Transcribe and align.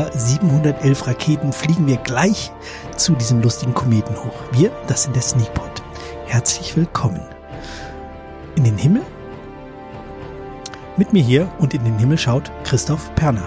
dieser 0.00 0.18
711 0.18 1.06
Raketen 1.06 1.52
fliegen 1.52 1.86
wir 1.86 1.96
gleich 1.98 2.50
zu 2.96 3.14
diesem 3.14 3.42
lustigen 3.42 3.74
Kometen 3.74 4.16
hoch. 4.16 4.34
Wir, 4.52 4.70
das 4.86 5.02
sind 5.04 5.14
der 5.14 5.22
Sneakpot. 5.22 5.82
Herzlich 6.26 6.76
willkommen. 6.76 7.20
In 8.56 8.64
den 8.64 8.78
Himmel? 8.78 9.02
Mit 10.96 11.12
mir 11.12 11.22
hier 11.22 11.48
und 11.58 11.74
in 11.74 11.84
den 11.84 11.98
Himmel 11.98 12.18
schaut 12.18 12.50
Christoph 12.64 13.14
Perner. 13.14 13.46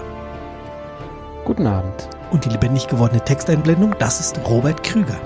Guten 1.44 1.66
Abend. 1.66 2.08
Und 2.30 2.44
die 2.44 2.50
lebendig 2.50 2.88
gewordene 2.88 3.22
Texteinblendung, 3.22 3.94
das 3.98 4.20
ist 4.20 4.40
Robert 4.48 4.82
Krüger. 4.82 5.20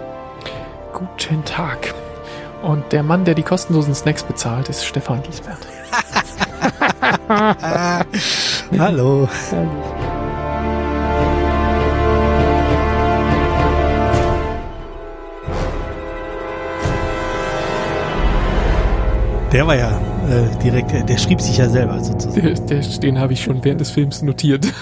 Guten 0.92 1.44
Tag. 1.44 1.94
Und 2.62 2.92
der 2.92 3.02
Mann, 3.02 3.24
der 3.24 3.34
die 3.34 3.42
kostenlosen 3.42 3.94
Snacks 3.94 4.24
bezahlt, 4.24 4.68
ist 4.68 4.84
Stefan 4.84 5.22
Giesbert. 5.22 5.58
Hallo. 8.78 9.28
Der 19.52 19.66
war 19.66 19.76
ja 19.76 19.98
äh, 20.28 20.58
direkt, 20.58 20.92
der 20.92 21.16
schrieb 21.16 21.40
sich 21.40 21.56
ja 21.56 21.70
selber 21.70 22.04
sozusagen. 22.04 22.42
Der, 22.42 22.54
der, 22.54 22.98
den 22.98 23.18
habe 23.18 23.32
ich 23.32 23.42
schon 23.42 23.64
während 23.64 23.80
des 23.80 23.90
Films 23.90 24.20
notiert. 24.20 24.66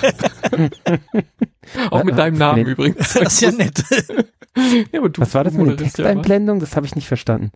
Auch 1.91 2.03
mit 2.03 2.19
deinem 2.19 2.37
Namen 2.37 2.65
nee. 2.65 2.71
übrigens. 2.73 3.15
Das 3.15 3.35
ist 3.35 3.41
ja 3.43 3.53
nett. 3.53 3.85
ja, 4.93 5.01
Was 5.19 5.35
war 5.35 5.45
das 5.45 5.55
mit 5.55 5.69
der 5.69 5.77
Texteinblendung? 5.77 6.59
Das 6.59 6.75
habe 6.75 6.85
ich 6.85 6.97
nicht 6.97 7.07
verstanden. 7.07 7.53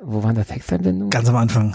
Wo 0.00 0.22
waren 0.22 0.36
da 0.36 0.44
Texteinblendungen? 0.44 1.10
Ganz 1.10 1.28
am 1.28 1.34
Anfang. 1.34 1.74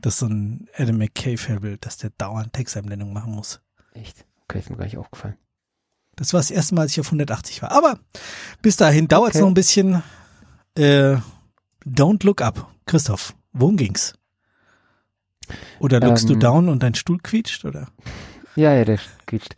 Das 0.00 0.14
ist 0.14 0.20
so 0.20 0.26
ein 0.26 0.68
Adam 0.76 0.98
McKay-Fable, 0.98 1.78
dass 1.78 1.96
der 1.96 2.10
dauernd 2.16 2.52
Texteinblendungen 2.52 3.12
machen 3.12 3.32
muss. 3.32 3.60
Echt? 3.94 4.24
Okay, 4.44 4.60
ist 4.60 4.70
mir 4.70 4.76
gar 4.76 4.84
nicht 4.84 4.98
aufgefallen. 4.98 5.36
Das 6.14 6.32
war 6.32 6.38
das 6.38 6.52
erste 6.52 6.76
Mal, 6.76 6.82
als 6.82 6.92
ich 6.92 7.00
auf 7.00 7.06
180 7.06 7.60
war. 7.60 7.72
Aber 7.72 7.98
bis 8.62 8.76
dahin 8.76 9.08
dauert 9.08 9.30
es 9.30 9.36
okay. 9.36 9.42
noch 9.42 9.50
ein 9.50 9.54
bisschen. 9.54 10.02
Äh, 10.78 11.16
don't 11.84 12.24
look 12.24 12.40
up. 12.40 12.68
Christoph, 12.86 13.34
worum 13.52 13.76
ging's? 13.76 14.14
Oder 15.78 16.00
lookst 16.00 16.24
ähm, 16.24 16.34
du 16.34 16.38
down 16.38 16.68
und 16.68 16.82
dein 16.82 16.94
Stuhl 16.94 17.18
quietscht, 17.18 17.64
oder? 17.64 17.88
Ja, 18.56 18.74
ja, 18.74 18.84
der 18.84 18.98
quietscht. 19.26 19.54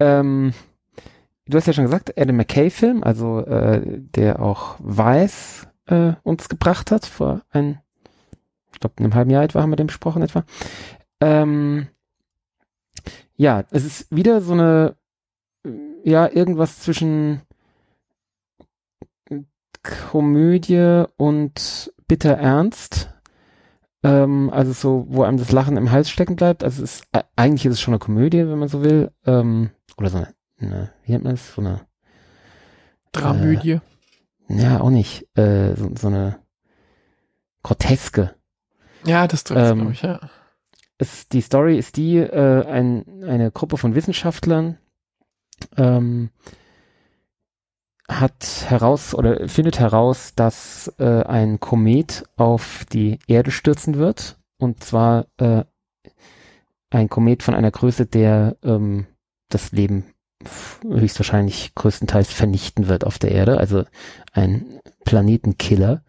ähm, 0.00 0.52
du 1.46 1.56
hast 1.56 1.66
ja 1.66 1.72
schon 1.72 1.84
gesagt, 1.84 2.18
Adam 2.18 2.36
McKay-Film, 2.36 3.02
also 3.02 3.40
äh, 3.40 3.82
der 3.84 4.42
auch 4.42 4.76
Weiß 4.78 5.66
äh, 5.86 6.12
uns 6.22 6.48
gebracht 6.48 6.90
hat, 6.90 7.06
vor 7.06 7.42
ein, 7.50 7.80
ich 8.72 8.80
glaube, 8.80 8.98
einem 8.98 9.14
halben 9.14 9.30
Jahr 9.30 9.44
etwa 9.44 9.62
haben 9.62 9.70
wir 9.70 9.76
den 9.76 9.86
besprochen 9.86 10.22
etwa. 10.22 10.44
Ähm, 11.20 11.88
ja, 13.36 13.64
es 13.70 13.84
ist 13.84 14.14
wieder 14.14 14.40
so 14.40 14.52
eine, 14.52 14.96
ja, 16.04 16.28
irgendwas 16.28 16.80
zwischen 16.80 17.42
Komödie 19.82 21.04
und 21.16 21.92
bitter 22.06 22.32
ernst. 22.32 23.10
Ähm, 24.02 24.50
also 24.52 24.72
so, 24.72 25.06
wo 25.08 25.22
einem 25.22 25.38
das 25.38 25.52
Lachen 25.52 25.76
im 25.76 25.90
Hals 25.90 26.10
stecken 26.10 26.36
bleibt. 26.36 26.64
Also 26.64 26.82
es 26.82 26.96
ist, 26.96 27.04
äh, 27.12 27.22
eigentlich 27.36 27.66
ist 27.66 27.74
es 27.74 27.80
schon 27.80 27.94
eine 27.94 27.98
Komödie, 28.00 28.38
wenn 28.38 28.58
man 28.58 28.68
so 28.68 28.82
will. 28.82 29.12
Ähm, 29.26 29.70
oder 29.96 30.10
so 30.10 30.18
eine, 30.18 30.34
eine, 30.58 30.92
wie 31.04 31.12
nennt 31.12 31.24
man 31.24 31.34
das? 31.34 31.54
So 31.54 31.60
eine 31.60 31.80
Dramödie. 33.12 33.80
Äh, 34.48 34.62
ja, 34.62 34.80
auch 34.80 34.90
nicht. 34.90 35.26
Äh, 35.36 35.74
so, 35.76 35.90
so 35.96 36.08
eine 36.08 36.38
Groteske. 37.62 38.34
Ja, 39.04 39.26
das 39.26 39.44
trifft 39.44 39.70
ähm, 39.70 39.78
glaube 39.78 39.92
ich, 39.92 40.02
ja. 40.02 40.20
Es, 40.98 41.28
die 41.28 41.40
Story 41.40 41.78
ist 41.78 41.96
die, 41.96 42.18
äh, 42.18 42.64
ein, 42.66 43.24
eine 43.24 43.50
Gruppe 43.50 43.76
von 43.76 43.94
Wissenschaftlern 43.94 44.78
ähm, 45.76 46.30
hat 48.20 48.66
heraus 48.68 49.14
oder 49.14 49.48
findet 49.48 49.78
heraus, 49.78 50.34
dass 50.34 50.92
äh, 50.98 51.22
ein 51.24 51.60
Komet 51.60 52.24
auf 52.36 52.84
die 52.92 53.18
Erde 53.26 53.50
stürzen 53.50 53.96
wird. 53.96 54.38
Und 54.58 54.82
zwar 54.82 55.26
äh, 55.38 55.64
ein 56.90 57.08
Komet 57.08 57.42
von 57.42 57.54
einer 57.54 57.70
Größe, 57.70 58.06
der 58.06 58.56
ähm, 58.62 59.06
das 59.48 59.72
Leben 59.72 60.04
höchstwahrscheinlich 60.88 61.74
größtenteils 61.74 62.32
vernichten 62.32 62.88
wird 62.88 63.04
auf 63.04 63.18
der 63.18 63.32
Erde. 63.32 63.58
Also 63.58 63.84
ein 64.32 64.80
Planetenkiller. 65.04 66.02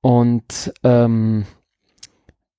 Und 0.00 0.72
ähm, 0.82 1.44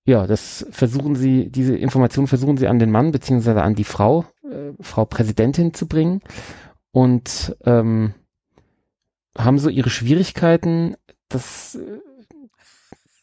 ja, 0.06 0.28
das 0.28 0.66
versuchen 0.72 1.16
sie, 1.16 1.50
diese 1.50 1.76
Informationen 1.76 2.28
versuchen 2.28 2.58
sie 2.58 2.68
an 2.68 2.80
den 2.80 2.92
Mann 2.92 3.12
beziehungsweise 3.12 3.62
an 3.62 3.76
die 3.76 3.84
Frau, 3.84 4.26
äh, 4.44 4.74
Frau 4.82 5.06
Präsidentin 5.06 5.74
zu 5.74 5.88
bringen. 5.88 6.22
Und 6.92 7.56
ähm, 7.66 8.14
haben 9.38 9.60
so 9.60 9.70
ihre 9.70 9.90
Schwierigkeiten, 9.90 10.96
dass 11.30 11.76
äh, 11.76 12.00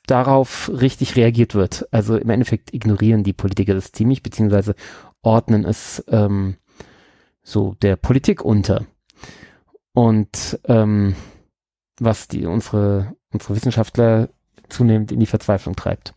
darauf 0.06 0.70
richtig 0.72 1.16
reagiert 1.16 1.54
wird. 1.54 1.86
Also 1.92 2.16
im 2.16 2.30
Endeffekt 2.30 2.72
ignorieren 2.72 3.24
die 3.24 3.34
Politiker 3.34 3.74
das 3.74 3.92
ziemlich, 3.92 4.22
beziehungsweise 4.22 4.74
ordnen 5.22 5.64
es 5.64 6.02
ähm, 6.08 6.56
so 7.42 7.74
der 7.82 7.96
Politik 7.96 8.44
unter. 8.44 8.86
Und 9.92 10.58
ähm, 10.64 11.14
was 11.98 12.28
die 12.28 12.46
unsere 12.46 13.16
unsere 13.32 13.56
Wissenschaftler 13.56 14.28
zunehmend 14.68 15.12
in 15.12 15.20
die 15.20 15.26
Verzweiflung 15.26 15.76
treibt. 15.76 16.14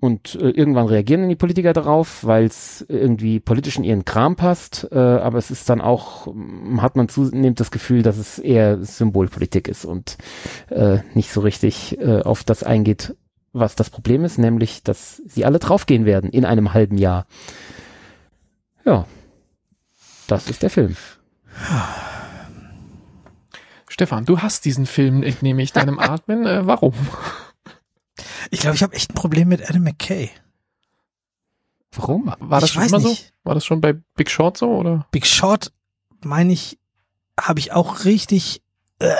Und 0.00 0.36
äh, 0.36 0.50
irgendwann 0.50 0.86
reagieren 0.86 1.28
die 1.28 1.34
Politiker 1.34 1.72
darauf, 1.72 2.24
weil 2.24 2.44
es 2.44 2.86
irgendwie 2.88 3.40
politisch 3.40 3.78
in 3.78 3.84
ihren 3.84 4.04
Kram 4.04 4.36
passt. 4.36 4.86
Äh, 4.92 4.96
aber 4.96 5.38
es 5.38 5.50
ist 5.50 5.68
dann 5.68 5.80
auch, 5.80 6.32
mm, 6.32 6.80
hat 6.80 6.94
man 6.94 7.08
zunehmend 7.08 7.58
das 7.58 7.72
Gefühl, 7.72 8.02
dass 8.02 8.16
es 8.16 8.38
eher 8.38 8.84
Symbolpolitik 8.84 9.66
ist 9.66 9.84
und 9.84 10.16
äh, 10.70 10.98
nicht 11.14 11.32
so 11.32 11.40
richtig 11.40 11.98
äh, 11.98 12.22
auf 12.22 12.44
das 12.44 12.62
eingeht, 12.62 13.16
was 13.52 13.74
das 13.74 13.90
Problem 13.90 14.24
ist, 14.24 14.38
nämlich, 14.38 14.84
dass 14.84 15.20
sie 15.26 15.44
alle 15.44 15.58
draufgehen 15.58 16.04
werden 16.04 16.30
in 16.30 16.44
einem 16.44 16.74
halben 16.74 16.96
Jahr. 16.96 17.26
Ja, 18.84 19.04
das 20.28 20.48
ist 20.48 20.62
der 20.62 20.70
Film. 20.70 20.96
Stefan, 23.88 24.24
du 24.26 24.38
hast 24.38 24.64
diesen 24.64 24.86
Film, 24.86 25.24
entnehme 25.24 25.60
ich 25.60 25.72
deinem 25.74 25.98
Atmen. 25.98 26.46
Äh, 26.46 26.66
warum? 26.66 26.94
Ich 28.50 28.60
glaube, 28.60 28.76
ich 28.76 28.82
habe 28.82 28.94
echt 28.94 29.10
ein 29.10 29.14
Problem 29.14 29.48
mit 29.48 29.68
Adam 29.68 29.82
McKay. 29.82 30.30
Warum? 31.92 32.32
War 32.38 32.60
das 32.60 32.70
ich 32.70 32.74
schon 32.74 32.84
immer 32.84 32.98
nicht. 32.98 33.26
so? 33.26 33.32
War 33.44 33.54
das 33.54 33.64
schon 33.64 33.80
bei 33.80 33.94
Big 34.14 34.30
Short 34.30 34.56
so 34.56 34.70
oder? 34.70 35.06
Big 35.10 35.26
Short, 35.26 35.72
meine 36.22 36.52
ich, 36.52 36.78
habe 37.40 37.60
ich 37.60 37.72
auch 37.72 38.04
richtig 38.04 38.62
äh, 38.98 39.14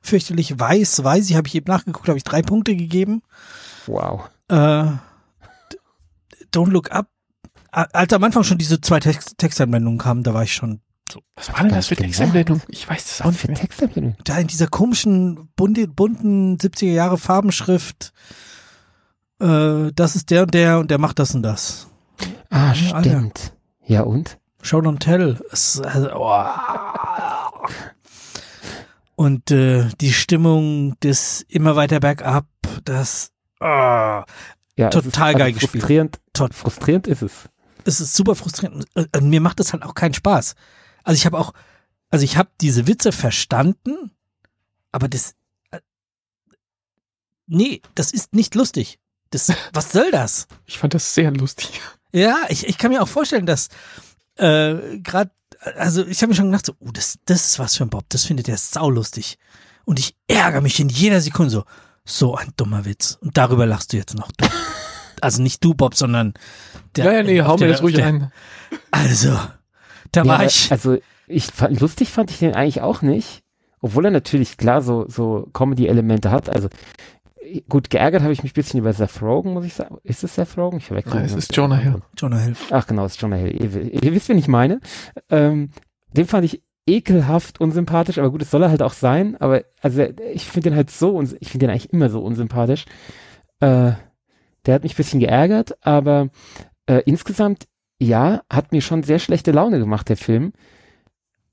fürchterlich 0.00 0.58
weiß, 0.58 1.02
weiß 1.02 1.28
ich, 1.30 1.36
habe 1.36 1.48
ich 1.48 1.54
eben 1.54 1.70
nachgeguckt, 1.70 2.08
habe 2.08 2.18
ich 2.18 2.24
drei 2.24 2.42
Punkte 2.42 2.76
gegeben. 2.76 3.22
Wow. 3.86 4.28
Äh, 4.48 4.92
Don't 6.52 6.70
Look 6.70 6.92
Up. 6.92 7.08
Als 7.70 8.12
am 8.12 8.22
Anfang 8.22 8.44
schon 8.44 8.58
diese 8.58 8.80
zwei 8.80 9.00
Text 9.00 9.36
Textanwendungen 9.36 9.98
kamen, 9.98 10.22
da 10.22 10.32
war 10.32 10.44
ich 10.44 10.54
schon 10.54 10.80
so. 11.10 11.22
Was 11.36 11.52
war 11.52 11.62
denn 11.62 11.74
das 11.74 11.88
für 11.88 11.96
Textanblendung? 11.96 12.60
Ich 12.68 12.88
weiß 12.88 13.04
das 13.04 13.22
auch 13.22 13.30
nicht 13.30 13.46
mehr. 13.46 13.56
Textanblendung. 13.56 14.16
Da 14.24 14.38
in 14.38 14.46
dieser 14.46 14.66
komischen, 14.66 15.48
bunte, 15.56 15.86
bunten 15.88 16.56
70er 16.56 16.92
Jahre 16.92 17.18
Farbenschrift, 17.18 18.12
äh, 19.40 19.90
das 19.94 20.16
ist 20.16 20.30
der 20.30 20.42
und 20.42 20.54
der 20.54 20.78
und 20.78 20.90
der 20.90 20.98
macht 20.98 21.18
das 21.18 21.34
und 21.34 21.42
das. 21.42 21.88
Ah, 22.50 22.68
ja, 22.68 22.74
stimmt. 22.74 22.94
Alter. 22.94 23.32
Ja 23.86 24.02
und? 24.02 24.38
Show 24.62 24.78
don't 24.78 24.98
tell. 24.98 25.40
Es, 25.52 25.80
also, 25.80 26.10
oh. 26.14 26.46
Und 29.16 29.50
äh, 29.50 29.88
die 30.00 30.12
Stimmung 30.12 30.98
des 31.00 31.42
immer 31.48 31.76
weiter 31.76 32.00
bergab, 32.00 32.46
das 32.84 33.30
oh, 33.60 34.22
ja, 34.76 34.90
total 34.90 35.34
geil 35.34 35.52
gespielt. 35.52 35.82
Frustrierend, 35.82 36.20
Tot 36.32 36.54
frustrierend 36.54 37.06
ist 37.06 37.22
es. 37.22 37.32
Es 37.84 38.00
ist 38.00 38.14
super 38.14 38.34
frustrierend. 38.34 38.86
Und 38.94 39.28
mir 39.28 39.40
macht 39.40 39.60
das 39.60 39.72
halt 39.72 39.84
auch 39.84 39.94
keinen 39.94 40.14
Spaß. 40.14 40.54
Also 41.04 41.16
ich 41.16 41.26
habe 41.26 41.38
auch, 41.38 41.52
also 42.10 42.24
ich 42.24 42.36
habe 42.36 42.50
diese 42.60 42.86
Witze 42.86 43.12
verstanden, 43.12 44.10
aber 44.90 45.08
das, 45.08 45.34
äh, 45.70 45.80
nee, 47.46 47.82
das 47.94 48.10
ist 48.10 48.34
nicht 48.34 48.54
lustig. 48.54 48.98
Das, 49.30 49.52
was 49.72 49.92
soll 49.92 50.10
das? 50.10 50.48
Ich 50.66 50.78
fand 50.78 50.94
das 50.94 51.14
sehr 51.14 51.30
lustig. 51.30 51.80
Ja, 52.12 52.44
ich, 52.48 52.66
ich 52.66 52.78
kann 52.78 52.90
mir 52.90 53.02
auch 53.02 53.08
vorstellen, 53.08 53.46
dass 53.46 53.68
äh, 54.36 54.98
gerade, 54.98 55.30
also 55.76 56.06
ich 56.06 56.18
habe 56.22 56.30
mir 56.30 56.36
schon 56.36 56.46
gedacht, 56.46 56.66
so, 56.66 56.74
oh, 56.80 56.90
das, 56.92 57.18
das 57.26 57.46
ist 57.46 57.58
was 57.58 57.76
für 57.76 57.84
ein 57.84 57.90
Bob, 57.90 58.04
das 58.08 58.24
findet 58.24 58.48
er 58.48 58.56
saulustig. 58.56 59.38
Und 59.84 59.98
ich 59.98 60.16
ärgere 60.26 60.60
mich 60.60 60.80
in 60.80 60.88
jeder 60.88 61.20
Sekunde 61.20 61.50
so, 61.50 61.64
so 62.04 62.34
ein 62.36 62.52
dummer 62.56 62.84
Witz. 62.84 63.18
Und 63.20 63.36
darüber 63.36 63.66
lachst 63.66 63.92
du 63.92 63.96
jetzt 63.96 64.14
noch. 64.14 64.30
Du. 64.32 64.46
Also 65.20 65.40
nicht 65.40 65.64
du, 65.64 65.72
Bob, 65.72 65.94
sondern 65.94 66.34
der. 66.96 67.06
Ja, 67.06 67.12
ja, 67.12 67.22
nee, 67.22 67.40
hau 67.40 67.56
mir 67.56 67.68
jetzt 67.68 67.80
ruhig 67.80 67.94
der, 67.94 68.06
ein. 68.06 68.32
Also, 68.90 69.40
da 70.16 70.22
ja, 70.22 70.28
war 70.28 70.44
ich. 70.44 70.70
Also 70.70 70.98
ich 71.26 71.46
fand, 71.46 71.80
lustig 71.80 72.10
fand 72.10 72.30
ich 72.30 72.38
den 72.38 72.54
eigentlich 72.54 72.80
auch 72.80 73.02
nicht, 73.02 73.42
obwohl 73.80 74.04
er 74.04 74.10
natürlich 74.10 74.56
klar 74.56 74.82
so 74.82 75.06
so 75.08 75.48
Comedy-Elemente 75.52 76.30
hat. 76.30 76.48
Also 76.48 76.68
gut, 77.68 77.90
geärgert 77.90 78.22
habe 78.22 78.32
ich 78.32 78.42
mich 78.42 78.52
ein 78.52 78.54
bisschen 78.54 78.80
über 78.80 78.92
Seth 78.92 79.22
Rogen, 79.22 79.52
muss 79.52 79.64
ich 79.64 79.74
sagen. 79.74 79.98
Ist 80.02 80.24
es 80.24 80.34
Seth 80.34 80.56
Rogen? 80.56 80.78
Ich 80.78 80.86
verwechsel 80.86 81.14
Nein, 81.14 81.24
es 81.24 81.34
ist 81.34 81.56
Jonah 81.56 81.76
Hill. 81.76 82.02
Jonah 82.16 82.38
Hill. 82.38 82.56
Ach 82.70 82.86
genau, 82.86 83.04
es 83.04 83.14
ist 83.14 83.20
Jonah 83.20 83.36
Hill. 83.36 83.52
Ihr, 83.52 84.02
ihr 84.02 84.14
wisst, 84.14 84.28
wen 84.28 84.38
ich 84.38 84.48
meine. 84.48 84.80
Ähm, 85.30 85.70
den 86.12 86.26
fand 86.26 86.44
ich 86.44 86.62
ekelhaft 86.86 87.60
unsympathisch, 87.60 88.18
aber 88.18 88.30
gut, 88.30 88.42
es 88.42 88.50
soll 88.50 88.62
er 88.62 88.70
halt 88.70 88.82
auch 88.82 88.92
sein, 88.92 89.36
aber 89.40 89.64
also 89.80 90.02
ich 90.32 90.44
finde 90.44 90.70
den 90.70 90.76
halt 90.76 90.90
so, 90.90 91.20
ich 91.22 91.50
finde 91.50 91.66
den 91.66 91.70
eigentlich 91.70 91.92
immer 91.92 92.10
so 92.10 92.20
unsympathisch. 92.20 92.84
Äh, 93.60 93.92
der 94.66 94.74
hat 94.74 94.82
mich 94.82 94.92
ein 94.92 94.96
bisschen 94.96 95.20
geärgert, 95.20 95.76
aber 95.84 96.28
äh, 96.86 97.02
insgesamt, 97.06 97.66
ja, 98.04 98.42
hat 98.50 98.72
mir 98.72 98.80
schon 98.80 99.02
sehr 99.02 99.18
schlechte 99.18 99.52
Laune 99.52 99.78
gemacht, 99.78 100.08
der 100.08 100.16
Film. 100.16 100.52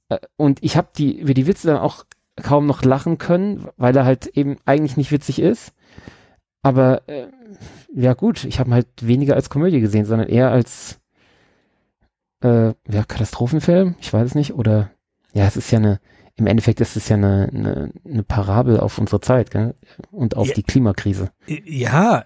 Äh, 0.09 0.19
und 0.37 0.59
ich 0.63 0.77
habe 0.77 0.89
die, 0.97 1.19
über 1.19 1.33
die 1.33 1.47
Witze 1.47 1.67
dann 1.67 1.77
auch 1.77 2.05
kaum 2.41 2.65
noch 2.65 2.83
lachen 2.83 3.17
können, 3.17 3.67
weil 3.77 3.95
er 3.95 4.05
halt 4.05 4.27
eben 4.27 4.57
eigentlich 4.65 4.97
nicht 4.97 5.11
witzig 5.11 5.39
ist. 5.39 5.73
Aber 6.63 7.07
äh, 7.07 7.27
ja 7.93 8.13
gut, 8.13 8.43
ich 8.45 8.59
habe 8.59 8.69
ihn 8.69 8.73
halt 8.73 8.87
weniger 9.01 9.35
als 9.35 9.49
Komödie 9.49 9.79
gesehen, 9.81 10.05
sondern 10.05 10.29
eher 10.29 10.51
als 10.51 10.99
äh, 12.43 12.73
ja, 12.89 13.03
Katastrophenfilm, 13.07 13.95
ich 13.99 14.11
weiß 14.11 14.27
es 14.27 14.35
nicht, 14.35 14.53
oder 14.53 14.91
ja, 15.33 15.45
es 15.45 15.57
ist 15.57 15.71
ja 15.71 15.79
eine, 15.79 15.99
im 16.35 16.47
Endeffekt 16.47 16.81
ist 16.81 16.95
es 16.95 17.09
ja 17.09 17.17
eine, 17.17 17.49
eine, 17.53 17.91
eine 18.05 18.23
Parabel 18.23 18.79
auf 18.79 18.97
unsere 18.97 19.21
Zeit, 19.21 19.51
gell? 19.51 19.75
Und 20.11 20.35
auf 20.37 20.47
Ja. 20.49 20.53
die 20.55 20.63
Klimakrise. 20.63 21.31
Ja, 21.47 22.25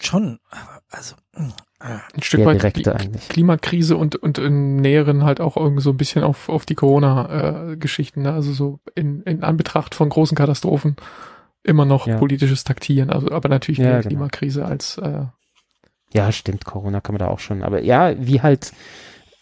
schon. 0.00 0.38
Aber 0.50 0.82
also, 0.90 1.16
ah. 1.34 1.48
Ein 1.82 2.22
Stück 2.22 2.44
weit 2.44 2.62
direkte 2.62 2.82
Kli- 2.82 2.94
eigentlich. 3.00 3.28
Klimakrise 3.28 3.96
und, 3.96 4.16
und 4.16 4.38
im 4.38 4.76
Näheren 4.76 5.24
halt 5.24 5.40
auch 5.40 5.56
irgendwie 5.56 5.82
so 5.82 5.90
ein 5.90 5.96
bisschen 5.96 6.22
auf, 6.22 6.48
auf 6.48 6.64
die 6.64 6.74
Corona-Geschichten, 6.76 8.22
ne? 8.22 8.32
also 8.32 8.52
so 8.52 8.80
in, 8.94 9.22
in 9.22 9.42
Anbetracht 9.42 9.94
von 9.94 10.08
großen 10.08 10.36
Katastrophen 10.36 10.96
immer 11.64 11.84
noch 11.84 12.06
Ja. 12.06 12.18
politisches 12.18 12.64
Taktieren, 12.64 13.10
also 13.10 13.30
aber 13.32 13.48
natürlich 13.48 13.78
Ja, 13.78 13.84
mehr 13.86 13.96
genau. 13.98 14.08
Klimakrise 14.08 14.64
als 14.64 14.98
äh, 14.98 15.24
Ja, 16.12 16.30
stimmt, 16.32 16.64
Corona 16.64 17.00
kann 17.00 17.14
man 17.14 17.20
da 17.20 17.28
auch 17.28 17.38
schon. 17.40 17.62
Aber 17.62 17.82
ja, 17.82 18.14
wie 18.18 18.42
halt 18.42 18.72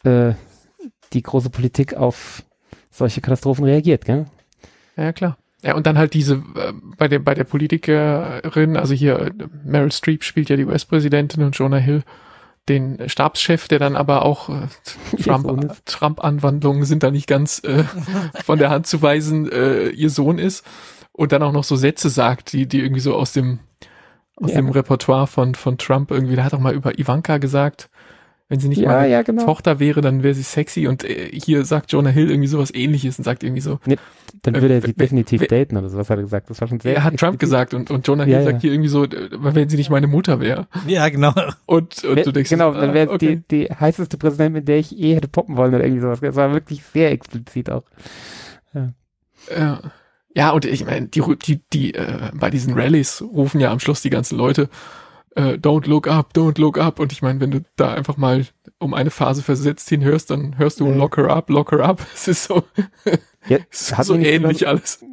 äh, 0.05 0.33
die 1.13 1.23
große 1.23 1.51
Politik 1.51 1.95
auf 1.95 2.43
solche 2.91 3.21
Katastrophen 3.21 3.65
reagiert, 3.65 4.05
gell? 4.05 4.27
Ja, 4.97 5.13
klar. 5.13 5.37
Ja, 5.63 5.75
und 5.75 5.87
dann 5.87 5.99
halt 5.99 6.15
diese, 6.15 6.35
äh, 6.57 6.73
bei 6.97 7.07
der, 7.09 7.19
bei 7.19 7.35
der 7.35 7.45
Politikerin, 7.45 8.77
also 8.79 8.95
hier, 8.95 9.19
äh, 9.19 9.31
Meryl 9.65 9.93
Streep 9.93 10.25
spielt 10.25 10.49
ja 10.49 10.57
die 10.57 10.65
US-Präsidentin 10.65 11.43
und 11.43 11.53
Jonah 11.59 11.77
Hill 11.77 12.03
den 12.69 13.09
Stabschef, 13.09 13.67
der 13.69 13.79
dann 13.79 13.97
aber 13.97 14.25
auch 14.25 14.49
äh, 14.49 14.67
Ihr 15.17 15.25
Sohn 15.25 15.61
Trump. 15.61 15.87
Trump-Anwandlungen 15.87 16.85
sind 16.85 17.03
da 17.03 17.11
nicht 17.11 17.27
ganz 17.27 17.63
äh, 17.65 17.85
von 18.45 18.59
der 18.59 18.71
Hand 18.71 18.87
zu 18.87 19.03
weisen, 19.03 19.51
äh, 19.51 19.89
ihr 19.89 20.11
Sohn 20.11 20.39
ist 20.39 20.65
und 21.13 21.33
dann 21.33 21.43
auch 21.43 21.53
noch 21.53 21.65
so 21.65 21.75
Sätze 21.77 22.11
sagt, 22.11 22.53
die, 22.53 22.67
die 22.67 22.81
irgendwie 22.81 23.01
so 23.01 23.15
aus 23.17 23.33
dem, 23.33 23.59
aus 24.37 24.51
Ja. 24.51 24.57
dem 24.57 24.69
Repertoire 24.71 25.27
von, 25.27 25.55
von 25.55 25.79
Trump 25.79 26.11
irgendwie, 26.11 26.37
der 26.37 26.45
hat 26.45 26.55
auch 26.55 26.61
mal 26.61 26.75
über 26.75 26.99
Ivanka 26.99 27.39
gesagt, 27.39 27.91
wenn 28.51 28.61
sie 28.61 28.69
nicht 28.69 28.81
Ja, 28.83 28.89
meine 28.89 29.09
ja, 29.09 29.23
genau. 29.23 29.45
Tochter 29.47 29.79
wäre, 29.81 30.03
dann 30.03 30.23
wäre 30.23 30.35
sie 30.35 30.43
sexy 30.43 30.87
und 30.87 31.05
äh, 31.05 31.31
hier 31.33 31.65
sagt 31.65 31.91
Jonah 31.93 32.11
Hill 32.11 32.29
irgendwie 32.31 32.49
sowas 32.49 32.75
ähnliches 32.75 33.17
und 33.19 33.25
sagt 33.25 33.43
irgendwie 33.43 33.63
so, 33.63 33.79
Dann 34.43 34.55
äh, 34.55 34.61
würde 34.61 34.75
er 34.75 34.83
sie 34.83 34.93
definitiv 34.93 35.41
wer- 35.41 35.49
daten 35.49 35.77
oder 35.79 35.89
sowas 35.89 36.11
hat 36.11 36.19
er 36.19 36.23
gesagt. 36.25 36.51
Das 36.51 36.61
war 36.61 36.69
schon 36.69 36.81
sehr. 36.81 36.97
er 36.97 37.05
hat 37.05 37.17
Trump 37.17 37.39
gesagt 37.39 37.73
und, 37.73 37.91
und 37.91 38.07
Jonah 38.07 38.25
Hill 38.25 38.35
Ja, 38.35 38.43
sagt 38.43 38.55
ja. 38.57 38.61
hier 38.61 38.73
irgendwie 38.73 38.89
so, 38.91 39.05
äh, 39.05 39.29
wenn 39.33 39.69
sie 39.71 39.77
nicht 39.79 39.89
meine 39.89 40.07
Mutter 40.09 40.41
wäre. 40.41 40.67
ja, 40.87 41.09
genau. 41.09 41.33
Und, 41.65 42.05
und 42.05 42.17
Wer- 42.17 42.25
du 42.25 42.33
denkst, 42.33 42.51
genau, 42.51 42.73
ah, 42.73 42.81
dann 42.81 42.93
wäre 42.93 43.11
okay. 43.11 43.41
die, 43.49 43.67
die 43.67 43.73
heißeste 43.73 44.19
Präsidentin, 44.19 44.53
mit 44.55 44.69
der 44.69 44.79
ich 44.79 44.99
eh 44.99 45.15
hätte 45.15 45.29
poppen 45.29 45.57
wollen 45.57 45.75
oder 45.75 45.85
irgendwie 45.85 46.03
sowas. 46.03 46.21
Das 46.21 46.35
war 46.37 46.53
wirklich 46.53 46.83
sehr 46.93 47.13
explizit 47.13 47.71
auch. 47.71 47.85
Ja. 48.75 49.81
ja, 50.35 50.51
und 50.51 50.65
ich 50.65 50.85
meine, 50.85 51.07
die, 51.09 51.23
die, 51.45 51.61
die 51.73 51.95
äh, 51.95 52.31
bei 52.35 52.51
diesen 52.51 52.75
Rallyes 52.75 53.23
rufen 53.23 53.61
ja 53.61 53.71
am 53.73 53.81
Schluss 53.81 54.03
die 54.03 54.11
ganzen 54.11 54.37
Leute, 54.39 54.69
äh, 55.37 55.55
don't 55.55 55.87
look 55.89 56.07
up, 56.09 56.33
don't 56.35 56.61
look 56.61 56.79
up. 56.79 56.99
Und 57.01 57.13
ich 57.13 57.23
meine, 57.23 57.41
wenn 57.41 57.51
du 57.51 57.61
da 57.77 57.93
einfach 57.93 58.17
mal 58.17 58.47
um 58.79 58.95
eine 58.95 59.11
Phase 59.11 59.43
versetzt 59.43 59.89
hinhörst, 59.89 60.31
dann 60.31 60.59
hörst 60.59 60.81
du 60.81 60.87
Ja. 60.89 60.95
lock 60.97 61.17
her 61.17 61.29
up, 61.31 61.51
lock 61.51 61.73
her 61.73 61.81
up. 61.81 62.01
Es 62.15 62.29
ist 62.29 62.45
so, 62.45 62.65
Ja, 63.49 63.59
es 63.71 63.91
ist 63.93 64.05
so 64.05 64.15
ähnlich 64.17 64.59
sogar, 64.59 64.73
alles. 64.75 65.05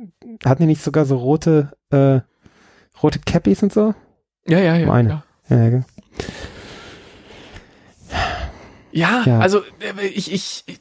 hatten 0.46 0.64
die 0.64 0.68
nicht 0.68 0.82
sogar 0.84 1.06
so 1.06 1.18
rote, 1.18 1.72
äh, 1.92 2.20
rote 3.02 3.20
Cappies 3.26 3.62
und 3.64 3.74
so? 3.74 3.94
Ja, 4.48 4.60
ja, 4.60 4.76
ja. 4.78 4.88
Meine. 4.88 5.24
Ja, 5.50 5.58
Ja, 5.58 5.68
ja, 5.68 5.84
ja, 8.92 9.24
Ja. 9.26 9.40
also 9.40 9.60
äh, 9.80 10.08
ich, 10.08 10.32
ich, 10.34 10.64
ich 10.66 10.80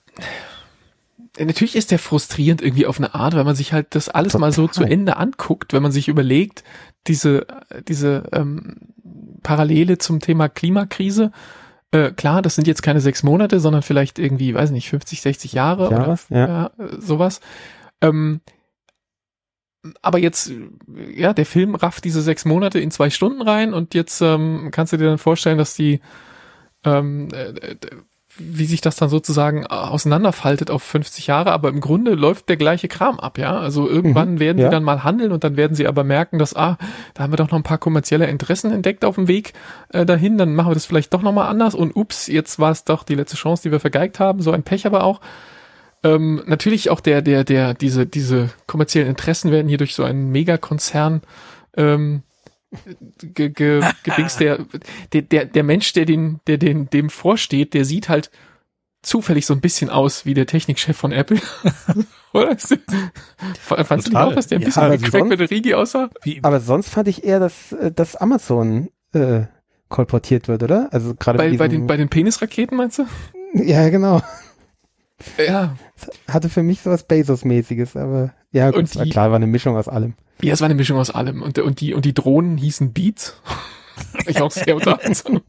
Natürlich 1.39 1.77
ist 1.77 1.91
der 1.91 1.99
frustrierend 1.99 2.62
irgendwie 2.62 2.87
auf 2.87 2.97
eine 2.99 3.15
Art, 3.15 3.35
weil 3.35 3.44
man 3.44 3.55
sich 3.55 3.75
halt 3.75 3.94
das 3.94 4.09
alles 4.09 4.39
mal 4.39 4.53
so 4.53 4.69
zu 4.69 4.81
Total. 4.81 4.93
Ende 4.93 5.17
anguckt, 5.19 5.75
wenn 5.75 5.82
man 5.82 5.93
sich 5.93 6.09
überlegt, 6.09 6.65
diese, 7.09 7.47
diese 7.89 8.23
ähm, 8.32 8.77
Parallele 9.46 9.96
zum 9.98 10.19
Thema 10.19 10.48
Klimakrise. 10.48 11.31
Äh, 11.93 12.10
klar, 12.10 12.43
das 12.43 12.56
sind 12.56 12.66
jetzt 12.66 12.82
keine 12.82 13.00
sechs 13.00 13.22
Monate, 13.22 13.60
sondern 13.60 13.82
vielleicht 13.82 14.19
irgendwie, 14.19 14.52
weiß 14.52 14.72
nicht, 14.72 14.90
50, 14.90 15.20
60 15.20 15.52
Jahre, 15.52 15.88
Jahre, 15.88 16.19
oder 16.31 16.37
ja. 16.37 16.66
äh, 16.78 17.00
sowas. 17.00 17.40
Ähm, 18.00 18.40
aber 20.02 20.19
jetzt, 20.19 20.52
ja, 21.14 21.32
der 21.32 21.46
Film 21.46 21.76
rafft 21.76 22.04
diese 22.04 22.22
sechs 22.22 22.44
Monate 22.44 22.81
in 22.81 22.90
zwei 22.90 23.08
Stunden 23.08 23.40
rein 23.40 23.72
und 23.72 23.94
jetzt 23.94 24.20
ähm, 24.20 24.70
kannst 24.72 24.93
du 24.93 24.96
dir 24.96 25.06
dann 25.06 25.19
vorstellen, 25.19 25.58
dass 25.58 25.75
die 25.75 26.00
ähm, 26.84 27.28
äh, 27.32 27.50
äh, 27.50 27.76
wie 28.38 28.67
sich 28.67 28.81
das 28.81 28.97
dann 28.97 29.09
sozusagen 29.09 29.67
auseinanderfaltet 29.67 30.71
auf 30.71 30.83
50 30.83 31.27
Jahre, 31.27 31.53
aber 31.53 31.69
im 31.69 31.81
Grunde 31.81 32.15
läuft 32.15 32.49
der 32.49 32.56
gleiche 32.56 32.88
Kram 32.88 33.19
ab, 33.19 33.38
ja. 33.38 33.59
Also 33.59 33.88
irgendwann 33.88 34.35
Mhm, 34.35 34.41
werden 34.41 34.59
ja. 34.59 34.67
sie 34.67 34.71
dann 34.71 34.83
mal 34.83 35.05
handeln 35.05 35.33
und 35.33 35.44
dann 35.44 35.56
werden 35.56 35.75
sie 35.75 35.87
aber 35.87 36.05
merken, 36.05 36.38
dass, 36.38 36.55
ah, 36.55 36.77
da 37.15 37.23
haben 37.23 37.33
wir 37.33 37.37
doch 37.37 37.50
noch 37.50 37.59
ein 37.59 37.62
paar 37.62 37.79
kommerzielle 37.79 38.27
Interessen 38.27 38.73
entdeckt 38.73 39.05
auf 39.05 39.15
dem 39.15 39.29
Weg 39.29 39.53
äh, 39.91 40.05
dahin, 40.05 40.38
dann 40.38 40.55
machen 40.55 40.71
wir 40.71 40.75
das 40.75 40.87
vielleicht 40.87 41.15
doch 41.15 41.23
nochmal 41.23 41.49
anders 41.49 41.75
und 41.75 41.97
ups, 41.97 42.27
jetzt 42.27 42.59
war 42.59 42.71
es 42.71 42.85
doch 42.85 43.03
die 43.05 43.15
letzte 43.15 43.37
Chance, 43.37 43.62
die 43.62 43.73
wir 43.73 43.81
vergeigt 43.81 44.21
haben, 44.21 44.41
so 44.43 44.50
ein 44.53 44.62
Pech 44.62 44.87
aber 44.87 45.05
auch. 45.05 45.21
Ähm, 46.03 46.43
natürlich 46.47 46.91
auch 46.91 47.00
der, 47.00 47.23
der, 47.23 47.43
der, 47.44 47.75
diese, 47.75 48.06
diese 48.06 48.50
kommerziellen 48.67 49.09
Interessen 49.09 49.50
werden 49.50 49.69
hier 49.69 49.79
durch 49.79 49.94
so 49.94 50.05
einen 50.05 50.31
Megakonzern 50.31 51.23
ähm, 51.77 52.23
ge, 53.21 53.51
ge, 53.51 53.83
gedings, 54.03 54.37
der, 54.37 54.65
der, 55.13 55.23
der, 55.23 55.45
der 55.47 55.63
Mensch, 55.63 55.93
der 55.93 56.05
den, 56.05 56.41
der 56.47 56.59
den, 56.59 56.89
dem 56.91 57.11
vorsteht, 57.11 57.75
der 57.75 57.85
sieht 57.85 58.08
halt 58.08 58.31
zufällig 59.03 59.46
so 59.46 59.55
ein 59.55 59.61
bisschen 59.61 59.89
aus 59.89 60.27
wie 60.27 60.35
der 60.35 60.46
Technikchef 60.46 60.96
von 60.96 61.13
Apple. 61.13 61.39
Oder? 62.32 62.56
Fandst 63.61 64.08
du 64.08 64.11
nicht 64.11 64.17
auch, 64.17 64.35
dass 64.35 64.49
der 64.49 64.58
ein 64.58 64.63
Ja, 64.63 64.67
bisschen 64.67 65.11
Craig 65.11 65.29
sonst- 65.39 65.51
Rigi 65.51 65.75
aussah? 65.75 66.11
Wie, 66.23 66.41
Aber 66.43 66.61
sonst 66.61 66.89
fand 66.91 67.06
ich 67.08 67.23
eher, 67.25 67.39
dass, 67.39 67.73
äh, 67.73 67.93
dass 67.93 68.17
Amazon 68.17 68.91
äh, 69.13 69.43
kolportiert 69.89 70.49
wird, 70.49 70.65
oder? 70.65 70.89
Also 70.93 71.15
gerade 71.15 71.39
Bei, 71.39 71.56
bei, 71.56 71.69
den, 71.69 71.87
bei 71.87 71.96
den 71.96 72.08
Penisraketen, 72.08 72.77
meinst 72.77 72.99
du? 72.99 73.06
Ja, 73.55 73.89
genau. 73.89 74.20
Ja. 75.39 75.77
Hatte 76.29 76.49
für 76.49 76.63
mich 76.65 76.81
sowas 76.81 77.05
Bezos-mäßiges, 77.05 77.96
aber 77.96 78.35
ja, 78.51 78.67
gut, 78.70 78.81
Und 78.81 78.85
es 78.87 78.96
war 78.96 79.05
die- 79.05 79.11
klar, 79.11 79.31
war 79.31 79.37
eine 79.37 79.46
Mischung 79.46 79.77
aus 79.77 79.87
allem. 79.89 80.15
Ja, 80.43 80.52
es 80.52 80.60
war 80.60 80.66
eine 80.66 80.74
Mischung 80.74 80.98
aus 80.98 81.10
allem. 81.10 81.43
Und, 81.43 81.58
und, 81.58 81.81
die, 81.81 81.94
und 81.94 82.05
die 82.05 82.14
Drohnen 82.14 82.58
hießen 82.58 82.93
Beats. 82.93 83.40
ich 84.26 84.40
auch 84.40 84.50
sehr 84.50 84.76
unterhaltsam. 84.76 85.40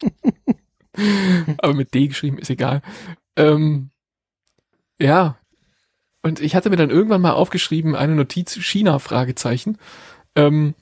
Aber 1.58 1.74
mit 1.74 1.94
D 1.94 2.08
geschrieben, 2.08 2.38
ist 2.38 2.50
egal. 2.50 2.82
Ähm, 3.36 3.90
ja. 5.00 5.38
Und 6.24 6.40
ich 6.40 6.56
hatte 6.56 6.70
mir 6.70 6.78
dann 6.78 6.90
irgendwann 6.90 7.22
mal 7.22 7.34
aufgeschrieben, 7.34 7.96
eine 7.96 8.16
Notiz 8.16 8.54
China, 8.56 9.00
Fragezeichen. 9.00 9.78
Ähm, 10.36 10.74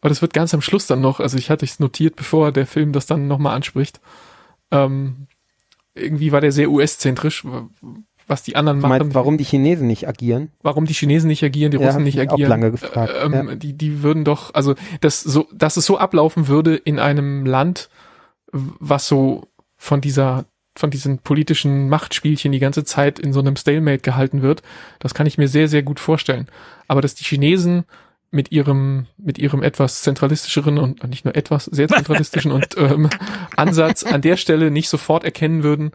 aber 0.00 0.10
das 0.10 0.22
wird 0.22 0.34
ganz 0.34 0.52
am 0.52 0.60
Schluss 0.60 0.86
dann 0.86 1.00
noch, 1.00 1.18
also 1.18 1.38
ich 1.38 1.50
hatte 1.50 1.64
es 1.64 1.80
notiert, 1.80 2.16
bevor 2.16 2.52
der 2.52 2.66
Film 2.66 2.92
das 2.92 3.06
dann 3.06 3.26
nochmal 3.26 3.56
anspricht. 3.56 4.00
Ähm, 4.70 5.28
irgendwie 5.94 6.32
war 6.32 6.40
der 6.40 6.52
sehr 6.52 6.70
US-zentrisch, 6.70 7.44
was 8.26 8.42
die 8.42 8.56
anderen 8.56 8.80
machen. 8.80 8.88
meinst, 8.98 9.14
warum 9.14 9.36
die 9.38 9.44
Chinesen 9.44 9.86
nicht 9.86 10.08
agieren? 10.08 10.50
warum 10.62 10.86
die 10.86 10.94
Chinesen 10.94 11.28
nicht 11.28 11.42
agieren, 11.44 11.70
die 11.70 11.78
Ja, 11.78 11.86
Russen 11.86 12.02
nicht 12.04 12.14
ich 12.16 12.20
mich 12.20 12.28
auch 12.30 12.34
agieren. 12.34 12.48
lange 12.50 12.70
gefragt, 12.70 13.12
Äh, 13.12 13.24
ähm, 13.24 13.32
ja. 13.50 13.54
Die, 13.56 13.72
die 13.74 14.02
würden 14.02 14.24
doch, 14.24 14.54
also 14.54 14.74
das 15.00 15.20
so, 15.22 15.46
dass 15.52 15.76
es 15.76 15.84
so 15.86 15.98
ablaufen 15.98 16.48
würde 16.48 16.74
in 16.76 16.98
einem 16.98 17.44
Land, 17.46 17.88
was 18.52 19.06
so 19.08 19.48
von 19.76 20.00
dieser, 20.00 20.44
von 20.76 20.90
diesen 20.90 21.18
politischen 21.18 21.88
Machtspielchen 21.88 22.52
die 22.52 22.58
ganze 22.58 22.84
Zeit 22.84 23.18
in 23.18 23.32
so 23.32 23.40
einem 23.40 23.56
Stalemate 23.56 24.00
gehalten 24.02 24.42
wird, 24.42 24.62
das 25.00 25.14
kann 25.14 25.26
ich 25.26 25.38
mir 25.38 25.48
sehr, 25.48 25.68
sehr 25.68 25.82
gut 25.82 26.00
vorstellen. 26.00 26.46
Aber 26.88 27.00
dass 27.00 27.14
die 27.14 27.24
Chinesen 27.24 27.84
mit 28.30 28.50
ihrem, 28.50 29.06
mit 29.16 29.38
ihrem 29.38 29.62
etwas 29.62 30.02
zentralistischeren 30.02 30.78
und 30.78 31.06
nicht 31.08 31.24
nur 31.24 31.36
etwas, 31.36 31.66
sehr 31.66 31.86
zentralistischen 31.88 32.50
und 32.50 32.76
ähm, 32.76 33.08
Ansatz 33.56 34.02
an 34.02 34.22
der 34.22 34.36
Stelle 34.36 34.70
nicht 34.72 34.88
sofort 34.88 35.22
erkennen 35.24 35.62
würden, 35.62 35.92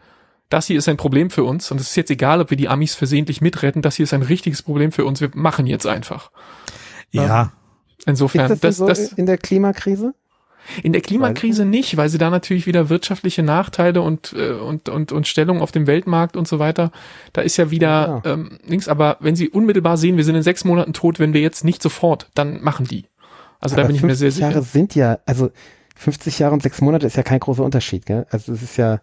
das 0.50 0.68
hier 0.68 0.78
ist 0.78 0.90
ein 0.90 0.98
Problem 0.98 1.30
für 1.30 1.44
uns 1.44 1.72
und 1.72 1.80
es 1.80 1.90
ist 1.92 1.96
jetzt 1.96 2.12
egal, 2.12 2.42
ob 2.42 2.50
wir 2.50 2.58
die 2.58 2.70
Amis 2.70 2.96
versehentlich 2.96 3.42
mitretten, 3.42 3.82
das 3.82 3.96
hier 3.96 4.04
ist 4.04 4.14
ein 4.14 4.24
richtiges 4.24 4.62
Problem 4.64 4.92
für 4.92 5.06
uns, 5.06 5.22
wir 5.22 5.30
machen 5.34 5.68
jetzt 5.68 5.86
einfach. 5.86 6.32
ja, 7.12 7.52
Insofern, 8.06 8.46
Ist 8.52 8.52
das, 8.52 8.60
das, 8.62 8.78
so 8.78 8.88
das 8.88 9.14
in 9.14 9.26
der 9.26 9.38
Klimakrise? 9.38 10.14
in 10.84 10.94
der 10.94 11.02
Klimakrise 11.02 11.66
nicht, 11.66 11.98
weil 11.98 12.10
sie 12.10 12.18
da 12.18 12.30
natürlich 12.30 12.68
wieder 12.68 12.90
wirtschaftliche 12.90 13.42
Nachteile 13.44 14.02
und, 14.02 14.34
äh, 14.34 14.52
und, 14.52 14.88
und, 14.90 15.12
und 15.12 15.28
Stellung 15.28 15.62
auf 15.62 15.72
dem 15.72 15.88
Weltmarkt 15.88 16.38
und 16.38 16.48
so 16.48 16.60
weiter, 16.60 16.92
da 17.34 17.42
ist 17.42 17.58
ja 17.58 17.72
wieder 17.72 18.22
ähm, 18.26 18.60
links, 18.68 18.88
aber 18.88 19.18
wenn 19.20 19.36
sie 19.36 19.50
unmittelbar 19.50 19.98
sehen, 19.98 20.18
wir 20.18 20.24
sind 20.24 20.36
in 20.36 20.44
sechs 20.44 20.66
Monaten 20.66 20.94
tot, 20.94 21.20
wenn 21.20 21.34
wir 21.34 21.42
jetzt 21.42 21.64
nicht 21.64 21.82
sofort, 21.82 22.30
dann 22.36 22.62
machen 22.62 22.86
die. 22.86 23.06
Also 23.60 23.76
da 23.76 23.82
Aber 23.82 23.88
bin 23.88 23.96
ich 23.96 24.04
mir 24.04 24.16
sehr 24.16 24.32
50 24.32 24.42
Jahre 24.42 24.54
sicher. 24.62 24.72
sind 24.72 24.96
ja, 24.96 25.20
also 25.26 25.50
50 25.96 26.40
Jahre 26.40 26.54
und 26.54 26.62
sechs 26.64 26.82
Monate 26.82 27.08
ist 27.08 27.18
ja 27.18 27.24
kein 27.24 27.40
großer 27.40 27.64
Unterschied, 27.64 28.06
gell? 28.06 28.26
Also 28.30 28.54
es 28.54 28.62
ist 28.62 28.78
ja, 28.78 29.02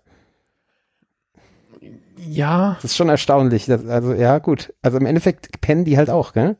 Ja, 2.26 2.74
das 2.82 2.92
ist 2.92 2.96
schon 2.96 3.08
erstaunlich. 3.08 3.66
Das, 3.66 3.86
also 3.86 4.12
ja, 4.12 4.38
gut. 4.38 4.72
Also 4.82 4.98
im 4.98 5.06
Endeffekt 5.06 5.60
pennen 5.60 5.84
die 5.84 5.96
halt 5.96 6.10
auch, 6.10 6.32
gell? 6.32 6.56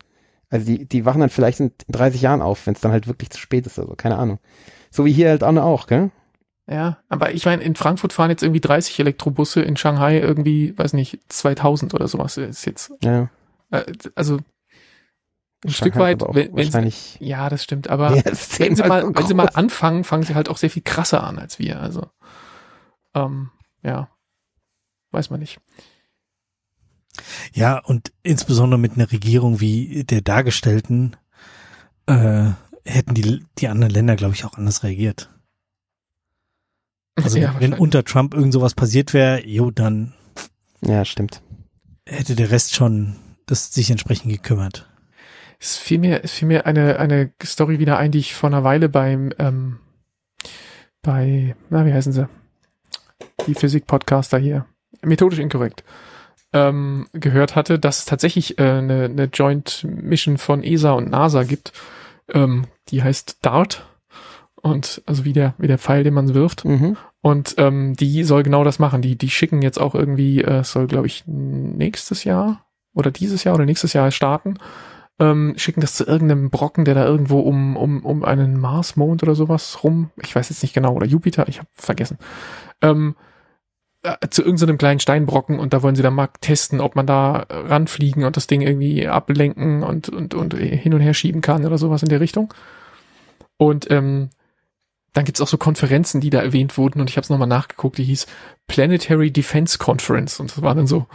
Also 0.49 0.67
die, 0.67 0.87
die 0.87 1.05
wachen 1.05 1.21
dann 1.21 1.31
vielleicht 1.31 1.61
in 1.61 1.73
30 1.89 2.23
Jahren 2.23 2.43
auf, 2.43 2.67
wenn 2.67 2.75
es 2.75 2.81
dann 2.81 2.93
halt 2.93 3.09
wirklich 3.09 3.31
zu 3.31 3.39
spät 3.39 3.67
ist 3.67 3.79
oder 3.79 3.89
so, 3.89 3.95
keine 3.95 4.17
Ahnung. 4.17 4.39
So 4.91 5.05
wie 5.05 5.13
hier 5.13 5.29
halt 5.29 5.43
auch, 5.43 5.57
auch 5.57 5.87
gell? 5.87 6.11
ja. 6.69 6.99
Aber 7.09 7.33
ich 7.33 7.45
meine, 7.45 7.63
in 7.63 7.75
Frankfurt 7.75 8.13
fahren 8.13 8.31
jetzt 8.31 8.43
irgendwie 8.43 8.61
30 8.61 8.99
Elektrobusse, 9.01 9.63
in 9.63 9.77
Shanghai 9.77 10.19
irgendwie, 10.19 10.77
weiß 10.79 10.93
nicht, 10.93 11.21
2000 11.29 11.95
oder 11.95 12.07
sowas 12.07 12.37
ist 12.37 12.65
jetzt. 12.65 12.93
Ja. 13.03 13.29
Äh, 13.71 13.93
also 14.15 14.39
ein 15.65 15.71
Shanghai 15.71 15.91
Stück 15.91 15.97
weit, 15.97 16.23
wenn, 16.35 16.57
wenn 16.57 16.91
sie, 16.91 17.25
ja, 17.25 17.49
das 17.49 17.65
stimmt. 17.65 17.89
Aber 17.89 18.11
mehr 18.11 18.27
als 18.27 18.61
wenn 18.61 18.77
sie 18.77 18.85
mal, 18.85 19.03
so 19.03 19.15
wenn 19.15 19.27
sie 19.27 19.35
mal 19.35 19.51
anfangen, 19.55 20.05
fangen 20.05 20.23
sie 20.23 20.35
halt 20.35 20.49
auch 20.49 20.59
sehr 20.59 20.71
viel 20.71 20.83
krasser 20.83 21.25
an 21.25 21.39
als 21.39 21.59
wir. 21.59 21.81
Also 21.81 22.07
ähm, 23.15 23.51
ja, 23.83 24.09
weiß 25.11 25.31
man 25.31 25.41
nicht. 25.41 25.59
Ja, 27.53 27.79
und 27.79 28.13
insbesondere 28.23 28.79
mit 28.79 28.93
einer 28.93 29.11
Regierung 29.11 29.61
wie 29.61 30.05
der 30.05 30.21
dargestellten 30.21 31.17
äh, 32.07 32.51
hätten 32.85 33.15
die, 33.15 33.45
die 33.59 33.69
anderen 33.69 33.93
Länder, 33.93 34.17
glaube 34.17 34.35
ich, 34.35 34.45
auch 34.45 34.55
anders 34.55 34.83
reagiert. 34.83 35.31
Also 37.17 37.39
ja, 37.39 37.59
wenn 37.59 37.73
unter 37.73 38.05
Trump 38.05 38.35
irgend 38.35 38.53
sowas 38.53 38.75
passiert 38.75 39.15
wäre, 39.15 39.47
jo, 39.47 39.71
dann 39.71 40.13
Ja, 40.83 41.05
stimmt. 41.05 41.43
hätte 42.07 42.37
der 42.37 42.51
Rest 42.51 42.75
schon 42.75 43.17
das 43.47 43.73
sich 43.73 43.91
entsprechend 43.91 44.31
gekümmert. 44.33 44.91
Es 45.59 45.77
fiel 45.79 45.99
mir, 45.99 46.23
es 46.23 46.33
fiel 46.33 46.49
mir 46.49 46.67
eine, 46.67 46.99
eine 46.99 47.33
Story 47.43 47.79
wieder 47.79 47.97
ein, 47.97 48.11
die 48.13 48.19
ich 48.19 48.35
vor 48.35 48.51
einer 48.51 48.65
Weile 48.65 48.89
beim, 48.89 49.33
ähm, 49.39 49.79
bei, 51.01 51.57
na, 51.71 51.87
wie 51.87 51.95
heißen 51.95 52.13
sie? 52.13 52.29
Die 53.47 53.55
Physik-Podcaster 53.55 54.37
hier. 54.39 54.67
Methodisch 55.07 55.39
inkorrekt. 55.39 55.85
Ähm, 56.53 57.07
gehört 57.13 57.57
hatte, 57.57 57.79
dass 57.79 58.01
es 58.01 58.05
tatsächlich 58.05 58.59
äh, 58.59 58.63
eine, 58.63 59.05
eine 59.05 59.25
Joint 59.25 59.85
Mission 59.85 60.39
von 60.39 60.63
ESA 60.63 60.93
und 60.93 61.11
NASA 61.11 61.43
gibt. 61.43 61.73
Ähm, 62.33 62.65
die 62.89 63.03
heißt 63.03 63.39
DART. 63.43 63.87
Und, 64.63 65.03
also 65.07 65.25
wie 65.25 65.33
der, 65.33 65.55
wie 65.59 65.69
der 65.69 65.79
Pfeil, 65.79 66.03
den 66.03 66.15
man 66.15 66.35
wirft. 66.35 66.65
Mhm. 66.65 66.97
Und 67.21 67.55
ähm, 67.59 67.95
die 67.95 68.25
soll 68.25 68.43
genau 68.43 68.65
das 68.65 68.79
machen. 68.79 69.03
Die, 69.03 69.17
die 69.17 69.31
schicken 69.31 69.63
jetzt 69.63 69.81
auch 69.81 69.95
irgendwie, 69.95 70.43
äh, 70.43 70.61
es 70.61 70.73
soll, 70.73 70.87
glaube 70.87 71.07
ich, 71.07 71.25
nächstes 71.27 72.25
Jahr 72.25 72.65
oder 72.95 73.11
dieses 73.11 73.45
Jahr 73.45 73.55
oder 73.55 73.65
nächstes 73.65 73.93
Jahr 73.93 74.11
starten. 74.11 74.59
Ähm, 75.19 75.55
schicken 75.57 75.81
das 75.81 75.95
zu 75.95 76.05
irgendeinem 76.05 76.51
Brocken, 76.51 76.85
der 76.85 76.95
da 76.95 77.05
irgendwo 77.05 77.41
um, 77.41 77.77
um, 77.77 78.05
um 78.05 78.25
einen 78.25 78.59
Mars, 78.59 78.97
Mond 78.97 79.23
oder 79.23 79.35
sowas 79.35 79.83
rum, 79.83 80.11
ich 80.23 80.37
weiß 80.37 80.51
jetzt 80.51 80.63
nicht 80.63 80.75
genau, 80.75 80.93
oder 80.93 81.07
Jupiter, 81.07 81.49
ich 81.49 81.59
habe 81.59 81.69
vergessen. 81.73 82.19
Ähm, 82.83 83.17
äh, 83.19 83.26
zu 84.31 84.43
irgendeinem 84.43 84.79
kleinen 84.79 85.01
Steinbrocken 85.01 85.59
und 85.59 85.73
da 85.73 85.83
wollen 85.83 85.97
sie 85.97 86.03
dann 86.03 86.15
mal 86.15 86.29
testen, 86.41 86.81
ob 86.81 86.97
man 86.97 87.07
da 87.07 87.47
äh, 87.49 87.57
ranfliegen 87.57 88.25
und 88.25 88.37
das 88.37 88.47
Ding 88.47 88.61
irgendwie 88.61 89.07
ablenken 89.07 89.83
und, 89.83 90.09
und, 90.09 90.35
und 90.35 90.55
hin 90.55 90.95
und 90.95 91.01
her 91.01 91.15
schieben 91.15 91.41
kann 91.41 91.65
oder 91.65 91.79
sowas 91.79 92.03
in 92.03 92.09
der 92.09 92.21
Richtung. 92.21 92.53
Und 93.57 93.91
ähm, 93.91 94.31
dann 95.13 95.25
gibt's 95.25 95.41
auch 95.41 95.49
so 95.49 95.57
Konferenzen, 95.57 96.21
die 96.21 96.31
da 96.31 96.41
erwähnt 96.43 96.77
wurden 96.77 97.01
und 97.01 97.09
ich 97.09 97.17
habe 97.17 97.25
es 97.25 97.31
nochmal 97.31 97.49
nachgeguckt, 97.49 97.99
die 97.99 98.05
hieß 98.05 98.27
Planetary 98.67 99.31
Defense 99.31 99.79
Conference 99.79 100.41
und 100.41 100.51
das 100.51 100.63
waren 100.63 100.77
dann 100.77 100.87
so 100.87 101.07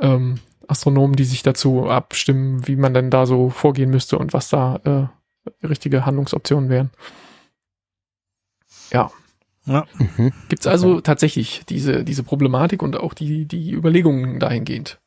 ähm, 0.00 0.36
Astronomen, 0.68 1.16
die 1.16 1.24
sich 1.24 1.42
dazu 1.42 1.88
abstimmen, 1.88 2.66
wie 2.66 2.76
man 2.76 2.92
denn 2.92 3.10
da 3.10 3.24
so 3.24 3.50
vorgehen 3.50 3.90
müsste 3.90 4.18
und 4.18 4.32
was 4.32 4.50
da 4.50 4.80
äh, 4.84 5.66
richtige 5.66 6.04
Handlungsoptionen 6.04 6.68
wären. 6.68 6.90
Ja, 8.92 9.10
Ja, 9.66 9.84
Mhm. 9.98 10.32
gibt's 10.48 10.66
also 10.66 11.00
tatsächlich 11.00 11.62
diese, 11.68 12.04
diese 12.04 12.22
Problematik 12.22 12.82
und 12.82 12.96
auch 12.96 13.14
die, 13.14 13.46
die 13.46 13.72
Überlegungen 13.72 14.38
dahingehend. 14.38 15.00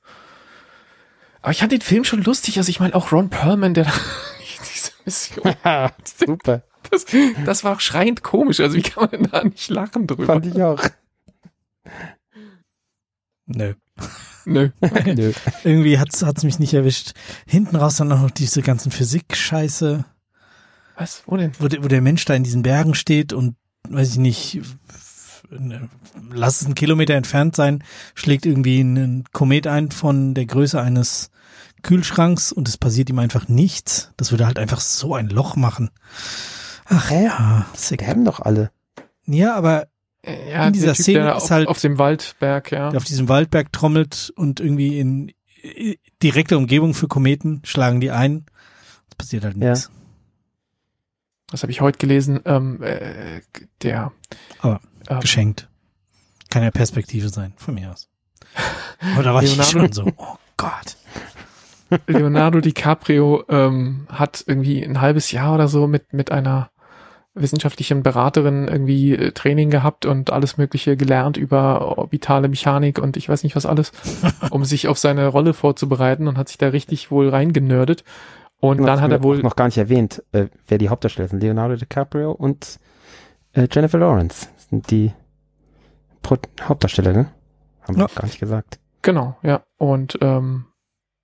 Aber 1.42 1.52
ich 1.52 1.60
fand 1.60 1.72
den 1.72 1.82
Film 1.82 2.04
schon 2.04 2.22
lustig, 2.24 2.58
also 2.58 2.70
ich 2.70 2.80
meine 2.82 2.94
auch 2.96 3.12
Ron 3.14 3.30
Perlman, 3.30 3.74
der 3.74 3.86
da 3.86 3.94
diese 4.74 4.92
Mission, 5.06 5.56
Super. 6.04 6.64
das, 6.92 7.06
das 7.46 7.64
war 7.64 7.80
schreiend 7.80 8.22
komisch, 8.24 8.60
also 8.60 8.76
wie 8.76 8.82
kann 8.82 9.04
man 9.04 9.12
denn 9.12 9.32
da 9.32 9.44
nicht 9.46 9.70
lachen 9.70 10.06
drüber? 10.08 10.26
Fand 10.26 10.46
ich 10.46 10.62
auch. 10.62 10.84
nö. 13.46 13.74
Nö. 14.46 14.70
Nö. 14.82 15.34
Irgendwie 15.64 16.00
hat's 16.00 16.24
hat's 16.24 16.44
mich 16.44 16.60
nicht 16.60 16.74
erwischt. 16.74 17.12
Hinten 17.46 17.76
raus 17.76 17.98
dann 17.98 18.08
noch 18.08 18.32
diese 18.32 18.62
ganzen 18.62 18.92
Physik-Scheiße, 18.92 20.06
Was? 20.98 21.24
Wo 21.28 21.38
denn? 21.38 21.52
wo, 21.60 21.66
wo 21.66 21.88
der 21.88 22.02
Mensch 22.02 22.26
da 22.26 22.34
in 22.34 22.44
diesen 22.44 22.62
Bergen 22.64 22.96
steht 22.96 23.34
und, 23.34 23.56
weiß 23.88 24.12
ich 24.12 24.18
nicht, 24.18 24.62
ne, 25.50 25.90
lass 26.32 26.62
es 26.62 26.66
einen 26.66 26.76
Kilometer 26.76 27.14
entfernt 27.16 27.56
sein, 27.56 27.84
schlägt 28.16 28.46
irgendwie 28.46 28.82
ein 28.82 29.24
Komet 29.32 29.68
ein 29.68 29.92
von 29.92 30.34
der 30.34 30.46
Größe 30.46 30.82
eines 30.82 31.32
Kühlschranks 31.82 32.52
und 32.52 32.68
es 32.68 32.78
passiert 32.78 33.10
ihm 33.10 33.20
einfach 33.20 33.48
nichts. 33.48 34.12
Das 34.18 34.32
würde 34.32 34.46
halt 34.46 34.60
einfach 34.60 34.82
so 34.82 35.16
ein 35.16 35.30
Loch 35.30 35.56
machen. 35.56 35.90
Ach 36.86 37.10
Hä? 37.10 37.26
ja, 37.26 37.66
sick. 37.74 38.02
Sterben 38.02 38.26
doch 38.26 38.40
alle. 38.42 38.72
Ja, 39.26 39.56
aber 39.56 39.88
Äh, 40.22 40.52
Ja, 40.52 40.68
In 40.68 40.74
dieser 40.74 40.94
typ, 40.94 41.04
Szene 41.04 41.20
der 41.24 41.36
ist 41.38 41.44
auf, 41.44 41.52
halt- 41.52 41.68
auf 41.70 41.80
dem 41.80 41.98
Waldberg, 41.98 42.72
ja. 42.72 42.90
der 42.90 42.98
auf 42.98 43.06
diesem 43.06 43.30
Waldberg 43.30 43.72
trommelt 43.72 44.34
und 44.36 44.60
irgendwie 44.60 45.00
in 45.00 45.32
äh, 45.62 45.96
direkter 46.22 46.58
Umgebung 46.58 46.94
für 46.94 47.08
Kometen 47.08 47.62
schlagen 47.64 48.02
die 48.02 48.12
ein. 48.12 48.46
Es 49.10 49.16
passiert 49.16 49.46
halt 49.46 49.56
Ja. 49.58 49.74
Das 51.52 51.64
habe 51.64 51.72
ich 51.72 51.82
heute 51.82 51.98
gelesen. 51.98 52.40
Ähm, 52.46 52.82
äh, 52.84 53.42
der 53.82 54.12
Aber 54.60 54.80
ähm, 55.10 55.20
Geschenkt. 55.20 55.68
Kann 56.50 56.64
ja 56.64 56.72
Perspektive 56.72 57.30
sein, 57.30 57.54
von 57.58 57.76
mir 57.76 57.92
aus. 57.92 58.08
Da 59.24 59.34
war 59.34 59.42
ich 59.44 59.52
Leonardo- 59.56 59.72
schon 59.72 59.92
so, 59.94 60.12
oh 60.18 60.36
Gott. 60.58 60.98
Leonardo 62.08 62.60
DiCaprio 62.60 63.44
ähm, 63.50 64.06
hat 64.10 64.44
irgendwie 64.46 64.84
ein 64.84 65.00
halbes 65.02 65.32
Jahr 65.32 65.56
oder 65.56 65.68
so 65.68 65.88
mit, 65.88 66.14
mit 66.14 66.32
einer 66.32 66.70
wissenschaftlichen 67.34 68.04
Beraterin 68.04 68.68
irgendwie 68.68 69.14
äh, 69.14 69.32
Training 69.32 69.70
gehabt 69.70 70.06
und 70.06 70.32
alles 70.32 70.58
Mögliche 70.58 70.98
gelernt 70.98 71.38
über 71.38 71.98
orbitale 71.98 72.48
Mechanik 72.50 73.00
und 73.00 73.18
ich 73.18 73.30
weiß 73.30 73.44
nicht 73.44 73.56
was 73.56 73.66
alles, 73.66 73.92
um 74.52 74.66
sich 74.66 74.88
auf 74.88 74.98
seine 74.98 75.28
Rolle 75.28 75.54
vorzubereiten 75.54 76.28
und 76.28 76.38
hat 76.38 76.50
sich 76.50 76.58
da 76.58 76.68
richtig 76.70 77.10
wohl 77.12 77.30
reingenördet. 77.30 78.04
Und 78.62 78.84
dann 78.86 79.00
hat 79.02 79.12
er 79.12 79.24
wohl, 79.24 79.40
noch 79.42 79.56
gar 79.56 79.66
nicht 79.66 79.78
erwähnt, 79.78 80.24
äh, 80.34 80.48
wer 80.68 80.78
die 80.78 80.90
Hauptdarsteller 80.90 81.28
sind. 81.30 81.42
Leonardo 81.42 81.76
DiCaprio 81.76 82.32
und 82.32 82.80
äh, 83.54 83.68
Jennifer 83.72 83.98
Lawrence 83.98 84.50
sind 84.70 84.92
die 84.92 85.12
Pro 86.22 86.38
Hauptdarsteller, 86.62 87.14
ne? 87.14 87.32
Haben 87.84 87.96
wir 87.96 88.02
Ja. 88.02 88.08
noch 88.08 88.16
gar 88.16 88.26
nicht 88.26 88.40
gesagt. 88.40 88.80
genau, 89.02 89.38
ja, 89.44 89.64
und 89.78 90.18
ähm, 90.22 90.66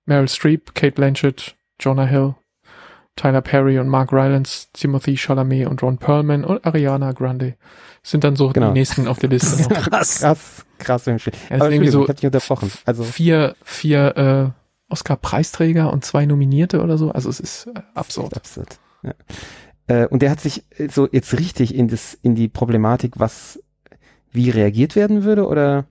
Meryl 0.06 0.28
Streep, 0.28 0.74
Kate 0.74 0.92
Blanchett, 0.92 1.56
Jonah 1.78 2.06
Hill, 2.06 2.34
Tyler 3.16 3.42
Perry 3.42 3.78
und 3.78 3.88
Mark 3.88 4.12
Rylance, 4.12 4.68
Timothy 4.72 5.16
Chalamet 5.16 5.66
und 5.66 5.82
Ron 5.82 5.98
Perlman 5.98 6.44
und 6.44 6.64
Ariana 6.66 7.12
Grande 7.12 7.56
sind 8.02 8.24
dann 8.24 8.36
so 8.36 8.48
Genau. 8.50 8.68
die 8.68 8.72
nächsten 8.78 9.08
auf 9.08 9.18
der 9.18 9.28
Liste. 9.30 9.68
Krass. 9.74 10.20
Krass, 10.20 10.64
krass 10.78 11.04
das 11.04 11.22
sind 11.24 11.32
irgendwie 11.50 11.88
so 11.88 12.04
ich 12.04 12.08
hab 12.08 12.16
dich 12.16 12.26
unterbrochen. 12.26 12.70
Also, 12.84 13.02
vier, 13.04 13.56
vier 13.64 14.16
äh, 14.16 14.50
Oscar-Preisträger 14.88 15.92
und 15.92 16.04
zwei 16.04 16.26
Nominierte 16.26 16.82
oder 16.82 16.98
so. 16.98 17.10
Also 17.10 17.28
es 17.28 17.40
ist 17.40 17.66
äh, 17.66 17.80
absurd. 17.94 18.34
absurd. 18.36 18.78
Ja. 19.02 19.14
Äh, 19.88 20.06
und 20.08 20.22
der 20.22 20.30
hat 20.30 20.40
sich 20.40 20.64
äh, 20.78 20.88
so 20.88 21.08
jetzt 21.10 21.38
richtig 21.38 21.74
in 21.74 21.88
das, 21.88 22.14
in 22.14 22.34
die 22.34 22.48
Problematik, 22.48 23.14
was, 23.18 23.62
wie 24.32 24.50
reagiert 24.50 24.96
werden 24.96 25.24
würde, 25.24 25.46
oder? 25.46 25.86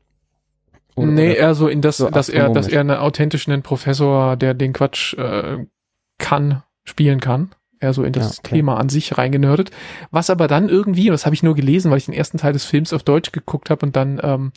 oder 0.95 1.07
nee, 1.07 1.31
oder- 1.31 1.37
eher 1.37 1.55
so 1.55 1.67
in 1.67 1.81
das, 1.81 1.97
so 1.97 2.09
dass 2.09 2.29
er, 2.29 2.49
dass 2.49 2.67
er 2.67 2.81
einen 2.81 2.97
authentischen 2.97 3.61
Professor, 3.63 4.35
der 4.37 4.53
den 4.53 4.73
Quatsch 4.73 5.13
äh, 5.15 5.65
kann, 6.17 6.63
spielen 6.83 7.19
kann. 7.19 7.53
Er 7.79 7.93
so 7.93 8.03
in 8.03 8.13
das 8.13 8.37
Ja, 8.37 8.39
okay. 8.39 8.55
Thema 8.55 8.77
an 8.77 8.87
sich 8.87 9.17
reingenördet. 9.17 9.69
Was 10.09 10.29
aber 10.29 10.47
dann 10.47 10.69
irgendwie, 10.69 11.09
und 11.09 11.13
das 11.13 11.25
habe 11.25 11.35
ich 11.35 11.43
nur 11.43 11.55
gelesen, 11.55 11.91
weil 11.91 11.97
ich 11.97 12.05
den 12.05 12.13
ersten 12.13 12.37
Teil 12.37 12.53
des 12.53 12.63
Films 12.63 12.93
auf 12.93 13.03
Deutsch 13.03 13.33
geguckt 13.33 13.69
habe 13.69 13.85
und 13.85 13.95
dann 13.97 14.19
ähm, 14.23 14.51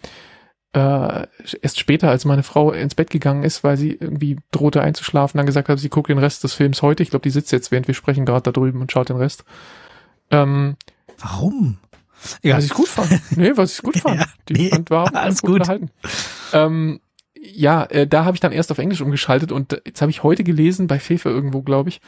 äh, 0.72 1.26
erst 1.62 1.78
später, 1.78 2.10
als 2.10 2.24
meine 2.24 2.42
Frau 2.42 2.72
ins 2.72 2.94
Bett 2.94 3.10
gegangen 3.10 3.42
ist, 3.42 3.64
weil 3.64 3.76
sie 3.76 3.92
irgendwie 3.92 4.38
drohte 4.50 4.82
einzuschlafen, 4.82 5.38
dann 5.38 5.46
gesagt 5.46 5.68
hat, 5.68 5.78
sie 5.78 5.88
guckt 5.88 6.10
den 6.10 6.18
Rest 6.18 6.44
des 6.44 6.52
Films 6.54 6.82
heute. 6.82 7.02
Ich 7.02 7.10
glaube, 7.10 7.22
die 7.22 7.30
sitzt 7.30 7.52
jetzt, 7.52 7.70
während 7.70 7.86
wir 7.88 7.94
sprechen, 7.94 8.26
gerade 8.26 8.42
da 8.42 8.52
drüben 8.52 8.80
und 8.80 8.92
schaut 8.92 9.08
den 9.08 9.16
Rest. 9.16 9.44
Ähm, 10.30 10.76
Warum? 11.18 11.78
Ja, 12.42 12.56
was 12.56 12.64
ich 12.64 12.74
gut 12.74 12.88
fand. 12.88 13.10
Nee, 13.36 13.52
was 13.56 13.74
ich 13.74 13.82
gut 13.82 13.96
fand. 14.00 14.20
Ja, 14.20 14.26
Die 14.48 14.54
nee, 14.54 14.68
fand 14.68 14.90
war 14.90 15.14
alles 15.14 15.40
gut 15.40 15.50
gut. 15.50 15.60
unterhalten. 15.60 15.90
Ähm, 16.52 17.00
ja, 17.40 17.84
äh, 17.84 18.06
da 18.06 18.24
habe 18.24 18.36
ich 18.36 18.40
dann 18.40 18.52
erst 18.52 18.70
auf 18.70 18.78
Englisch 18.78 19.00
umgeschaltet 19.00 19.52
und 19.52 19.80
jetzt 19.86 20.02
habe 20.02 20.10
ich 20.10 20.22
heute 20.22 20.44
gelesen, 20.44 20.86
bei 20.86 20.98
Fefe 20.98 21.28
irgendwo, 21.30 21.62
glaube 21.62 21.88
ich, 21.88 22.00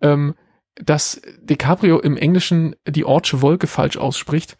ähm, 0.00 0.34
dass 0.76 1.20
DiCaprio 1.42 1.98
im 1.98 2.16
Englischen 2.16 2.76
die 2.86 3.04
Ortsche 3.04 3.42
Wolke 3.42 3.66
falsch 3.66 3.96
ausspricht. 3.96 4.56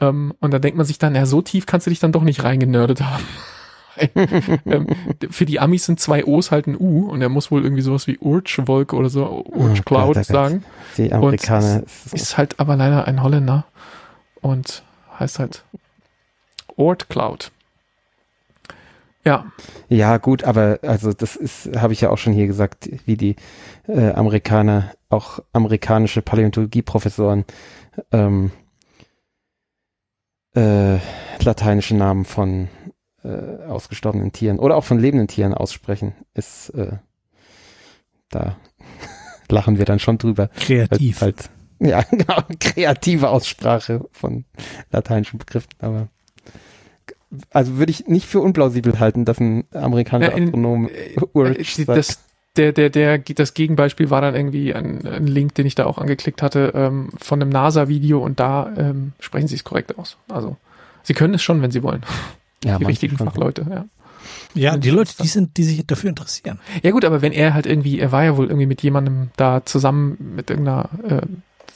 Ähm, 0.00 0.34
und 0.40 0.52
da 0.52 0.58
denkt 0.58 0.76
man 0.76 0.86
sich 0.86 0.98
dann, 0.98 1.14
ja, 1.14 1.26
so 1.26 1.42
tief 1.42 1.66
kannst 1.66 1.86
du 1.86 1.90
dich 1.90 2.00
dann 2.00 2.12
doch 2.12 2.22
nicht 2.22 2.44
reingenördet 2.44 3.02
haben. 3.02 3.24
ähm, 4.66 4.86
für 5.30 5.46
die 5.46 5.58
Amis 5.58 5.86
sind 5.86 6.00
zwei 6.00 6.24
O's 6.26 6.50
halt 6.50 6.66
ein 6.66 6.76
U 6.78 7.08
und 7.08 7.22
er 7.22 7.30
muss 7.30 7.50
wohl 7.50 7.62
irgendwie 7.62 7.82
sowas 7.82 8.06
wie 8.06 8.18
Urch-Wolke 8.18 8.94
oder 8.94 9.08
so, 9.08 9.44
Urch 9.46 9.80
Oh 9.90 10.12
sagen. 10.22 10.64
Die 10.98 11.12
Amerikaner. 11.12 11.76
Und 11.76 12.12
ist 12.12 12.36
halt 12.36 12.60
aber 12.60 12.76
leider 12.76 13.06
ein 13.06 13.22
Holländer 13.22 13.64
und 14.42 14.82
heißt 15.18 15.38
halt 15.38 15.64
Ort 16.76 17.08
Cloud. 17.08 17.52
Ja, 19.24 19.46
Ja, 19.88 20.18
gut, 20.18 20.44
aber 20.44 20.78
also 20.82 21.12
das 21.12 21.34
ist, 21.34 21.76
habe 21.76 21.92
ich 21.92 22.00
ja 22.00 22.10
auch 22.10 22.18
schon 22.18 22.32
hier 22.32 22.46
gesagt, 22.46 22.88
wie 23.06 23.16
die 23.16 23.34
äh, 23.88 24.12
Amerikaner, 24.12 24.92
auch 25.08 25.40
amerikanische 25.52 26.22
Paläontologie-Professoren 26.22 27.44
ähm, 28.12 28.52
äh, 30.56 30.98
lateinische 31.42 31.94
Namen 31.96 32.24
von 32.24 32.68
äh, 33.22 33.28
ausgestorbenen 33.68 34.32
Tieren 34.32 34.58
oder 34.58 34.76
auch 34.76 34.84
von 34.84 34.98
lebenden 34.98 35.28
Tieren 35.28 35.54
aussprechen, 35.54 36.14
ist 36.34 36.70
äh, 36.70 36.92
da 38.30 38.56
lachen 39.48 39.78
wir 39.78 39.84
dann 39.84 39.98
schon 39.98 40.18
drüber. 40.18 40.48
Kreativ. 40.48 41.20
Halt, 41.20 41.50
ja, 41.78 42.02
genau, 42.10 42.42
kreative 42.58 43.28
Aussprache 43.30 44.04
von 44.12 44.44
lateinischen 44.90 45.38
Begriffen, 45.38 45.70
aber 45.78 46.08
also 47.50 47.76
würde 47.76 47.90
ich 47.90 48.06
nicht 48.06 48.26
für 48.26 48.40
unplausibel 48.40 48.98
halten, 49.00 49.24
dass 49.24 49.40
ein 49.40 49.64
amerikanischer 49.72 50.32
Ja, 50.32 50.36
in- 50.38 50.44
Astronom 50.44 50.88
äh, 50.88 51.16
Urch 51.34 51.76
sagt. 51.76 51.98
das, 51.98 52.20
der, 52.56 52.72
der, 52.72 52.90
der, 52.90 53.18
das 53.18 53.54
Gegenbeispiel 53.54 54.10
war 54.10 54.20
dann 54.20 54.34
irgendwie 54.34 54.74
ein, 54.74 55.06
ein 55.06 55.26
Link, 55.26 55.54
den 55.54 55.66
ich 55.66 55.74
da 55.74 55.86
auch 55.86 55.98
angeklickt 55.98 56.42
hatte, 56.42 56.72
ähm, 56.74 57.10
von 57.18 57.40
einem 57.40 57.50
NASA-Video 57.50 58.22
und 58.22 58.40
da 58.40 58.72
ähm, 58.76 59.12
sprechen 59.20 59.48
sie 59.48 59.56
es 59.56 59.64
korrekt 59.64 59.98
aus. 59.98 60.16
Also, 60.28 60.56
sie 61.02 61.14
können 61.14 61.34
es 61.34 61.42
schon, 61.42 61.62
wenn 61.62 61.70
sie 61.70 61.82
wollen. 61.82 62.02
ja, 62.64 62.78
die 62.78 62.84
richtigen 62.84 63.16
schon. 63.16 63.26
Fachleute, 63.26 63.66
ja. 63.68 63.84
Ja, 64.54 64.76
die 64.76 64.90
Leute, 64.90 65.12
die 65.22 65.28
sind, 65.28 65.56
die 65.56 65.64
sich 65.64 65.86
dafür 65.86 66.08
interessieren. 66.08 66.58
Ja 66.82 66.90
gut, 66.90 67.04
aber 67.04 67.22
wenn 67.22 67.32
er 67.32 67.54
halt 67.54 67.66
irgendwie, 67.66 68.00
er 68.00 68.10
war 68.10 68.24
ja 68.24 68.36
wohl 68.36 68.46
irgendwie 68.46 68.66
mit 68.66 68.82
jemandem 68.82 69.28
da 69.36 69.64
zusammen 69.64 70.16
mit 70.34 70.50
irgendeiner 70.50 70.88
äh, 71.06 71.20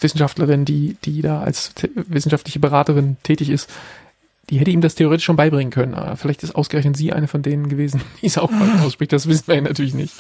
Wissenschaftlerin, 0.01 0.65
die, 0.65 0.97
die 1.05 1.21
da 1.21 1.43
als 1.43 1.73
wissenschaftliche 1.95 2.59
Beraterin 2.59 3.19
tätig 3.23 3.51
ist, 3.51 3.71
die 4.51 4.59
hätte 4.59 4.71
ihm 4.73 4.81
das 4.81 4.97
theoretisch 4.97 5.25
schon 5.25 5.37
beibringen 5.37 5.71
können. 5.71 5.95
Aber 5.95 6.17
vielleicht 6.17 6.43
ist 6.43 6.55
ausgerechnet 6.55 6.97
sie 6.97 7.13
eine 7.13 7.29
von 7.29 7.43
denen 7.43 7.69
gewesen, 7.69 8.03
die 8.21 8.27
es 8.27 8.37
auch 8.37 8.51
falsch 8.51 8.83
ausspricht. 8.83 9.13
Das 9.13 9.29
wissen 9.29 9.47
wir 9.47 9.55
ja 9.55 9.61
natürlich 9.61 9.95
nicht. 9.95 10.15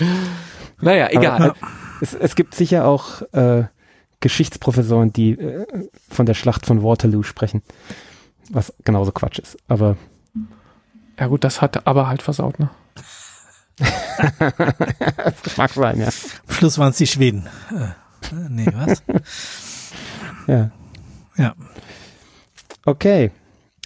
Naja, 0.80 1.08
egal. 1.10 1.42
Aber 1.42 1.54
es, 2.00 2.14
es 2.14 2.36
gibt 2.36 2.54
sicher 2.54 2.86
auch 2.86 3.22
äh, 3.32 3.64
Geschichtsprofessoren, 4.20 5.12
die 5.12 5.32
äh, 5.32 5.66
von 6.08 6.26
der 6.26 6.34
Schlacht 6.34 6.64
von 6.64 6.82
Waterloo 6.82 7.24
sprechen, 7.24 7.62
was 8.50 8.72
genauso 8.84 9.10
Quatsch 9.12 9.40
ist. 9.40 9.58
Aber 9.66 9.96
Ja 11.18 11.26
gut, 11.26 11.42
das 11.42 11.60
hat 11.60 11.86
aber 11.86 12.06
halt 12.06 12.22
versaut, 12.22 12.58
ne? 12.60 12.70
mag 15.56 15.72
sein, 15.72 15.98
ja. 15.98 16.06
Am 16.06 16.54
Schluss 16.54 16.78
waren 16.78 16.90
es 16.90 16.98
die 16.98 17.06
Schweden. 17.06 17.48
Äh, 17.70 17.84
äh, 18.34 18.48
nee, 18.48 18.66
was? 18.74 19.02
ja. 20.46 20.70
Ja. 21.36 21.54
Okay. 22.84 23.30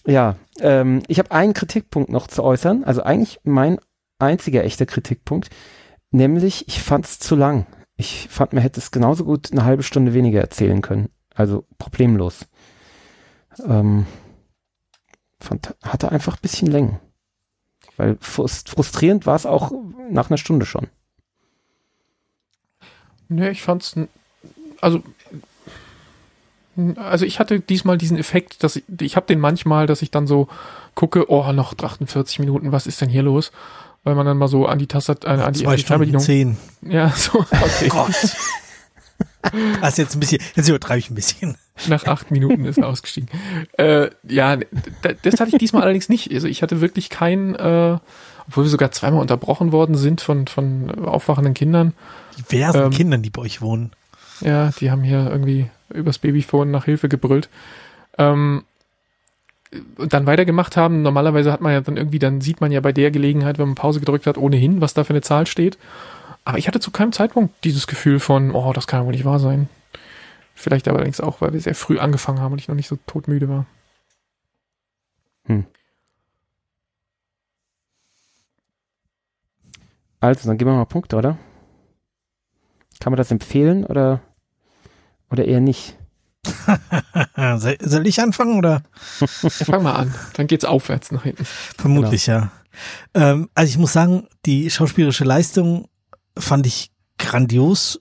Ja, 0.06 0.36
ähm, 0.60 1.02
ich 1.08 1.18
habe 1.18 1.30
einen 1.30 1.54
Kritikpunkt 1.54 2.10
noch 2.10 2.26
zu 2.26 2.42
äußern. 2.42 2.84
Also 2.84 3.02
eigentlich 3.02 3.40
mein 3.44 3.78
einziger 4.18 4.64
echter 4.64 4.86
Kritikpunkt. 4.86 5.50
Nämlich, 6.10 6.68
ich 6.68 6.82
fand 6.82 7.06
es 7.06 7.18
zu 7.18 7.34
lang. 7.36 7.66
Ich 7.96 8.28
fand, 8.28 8.52
man 8.52 8.62
hätte 8.62 8.80
es 8.80 8.90
genauso 8.90 9.24
gut 9.24 9.50
eine 9.52 9.64
halbe 9.64 9.82
Stunde 9.82 10.14
weniger 10.14 10.40
erzählen 10.40 10.82
können. 10.82 11.10
Also 11.34 11.64
problemlos. 11.78 12.46
Ähm, 13.66 14.06
fand, 15.40 15.74
hatte 15.82 16.10
einfach 16.12 16.36
ein 16.36 16.42
bisschen 16.42 16.68
Längen. 16.68 17.00
Weil 17.96 18.16
frust, 18.20 18.70
frustrierend 18.70 19.26
war 19.26 19.36
es 19.36 19.46
auch 19.46 19.72
nach 20.10 20.28
einer 20.30 20.38
Stunde 20.38 20.66
schon. 20.66 20.88
Ne, 23.28 23.50
ich 23.50 23.62
fand's, 23.62 23.96
n- 23.96 24.08
also, 24.80 25.02
also 26.96 27.24
ich 27.24 27.38
hatte 27.40 27.60
diesmal 27.60 27.98
diesen 27.98 28.18
Effekt, 28.18 28.62
dass 28.62 28.76
ich, 28.76 28.84
ich 29.00 29.16
habe 29.16 29.26
den 29.26 29.40
manchmal, 29.40 29.86
dass 29.86 30.02
ich 30.02 30.10
dann 30.10 30.26
so 30.26 30.48
gucke, 30.94 31.30
oh, 31.30 31.50
noch 31.52 31.74
48 31.76 32.38
Minuten, 32.38 32.72
was 32.72 32.86
ist 32.86 33.00
denn 33.00 33.08
hier 33.08 33.22
los? 33.22 33.52
Weil 34.04 34.14
man 34.14 34.26
dann 34.26 34.36
mal 34.36 34.48
so 34.48 34.66
an 34.66 34.78
die 34.78 34.86
Taste, 34.86 35.16
äh, 35.24 35.28
an 35.28 35.52
die, 35.52 35.60
Zwei 35.60 35.70
an 35.70 35.76
die 35.76 35.82
Stunden 35.82 35.86
Fernbedienung. 35.86 36.22
zehn. 36.22 36.56
Ja, 36.82 37.08
so, 37.10 37.38
okay. 37.50 37.88
Gott. 37.88 38.14
Das 39.80 39.92
ist 39.92 39.98
jetzt 39.98 40.16
ein 40.16 40.20
bisschen, 40.20 40.42
jetzt 40.54 40.68
übertreibe 40.68 40.98
ich 40.98 41.10
ein 41.10 41.14
bisschen. 41.14 41.56
Nach 41.88 42.04
acht 42.06 42.30
Minuten 42.30 42.64
ist 42.64 42.78
er 42.78 42.88
ausgestiegen. 42.88 43.28
Äh, 43.76 44.10
ja, 44.28 44.56
das 45.22 45.40
hatte 45.40 45.50
ich 45.50 45.58
diesmal 45.58 45.82
allerdings 45.82 46.08
nicht. 46.08 46.32
Also 46.32 46.46
ich 46.48 46.62
hatte 46.62 46.80
wirklich 46.80 47.10
kein, 47.10 47.54
äh, 47.54 47.98
obwohl 48.46 48.64
wir 48.64 48.70
sogar 48.70 48.90
zweimal 48.92 49.20
unterbrochen 49.20 49.72
worden 49.72 49.96
sind 49.96 50.20
von, 50.20 50.46
von 50.46 51.04
aufwachenden 51.04 51.54
Kindern. 51.54 51.92
Diversen 52.38 52.84
Ähm, 52.84 52.90
Kindern, 52.90 53.22
die 53.22 53.30
bei 53.30 53.42
euch 53.42 53.60
wohnen. 53.60 53.92
Ja, 54.40 54.70
die 54.80 54.90
haben 54.90 55.02
hier 55.02 55.28
irgendwie 55.30 55.70
übers 55.90 56.18
Babyphone 56.18 56.70
nach 56.70 56.84
Hilfe 56.84 57.08
gebrüllt. 57.08 57.48
Ähm, 58.18 58.64
und 59.96 60.12
dann 60.12 60.26
weitergemacht 60.26 60.76
haben. 60.76 61.02
Normalerweise 61.02 61.50
hat 61.50 61.60
man 61.60 61.72
ja 61.72 61.80
dann 61.80 61.96
irgendwie, 61.96 62.18
dann 62.18 62.40
sieht 62.40 62.60
man 62.60 62.70
ja 62.70 62.80
bei 62.80 62.92
der 62.92 63.10
Gelegenheit, 63.10 63.58
wenn 63.58 63.68
man 63.68 63.74
Pause 63.74 64.00
gedrückt 64.00 64.26
hat, 64.26 64.38
ohnehin, 64.38 64.80
was 64.80 64.94
da 64.94 65.04
für 65.04 65.12
eine 65.12 65.20
Zahl 65.20 65.46
steht. 65.46 65.78
Aber 66.44 66.58
ich 66.58 66.68
hatte 66.68 66.80
zu 66.80 66.90
keinem 66.90 67.12
Zeitpunkt 67.12 67.52
dieses 67.64 67.86
Gefühl 67.86 68.20
von, 68.20 68.52
oh, 68.52 68.72
das 68.72 68.86
kann 68.86 69.04
wohl 69.04 69.12
nicht 69.12 69.24
wahr 69.24 69.40
sein. 69.40 69.68
Vielleicht 70.54 70.86
allerdings 70.86 71.20
auch, 71.20 71.40
weil 71.40 71.52
wir 71.52 71.60
sehr 71.60 71.74
früh 71.74 71.98
angefangen 71.98 72.40
haben 72.40 72.52
und 72.52 72.60
ich 72.60 72.68
noch 72.68 72.76
nicht 72.76 72.88
so 72.88 72.98
todmüde 73.06 73.48
war. 73.48 73.66
Also, 80.20 80.48
dann 80.48 80.56
geben 80.56 80.70
wir 80.70 80.76
mal 80.76 80.86
Punkte, 80.86 81.16
oder? 81.16 81.36
Kann 83.00 83.10
man 83.10 83.18
das 83.18 83.30
empfehlen 83.30 83.84
oder, 83.84 84.20
oder 85.34 85.44
eher 85.44 85.60
nicht? 85.60 85.96
soll, 87.56 88.06
ich 88.06 88.20
anfangen 88.20 88.58
oder? 88.58 88.82
Ja, 89.20 89.26
fang 89.26 89.82
mal 89.82 89.94
an. 89.94 90.14
Dann 90.34 90.46
geht's 90.46 90.64
aufwärts 90.64 91.10
nach 91.10 91.22
hinten. 91.22 91.44
Vermutlich, 91.44 92.26
ja. 92.26 92.50
Ähm, 93.14 93.48
also 93.54 93.70
ich 93.70 93.78
muss 93.78 93.92
sagen, 93.92 94.28
die 94.46 94.70
schauspielerische 94.70 95.24
Leistung 95.24 95.88
fand 96.36 96.66
ich 96.66 96.90
grandios, 97.18 98.00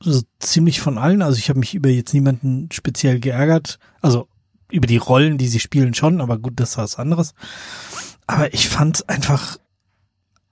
so 0.00 0.22
ziemlich 0.38 0.80
von 0.80 0.98
allen. 0.98 1.22
Also 1.22 1.38
ich 1.38 1.48
habe 1.48 1.58
mich 1.58 1.74
über 1.74 1.88
jetzt 1.88 2.14
niemanden 2.14 2.68
speziell 2.72 3.20
geärgert. 3.20 3.78
Also 4.00 4.28
über 4.70 4.86
die 4.86 4.96
Rollen, 4.96 5.38
die 5.38 5.48
sie 5.48 5.60
spielen 5.60 5.94
schon, 5.94 6.20
aber 6.20 6.38
gut, 6.38 6.54
das 6.56 6.76
war 6.76 6.84
was 6.84 6.96
anderes. 6.96 7.34
Aber 8.26 8.52
ich 8.52 8.68
fand 8.68 9.08
einfach 9.08 9.58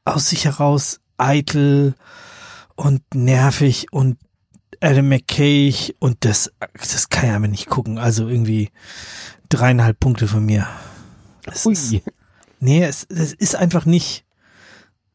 aus 0.05 0.29
sich 0.29 0.44
heraus 0.44 1.00
eitel 1.16 1.94
und 2.77 3.03
nervig 3.14 3.87
und 3.92 4.18
Adam 4.85 5.09
McKay 5.09 5.75
und 5.99 6.25
das, 6.25 6.53
das 6.75 7.09
kann 7.09 7.29
ja 7.29 7.37
aber 7.37 7.49
nicht 7.49 7.68
gucken. 7.68 7.99
Also 7.99 8.29
irgendwie 8.29 8.70
dreieinhalb 9.49 9.99
Punkte 9.99 10.29
von 10.29 10.44
mir. 10.44 10.66
Es 11.47 11.66
ist, 11.66 11.92
Ui. 11.92 12.03
Nee, 12.61 12.85
es, 12.85 13.05
es 13.05 13.33
ist 13.33 13.57
einfach 13.57 13.87
nicht. 13.87 14.25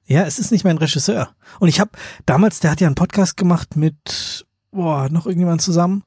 Ja, 0.06 0.24
es 0.24 0.40
ist 0.40 0.52
nicht 0.52 0.64
mein 0.64 0.78
Regisseur. 0.78 1.30
Und 1.60 1.70
ich 1.70 1.80
habe 1.80 1.92
damals, 2.26 2.60
der 2.60 2.72
hat 2.72 2.82
ja 2.82 2.88
einen 2.88 2.96
Podcast 2.96 3.38
gemacht 3.38 3.76
mit, 3.76 4.46
boah, 4.72 5.08
noch 5.10 5.28
irgendjemand 5.28 5.62
zusammen, 5.62 6.04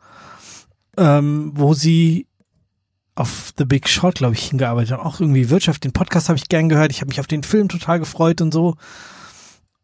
ähm, 0.97 1.53
wo 1.55 1.75
sie 1.75 2.27
auf 3.15 3.53
The 3.59 3.65
Big 3.65 3.89
Short, 3.89 4.17
glaube 4.17 4.35
ich, 4.35 4.49
hingearbeitet 4.49 4.93
haben. 4.93 5.07
Auch 5.07 5.21
irgendwie 5.21 5.51
Wirtschaft. 5.51 5.85
Den 5.85 5.93
Podcast 5.93 6.29
habe 6.29 6.39
ich 6.39 6.49
gern 6.49 6.69
gehört. 6.69 6.91
Ich 6.91 7.01
habe 7.01 7.09
mich 7.09 7.21
auf 7.21 7.27
den 7.27 7.45
Film 7.45 7.69
total 7.69 8.01
gefreut 8.01 8.41
und 8.41 8.53
so. 8.53 8.77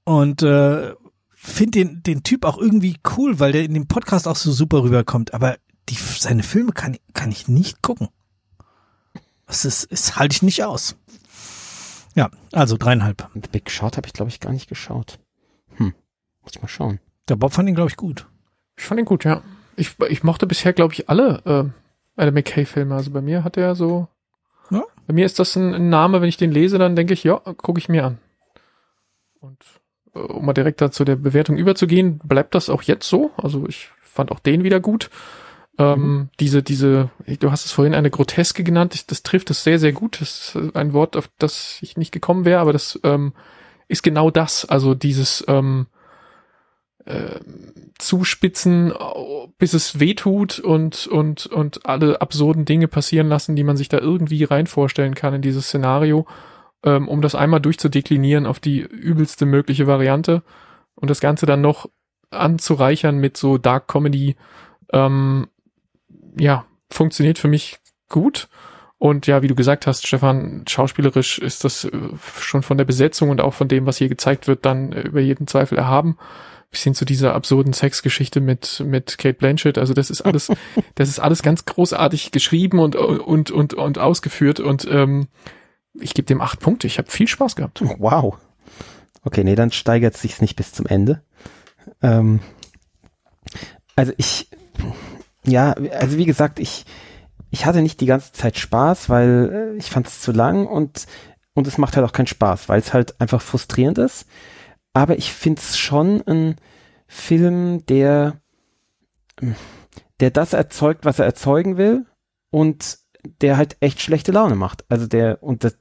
Und 0.04 0.42
äh, 0.42 0.94
finde 1.38 1.78
den, 1.78 2.02
den 2.02 2.22
Typ 2.24 2.44
auch 2.44 2.58
irgendwie 2.58 2.96
cool, 3.16 3.38
weil 3.38 3.52
der 3.52 3.64
in 3.64 3.74
dem 3.74 3.86
Podcast 3.86 4.26
auch 4.26 4.36
so 4.36 4.50
super 4.52 4.82
rüberkommt. 4.82 5.34
Aber 5.34 5.56
die, 5.88 5.94
seine 5.94 6.42
Filme 6.42 6.72
kann, 6.72 6.96
kann 7.14 7.30
ich 7.30 7.48
nicht 7.48 7.80
gucken. 7.80 8.08
Das 9.46 9.64
ist, 9.64 9.90
das 9.90 10.16
halte 10.16 10.34
ich 10.34 10.42
nicht 10.42 10.64
aus. 10.64 10.96
Ja, 12.14 12.30
also 12.52 12.76
dreieinhalb. 12.76 13.28
The 13.34 13.48
Big 13.50 13.70
Shot 13.70 13.96
habe 13.96 14.06
ich, 14.06 14.12
glaube 14.12 14.30
ich, 14.30 14.40
gar 14.40 14.52
nicht 14.52 14.68
geschaut. 14.68 15.20
Hm, 15.76 15.94
muss 16.42 16.52
ich 16.54 16.60
mal 16.60 16.68
schauen. 16.68 16.98
Der 17.28 17.36
Bob 17.36 17.52
fand 17.52 17.68
ihn, 17.68 17.74
glaube 17.74 17.90
ich, 17.90 17.96
gut. 17.96 18.26
Ich 18.76 18.84
fand 18.84 18.98
ihn 18.98 19.06
gut, 19.06 19.24
ja. 19.24 19.42
Ich, 19.76 19.96
ich 20.08 20.24
mochte 20.24 20.46
bisher, 20.46 20.72
glaube 20.72 20.94
ich, 20.94 21.08
alle 21.08 21.42
äh, 22.16 22.20
Adam 22.20 22.34
McKay-Filme. 22.34 22.94
Also 22.94 23.12
bei 23.12 23.20
mir 23.20 23.44
hat 23.44 23.56
er 23.56 23.76
so. 23.76 24.08
Ja. 24.70 24.82
Bei 25.06 25.14
mir 25.14 25.24
ist 25.24 25.38
das 25.38 25.54
ein, 25.56 25.72
ein 25.72 25.88
Name, 25.88 26.20
wenn 26.20 26.28
ich 26.28 26.36
den 26.36 26.52
lese, 26.52 26.78
dann 26.78 26.96
denke 26.96 27.14
ich, 27.14 27.22
ja, 27.22 27.36
gucke 27.38 27.78
ich 27.78 27.88
mir 27.88 28.04
an. 28.04 28.18
Und 29.40 29.64
um 30.12 30.44
mal 30.46 30.52
direkt 30.52 30.80
da 30.80 30.90
zu 30.90 31.04
der 31.04 31.16
Bewertung 31.16 31.56
überzugehen, 31.56 32.18
bleibt 32.24 32.54
das 32.54 32.70
auch 32.70 32.82
jetzt 32.82 33.08
so. 33.08 33.30
Also 33.36 33.66
ich 33.68 33.88
fand 34.02 34.30
auch 34.32 34.40
den 34.40 34.64
wieder 34.64 34.80
gut. 34.80 35.10
Ähm, 35.78 36.28
Diese, 36.40 36.62
diese, 36.62 37.10
du 37.38 37.52
hast 37.52 37.64
es 37.64 37.70
vorhin 37.72 37.94
eine 37.94 38.10
Groteske 38.10 38.64
genannt, 38.64 38.94
Ich- 38.96 39.06
das 39.06 39.22
trifft 39.22 39.50
es 39.50 39.62
sehr, 39.62 39.78
sehr 39.78 39.92
gut. 39.92 40.20
Das 40.20 40.56
ist 40.56 40.76
ein 40.76 40.92
Wort, 40.92 41.16
auf 41.16 41.30
das 41.38 41.78
ich 41.82 41.96
nicht 41.96 42.10
gekommen 42.10 42.44
wäre, 42.44 42.60
aber 42.60 42.72
das 42.72 42.98
ähm, 43.04 43.32
ist 43.86 44.02
genau 44.02 44.30
das. 44.32 44.64
Also 44.64 44.94
dieses 44.94 45.44
ähm, 45.46 45.86
äh, 47.04 47.38
zuspitzen, 47.98 48.92
bis 49.58 49.72
es 49.72 50.00
weh 50.00 50.14
tut 50.14 50.58
und, 50.58 51.06
und, 51.06 51.46
und 51.46 51.86
alle 51.86 52.20
absurden 52.20 52.64
Dinge 52.64 52.88
passieren 52.88 53.28
lassen, 53.28 53.56
die 53.56 53.64
man 53.64 53.76
sich 53.76 53.88
da 53.88 53.98
irgendwie 53.98 54.44
rein 54.44 54.66
vorstellen 54.66 55.14
kann 55.14 55.34
in 55.34 55.42
dieses 55.42 55.66
Szenario. 55.68 56.26
Ähm, 56.84 57.08
um 57.08 57.22
das 57.22 57.34
einmal 57.34 57.60
durchzudeklinieren 57.60 58.46
auf 58.46 58.60
die 58.60 58.80
übelste 58.80 59.46
mögliche 59.46 59.86
Variante 59.86 60.42
und 60.94 61.10
das 61.10 61.20
Ganze 61.20 61.46
dann 61.46 61.60
noch 61.60 61.88
anzureichern 62.30 63.18
mit 63.18 63.36
so 63.36 63.58
Dark 63.58 63.88
Comedy, 63.88 64.36
ähm, 64.92 65.48
ja, 66.38 66.66
funktioniert 66.90 67.38
für 67.38 67.48
mich 67.48 67.78
gut. 68.08 68.48
Und 68.98 69.28
ja, 69.28 69.42
wie 69.42 69.48
du 69.48 69.54
gesagt 69.54 69.86
hast, 69.86 70.06
Stefan, 70.06 70.64
schauspielerisch 70.68 71.38
ist 71.38 71.64
das 71.64 71.84
äh, 71.84 71.90
schon 72.40 72.62
von 72.62 72.78
der 72.78 72.84
Besetzung 72.84 73.30
und 73.30 73.40
auch 73.40 73.54
von 73.54 73.68
dem, 73.68 73.86
was 73.86 73.96
hier 73.96 74.08
gezeigt 74.08 74.48
wird, 74.48 74.64
dann 74.64 74.92
äh, 74.92 75.02
über 75.02 75.20
jeden 75.20 75.46
Zweifel 75.46 75.78
erhaben. 75.78 76.18
Bis 76.70 76.82
hin 76.82 76.94
zu 76.94 77.06
dieser 77.06 77.34
absurden 77.34 77.72
Sexgeschichte 77.72 78.40
mit, 78.40 78.82
mit 78.84 79.16
Kate 79.16 79.38
Blanchett. 79.38 79.78
Also 79.78 79.94
das 79.94 80.10
ist 80.10 80.22
alles, 80.22 80.52
das 80.96 81.08
ist 81.08 81.20
alles 81.20 81.42
ganz 81.42 81.64
großartig 81.64 82.32
geschrieben 82.32 82.80
und, 82.80 82.96
und, 82.96 83.50
und, 83.50 83.74
und 83.74 83.98
ausgeführt. 83.98 84.58
Und 84.58 84.86
ähm, 84.90 85.28
ich 86.00 86.14
gebe 86.14 86.26
dem 86.26 86.40
acht 86.40 86.60
Punkte. 86.60 86.86
Ich 86.86 86.98
habe 86.98 87.10
viel 87.10 87.28
Spaß 87.28 87.56
gehabt. 87.56 87.82
Wow. 87.98 88.38
Okay, 89.24 89.44
nee, 89.44 89.54
dann 89.54 89.72
steigert 89.72 90.14
es 90.14 90.22
sich 90.22 90.40
nicht 90.40 90.56
bis 90.56 90.72
zum 90.72 90.86
Ende. 90.86 91.22
Ähm, 92.02 92.40
also 93.96 94.12
ich, 94.16 94.48
ja, 95.44 95.72
also 95.72 96.18
wie 96.18 96.24
gesagt, 96.24 96.60
ich, 96.60 96.84
ich 97.50 97.66
hatte 97.66 97.82
nicht 97.82 98.00
die 98.00 98.06
ganze 98.06 98.32
Zeit 98.32 98.58
Spaß, 98.58 99.08
weil 99.08 99.72
äh, 99.74 99.78
ich 99.78 99.90
fand 99.90 100.06
es 100.06 100.20
zu 100.20 100.32
lang 100.32 100.66
und, 100.66 101.06
und 101.54 101.66
es 101.66 101.78
macht 101.78 101.96
halt 101.96 102.06
auch 102.06 102.12
keinen 102.12 102.26
Spaß, 102.26 102.68
weil 102.68 102.80
es 102.80 102.92
halt 102.92 103.20
einfach 103.20 103.42
frustrierend 103.42 103.98
ist. 103.98 104.26
Aber 104.92 105.18
ich 105.18 105.32
finde 105.32 105.60
es 105.60 105.76
schon 105.76 106.22
ein 106.26 106.56
Film, 107.06 107.84
der, 107.86 108.40
der 110.20 110.30
das 110.30 110.52
erzeugt, 110.52 111.04
was 111.04 111.18
er 111.18 111.26
erzeugen 111.26 111.76
will 111.76 112.06
und 112.50 112.98
der 113.40 113.56
halt 113.56 113.76
echt 113.80 114.00
schlechte 114.00 114.32
Laune 114.32 114.54
macht. 114.54 114.84
Also 114.88 115.06
der, 115.06 115.42
und 115.42 115.64
das, 115.64 115.76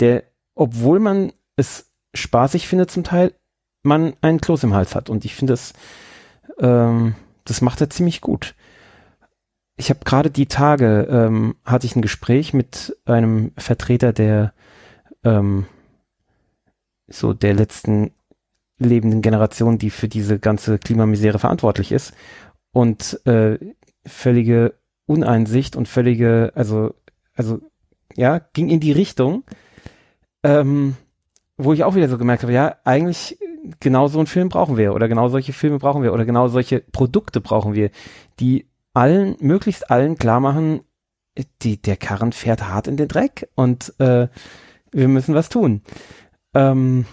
der, 0.00 0.24
obwohl 0.54 1.00
man 1.00 1.32
es 1.56 1.90
spaßig 2.14 2.68
findet 2.68 2.90
zum 2.90 3.04
Teil, 3.04 3.34
man 3.82 4.14
einen 4.20 4.40
Kloß 4.40 4.64
im 4.64 4.74
Hals 4.74 4.94
hat. 4.94 5.08
Und 5.08 5.24
ich 5.24 5.34
finde 5.34 5.52
das, 5.52 5.72
ähm, 6.58 7.14
das 7.44 7.60
macht 7.60 7.80
er 7.80 7.90
ziemlich 7.90 8.20
gut. 8.20 8.54
Ich 9.76 9.90
habe 9.90 10.00
gerade 10.04 10.30
die 10.30 10.46
Tage, 10.46 11.06
ähm, 11.10 11.56
hatte 11.64 11.86
ich 11.86 11.96
ein 11.96 12.02
Gespräch 12.02 12.54
mit 12.54 12.96
einem 13.04 13.52
Vertreter 13.56 14.12
der, 14.12 14.52
ähm, 15.22 15.66
so 17.08 17.32
der 17.32 17.54
letzten 17.54 18.12
lebenden 18.78 19.22
Generation, 19.22 19.78
die 19.78 19.90
für 19.90 20.08
diese 20.08 20.38
ganze 20.38 20.78
Klimamisere 20.78 21.38
verantwortlich 21.38 21.92
ist. 21.92 22.12
Und 22.72 23.20
äh, 23.26 23.58
völlige 24.04 24.74
Uneinsicht 25.06 25.76
und 25.76 25.88
völlige, 25.88 26.52
also, 26.54 26.94
also, 27.34 27.60
ja, 28.14 28.40
ging 28.52 28.68
in 28.68 28.80
die 28.80 28.92
Richtung, 28.92 29.44
ähm, 30.42 30.96
wo 31.56 31.72
ich 31.72 31.84
auch 31.84 31.94
wieder 31.94 32.08
so 32.08 32.18
gemerkt 32.18 32.42
habe, 32.42 32.52
ja, 32.52 32.76
eigentlich 32.84 33.38
genau 33.80 34.08
so 34.08 34.18
einen 34.18 34.26
Film 34.26 34.48
brauchen 34.48 34.76
wir 34.76 34.94
oder 34.94 35.08
genau 35.08 35.28
solche 35.28 35.52
Filme 35.52 35.78
brauchen 35.78 36.02
wir 36.02 36.12
oder 36.12 36.24
genau 36.24 36.48
solche 36.48 36.80
Produkte 36.80 37.40
brauchen 37.40 37.74
wir, 37.74 37.90
die 38.38 38.68
allen, 38.94 39.36
möglichst 39.40 39.90
allen 39.90 40.16
klar 40.16 40.40
machen, 40.40 40.80
die, 41.62 41.80
der 41.80 41.96
Karren 41.96 42.32
fährt 42.32 42.66
hart 42.68 42.88
in 42.88 42.96
den 42.96 43.08
Dreck 43.08 43.48
und 43.54 43.92
äh, 43.98 44.28
wir 44.92 45.08
müssen 45.08 45.34
was 45.34 45.48
tun. 45.48 45.82
Ähm, 46.54 47.04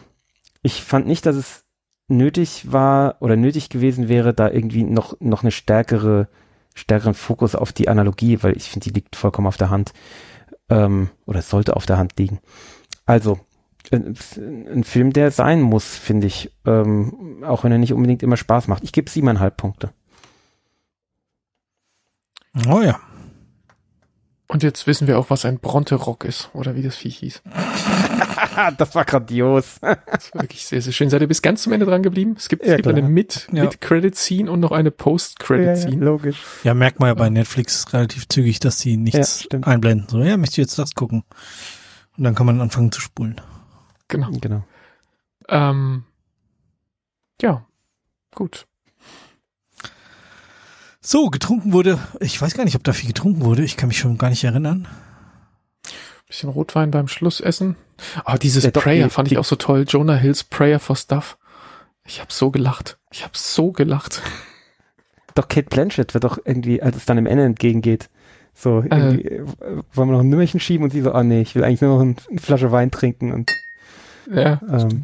ich 0.62 0.82
fand 0.82 1.08
nicht, 1.08 1.26
dass 1.26 1.36
es 1.36 1.66
nötig 2.08 2.72
war 2.72 3.18
oder 3.20 3.36
nötig 3.36 3.70
gewesen 3.70 4.08
wäre, 4.08 4.34
da 4.34 4.50
irgendwie 4.50 4.84
noch, 4.84 5.20
noch 5.20 5.42
eine 5.42 5.52
stärkere, 5.52 6.30
stärkeren 6.74 7.14
Fokus 7.14 7.56
auf 7.56 7.72
die 7.72 7.88
Analogie, 7.88 8.42
weil 8.42 8.58
ich 8.58 8.70
finde, 8.70 8.86
die 8.86 8.94
liegt 8.94 9.16
vollkommen 9.16 9.48
auf 9.48 9.58
der 9.58 9.70
Hand. 9.70 9.94
Ähm, 10.70 11.10
oder 11.26 11.42
sollte 11.42 11.76
auf 11.76 11.86
der 11.86 11.98
Hand 11.98 12.18
liegen. 12.18 12.40
Also, 13.06 13.40
ein, 13.92 14.16
ein 14.38 14.84
Film, 14.84 15.14
der 15.14 15.32
sein 15.32 15.62
muss, 15.62 15.98
finde 15.98 16.28
ich, 16.28 16.52
ähm, 16.66 17.44
auch 17.46 17.64
wenn 17.64 17.72
er 17.72 17.78
nicht 17.78 17.94
unbedingt 17.94 18.24
immer 18.24 18.38
Spaß 18.38 18.68
macht. 18.68 18.84
Ich 18.84 18.94
gebe 18.94 19.10
siebeneinhalb 19.10 19.58
Punkte. 19.58 19.92
Oh 22.68 22.82
ja. 22.82 23.00
Und 24.48 24.64
jetzt 24.64 24.86
wissen 24.86 25.08
wir 25.08 25.18
auch, 25.18 25.30
was 25.30 25.46
ein 25.46 25.60
Bronte-Rock 25.60 26.26
ist, 26.26 26.50
oder 26.54 26.76
wie 26.76 26.84
das 26.84 26.96
Viech 26.96 27.18
hieß. 27.18 27.42
das 28.78 28.96
war 28.96 29.06
grandios. 29.06 29.80
das 29.82 30.34
war 30.34 30.42
wirklich 30.42 30.66
sehr, 30.66 30.82
sehr 30.82 30.94
schön. 30.94 31.10
Seid 31.10 31.22
ihr 31.22 31.28
bis 31.28 31.42
ganz 31.42 31.64
zum 31.64 31.74
Ende 31.74 31.86
dran 31.86 32.04
geblieben? 32.04 32.36
Es 32.38 32.50
gibt, 32.50 32.66
ja, 32.66 32.72
es 32.74 32.78
gibt 32.78 32.88
eine 32.88 33.02
Mid, 33.02 33.48
ja. 33.52 33.64
Mid-Credit-Scene 33.64 34.50
und 34.52 34.60
noch 34.60 34.72
eine 34.72 34.92
Post-Credit-Scene. 34.92 35.98
Ja, 35.98 36.04
logisch. 36.04 36.42
Ja, 36.64 36.74
merkt 36.74 37.00
man 37.00 37.08
ja 37.08 37.14
bei 37.14 37.30
Netflix 37.30 37.92
relativ 37.94 38.28
zügig, 38.28 38.60
dass 38.60 38.78
die 38.78 38.98
nichts 38.98 39.48
einblenden. 39.62 40.08
So, 40.10 40.20
ja, 40.20 40.38
möchte 40.38 40.62
jetzt 40.62 40.78
das 40.80 40.96
gucken. 40.96 41.24
Und 42.18 42.24
dann 42.24 42.36
kann 42.36 42.46
man 42.46 42.62
anfangen 42.62 42.92
zu 42.92 43.02
spulen. 43.02 43.42
Genau. 44.08 44.30
Genau. 44.40 44.64
Ähm, 45.50 46.04
ja, 47.42 47.66
gut. 48.36 48.68
So, 51.02 51.30
getrunken 51.30 51.74
wurde, 51.74 52.00
ich 52.22 52.42
weiß 52.42 52.54
gar 52.54 52.64
nicht, 52.64 52.76
ob 52.76 52.84
da 52.84 52.94
viel 52.94 53.08
getrunken 53.08 53.44
wurde, 53.44 53.64
ich 53.64 53.76
kann 53.76 53.90
mich 53.90 53.98
schon 53.98 54.18
gar 54.18 54.30
nicht 54.30 54.44
erinnern. 54.44 54.88
Bisschen 56.34 56.50
Rotwein 56.50 56.90
beim 56.90 57.08
Schlussessen. 57.08 57.76
Oh, 58.26 58.38
dieses 58.42 58.64
ja, 58.64 58.72
Prayer 58.72 59.04
die, 59.04 59.10
fand 59.12 59.32
ich 59.32 59.38
auch 59.38 59.46
so 59.46 59.56
toll. 59.56 59.86
Jonah 59.88 60.16
Hills 60.16 60.44
Prayer 60.44 60.80
for 60.80 60.96
Stuff. 60.96 61.38
Ich 62.08 62.22
habe 62.22 62.34
so 62.34 62.50
gelacht. 62.50 62.98
Ich 63.12 63.22
habe 63.22 63.34
so 63.36 63.72
gelacht. 63.72 64.24
Doch 65.36 65.48
Kate 65.48 65.70
Blanchett 65.70 66.16
wird 66.16 66.24
doch 66.24 66.40
irgendwie, 66.44 66.82
als 66.82 66.98
es 66.98 67.06
dann 67.06 67.20
im 67.20 67.28
Ende 67.28 67.44
entgegengeht, 67.44 68.10
so 68.56 68.80
äh, 68.80 68.88
irgendwie, 68.90 69.28
äh, 69.28 69.46
wollen 69.94 70.10
wir 70.10 70.14
noch 70.14 70.22
ein 70.22 70.30
Nümmerchen 70.30 70.60
schieben 70.60 70.84
und 70.84 70.90
sie 70.90 71.02
so, 71.02 71.12
ah 71.12 71.20
oh, 71.20 71.24
nee, 71.24 71.42
ich 71.42 71.54
will 71.54 71.64
eigentlich 71.64 71.82
nur 71.82 71.98
noch 71.98 72.02
eine 72.02 72.40
Flasche 72.40 72.72
Wein 72.72 72.90
trinken 72.90 73.32
und 73.32 73.52
ja, 74.28 74.60
ähm, 74.68 75.04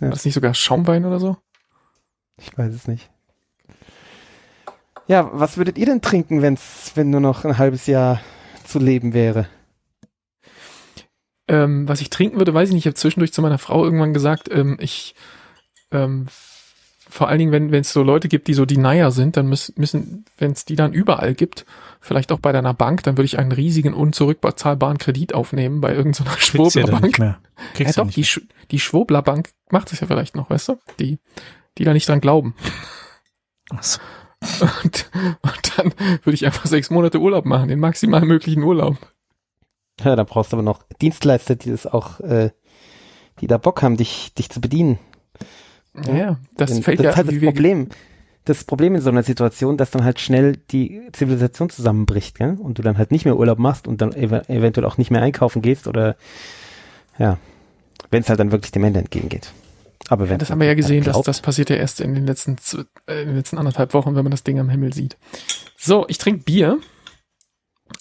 ja. 0.00 0.06
War 0.06 0.10
das 0.10 0.24
nicht 0.24 0.34
sogar 0.34 0.52
Schaumwein 0.54 1.04
oder 1.04 1.20
so? 1.20 1.36
Ich 2.38 2.58
weiß 2.58 2.74
es 2.74 2.88
nicht. 2.88 3.08
Ja, 5.06 5.30
was 5.32 5.58
würdet 5.58 5.78
ihr 5.78 5.86
denn 5.86 6.02
trinken, 6.02 6.42
wenn's, 6.42 6.90
wenn 6.96 7.10
nur 7.10 7.20
noch 7.20 7.44
ein 7.44 7.56
halbes 7.56 7.86
Jahr 7.86 8.20
zu 8.64 8.80
leben 8.80 9.14
wäre? 9.14 9.46
Ähm, 11.50 11.88
was 11.88 12.00
ich 12.00 12.10
trinken 12.10 12.38
würde, 12.38 12.54
weiß 12.54 12.68
ich 12.68 12.74
nicht. 12.74 12.84
Ich 12.84 12.86
habe 12.86 12.94
zwischendurch 12.94 13.32
zu 13.32 13.42
meiner 13.42 13.58
Frau 13.58 13.84
irgendwann 13.84 14.14
gesagt, 14.14 14.48
ähm, 14.52 14.76
ich 14.80 15.16
ähm, 15.90 16.28
vor 17.08 17.28
allen 17.28 17.40
Dingen, 17.40 17.72
wenn 17.72 17.80
es 17.80 17.92
so 17.92 18.04
Leute 18.04 18.28
gibt, 18.28 18.46
die 18.46 18.54
so 18.54 18.64
Denier 18.64 19.10
sind, 19.10 19.36
dann 19.36 19.48
müssen, 19.48 19.74
müssen 19.76 20.24
wenn 20.38 20.52
es 20.52 20.64
die 20.64 20.76
dann 20.76 20.92
überall 20.92 21.34
gibt, 21.34 21.66
vielleicht 22.00 22.30
auch 22.30 22.38
bei 22.38 22.52
deiner 22.52 22.72
Bank, 22.72 23.02
dann 23.02 23.16
würde 23.16 23.24
ich 23.24 23.36
einen 23.36 23.50
riesigen 23.50 23.94
unzurückbezahlbaren 23.94 24.98
Kredit 24.98 25.34
aufnehmen 25.34 25.80
bei 25.80 25.92
irgendeiner 25.92 26.38
Schwurblerbank. 26.38 27.18
Ja, 27.18 27.40
ja 27.76 27.92
doch, 27.92 28.10
die, 28.10 28.24
Sch 28.24 28.42
die 28.70 28.78
Schwurblerbank 28.78 29.50
macht 29.70 29.92
es 29.92 29.98
ja 29.98 30.06
vielleicht 30.06 30.36
noch, 30.36 30.50
weißt 30.50 30.68
du? 30.68 30.78
Die, 31.00 31.18
die 31.78 31.84
da 31.84 31.92
nicht 31.92 32.08
dran 32.08 32.20
glauben. 32.20 32.54
Ach 33.70 33.82
so. 33.82 33.98
Und, 34.60 35.10
und 35.42 35.78
dann 35.78 35.92
würde 36.22 36.34
ich 36.34 36.46
einfach 36.46 36.66
sechs 36.66 36.90
Monate 36.90 37.18
Urlaub 37.18 37.44
machen, 37.44 37.68
den 37.68 37.80
maximal 37.80 38.22
möglichen 38.22 38.62
Urlaub. 38.62 38.96
Ja, 40.04 40.16
da 40.16 40.24
brauchst 40.24 40.52
du 40.52 40.56
aber 40.56 40.62
noch 40.62 40.82
Dienstleister, 41.00 41.56
die 41.56 41.70
das 41.70 41.86
auch, 41.86 42.20
äh, 42.20 42.50
die 43.40 43.46
da 43.46 43.58
Bock 43.58 43.82
haben, 43.82 43.96
dich, 43.96 44.34
dich 44.34 44.50
zu 44.50 44.60
bedienen. 44.60 44.98
Ja, 46.06 46.14
ja 46.14 46.38
das 46.56 46.72
Denn, 46.72 46.82
fällt 46.82 46.98
das 46.98 47.04
ja. 47.04 47.10
Ist 47.10 47.16
halt 47.16 47.28
das 47.28 47.40
Problem. 47.40 47.88
Das 48.46 48.64
Problem 48.64 48.94
in 48.94 49.02
so 49.02 49.10
einer 49.10 49.22
Situation, 49.22 49.76
dass 49.76 49.90
dann 49.90 50.02
halt 50.02 50.18
schnell 50.18 50.56
die 50.70 51.02
Zivilisation 51.12 51.68
zusammenbricht, 51.68 52.38
gell? 52.38 52.56
Und 52.58 52.78
du 52.78 52.82
dann 52.82 52.96
halt 52.96 53.10
nicht 53.10 53.26
mehr 53.26 53.36
Urlaub 53.36 53.58
machst 53.58 53.86
und 53.86 54.00
dann 54.00 54.12
ev 54.12 54.32
eventuell 54.48 54.86
auch 54.86 54.96
nicht 54.96 55.10
mehr 55.10 55.20
einkaufen 55.20 55.60
gehst 55.60 55.86
oder 55.86 56.16
ja, 57.18 57.36
wenn 58.10 58.22
es 58.22 58.30
halt 58.30 58.40
dann 58.40 58.50
wirklich 58.50 58.72
dem 58.72 58.82
Ende 58.82 58.98
entgegengeht. 59.00 59.52
Aber 60.08 60.28
wenn 60.28 60.38
das 60.38 60.50
haben 60.50 60.60
wir 60.60 60.66
ja 60.66 60.74
gesehen, 60.74 61.04
dass 61.04 61.20
das 61.22 61.42
passiert 61.42 61.68
ja 61.68 61.76
erst 61.76 62.00
in 62.00 62.14
den 62.14 62.26
letzten 62.26 62.56
äh, 63.06 63.20
in 63.20 63.28
den 63.28 63.36
letzten 63.36 63.58
anderthalb 63.58 63.92
Wochen, 63.92 64.16
wenn 64.16 64.24
man 64.24 64.30
das 64.30 64.42
Ding 64.42 64.58
am 64.58 64.70
Himmel 64.70 64.94
sieht. 64.94 65.18
So, 65.76 66.06
ich 66.08 66.18
trinke 66.18 66.42
Bier. 66.42 66.78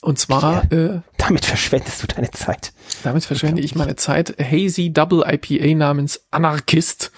Und 0.01 0.19
zwar 0.19 0.65
Bier. 0.65 1.03
äh, 1.05 1.11
damit 1.17 1.45
verschwendest 1.45 2.01
du 2.03 2.07
deine 2.07 2.31
Zeit. 2.31 2.73
Damit 3.03 3.25
verschwende 3.25 3.61
ich 3.61 3.75
meine 3.75 3.95
Zeit. 3.95 4.35
Hazy 4.39 4.91
Double 4.93 5.23
IPA 5.25 5.75
namens 5.75 6.25
Anarchist. 6.31 7.11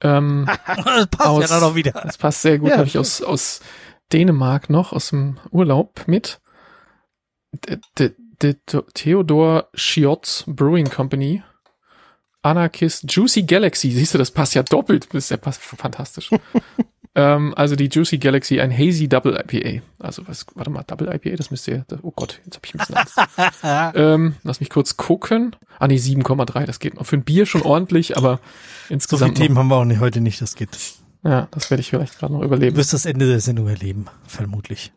Ähm, 0.00 0.48
das 0.66 1.06
passt 1.08 1.28
aus, 1.28 1.42
ja 1.42 1.48
dann 1.48 1.70
auch 1.70 1.74
wieder. 1.74 1.92
Das 1.92 2.18
passt 2.18 2.42
sehr 2.42 2.58
gut. 2.58 2.70
Ja, 2.70 2.78
Habe 2.78 2.86
ich 2.86 2.98
aus 2.98 3.22
aus 3.22 3.60
Dänemark 4.12 4.70
noch 4.70 4.92
aus 4.92 5.10
dem 5.10 5.38
Urlaub 5.50 6.04
mit. 6.06 6.40
Der 7.52 8.52
Theodor 8.94 9.68
Schiotz 9.74 10.44
Brewing 10.46 10.88
Company 10.88 11.42
Anarchist 12.42 13.04
Juicy 13.12 13.42
Galaxy. 13.42 13.90
Siehst 13.90 14.14
du, 14.14 14.18
das 14.18 14.30
passt 14.30 14.54
ja 14.54 14.62
doppelt. 14.62 15.06
Das 15.12 15.24
ist 15.24 15.30
ja 15.30 15.36
passt 15.36 15.60
fantastisch. 15.60 16.30
ähm, 17.14 17.54
also 17.56 17.76
die 17.76 17.88
Juicy 17.88 18.18
Galaxy, 18.18 18.60
ein 18.60 18.76
Hazy 18.76 19.08
Double 19.08 19.34
IPA. 19.36 19.82
Also 19.98 20.26
was, 20.26 20.46
warte 20.54 20.70
mal, 20.70 20.82
Double 20.84 21.08
IPA, 21.12 21.36
das 21.36 21.50
müsste 21.50 21.70
ja, 21.72 21.98
oh 22.02 22.12
Gott, 22.14 22.40
jetzt 22.44 22.56
habe 22.56 22.66
ich 22.66 22.74
ein 22.74 22.78
bisschen 22.78 22.96
Angst. 22.96 23.16
ähm, 23.96 24.34
lass 24.42 24.60
mich 24.60 24.70
kurz 24.70 24.96
gucken. 24.96 25.56
Ah 25.78 25.88
nee, 25.88 25.96
7,3, 25.96 26.64
das 26.64 26.78
geht 26.78 26.94
noch. 26.94 27.06
Für 27.06 27.16
ein 27.16 27.24
Bier 27.24 27.46
schon 27.46 27.62
ordentlich, 27.62 28.16
aber 28.16 28.40
insgesamt. 28.88 29.36
So 29.36 29.36
viele 29.36 29.46
Themen 29.48 29.58
haben 29.58 29.68
wir 29.68 29.76
auch 29.76 29.84
nicht, 29.84 30.00
heute 30.00 30.20
nicht, 30.20 30.40
das 30.40 30.54
geht. 30.54 30.70
Ja, 31.24 31.48
das 31.50 31.70
werde 31.70 31.80
ich 31.80 31.90
vielleicht 31.90 32.18
gerade 32.18 32.32
noch 32.32 32.42
überleben. 32.42 32.74
Du 32.74 32.80
wirst 32.80 32.92
das 32.92 33.04
Ende 33.04 33.26
der 33.26 33.40
Sendung 33.40 33.68
erleben, 33.68 34.06
vermutlich. 34.26 34.92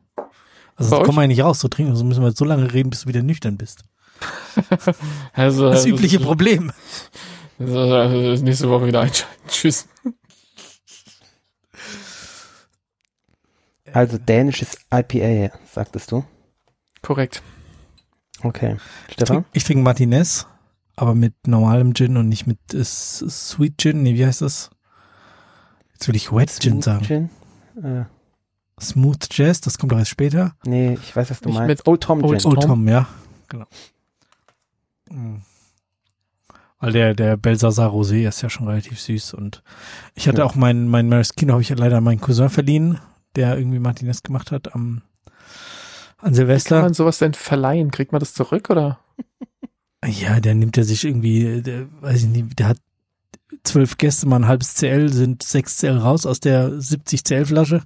Also 0.75 0.89
sonst 0.89 1.05
kommen 1.05 1.17
wir 1.17 1.23
ja 1.23 1.27
nicht 1.27 1.43
raus, 1.43 1.59
so 1.59 1.67
trinken, 1.67 1.95
so 1.95 2.03
müssen 2.03 2.23
wir 2.23 2.31
so 2.31 2.45
lange 2.45 2.71
reden, 2.73 2.89
bis 2.89 3.01
du 3.01 3.09
wieder 3.09 3.23
nüchtern 3.23 3.57
bist. 3.57 3.83
Also, 5.33 5.69
Das 5.69 5.77
also, 5.77 5.89
übliche 5.89 6.19
Problem. 6.19 6.71
Also, 7.59 7.79
also, 7.79 8.43
nächste 8.43 8.69
Woche 8.69 8.87
wieder 8.87 9.01
einschalten. 9.01 9.47
Tschüss. 9.47 9.87
Also 13.93 14.17
dänisches 14.17 14.77
IPA, 14.93 15.53
sagtest 15.71 16.11
du? 16.11 16.23
Korrekt. 17.01 17.41
Okay. 18.43 18.77
Ich 19.07 19.13
Stefan? 19.13 19.35
trinke 19.37 19.49
ich 19.53 19.63
trink 19.63 19.83
Martinez, 19.83 20.47
aber 20.95 21.13
mit 21.15 21.33
normalem 21.47 21.93
Gin 21.93 22.17
und 22.17 22.29
nicht 22.29 22.47
mit 22.47 22.59
äh, 22.73 22.83
Sweet 22.83 23.77
Gin. 23.79 24.03
Nee, 24.03 24.15
wie 24.15 24.25
heißt 24.25 24.41
das? 24.41 24.69
Jetzt 25.93 26.07
will 26.07 26.15
ich 26.15 26.31
Wet 26.31 26.49
Gin 26.59 26.81
sagen. 26.81 27.05
Gin? 27.05 27.29
Äh, 27.83 28.05
Smooth 28.81 29.27
Jazz, 29.31 29.61
das 29.61 29.77
kommt 29.77 29.91
doch 29.91 29.99
erst 29.99 30.09
später. 30.11 30.55
nee, 30.65 30.93
ich 31.01 31.15
weiß, 31.15 31.29
was 31.29 31.39
du 31.41 31.49
Nicht 31.49 31.57
meinst. 31.59 31.67
mit 31.69 31.87
Old 31.87 32.01
Tom 32.01 32.23
Old 32.23 32.41
Gin. 32.41 32.51
Old 32.51 32.63
Tom. 32.63 32.87
Ja. 32.87 33.07
Genau. 33.49 33.65
Mhm. 35.09 35.41
Weil 36.79 36.93
der, 36.93 37.13
der 37.13 37.37
Belsasar 37.37 37.91
Rosé 37.91 38.27
ist 38.27 38.41
ja 38.41 38.49
schon 38.49 38.67
relativ 38.67 38.99
süß 38.99 39.35
und 39.35 39.61
ich 40.15 40.27
hatte 40.27 40.39
Ja. 40.39 40.45
auch 40.45 40.55
mein, 40.55 40.87
mein 40.87 41.09
Maraschino 41.09 41.53
habe 41.53 41.61
ich 41.61 41.69
ja 41.69 41.75
leider 41.75 42.01
meinen 42.01 42.19
Cousin 42.19 42.49
verliehen, 42.49 42.97
der 43.35 43.57
irgendwie 43.57 43.79
Martinez 43.79 44.23
gemacht 44.23 44.51
hat 44.51 44.73
am, 44.75 45.01
an 46.17 46.25
Kann 46.25 46.33
Silvester. 46.33 46.81
man 46.81 46.93
sowas 46.93 47.17
denn 47.19 47.33
verleihen? 47.33 47.91
Kriegt 47.91 48.11
man 48.11 48.19
das 48.19 48.33
zurück 48.33 48.69
oder? 48.69 48.99
Ja, 50.03 50.39
der 50.39 50.55
nimmt 50.55 50.77
ja 50.77 50.83
sich 50.83 51.05
irgendwie, 51.05 51.61
der, 51.61 51.85
weiß 52.01 52.23
ich 52.23 52.29
nicht, 52.29 52.57
der 52.57 52.69
hat 52.69 52.77
zwölf 53.63 53.97
Gäste, 53.97 54.27
mal 54.27 54.37
ein 54.37 54.47
halbes 54.47 54.73
CL, 54.73 55.13
sind 55.13 55.43
sechs 55.43 55.77
CL 55.77 55.97
raus 55.97 56.25
aus 56.25 56.39
der 56.39 56.81
70 56.81 57.23
CL 57.23 57.45
Flasche 57.45 57.83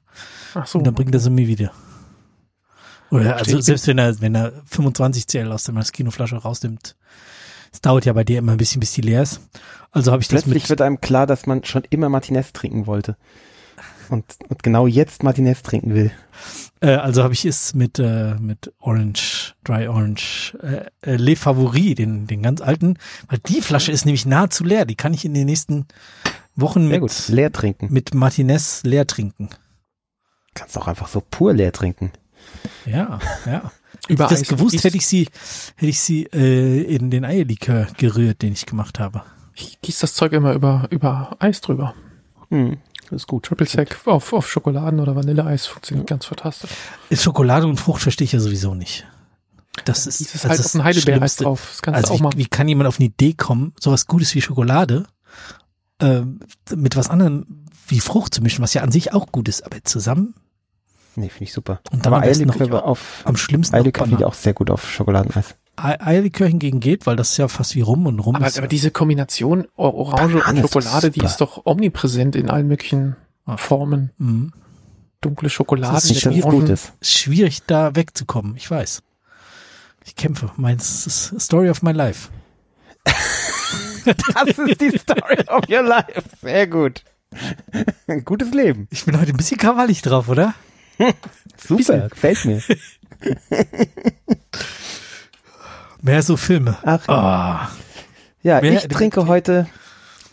Ach 0.53 0.65
so. 0.65 0.77
und 0.77 0.88
dann 0.88 0.93
bringt 0.93 1.13
er 1.13 1.19
sie 1.19 1.29
mir 1.29 1.47
wieder. 1.47 1.73
Oder 3.12 3.36
also 3.36 3.51
Verstehe. 3.51 3.62
selbst 3.63 3.88
wenn 3.88 3.97
er, 3.97 4.21
wenn 4.21 4.36
er 4.36 4.53
25 4.65 5.27
CL 5.27 5.51
aus 5.51 5.63
der 5.63 5.73
Maraschino-Flasche 5.73 6.38
rausnimmt, 6.38 6.95
es 7.71 7.81
dauert 7.81 8.05
ja 8.05 8.13
bei 8.13 8.23
dir 8.23 8.39
immer 8.39 8.53
ein 8.53 8.58
bisschen, 8.58 8.79
bis 8.79 8.93
die 8.93 9.01
leer 9.01 9.21
ist. 9.21 9.41
Also 9.91 10.12
habe 10.12 10.21
ich 10.21 10.29
das 10.29 10.43
Plötzlich 10.43 10.63
mit, 10.63 10.69
wird 10.69 10.81
einem 10.81 11.01
klar, 11.01 11.27
dass 11.27 11.45
man 11.45 11.63
schon 11.65 11.84
immer 11.89 12.10
Martinez 12.10 12.53
trinken 12.53 12.88
wollte. 12.88 13.17
Und, 14.09 14.25
und 14.47 14.63
genau 14.63 14.87
jetzt 14.87 15.23
Martinez 15.23 15.61
trinken 15.63 15.93
will. 15.93 16.11
äh, 16.81 16.95
also 16.95 17.23
habe 17.23 17.33
ich 17.33 17.45
es 17.45 17.73
mit, 17.73 17.99
äh, 17.99 18.35
mit 18.35 18.73
Orange, 18.79 19.53
Dry 19.63 19.87
Orange, 19.87 20.57
äh, 20.61 20.85
äh, 21.01 21.15
Le 21.15 21.35
Favori, 21.35 21.95
den, 21.95 22.27
den 22.27 22.41
ganz 22.43 22.61
alten, 22.61 22.97
weil 23.27 23.39
die 23.47 23.61
Flasche 23.61 23.91
ist 23.91 24.05
nämlich 24.05 24.25
nahezu 24.25 24.63
leer. 24.63 24.85
Die 24.85 24.95
kann 24.95 25.13
ich 25.13 25.25
in 25.25 25.33
den 25.33 25.45
nächsten 25.45 25.87
Wochen 26.55 26.81
Sehr 26.81 26.89
mit, 26.89 27.01
gut. 27.01 27.27
Leer 27.29 27.51
trinken. 27.51 27.87
mit 27.91 28.13
Martinez 28.13 28.83
leer 28.83 29.07
trinken. 29.07 29.49
Kannst 30.53 30.77
auch 30.77 30.87
einfach 30.87 31.07
so 31.07 31.21
pur 31.21 31.53
leer 31.53 31.71
trinken. 31.73 32.11
Ja, 32.85 33.19
ja. 33.45 33.71
Über 34.07 34.25
Hätte 34.25 34.35
ich 34.35 34.47
das 34.47 34.57
gewusst, 34.57 34.83
hätte 34.83 34.97
ich 34.97 35.07
sie, 35.07 35.27
hätte 35.77 35.89
ich 35.89 35.99
sie 35.99 36.23
äh, 36.25 36.83
in 36.83 37.09
den 37.09 37.25
Eierlikör 37.25 37.87
gerührt, 37.97 38.43
den 38.43 38.53
ich 38.53 38.65
gemacht 38.67 38.99
habe. 38.99 39.23
Ich 39.55 39.81
gieße 39.81 40.01
das 40.01 40.13
Zeug 40.13 40.33
immer 40.33 40.53
über, 40.53 40.87
über 40.91 41.35
Eis 41.39 41.61
drüber. 41.61 41.95
Hm, 42.49 42.77
das 43.09 43.21
ist 43.23 43.27
gut. 43.27 43.45
Triple 43.45 43.67
Sec 43.67 43.97
auf, 44.05 44.33
auf 44.33 44.47
Schokoladen- 44.49 44.99
oder 44.99 45.15
Vanilleeis 45.15 45.65
funktioniert 45.67 46.07
ganz 46.07 46.25
fantastisch. 46.25 46.71
Ist 47.09 47.23
Schokolade 47.23 47.67
und 47.67 47.77
Frucht 47.79 48.01
verstehe 48.01 48.25
ich 48.25 48.31
ja 48.31 48.39
sowieso 48.39 48.73
nicht. 48.75 49.05
Das 49.83 50.07
ist, 50.07 50.33
das 50.33 50.45
halt 50.45 50.59
ist 50.59 50.67
auf 50.67 50.73
ein 50.75 50.83
Heidelbeereis 50.85 51.35
drauf. 51.35 51.67
Das 51.71 51.81
kannst 51.81 51.97
Also 51.97 52.07
du 52.07 52.13
auch 52.13 52.19
wie, 52.19 52.23
machen. 52.23 52.37
wie 52.37 52.45
kann 52.45 52.67
jemand 52.67 52.87
auf 52.87 52.97
eine 52.99 53.05
Idee 53.07 53.33
kommen, 53.33 53.73
sowas 53.79 54.07
Gutes 54.07 54.33
wie 54.35 54.41
Schokolade 54.41 55.05
ähm, 56.01 56.39
mit 56.73 56.95
was 56.95 57.09
anderem 57.09 57.65
wie 57.87 57.99
Frucht 57.99 58.33
zu 58.33 58.41
mischen, 58.41 58.63
was 58.63 58.73
ja 58.73 58.81
an 58.81 58.91
sich 58.91 59.13
auch 59.13 59.31
gut 59.31 59.47
ist, 59.47 59.63
aber 59.65 59.83
zusammen 59.83 60.33
Nee, 61.17 61.29
finde 61.29 61.45
ich 61.45 61.53
super. 61.53 61.79
Und 61.91 62.05
dann 62.05 62.13
Aber 62.13 62.23
am 62.23 62.27
besten 62.27 62.45
noch 62.47 62.83
auf, 62.83 63.21
am 63.23 63.37
schlimmsten 63.37 63.73
Eierlikör 63.73 64.03
finde 64.03 64.15
ich 64.15 64.19
Banane. 64.19 64.27
auch 64.27 64.33
sehr 64.37 64.53
gut 64.53 64.69
auf 64.69 64.89
Schokoladeneis. 64.91 65.55
Ei- 65.77 65.99
Eierlikör 65.99 66.47
hingegen 66.47 66.79
geht, 66.79 67.05
weil 67.05 67.15
das 67.15 67.31
ist 67.31 67.38
ja 67.38 67.47
fast 67.47 67.75
wie 67.75 67.81
Rum 67.81 68.05
und 68.05 68.19
Rum 68.19 68.35
Aber, 68.35 68.47
ist 68.47 68.57
aber 68.57 68.67
diese 68.67 68.91
Kombination 68.91 69.67
Orange 69.75 70.33
Banane 70.35 70.49
und 70.49 70.57
ist 70.65 70.71
Schokolade, 70.73 71.11
die 71.11 71.19
ist 71.23 71.38
doch 71.38 71.65
omnipräsent 71.65 72.35
in 72.35 72.49
allen 72.49 72.67
möglichen 72.67 73.15
Ah. 73.45 73.57
Formen. 73.57 74.11
mhm. 74.17 74.53
Dunkle 75.21 75.49
Schokolade 75.49 75.93
Das 75.95 76.09
ist 76.09 76.23
gut 76.23 76.43
Orangen. 76.43 76.67
ist. 76.67 76.93
schwierig 77.01 77.63
da 77.67 77.95
wegzukommen, 77.95 78.55
ich 78.55 78.69
weiß. 78.69 79.01
Ich 80.05 80.15
kämpfe, 80.15 80.51
meins 80.55 81.05
ist 81.07 81.39
Story 81.41 81.69
of 81.69 81.81
my 81.81 81.91
life. 81.91 82.29
Das 84.05 84.47
ist 84.57 84.81
die 84.81 84.97
Story 84.99 85.39
of 85.47 85.67
your 85.67 85.81
life. 85.81 86.21
Sehr 86.41 86.67
gut. 86.67 87.03
Ein 88.07 88.23
gutes 88.23 88.51
Leben. 88.53 88.88
Ich 88.91 89.03
bin 89.05 89.19
heute 89.19 89.31
ein 89.31 89.38
bisschen 89.38 89.57
krawallig 89.57 90.03
drauf, 90.03 90.29
oder? 90.29 90.53
Super, 91.57 92.09
gefällt 92.09 92.45
mir. 92.45 92.61
Mehr 96.05 96.21
so 96.21 96.37
Filme. 96.37 96.77
Ach, 96.83 97.07
Ah, 97.07 97.69
ja, 98.43 98.61
wer- 98.61 98.73
ich 98.73 98.87
trinke 98.89 99.25
heute, 99.25 99.67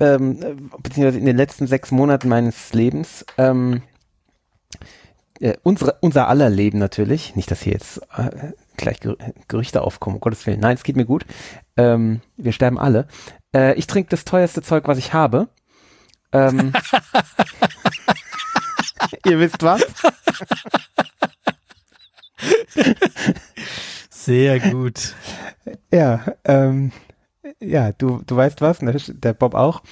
ähm, 0.01 0.43
äh, 0.43 0.55
beziehungsweise 0.83 1.17
in 1.19 1.25
den 1.25 1.37
letzten 1.39 1.67
sechs 1.67 1.91
Monaten 1.91 2.29
meines 2.29 2.75
Lebens, 2.75 3.25
ähm, 3.39 3.81
äh, 5.41 5.55
unsere, 5.63 5.97
unser 6.03 6.29
aller 6.29 6.51
Leben 6.51 6.79
natürlich, 6.79 7.37
nicht, 7.37 7.51
dass 7.51 7.63
hier 7.63 7.73
jetzt 7.73 8.03
äh, 8.19 8.53
gleich 8.77 9.01
Ger 9.01 9.17
Gerüchte 9.49 9.81
aufkommen, 9.81 10.17
um 10.17 10.21
Gottes 10.21 10.47
Willen, 10.47 10.61
nein, 10.61 10.75
es 10.77 10.83
geht 10.83 10.97
mir 10.97 11.07
gut, 11.07 11.25
ähm, 11.79 12.21
wir 12.37 12.53
sterben 12.53 12.79
alle. 12.79 13.09
Äh, 13.55 13.73
ich 13.79 13.87
trinke 13.87 14.11
das 14.11 14.27
teuerste 14.27 14.61
Zeug, 14.61 14.87
was 14.87 14.99
ich 14.99 15.15
habe. 15.15 15.49
Ähm, 16.33 16.75
ihr 19.27 19.39
wisst 19.39 19.63
was? 19.63 19.83
sehr 24.25 24.61
gut. 24.61 25.15
Ja, 25.93 26.25
ähm, 26.45 26.91
ja, 27.61 27.93
du, 27.93 28.21
du 28.27 28.35
weißt 28.35 28.63
was, 28.63 28.83
ne, 28.83 28.93
der 28.93 29.33
Bob 29.33 29.55
auch. 29.55 29.83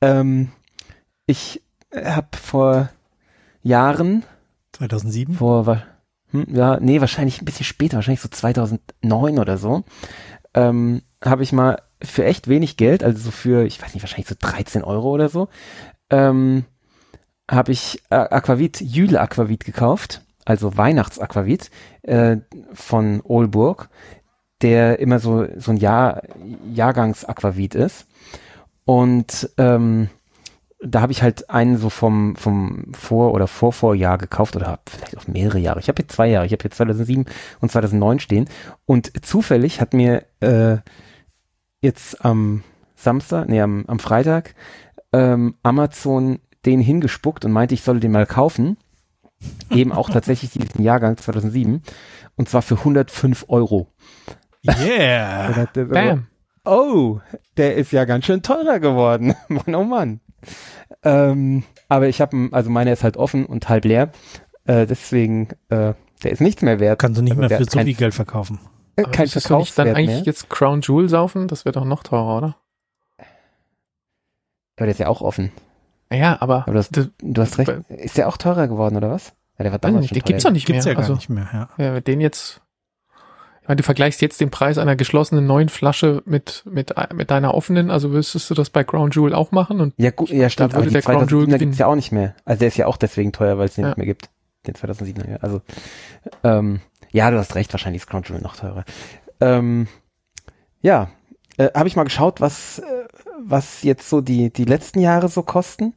Ähm, 0.00 0.50
ich 1.26 1.62
habe 1.94 2.36
vor 2.36 2.90
Jahren, 3.62 4.24
2007? 4.72 5.34
vor, 5.34 5.82
hm, 6.32 6.46
ja, 6.52 6.80
nee, 6.80 7.00
wahrscheinlich 7.00 7.40
ein 7.40 7.44
bisschen 7.44 7.64
später, 7.64 7.96
wahrscheinlich 7.96 8.22
so 8.22 8.28
2009 8.28 9.38
oder 9.38 9.56
so, 9.56 9.84
ähm, 10.54 11.02
habe 11.24 11.44
ich 11.44 11.52
mal 11.52 11.82
für 12.02 12.24
echt 12.24 12.48
wenig 12.48 12.76
Geld, 12.76 13.04
also 13.04 13.18
so 13.18 13.30
für, 13.30 13.64
ich 13.64 13.80
weiß 13.80 13.94
nicht, 13.94 14.02
wahrscheinlich 14.02 14.28
so 14.28 14.36
13 14.38 14.82
Euro 14.82 15.10
oder 15.10 15.28
so, 15.28 15.48
ähm, 16.10 16.64
habe 17.48 17.70
ich 17.70 18.02
Aquavit, 18.10 18.80
Jüle 18.80 19.20
Aquavit 19.20 19.64
gekauft, 19.64 20.22
also 20.50 20.76
Weihnachtsaquavit 20.76 21.70
äh, 22.02 22.38
von 22.72 23.22
Olburg, 23.22 23.88
der 24.62 24.98
immer 24.98 25.20
so 25.20 25.46
so 25.56 25.70
ein 25.70 25.76
Jahr 25.76 26.22
Jahrgangs-Aquavit 26.74 27.76
ist. 27.76 28.06
Und 28.84 29.48
ähm, 29.58 30.08
da 30.82 31.02
habe 31.02 31.12
ich 31.12 31.22
halt 31.22 31.50
einen 31.50 31.76
so 31.76 31.88
vom 31.88 32.34
vom 32.34 32.92
Vor- 32.92 33.32
oder 33.32 33.46
Vorvorjahr 33.46 34.18
gekauft 34.18 34.56
oder 34.56 34.66
hab 34.66 34.90
vielleicht 34.90 35.16
auch 35.16 35.28
mehrere 35.28 35.60
Jahre. 35.60 35.78
Ich 35.78 35.88
habe 35.88 36.02
jetzt 36.02 36.16
zwei 36.16 36.26
Jahre. 36.26 36.46
Ich 36.46 36.52
habe 36.52 36.64
jetzt 36.64 36.76
2007 36.76 37.26
und 37.60 37.70
2009 37.70 38.18
stehen. 38.18 38.48
Und 38.86 39.24
zufällig 39.24 39.80
hat 39.80 39.94
mir 39.94 40.24
äh, 40.40 40.78
jetzt 41.80 42.24
am 42.24 42.64
Samstag, 42.96 43.48
nee, 43.48 43.60
am, 43.60 43.84
am 43.86 44.00
Freitag 44.00 44.56
ähm, 45.12 45.54
Amazon 45.62 46.40
den 46.66 46.80
hingespuckt 46.80 47.44
und 47.44 47.52
meinte, 47.52 47.74
ich 47.74 47.82
solle 47.82 48.00
den 48.00 48.10
mal 48.10 48.26
kaufen. 48.26 48.76
Eben 49.70 49.92
auch 49.92 50.10
tatsächlich 50.10 50.50
diesen 50.50 50.82
Jahrgang 50.82 51.16
2007. 51.16 51.82
Und 52.36 52.48
zwar 52.48 52.62
für 52.62 52.76
105 52.76 53.46
Euro. 53.48 53.88
Yeah. 54.66 55.66
Bam. 55.74 56.26
Oh, 56.64 57.20
der 57.56 57.76
ist 57.76 57.92
ja 57.92 58.04
ganz 58.04 58.26
schön 58.26 58.42
teurer 58.42 58.80
geworden. 58.80 59.34
Mann, 59.48 59.74
oh 59.74 59.84
Mann. 59.84 60.20
Ähm, 61.02 61.64
aber 61.88 62.08
ich 62.08 62.20
habe, 62.20 62.48
also 62.52 62.70
meine 62.70 62.92
ist 62.92 63.02
halt 63.04 63.16
offen 63.16 63.46
und 63.46 63.68
halb 63.68 63.84
leer. 63.84 64.12
Äh, 64.64 64.86
deswegen, 64.86 65.48
äh, 65.70 65.94
der 66.22 66.32
ist 66.32 66.40
nichts 66.40 66.62
mehr 66.62 66.80
wert. 66.80 66.98
Kannst 66.98 67.18
du 67.18 67.22
nicht 67.22 67.32
Also 67.32 67.40
mehr 67.48 67.58
für 67.58 67.64
so 67.64 67.70
kein, 67.78 67.86
viel 67.86 67.94
Geld 67.94 68.14
verkaufen. 68.14 68.60
äh, 68.96 69.02
Aber 69.02 69.10
kein 69.12 69.26
du 69.26 69.34
nicht 69.34 69.36
dann 69.36 69.42
Verkaufswert 69.42 69.96
eigentlich 69.96 70.06
mehr. 70.08 70.22
jetzt 70.24 70.50
Crown 70.50 70.82
Jewel 70.82 71.08
saufen? 71.08 71.48
Das 71.48 71.64
wäre 71.64 71.72
doch 71.72 71.84
noch 71.86 72.02
teurer, 72.02 72.36
oder? 72.36 72.56
Aber 74.76 74.86
der 74.86 74.88
ist 74.88 74.98
ja 74.98 75.08
auch 75.08 75.20
offen. 75.22 75.52
Ja, 76.12 76.36
aber 76.40 76.62
Aber 76.66 76.74
das, 76.74 76.88
das, 76.90 77.08
du 77.20 77.40
hast 77.42 77.58
recht. 77.58 77.72
Ist 77.88 78.16
der 78.16 78.28
auch 78.28 78.36
teurer 78.36 78.66
geworden, 78.68 78.96
oder 78.96 79.10
was? 79.10 79.32
Ja, 79.58 79.64
der 79.64 79.72
war 79.72 79.78
damals 79.78 80.02
nicht, 80.02 80.08
schon 80.10 80.14
den 80.16 80.22
teuer. 80.22 80.26
gibt's 80.28 80.42
doch 80.44 80.50
nicht 80.52 80.66
Gibt's 80.66 80.84
mehr. 80.84 80.94
ja 80.94 81.00
gar 81.00 81.02
also, 81.02 81.14
nicht 81.14 81.28
mehr, 81.30 81.48
ja. 81.52 81.68
Ja, 81.78 81.94
wenn 81.94 82.04
den 82.04 82.20
jetzt, 82.20 82.60
ich 83.62 83.68
meine, 83.68 83.76
du 83.76 83.82
vergleichst 83.82 84.20
jetzt 84.22 84.40
den 84.40 84.50
Preis 84.50 84.78
einer 84.78 84.96
geschlossenen 84.96 85.46
neuen 85.46 85.68
Flasche 85.68 86.22
mit, 86.24 86.62
mit, 86.66 86.94
mit 87.14 87.30
deiner 87.30 87.54
offenen, 87.54 87.90
also 87.90 88.10
würdest 88.10 88.50
du 88.50 88.54
das 88.54 88.70
bei 88.70 88.82
Crown 88.82 89.10
Jewel 89.10 89.34
auch 89.34 89.52
machen 89.52 89.80
und 89.80 89.94
Ja, 89.98 90.10
gut, 90.10 90.30
ja, 90.30 90.48
stimmt. 90.48 90.72
Da 90.72 90.78
Aber 90.78 90.86
die 90.86 90.92
der 90.92 91.02
Crown 91.02 91.28
Jewel 91.28 91.44
2007er 91.46 91.58
gibt's 91.58 91.78
ja 91.78 91.86
auch 91.86 91.94
nicht 91.94 92.10
mehr. 92.10 92.34
Also 92.44 92.58
der 92.60 92.68
ist 92.68 92.76
ja 92.76 92.86
auch 92.86 92.96
deswegen 92.96 93.32
teuer, 93.32 93.58
weil 93.58 93.66
es 93.66 93.74
den 93.74 93.82
Ja. 93.84 93.88
nicht 93.90 93.98
mehr 93.98 94.06
gibt. 94.06 94.30
Den 94.66 94.74
2007er, 94.74 95.30
ja. 95.30 95.36
Also, 95.36 95.60
ähm, 96.42 96.80
ja, 97.12 97.30
du 97.30 97.38
hast 97.38 97.54
recht, 97.54 97.72
wahrscheinlich 97.72 98.02
ist 98.02 98.08
Crown 98.08 98.24
Jewel 98.24 98.40
noch 98.40 98.56
teurer. 98.56 98.84
Ähm, 99.40 99.86
ja, 100.82 101.08
äh, 101.56 101.68
habe 101.74 101.88
ich 101.88 101.96
mal 101.96 102.04
geschaut, 102.04 102.40
was, 102.40 102.78
äh, 102.80 103.04
was 103.42 103.82
jetzt 103.82 104.08
so 104.08 104.20
die, 104.20 104.52
die 104.52 104.64
letzten 104.64 105.00
Jahre 105.00 105.28
so 105.28 105.42
kosten, 105.42 105.94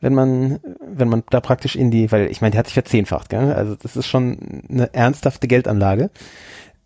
wenn 0.00 0.14
man, 0.14 0.60
wenn 0.80 1.08
man 1.08 1.22
da 1.30 1.40
praktisch 1.40 1.76
in 1.76 1.90
die, 1.90 2.12
weil 2.12 2.30
ich 2.30 2.40
meine, 2.40 2.52
die 2.52 2.58
hat 2.58 2.66
sich 2.66 2.74
verzehnfacht, 2.74 3.28
gell? 3.28 3.52
Also 3.52 3.76
das 3.76 3.96
ist 3.96 4.06
schon 4.06 4.62
eine 4.68 4.92
ernsthafte 4.92 5.48
Geldanlage. 5.48 6.10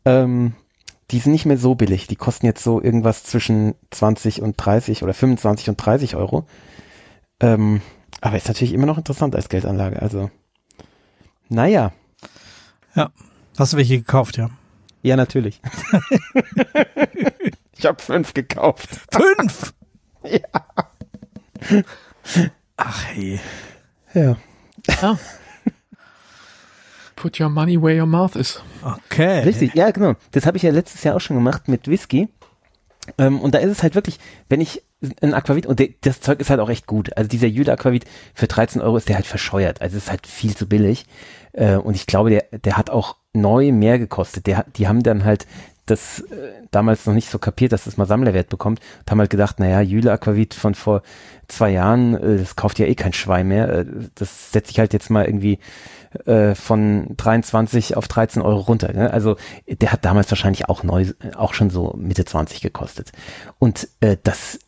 Ähm, 0.04 0.54
die 1.10 1.18
sind 1.18 1.32
nicht 1.32 1.46
mehr 1.46 1.58
so 1.58 1.74
billig. 1.74 2.06
Die 2.06 2.16
kosten 2.16 2.46
jetzt 2.46 2.62
so 2.62 2.80
irgendwas 2.80 3.24
zwischen 3.24 3.74
20 3.90 4.42
und 4.42 4.54
30 4.56 5.02
oder 5.02 5.12
25 5.12 5.68
und 5.70 5.76
30 5.76 6.16
Euro. 6.16 6.46
Ähm, 7.40 7.80
aber 8.20 8.36
ist 8.36 8.48
natürlich 8.48 8.74
immer 8.74 8.86
noch 8.86 8.98
interessant 8.98 9.34
als 9.34 9.48
Geldanlage. 9.48 10.00
Also, 10.00 10.30
naja. 11.48 11.92
Ja. 12.94 13.10
Hast 13.58 13.72
du 13.72 13.76
welche 13.76 13.98
gekauft, 13.98 14.36
ja? 14.36 14.50
Ja, 15.02 15.16
natürlich. 15.16 15.60
ich 17.80 17.86
habe 17.86 18.02
fünf 18.02 18.34
gekauft. 18.34 18.88
Fünf? 19.10 19.72
ja. 20.22 21.84
Ach 22.76 23.04
hey. 23.06 23.40
Ja. 24.12 24.36
Ja. 25.00 25.18
Put 27.16 27.40
your 27.40 27.48
money 27.48 27.80
where 27.80 27.98
your 27.98 28.06
mouth 28.06 28.36
is. 28.36 28.62
Okay. 28.82 29.40
Richtig, 29.40 29.74
ja, 29.74 29.90
genau. 29.90 30.14
Das 30.32 30.46
habe 30.46 30.56
ich 30.58 30.62
ja 30.62 30.70
letztes 30.70 31.04
Jahr 31.04 31.16
auch 31.16 31.20
schon 31.20 31.36
gemacht 31.36 31.68
mit 31.68 31.88
Whisky. 31.88 32.28
Ähm, 33.18 33.40
und 33.40 33.54
da 33.54 33.58
ist 33.58 33.70
es 33.70 33.82
halt 33.82 33.94
wirklich, 33.94 34.18
wenn 34.48 34.60
ich 34.60 34.82
ein 35.22 35.32
Aquavit, 35.32 35.64
und 35.66 35.80
de, 35.80 35.94
das 36.02 36.20
Zeug 36.20 36.40
ist 36.40 36.50
halt 36.50 36.60
auch 36.60 36.68
echt 36.68 36.86
gut. 36.86 37.16
Also 37.16 37.28
dieser 37.28 37.46
Jüde 37.46 37.72
Aquavit 37.72 38.04
für 38.34 38.46
13 38.46 38.82
Euro 38.82 38.96
ist 38.98 39.08
der 39.08 39.16
halt 39.16 39.26
verscheuert. 39.26 39.80
Also 39.80 39.96
es 39.96 40.04
ist 40.04 40.10
halt 40.10 40.26
viel 40.26 40.54
zu 40.54 40.68
billig. 40.68 41.06
Äh, 41.52 41.76
und 41.76 41.94
ich 41.94 42.06
glaube, 42.06 42.30
der, 42.30 42.44
der 42.58 42.76
hat 42.76 42.90
auch 42.90 43.16
neu 43.32 43.72
mehr 43.72 43.98
gekostet. 43.98 44.46
Der, 44.46 44.64
die 44.76 44.88
haben 44.88 45.02
dann 45.02 45.24
halt 45.24 45.46
das 45.86 46.20
äh, 46.20 46.52
damals 46.70 47.06
noch 47.06 47.14
nicht 47.14 47.30
so 47.30 47.38
kapiert, 47.38 47.72
dass 47.72 47.84
das 47.84 47.96
mal 47.96 48.06
Sammlerwert 48.06 48.48
bekommt. 48.48 48.80
Und 49.00 49.10
haben 49.10 49.18
halt 49.18 49.30
gedacht, 49.30 49.60
naja, 49.60 49.80
Jüle 49.80 50.12
Aquavit 50.12 50.54
von 50.54 50.74
vor 50.74 51.02
zwei 51.48 51.70
Jahren, 51.70 52.14
äh, 52.14 52.38
das 52.38 52.56
kauft 52.56 52.78
ja 52.78 52.86
eh 52.86 52.94
kein 52.94 53.12
Schwein 53.12 53.48
mehr. 53.48 53.68
Äh, 53.68 53.86
das 54.14 54.52
setze 54.52 54.70
ich 54.70 54.78
halt 54.78 54.92
jetzt 54.92 55.10
mal 55.10 55.24
irgendwie 55.24 55.58
äh, 56.26 56.54
von 56.54 57.14
23 57.16 57.96
auf 57.96 58.08
13 58.08 58.42
Euro 58.42 58.60
runter. 58.60 58.92
Ne? 58.92 59.12
Also 59.12 59.36
der 59.68 59.92
hat 59.92 60.04
damals 60.04 60.30
wahrscheinlich 60.30 60.68
auch 60.68 60.82
neu, 60.82 61.06
auch 61.36 61.54
schon 61.54 61.70
so 61.70 61.94
Mitte 61.96 62.24
20 62.24 62.60
gekostet. 62.60 63.12
Und 63.58 63.88
äh, 64.00 64.16
das 64.22 64.58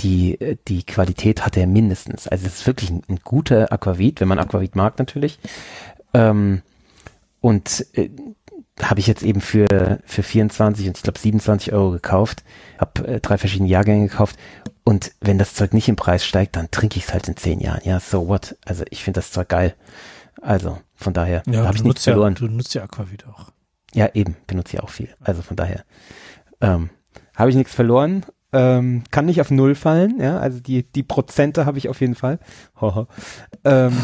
die, 0.00 0.40
äh, 0.40 0.56
die 0.68 0.84
Qualität 0.84 1.44
hat 1.44 1.56
er 1.56 1.66
mindestens. 1.66 2.28
Also 2.28 2.46
es 2.46 2.60
ist 2.60 2.66
wirklich 2.66 2.90
ein, 2.90 3.02
ein 3.08 3.20
guter 3.22 3.72
Aquavit, 3.72 4.20
wenn 4.20 4.28
man 4.28 4.38
Aquavit 4.38 4.76
mag 4.76 4.98
natürlich. 4.98 5.38
Ähm, 6.14 6.62
und 7.40 7.86
äh, 7.94 8.10
habe 8.88 9.00
ich 9.00 9.06
jetzt 9.06 9.22
eben 9.22 9.40
für, 9.40 9.98
für 10.04 10.22
24 10.22 10.86
und 10.88 10.96
ich 10.96 11.02
glaube 11.02 11.18
27 11.18 11.72
Euro 11.72 11.90
gekauft, 11.90 12.44
habe 12.78 13.06
äh, 13.06 13.20
drei 13.20 13.36
verschiedene 13.38 13.68
Jahrgänge 13.68 14.08
gekauft 14.08 14.36
und 14.84 15.12
wenn 15.20 15.38
das 15.38 15.54
Zeug 15.54 15.74
nicht 15.74 15.88
im 15.88 15.96
Preis 15.96 16.24
steigt, 16.24 16.56
dann 16.56 16.70
trinke 16.70 16.98
ich 16.98 17.04
es 17.04 17.12
halt 17.12 17.28
in 17.28 17.36
zehn 17.36 17.60
Jahren. 17.60 17.80
Ja, 17.84 18.00
so 18.00 18.28
what? 18.28 18.56
Also 18.64 18.84
ich 18.90 19.04
finde 19.04 19.18
das 19.18 19.30
Zeug 19.32 19.48
geil. 19.48 19.74
Also 20.40 20.78
von 20.94 21.12
daher 21.12 21.42
Ja, 21.46 21.64
habe 21.64 21.72
du 21.74 21.80
ich 21.80 21.84
nichts 21.84 22.04
ja, 22.06 22.12
verloren. 22.12 22.34
du 22.34 22.46
nutzt 22.46 22.74
ja 22.74 22.82
Aquavit 22.82 23.26
auch. 23.26 23.50
Ja, 23.92 24.08
eben, 24.14 24.36
benutze 24.46 24.76
ich 24.76 24.82
auch 24.82 24.88
viel. 24.88 25.08
Also 25.20 25.42
von 25.42 25.56
daher 25.56 25.84
ähm, 26.60 26.90
habe 27.34 27.50
ich 27.50 27.56
nichts 27.56 27.74
verloren. 27.74 28.24
Ähm, 28.52 29.04
kann 29.12 29.26
nicht 29.26 29.40
auf 29.40 29.52
Null 29.52 29.76
fallen, 29.76 30.20
ja, 30.20 30.38
also 30.40 30.58
die, 30.58 30.82
die 30.82 31.04
Prozente 31.04 31.66
habe 31.66 31.78
ich 31.78 31.88
auf 31.88 32.00
jeden 32.00 32.16
Fall. 32.16 32.40
Ähm, 33.64 33.96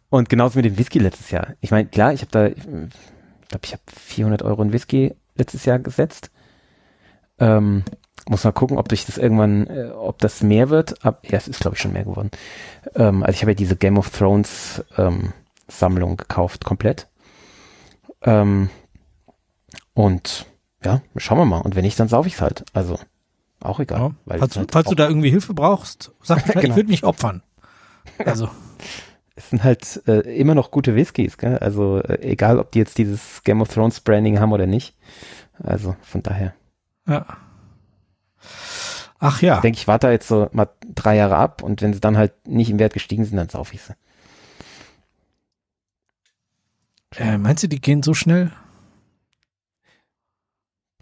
und 0.09 0.29
genauso 0.29 0.57
mit 0.57 0.65
dem 0.65 0.77
Whisky 0.77 0.99
letztes 0.99 1.31
Jahr. 1.31 1.53
Ich 1.61 1.71
meine, 1.71 1.87
klar, 1.87 2.13
ich 2.13 2.21
habe 2.21 2.31
da, 2.31 2.47
ich 2.47 2.55
glaube, 2.63 3.65
ich 3.65 3.73
habe 3.73 3.83
400 3.87 4.41
Euro 4.43 4.61
in 4.61 4.73
Whisky 4.73 5.13
letztes 5.35 5.65
Jahr 5.65 5.79
gesetzt. 5.79 6.31
Ähm, 7.39 7.83
muss 8.27 8.43
mal 8.43 8.51
gucken, 8.51 8.77
ob 8.77 8.87
durch 8.89 9.05
das 9.05 9.17
irgendwann, 9.17 9.67
äh, 9.67 9.89
ob 9.89 10.19
das 10.19 10.43
mehr 10.43 10.69
wird. 10.69 11.03
Ab, 11.05 11.25
ja, 11.29 11.37
es 11.37 11.47
ist 11.47 11.59
glaube 11.59 11.75
ich 11.75 11.81
schon 11.81 11.93
mehr 11.93 12.05
geworden. 12.05 12.31
Ähm, 12.95 13.23
also 13.23 13.35
ich 13.35 13.41
habe 13.41 13.51
ja 13.51 13.55
diese 13.55 13.75
Game 13.75 13.97
of 13.97 14.09
Thrones 14.11 14.83
ähm, 14.97 15.33
Sammlung 15.67 16.17
gekauft, 16.17 16.63
komplett. 16.63 17.07
Ähm, 18.21 18.69
und 19.93 20.45
ja, 20.83 21.01
schauen 21.17 21.37
wir 21.37 21.45
mal. 21.45 21.61
Und 21.61 21.75
wenn 21.75 21.83
nicht, 21.83 21.99
dann 21.99 22.07
sauf 22.07 22.25
ich's 22.25 22.41
halt. 22.41 22.63
Also 22.73 22.97
auch 23.61 23.79
egal. 23.79 23.99
Ja. 23.99 24.11
Falls, 24.27 24.41
es 24.43 24.49
du, 24.53 24.59
halt 24.59 24.71
falls 24.71 24.89
du 24.89 24.95
da 24.95 25.07
irgendwie 25.07 25.29
Hilfe 25.29 25.53
brauchst, 25.53 26.11
sag 26.21 26.45
Bescheid, 26.45 26.55
Genau. 26.61 26.73
ich 26.73 26.75
würde 26.77 26.89
mich 26.89 27.03
opfern. 27.03 27.43
Also, 28.25 28.49
es 29.35 29.49
sind 29.49 29.63
halt 29.63 30.01
äh, 30.07 30.19
immer 30.37 30.55
noch 30.55 30.71
gute 30.71 30.95
Whiskys, 30.95 31.37
gell? 31.37 31.57
Also 31.57 31.99
äh, 31.99 32.21
egal, 32.21 32.59
ob 32.59 32.71
die 32.71 32.79
jetzt 32.79 32.97
dieses 32.97 33.43
Game 33.43 33.61
of 33.61 33.73
Thrones 33.73 33.99
Branding 33.99 34.39
haben 34.39 34.51
oder 34.51 34.67
nicht. 34.67 34.95
Also 35.59 35.95
von 36.01 36.21
daher 36.23 36.53
ja. 37.07 37.25
Ach 39.19 39.41
ja. 39.41 39.61
denke 39.61 39.77
ich, 39.77 39.87
warte 39.87 40.07
da 40.07 40.11
jetzt 40.11 40.27
so 40.27 40.49
mal 40.51 40.69
drei 40.93 41.15
Jahre 41.15 41.37
ab 41.37 41.63
und 41.63 41.81
wenn 41.81 41.93
sie 41.93 42.01
dann 42.01 42.17
halt 42.17 42.47
nicht 42.47 42.69
im 42.69 42.79
Wert 42.79 42.93
gestiegen 42.93 43.23
sind, 43.25 43.37
dann 43.37 43.49
sauf 43.49 43.73
ich 43.73 43.81
sie. 43.81 43.95
Äh, 47.15 47.37
meinst 47.37 47.63
du, 47.63 47.67
die 47.67 47.79
gehen 47.79 48.03
so 48.03 48.13
schnell? 48.13 48.51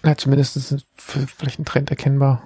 Ja, 0.03 0.15
zumindest 0.17 0.57
ist 0.57 0.85
vielleicht 0.97 1.59
ein 1.59 1.65
Trend 1.65 1.89
erkennbar. 1.89 2.43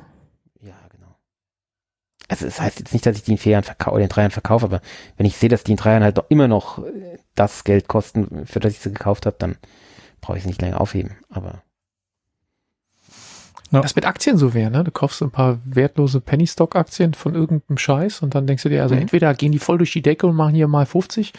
Ja. 2.27 2.29
Also 2.29 2.45
es 2.47 2.59
heißt 2.59 2.79
jetzt 2.79 2.93
nicht, 2.93 3.05
dass 3.05 3.17
ich 3.17 3.23
die 3.23 3.31
in 3.33 3.37
vier 3.37 3.53
Jahren 3.53 3.63
verkaufe 3.63 3.95
oder 3.95 4.03
in 4.03 4.09
drei 4.09 4.21
Jahren 4.21 4.31
verkaufe, 4.31 4.65
aber 4.65 4.81
wenn 5.17 5.25
ich 5.25 5.37
sehe, 5.37 5.49
dass 5.49 5.63
die 5.63 5.71
in 5.71 5.77
drei 5.77 5.91
Jahren 5.91 6.03
halt 6.03 6.17
doch 6.17 6.25
immer 6.29 6.47
noch 6.47 6.79
äh, 6.79 7.17
das 7.35 7.63
Geld 7.63 7.87
kosten, 7.87 8.45
für 8.45 8.59
das 8.59 8.73
ich 8.73 8.79
sie 8.79 8.89
gekauft 8.91 9.25
habe, 9.25 9.35
dann 9.39 9.57
brauche 10.21 10.37
ich 10.37 10.43
sie 10.43 10.49
nicht 10.49 10.61
länger 10.61 10.81
aufheben. 10.81 11.11
Aber 11.29 11.61
Das 13.71 13.95
mit 13.95 14.05
Aktien 14.05 14.37
so 14.37 14.53
wäre, 14.53 14.71
ne? 14.71 14.83
Du 14.83 14.91
kaufst 14.91 15.21
ein 15.21 15.31
paar 15.31 15.59
wertlose 15.65 16.21
Penny-Stock-Aktien 16.21 17.13
von 17.13 17.35
irgendeinem 17.35 17.77
Scheiß 17.77 18.21
und 18.21 18.33
dann 18.33 18.47
denkst 18.47 18.63
du 18.63 18.69
dir, 18.69 18.81
also 18.83 18.95
Mhm. 18.95 19.01
entweder 19.01 19.33
gehen 19.33 19.51
die 19.51 19.59
voll 19.59 19.77
durch 19.77 19.91
die 19.91 20.01
Decke 20.01 20.27
und 20.27 20.35
machen 20.35 20.55
hier 20.55 20.67
mal 20.67 20.85
50, 20.85 21.33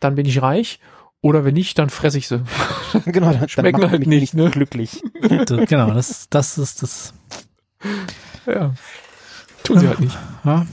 dann 0.00 0.14
bin 0.14 0.24
ich 0.26 0.40
reich, 0.40 0.78
oder 1.20 1.44
wenn 1.44 1.54
nicht, 1.54 1.78
dann 1.78 1.90
fresse 1.90 2.18
ich 2.18 2.28
sie. 2.28 2.42
genau, 3.06 3.32
dann, 3.32 3.48
Schmecken 3.48 3.80
dann 3.80 3.90
halt 3.90 4.00
mich 4.00 4.08
nicht, 4.08 4.34
ne? 4.34 4.50
glücklich. 4.50 5.02
Das- 5.46 5.66
genau, 5.68 5.90
das, 5.90 6.28
das 6.30 6.58
ist 6.58 6.82
das. 6.82 7.14
Ja. 8.46 8.72
Tun 9.64 9.80
sie 9.80 9.88
halt 9.88 10.00
nicht. 10.00 10.16
Ja. 10.44 10.66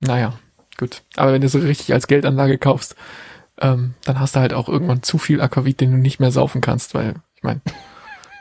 Naja, 0.00 0.34
gut. 0.76 1.02
Aber 1.16 1.32
wenn 1.32 1.40
du 1.40 1.48
so 1.48 1.58
richtig 1.58 1.92
als 1.92 2.06
Geldanlage 2.06 2.58
kaufst, 2.58 2.94
ähm, 3.60 3.94
dann 4.04 4.20
hast 4.20 4.36
du 4.36 4.40
halt 4.40 4.52
auch 4.52 4.68
irgendwann 4.68 5.02
zu 5.02 5.18
viel 5.18 5.40
Aquavit, 5.40 5.80
den 5.80 5.92
du 5.92 5.96
nicht 5.96 6.20
mehr 6.20 6.30
saufen 6.30 6.60
kannst, 6.60 6.94
weil, 6.94 7.14
ich 7.34 7.42
meine, 7.42 7.60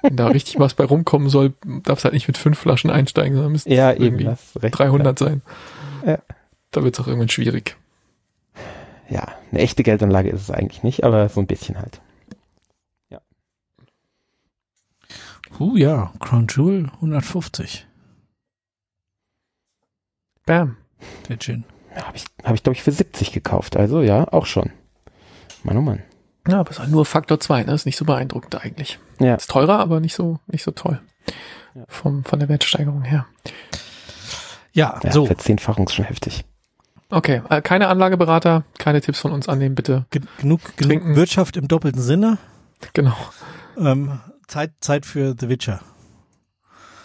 wenn 0.01 0.15
da 0.15 0.27
richtig 0.27 0.59
was 0.59 0.73
bei 0.73 0.83
rumkommen 0.83 1.29
soll, 1.29 1.53
darfst 1.83 2.05
halt 2.05 2.13
nicht 2.13 2.27
mit 2.27 2.37
fünf 2.37 2.59
Flaschen 2.59 2.89
einsteigen, 2.89 3.33
sondern 3.33 3.51
müssen 3.51 3.71
Ja, 3.71 3.93
eben, 3.93 4.03
irgendwie 4.03 4.23
das 4.25 4.55
ist 4.55 4.63
recht. 4.63 4.77
300 4.77 5.17
sein. 5.17 5.41
Ja. 6.05 6.19
Da 6.71 6.83
wird's 6.83 6.99
auch 6.99 7.07
irgendwann 7.07 7.29
schwierig. 7.29 7.77
Ja, 9.09 9.27
eine 9.51 9.61
echte 9.61 9.83
Geldanlage 9.83 10.29
ist 10.29 10.41
es 10.41 10.51
eigentlich 10.51 10.83
nicht, 10.83 11.03
aber 11.03 11.29
so 11.29 11.39
ein 11.39 11.47
bisschen 11.47 11.79
halt. 11.79 12.01
Uh, 15.59 15.75
ja, 15.75 16.11
Crown 16.19 16.47
Jewel 16.49 16.89
150. 16.95 17.87
Bam. 20.47 20.77
Der 21.29 21.37
Gin. 21.37 21.63
Ja, 21.95 22.07
Habe 22.07 22.17
ich, 22.17 22.25
hab 22.43 22.55
ich 22.55 22.63
glaube 22.63 22.75
ich, 22.75 22.81
für 22.83 22.91
70 22.91 23.31
gekauft. 23.31 23.77
Also 23.77 24.01
ja, 24.01 24.27
auch 24.33 24.47
schon. 24.47 24.71
Mann, 25.63 25.77
oh 25.77 25.81
Mann. 25.81 26.01
Ja, 26.47 26.61
aber 26.61 26.71
es 26.71 26.79
ist 26.79 26.87
nur 26.89 27.05
Faktor 27.05 27.39
2, 27.39 27.63
ne? 27.63 27.73
Ist 27.73 27.85
nicht 27.85 27.97
so 27.97 28.05
beeindruckend 28.05 28.55
eigentlich. 28.63 28.97
Ja. 29.19 29.35
Ist 29.35 29.49
teurer, 29.51 29.77
aber 29.79 29.99
nicht 29.99 30.15
so, 30.15 30.39
nicht 30.47 30.63
so 30.63 30.71
toll. 30.71 30.99
Ja. 31.75 31.83
Vom, 31.87 32.23
von 32.23 32.39
der 32.39 32.49
Wertsteigerung 32.49 33.03
her. 33.03 33.25
Ja, 34.73 34.99
Ja, 35.03 35.11
so. 35.11 35.25
Verzehnfachung 35.25 35.85
ist 35.87 35.93
schon 35.93 36.05
heftig. 36.05 36.45
Okay, 37.09 37.41
äh, 37.49 37.61
keine 37.61 37.87
Anlageberater, 37.87 38.63
keine 38.77 39.01
Tipps 39.01 39.19
von 39.19 39.31
uns 39.31 39.47
annehmen, 39.47 39.75
bitte. 39.75 40.05
Ge 40.11 40.21
genug, 40.39 40.61
genug 40.77 40.77
Trinken. 40.77 41.15
Wirtschaft 41.15 41.55
im 41.57 41.67
doppelten 41.67 42.01
Sinne. 42.01 42.37
Genau. 42.93 43.15
Ähm, 43.77 44.19
Zeit, 44.47 44.71
Zeit 44.81 45.05
für 45.05 45.35
The 45.39 45.49
Witcher. 45.49 45.79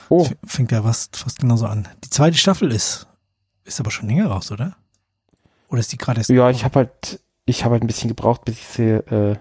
Oh, 0.08 0.24
F- 0.24 0.34
Fängt 0.44 0.72
ja 0.72 0.82
fast, 0.82 1.16
fast 1.16 1.38
genauso 1.40 1.66
an. 1.66 1.88
Die 2.04 2.10
zweite 2.10 2.36
Staffel 2.36 2.72
ist, 2.72 3.06
ist 3.64 3.80
aber 3.80 3.90
schon 3.90 4.08
länger 4.08 4.26
raus, 4.26 4.50
oder? 4.52 4.76
Oder 5.68 5.80
ist 5.80 5.92
die 5.92 5.96
gerade 5.96 6.20
erst? 6.20 6.30
ja, 6.30 6.50
ich 6.50 6.64
habe 6.64 6.80
halt, 6.80 7.20
ich 7.46 7.64
habe 7.64 7.74
halt 7.74 7.82
ein 7.82 7.86
bisschen 7.86 8.08
gebraucht, 8.08 8.44
bis 8.44 8.58
ich 8.58 8.66
sie 8.66 8.90
äh, 8.90 9.36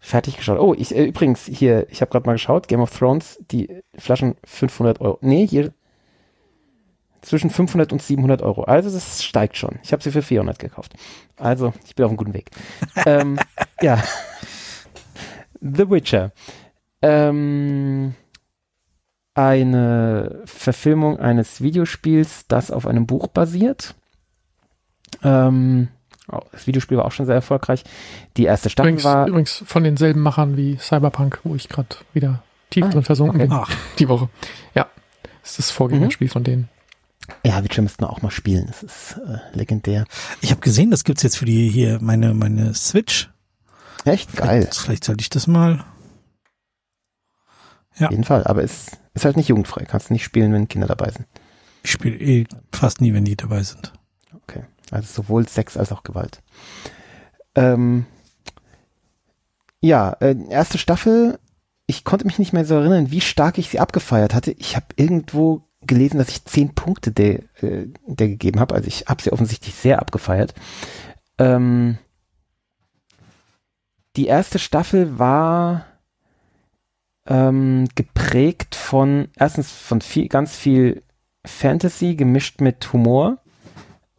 fertig 0.00 0.36
geschaut. 0.36 0.58
Oh, 0.58 0.74
ich 0.74 0.94
äh, 0.94 1.04
übrigens 1.04 1.44
hier, 1.46 1.86
ich 1.90 2.00
habe 2.00 2.10
gerade 2.10 2.26
mal 2.26 2.32
geschaut, 2.32 2.68
Game 2.68 2.80
of 2.80 2.96
Thrones, 2.96 3.38
die 3.50 3.82
Flaschen 3.96 4.36
500 4.44 5.00
Euro. 5.00 5.18
Nee, 5.20 5.46
hier 5.46 5.72
zwischen 7.20 7.50
500 7.50 7.92
und 7.92 8.02
700 8.02 8.42
Euro. 8.42 8.62
Also 8.64 8.90
das 8.90 9.24
steigt 9.24 9.56
schon. 9.56 9.78
Ich 9.82 9.92
habe 9.92 10.02
sie 10.02 10.10
für 10.10 10.22
400 10.22 10.58
gekauft. 10.58 10.94
Also 11.36 11.72
ich 11.86 11.94
bin 11.94 12.04
auf 12.04 12.10
einem 12.10 12.16
guten 12.16 12.34
Weg. 12.34 12.50
ähm, 13.06 13.38
ja. 13.80 14.02
The 15.60 15.90
Witcher. 15.90 16.32
Ähm, 17.02 18.14
eine 19.38 20.42
Verfilmung 20.46 21.18
eines 21.20 21.60
Videospiels, 21.62 22.46
das 22.48 22.70
auf 22.72 22.86
einem 22.86 23.06
Buch 23.06 23.28
basiert. 23.28 23.94
Ähm, 25.22 25.88
oh, 26.30 26.40
das 26.52 26.66
Videospiel 26.66 26.96
war 26.96 27.04
auch 27.04 27.12
schon 27.12 27.26
sehr 27.26 27.36
erfolgreich. 27.36 27.84
Die 28.36 28.44
erste 28.44 28.68
Staffel 28.68 28.88
Übrigens, 28.90 29.04
war. 29.04 29.26
übrigens 29.28 29.62
von 29.64 29.84
denselben 29.84 30.20
Machern 30.22 30.56
wie 30.56 30.76
Cyberpunk, 30.78 31.40
wo 31.44 31.54
ich 31.54 31.68
gerade 31.68 31.88
wieder 32.12 32.42
tief 32.70 32.84
Ah, 32.84 32.88
drin 32.88 33.04
versunken 33.04 33.36
okay. 33.40 33.48
bin. 33.48 33.56
Ach, 33.56 33.70
Die 33.98 34.08
Woche. 34.08 34.28
Ja. 34.74 34.86
Das 35.42 35.50
ist 35.52 35.58
das 35.60 35.70
Vorgängerspiel 35.70 36.28
von 36.28 36.44
denen. 36.44 36.68
Ja, 37.44 37.62
Witcher 37.62 37.82
müssten 37.82 38.02
wir 38.02 38.10
auch 38.10 38.22
mal 38.22 38.30
spielen. 38.30 38.66
Das 38.66 38.82
ist 38.82 39.18
äh, 39.18 39.38
legendär. 39.56 40.04
ich 40.40 40.50
habe 40.50 40.60
gesehen, 40.60 40.90
das 40.90 41.04
gibt's 41.04 41.22
jetzt 41.22 41.36
für 41.38 41.44
die 41.44 41.68
hier 41.68 41.98
meine 42.00 42.34
meine 42.34 42.74
Switch. 42.74 43.30
Echt 44.04 44.34
geil. 44.36 44.62
Vielleicht, 44.62 44.74
vielleicht 44.78 45.04
sollte 45.04 45.22
ich 45.22 45.30
das 45.30 45.46
mal. 45.46 45.84
Ja. 47.98 48.06
Auf 48.06 48.10
jeden 48.12 48.24
Fall. 48.24 48.44
Aber 48.44 48.62
es 48.62 48.86
ist 49.14 49.24
halt 49.24 49.36
nicht 49.36 49.48
jugendfrei. 49.48 49.84
Kannst 49.84 50.10
du 50.10 50.12
nicht 50.12 50.24
spielen, 50.24 50.52
wenn 50.52 50.68
Kinder 50.68 50.86
dabei 50.86 51.10
sind. 51.10 51.26
Ich 51.82 51.92
spiele 51.92 52.16
eh 52.16 52.46
fast 52.72 53.00
nie, 53.00 53.12
wenn 53.14 53.24
die 53.24 53.36
dabei 53.36 53.62
sind. 53.62 53.92
Okay. 54.42 54.64
Also 54.90 55.22
sowohl 55.22 55.48
Sex 55.48 55.76
als 55.76 55.92
auch 55.92 56.02
Gewalt. 56.02 56.42
Ähm, 57.54 58.06
ja, 59.80 60.12
äh, 60.20 60.36
erste 60.48 60.78
Staffel. 60.78 61.38
Ich 61.86 62.04
konnte 62.04 62.26
mich 62.26 62.38
nicht 62.38 62.52
mehr 62.52 62.64
so 62.64 62.74
erinnern, 62.74 63.10
wie 63.10 63.20
stark 63.20 63.58
ich 63.58 63.70
sie 63.70 63.80
abgefeiert 63.80 64.34
hatte. 64.34 64.52
Ich 64.52 64.76
habe 64.76 64.86
irgendwo 64.96 65.68
gelesen, 65.80 66.18
dass 66.18 66.28
ich 66.28 66.44
zehn 66.44 66.74
Punkte 66.74 67.12
der, 67.12 67.40
äh, 67.62 67.86
der 68.06 68.28
gegeben 68.28 68.60
habe. 68.60 68.74
Also 68.74 68.88
ich 68.88 69.06
habe 69.06 69.22
sie 69.22 69.32
offensichtlich 69.32 69.74
sehr 69.74 70.00
abgefeiert. 70.00 70.54
Ähm, 71.38 71.98
die 74.16 74.26
erste 74.26 74.58
Staffel 74.58 75.18
war 75.18 75.86
ähm, 77.28 77.86
geprägt 77.94 78.74
von 78.74 79.28
erstens 79.36 79.70
von 79.70 80.00
viel, 80.00 80.28
ganz 80.28 80.56
viel 80.56 81.02
Fantasy 81.44 82.14
gemischt 82.14 82.60
mit 82.60 82.92
Humor, 82.92 83.38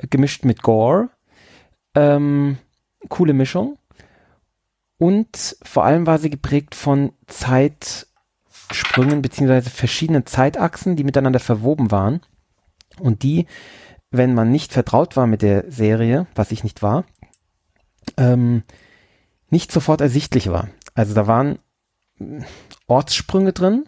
gemischt 0.09 0.45
mit 0.45 0.61
Gore. 0.61 1.09
Ähm, 1.95 2.59
coole 3.09 3.33
Mischung. 3.33 3.77
Und 4.97 5.57
vor 5.63 5.85
allem 5.85 6.05
war 6.05 6.19
sie 6.19 6.29
geprägt 6.29 6.75
von 6.75 7.13
Zeitsprüngen 7.27 9.21
beziehungsweise 9.21 9.69
verschiedenen 9.69 10.25
Zeitachsen, 10.25 10.95
die 10.95 11.03
miteinander 11.03 11.39
verwoben 11.39 11.89
waren. 11.89 12.21
Und 12.99 13.23
die, 13.23 13.47
wenn 14.11 14.33
man 14.33 14.51
nicht 14.51 14.71
vertraut 14.71 15.15
war 15.15 15.25
mit 15.25 15.41
der 15.41 15.71
Serie, 15.71 16.27
was 16.35 16.51
ich 16.51 16.63
nicht 16.63 16.83
war, 16.83 17.05
ähm, 18.17 18.63
nicht 19.49 19.71
sofort 19.71 20.01
ersichtlich 20.01 20.51
war. 20.51 20.69
Also 20.93 21.15
da 21.15 21.25
waren 21.27 21.59
Ortssprünge 22.89 23.53
drin, 23.53 23.85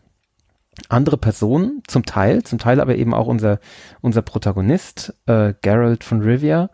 andere 0.90 1.18
Personen, 1.18 1.84
zum 1.88 2.06
Teil, 2.06 2.44
zum 2.44 2.60
Teil 2.60 2.80
aber 2.80 2.96
eben 2.96 3.14
auch 3.14 3.28
unser, 3.28 3.60
unser 4.02 4.22
Protagonist, 4.22 5.14
äh, 5.26 5.54
Geralt 5.62 6.04
von 6.04 6.22
Rivia. 6.22 6.70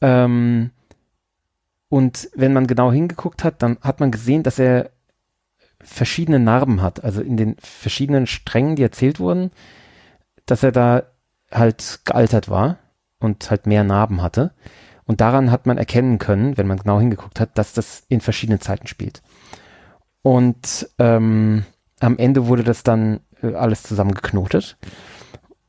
Ähm, 0.00 0.70
und 1.88 2.28
wenn 2.34 2.52
man 2.52 2.66
genau 2.66 2.92
hingeguckt 2.92 3.44
hat, 3.44 3.62
dann 3.62 3.78
hat 3.80 4.00
man 4.00 4.10
gesehen, 4.10 4.42
dass 4.42 4.58
er 4.58 4.90
verschiedene 5.80 6.38
Narben 6.38 6.82
hat. 6.82 7.04
Also 7.04 7.20
in 7.20 7.36
den 7.36 7.56
verschiedenen 7.58 8.26
Strängen, 8.26 8.76
die 8.76 8.82
erzählt 8.82 9.20
wurden, 9.20 9.50
dass 10.46 10.62
er 10.62 10.72
da 10.72 11.04
halt 11.50 12.00
gealtert 12.04 12.48
war 12.48 12.78
und 13.20 13.50
halt 13.50 13.66
mehr 13.66 13.84
Narben 13.84 14.22
hatte. 14.22 14.52
Und 15.06 15.20
daran 15.20 15.50
hat 15.50 15.66
man 15.66 15.78
erkennen 15.78 16.18
können, 16.18 16.56
wenn 16.56 16.66
man 16.66 16.78
genau 16.78 16.98
hingeguckt 16.98 17.38
hat, 17.38 17.56
dass 17.58 17.74
das 17.74 18.04
in 18.08 18.20
verschiedenen 18.20 18.60
Zeiten 18.60 18.86
spielt. 18.86 19.22
Und 20.24 20.88
ähm, 20.98 21.66
am 22.00 22.16
Ende 22.16 22.46
wurde 22.46 22.64
das 22.64 22.82
dann 22.82 23.20
äh, 23.42 23.52
alles 23.54 23.82
zusammengeknotet 23.82 24.78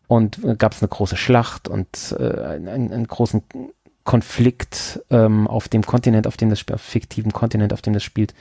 und 0.07 0.41
äh, 0.45 0.55
gab 0.55 0.71
es 0.71 0.81
eine 0.81 0.87
große 0.87 1.17
Schlacht 1.17 1.67
und 1.67 2.15
äh, 2.17 2.41
einen, 2.41 2.93
einen 2.93 3.05
großen 3.05 3.43
Konflikt 4.05 5.03
ähm, 5.09 5.47
auf 5.47 5.67
dem 5.67 5.85
Kontinent, 5.85 6.25
auf 6.25 6.37
dem 6.37 6.49
das 6.49 6.63
auf 6.71 6.79
fiktiven 6.79 7.33
Kontinent, 7.33 7.73
auf 7.73 7.81
dem 7.81 7.93
das 7.93 8.03
spielt. 8.03 8.33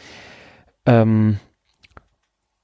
Ähm, 0.86 1.40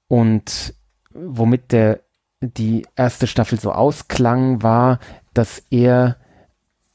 und 0.06 0.74
womit 1.12 1.72
der 1.72 2.00
die 2.40 2.86
erste 2.94 3.26
Staffel 3.26 3.58
so 3.58 3.72
ausklang, 3.72 4.62
war, 4.62 5.00
dass 5.34 5.60
er 5.70 6.18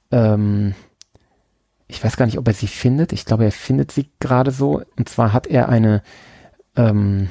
ähm, 0.09 0.73
ich 1.87 2.01
weiß 2.01 2.15
gar 2.15 2.25
nicht, 2.25 2.37
ob 2.37 2.47
er 2.47 2.53
sie 2.53 2.67
findet. 2.67 3.11
Ich 3.11 3.25
glaube, 3.25 3.43
er 3.43 3.51
findet 3.51 3.91
sie 3.91 4.09
gerade 4.19 4.51
so. 4.51 4.81
Und 4.97 5.09
zwar 5.09 5.33
hat 5.33 5.47
er 5.47 5.69
eine 5.69 6.01
ähm, 6.75 7.29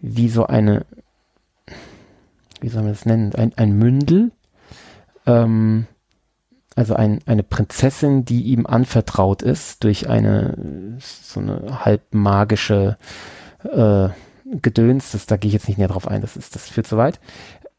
wie 0.00 0.28
so 0.28 0.46
eine, 0.46 0.86
wie 2.60 2.68
soll 2.68 2.82
man 2.82 2.92
das 2.92 3.06
nennen, 3.06 3.34
ein, 3.34 3.52
ein 3.56 3.72
Mündel, 3.72 4.32
ähm, 5.26 5.86
also 6.76 6.94
ein, 6.94 7.20
eine 7.26 7.42
Prinzessin, 7.42 8.24
die 8.24 8.42
ihm 8.42 8.66
anvertraut 8.66 9.42
ist 9.42 9.82
durch 9.82 10.08
eine 10.08 10.98
so 11.00 11.40
eine 11.40 11.84
halb 11.84 12.14
magische 12.14 12.98
äh, 13.64 14.08
Gedöns, 14.44 15.12
das, 15.12 15.26
da 15.26 15.36
gehe 15.36 15.48
ich 15.48 15.54
jetzt 15.54 15.68
nicht 15.68 15.78
näher 15.78 15.88
drauf 15.88 16.08
ein, 16.08 16.20
das 16.20 16.36
ist, 16.36 16.54
das 16.54 16.68
führt 16.68 16.86
zu 16.86 16.96
weit, 16.96 17.20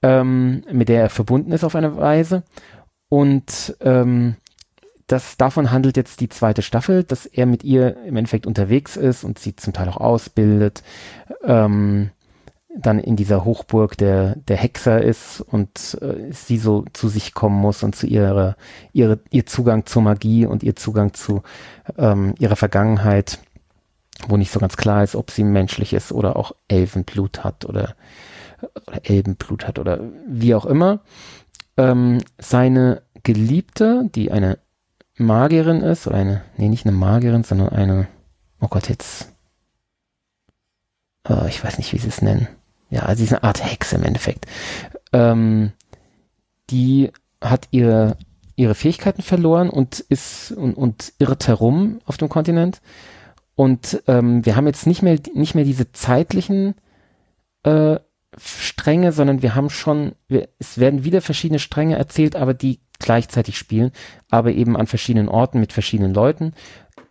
ähm, 0.02 0.64
mit 0.72 0.90
der 0.90 1.02
er 1.04 1.10
verbunden 1.10 1.52
ist 1.52 1.64
auf 1.64 1.76
eine 1.76 1.98
Weise. 1.98 2.44
Und 3.08 3.76
ähm, 3.82 4.36
das, 5.10 5.38
davon 5.38 5.72
handelt 5.72 5.98
jetzt 5.98 6.22
die 6.22 6.30
zweite 6.30 6.62
Staffel, 6.62 7.04
dass 7.04 7.26
er 7.26 7.48
mit 7.48 7.64
ihr 7.64 7.98
im 8.06 8.16
Endeffekt 8.16 8.46
unterwegs 8.46 8.96
ist 8.96 9.24
und 9.24 9.40
sie 9.40 9.56
zum 9.56 9.74
Teil 9.74 9.90
auch 9.90 9.98
ausbildet, 9.98 10.84
ähm, 11.44 12.12
dann 12.78 13.00
in 13.00 13.16
dieser 13.16 13.44
Hochburg 13.44 13.98
der, 13.98 14.36
der 14.36 14.58
Hexer 14.58 15.02
ist 15.02 15.42
und 15.42 15.98
äh, 16.02 16.32
sie 16.32 16.58
so 16.58 16.86
zu 16.94 17.10
sich 17.10 17.34
kommen 17.34 17.60
muss 17.60 17.82
und 17.82 17.96
zu 17.96 18.06
ihrer, 18.06 18.56
ihre, 18.94 19.20
ihr 19.32 19.48
Zugang 19.48 19.88
zur 19.88 20.04
Magie 20.04 20.46
und 20.46 20.62
ihr 20.62 20.76
Zugang 20.76 21.16
zu 21.16 21.42
ähm, 21.98 22.36
ihrer 22.38 22.56
Vergangenheit, 22.56 23.40
wo 24.28 24.38
nicht 24.38 24.52
so 24.52 24.60
ganz 24.60 24.78
klar 24.78 25.04
ist, 25.04 25.16
ob 25.16 25.32
sie 25.32 25.44
menschlich 25.44 25.94
ist 25.94 26.12
oder 26.12 26.36
auch 26.36 26.52
Elfenblut 26.68 27.44
hat 27.44 27.66
oder, 27.66 27.96
oder 28.86 29.10
Elbenblut 29.10 29.68
hat 29.68 29.80
oder 29.80 30.02
wie 30.28 30.54
auch 30.54 30.68
immer. 30.68 31.00
Ähm, 31.78 32.20
seine 32.38 33.02
Geliebte, 33.24 34.08
die 34.14 34.32
eine 34.32 34.60
Magierin 35.20 35.82
ist, 35.82 36.08
oder 36.08 36.18
eine, 36.18 36.42
nee, 36.58 36.70
nicht 36.70 36.86
eine 36.86 36.96
Magierin, 36.96 37.44
sondern 37.44 37.70
eine, 37.70 38.08
oh 38.60 38.68
Gott, 38.68 38.90
jetzt, 38.90 39.32
oh, 41.28 41.46
ich 41.48 41.64
weiß 41.64 41.78
nicht, 41.78 41.94
wie 41.94 42.00
sie 42.00 42.08
es 42.08 42.22
nennen. 42.22 42.48
Ja, 42.90 43.04
also 43.04 43.20
sie 43.20 43.26
ist 43.26 43.34
eine 43.34 43.44
Art 43.44 43.64
Hexe 43.64 43.96
im 43.96 44.04
Endeffekt. 44.04 44.46
Ähm, 45.14 45.74
die 46.70 47.12
hat 47.42 47.68
ihre, 47.72 48.18
ihre 48.56 48.76
Fähigkeiten 48.76 49.22
verloren 49.22 49.70
und 49.70 50.00
ist 50.00 50.52
und, 50.52 50.74
und 50.76 51.14
irrt 51.20 51.48
herum 51.48 52.00
auf 52.06 52.18
dem 52.18 52.30
Kontinent. 52.30 52.82
Und 53.56 54.02
ähm, 54.08 54.46
wir 54.46 54.56
haben 54.56 54.68
jetzt 54.68 54.88
nicht 54.88 55.02
mehr, 55.02 55.20
nicht 55.34 55.56
mehr 55.56 55.66
diese 55.66 55.92
zeitlichen 55.92 56.76
äh, 57.64 58.00
Stränge, 58.38 59.12
sondern 59.12 59.42
wir 59.42 59.56
haben 59.56 59.70
schon, 59.70 60.14
wir, 60.28 60.50
es 60.60 60.78
werden 60.78 61.04
wieder 61.04 61.22
verschiedene 61.22 61.60
Stränge 61.60 61.98
erzählt, 61.98 62.36
aber 62.36 62.54
die 62.54 62.80
gleichzeitig 63.00 63.58
spielen, 63.58 63.92
aber 64.30 64.52
eben 64.52 64.78
an 64.78 64.88
verschiedenen 64.88 65.30
Orten 65.30 65.60
mit 65.60 65.74
verschiedenen 65.74 66.14
Leuten, 66.14 66.54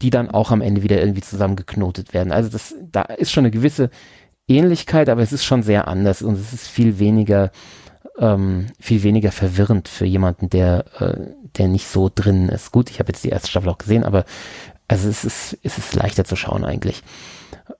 die 0.02 0.10
dann 0.10 0.30
auch 0.30 0.50
am 0.50 0.60
Ende 0.60 0.82
wieder 0.82 1.00
irgendwie 1.00 1.22
zusammengeknotet 1.22 2.14
werden. 2.14 2.32
Also 2.32 2.48
das, 2.48 2.74
da 2.80 3.02
ist 3.02 3.32
schon 3.32 3.42
eine 3.42 3.50
gewisse 3.50 3.90
Ähnlichkeit, 4.46 5.08
aber 5.08 5.22
es 5.22 5.32
ist 5.32 5.44
schon 5.44 5.62
sehr 5.62 5.88
anders 5.88 6.22
und 6.22 6.34
es 6.34 6.52
ist 6.52 6.68
viel 6.68 6.98
weniger, 6.98 7.50
ähm, 8.18 8.66
viel 8.78 9.02
weniger 9.02 9.32
verwirrend 9.32 9.88
für 9.88 10.06
jemanden, 10.06 10.48
der, 10.50 10.84
äh, 11.00 11.32
der 11.56 11.68
nicht 11.68 11.88
so 11.88 12.10
drin 12.14 12.48
ist. 12.48 12.70
Gut, 12.70 12.90
ich 12.90 13.00
habe 13.00 13.08
jetzt 13.08 13.24
die 13.24 13.30
erste 13.30 13.48
Staffel 13.48 13.68
auch 13.68 13.78
gesehen, 13.78 14.04
aber 14.04 14.24
also 14.86 15.08
es 15.08 15.24
ist, 15.24 15.58
es 15.62 15.78
ist 15.78 15.94
leichter 15.94 16.24
zu 16.24 16.36
schauen 16.36 16.64
eigentlich. 16.64 17.02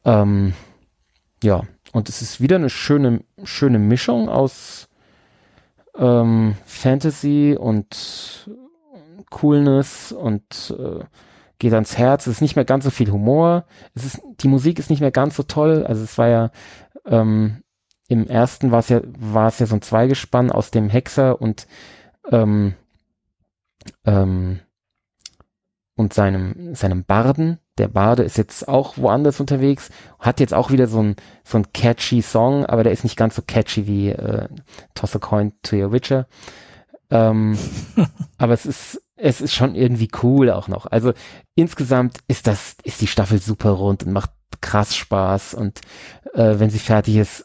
Ähm, 0.05 0.55
ja, 1.43 1.63
und 1.93 2.09
es 2.09 2.21
ist 2.21 2.41
wieder 2.41 2.57
eine 2.57 2.71
schöne, 2.71 3.23
schöne 3.45 3.79
Mischung 3.79 4.29
aus 4.29 4.88
ähm, 5.99 6.55
Fantasy 6.65 7.57
und 7.59 8.49
Coolness 9.31 10.13
und 10.13 10.75
äh, 10.79 11.05
geht 11.59 11.75
ans 11.75 11.99
Herz. 11.99 12.27
Es 12.27 12.35
ist 12.35 12.41
nicht 12.41 12.57
mehr 12.57 12.65
ganz 12.65 12.85
so 12.85 12.91
viel 12.91 13.11
Humor. 13.11 13.65
Es 13.95 14.05
ist, 14.05 14.21
die 14.41 14.49
Musik 14.49 14.79
ist 14.79 14.91
nicht 14.91 15.01
mehr 15.01 15.11
ganz 15.11 15.37
so 15.37 15.43
toll. 15.43 15.85
Also 15.87 16.03
es 16.05 16.17
war 16.17 16.29
ja 16.29 16.51
ähm, 17.05 17.63
im 18.09 18.27
ersten 18.27 18.71
war 18.71 18.79
es 18.79 18.89
ja, 18.89 19.01
war 19.19 19.49
es 19.49 19.59
ja 19.59 19.67
so 19.67 19.77
ein 19.77 19.83
Zweigespann 19.83 20.51
aus 20.51 20.71
dem 20.71 20.89
Hexer 20.89 21.41
und 21.41 21.67
ähm, 22.31 22.75
ähm, 24.05 24.61
und 25.95 26.15
seinem, 26.15 26.75
seinem 26.75 27.05
Barden. 27.05 27.59
Der 27.79 27.89
Barde 27.89 28.23
ist 28.23 28.37
jetzt 28.37 28.69
auch 28.69 28.99
woanders 28.99 29.41
unterwegs, 29.41 29.91
hat 30.19 30.41
jetzt 30.41 30.55
auch 30.55 30.71
wieder 30.71 30.87
so 30.87 31.03
ein, 31.03 31.17
so 31.45 31.59
ein 31.59 31.73
catchy 31.73 32.23
Song, 32.23 32.67
aber 32.67 32.83
der 32.83 32.93
ist 32.93 33.05
nicht 33.05 33.17
ganz 33.17 33.37
so 33.37 33.43
catchy 33.43 33.87
wie 33.87 34.11
äh, 34.11 34.49
Toss 34.95 35.17
a 35.17 35.19
Coin 35.19 35.53
to 35.63 35.77
Your 35.77 35.93
Witcher. 35.93 36.27
Ähm, 37.11 37.57
aber 38.39 38.53
es 38.53 38.67
ist, 38.67 39.03
es 39.17 39.41
ist 39.41 39.55
schon 39.55 39.75
irgendwie 39.75 40.09
cool 40.23 40.51
auch 40.51 40.69
noch. 40.69 40.87
Also 40.87 41.13
insgesamt 41.55 42.19
ist 42.29 42.47
das, 42.47 42.77
ist 42.85 43.01
die 43.01 43.07
Staffel 43.07 43.41
super 43.41 43.71
rund 43.71 44.05
und 44.05 44.13
macht 44.13 44.31
krass 44.61 44.97
Spaß 44.97 45.55
und 45.55 45.81
äh, 46.35 46.59
wenn 46.59 46.71
sie 46.71 46.79
fertig 46.79 47.17
ist, 47.17 47.45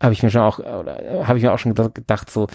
habe 0.00 0.12
ich 0.12 0.22
mir 0.22 0.30
schon 0.30 0.42
auch, 0.42 0.58
oder 0.58 1.26
habe 1.26 1.38
ich 1.38 1.44
mir 1.44 1.52
auch 1.52 1.58
schon 1.58 1.74
gedacht, 1.74 2.30
so, 2.30 2.48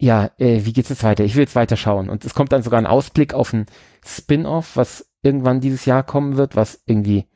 ja, 0.00 0.30
äh, 0.38 0.64
wie 0.64 0.72
geht's 0.72 0.88
jetzt 0.88 1.02
weiter? 1.02 1.24
Ich 1.24 1.34
will 1.34 1.42
jetzt 1.42 1.56
weiter 1.56 1.76
schauen. 1.76 2.08
Und 2.08 2.24
es 2.24 2.34
kommt 2.34 2.52
dann 2.52 2.62
sogar 2.62 2.78
ein 2.78 2.86
Ausblick 2.86 3.34
auf 3.34 3.52
ein 3.52 3.66
Spin-off, 4.06 4.76
was 4.76 5.07
irgendwann 5.22 5.60
dieses 5.60 5.84
Jahr 5.84 6.02
kommen 6.02 6.36
wird, 6.36 6.56
was 6.56 6.80
irgendwie, 6.86 7.26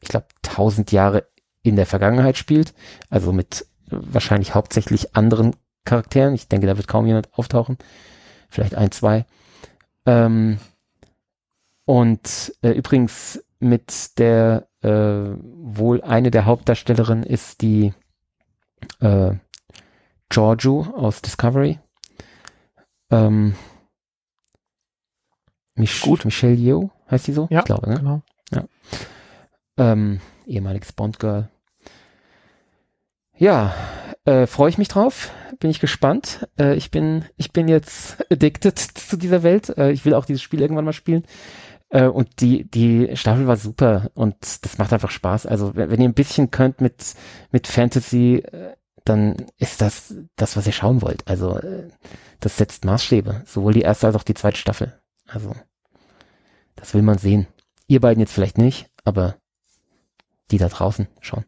ich 0.00 0.08
glaube, 0.08 0.26
tausend 0.42 0.92
Jahre 0.92 1.26
in 1.62 1.76
der 1.76 1.86
Vergangenheit 1.86 2.36
spielt. 2.36 2.74
Also 3.08 3.32
mit 3.32 3.66
wahrscheinlich 3.86 4.54
hauptsächlich 4.54 5.16
anderen 5.16 5.54
Charakteren. 5.84 6.34
Ich 6.34 6.48
denke, 6.48 6.66
da 6.66 6.76
wird 6.76 6.88
kaum 6.88 7.06
jemand 7.06 7.32
auftauchen. 7.34 7.78
Vielleicht 8.48 8.74
ein, 8.74 8.90
zwei. 8.90 9.26
Ähm, 10.06 10.58
und 11.84 12.54
äh, 12.62 12.70
übrigens 12.70 13.44
mit 13.58 14.18
der 14.18 14.68
äh, 14.82 15.36
wohl 15.38 16.02
eine 16.02 16.30
der 16.30 16.46
Hauptdarstellerinnen 16.46 17.24
ist 17.24 17.62
die 17.62 17.92
äh, 19.00 19.32
Giorgio 20.28 20.82
aus 20.96 21.22
Discovery. 21.22 21.78
Ähm, 23.10 23.54
Mich 25.74 26.00
Gut. 26.00 26.24
Michelle 26.24 26.54
Yeoh 26.54 26.90
heißt 27.12 27.26
die 27.26 27.32
so? 27.32 27.46
Ja, 27.50 27.60
ich 27.60 27.64
glaube, 27.64 27.88
ne? 27.88 27.98
Genau. 27.98 28.22
Ähm, 29.76 30.20
ehemaliges 30.46 30.92
Bond-Girl. 30.92 31.48
Ja, 33.36 33.74
äh, 34.24 34.46
freue 34.46 34.68
ich 34.70 34.78
mich 34.78 34.88
drauf. 34.88 35.30
Bin 35.58 35.70
ich 35.70 35.80
gespannt. 35.80 36.48
Äh, 36.58 36.74
ich 36.74 36.90
bin, 36.90 37.24
ich 37.36 37.52
bin 37.52 37.68
jetzt 37.68 38.24
addicted 38.30 38.78
zu 38.78 39.16
dieser 39.16 39.42
Welt. 39.42 39.76
Äh, 39.76 39.92
ich 39.92 40.04
will 40.04 40.14
auch 40.14 40.24
dieses 40.24 40.42
Spiel 40.42 40.60
irgendwann 40.60 40.84
mal 40.84 40.92
spielen. 40.92 41.24
Äh, 41.88 42.06
und 42.06 42.40
die, 42.40 42.68
die 42.70 43.16
Staffel 43.16 43.46
war 43.46 43.56
super 43.56 44.10
und 44.14 44.36
das 44.64 44.78
macht 44.78 44.92
einfach 44.92 45.10
Spaß. 45.10 45.46
Also 45.46 45.74
wenn, 45.74 45.90
wenn 45.90 46.00
ihr 46.00 46.08
ein 46.08 46.14
bisschen 46.14 46.50
könnt 46.50 46.80
mit, 46.80 47.14
mit 47.50 47.66
Fantasy, 47.66 48.36
äh, 48.36 48.74
dann 49.04 49.46
ist 49.58 49.80
das 49.80 50.14
das, 50.36 50.56
was 50.56 50.66
ihr 50.66 50.72
schauen 50.72 51.02
wollt. 51.02 51.26
Also 51.26 51.58
äh, 51.58 51.88
das 52.40 52.56
setzt 52.56 52.84
Maßstäbe. 52.84 53.42
Sowohl 53.46 53.74
die 53.74 53.82
erste 53.82 54.06
als 54.06 54.16
auch 54.16 54.22
die 54.22 54.34
zweite 54.34 54.58
Staffel. 54.58 55.00
Also 55.26 55.54
das 56.82 56.94
will 56.94 57.02
man 57.02 57.16
sehen. 57.18 57.46
Ihr 57.86 58.00
beiden 58.00 58.20
jetzt 58.20 58.32
vielleicht 58.32 58.58
nicht, 58.58 58.90
aber 59.04 59.36
die 60.50 60.58
da 60.58 60.68
draußen 60.68 61.06
schon. 61.20 61.44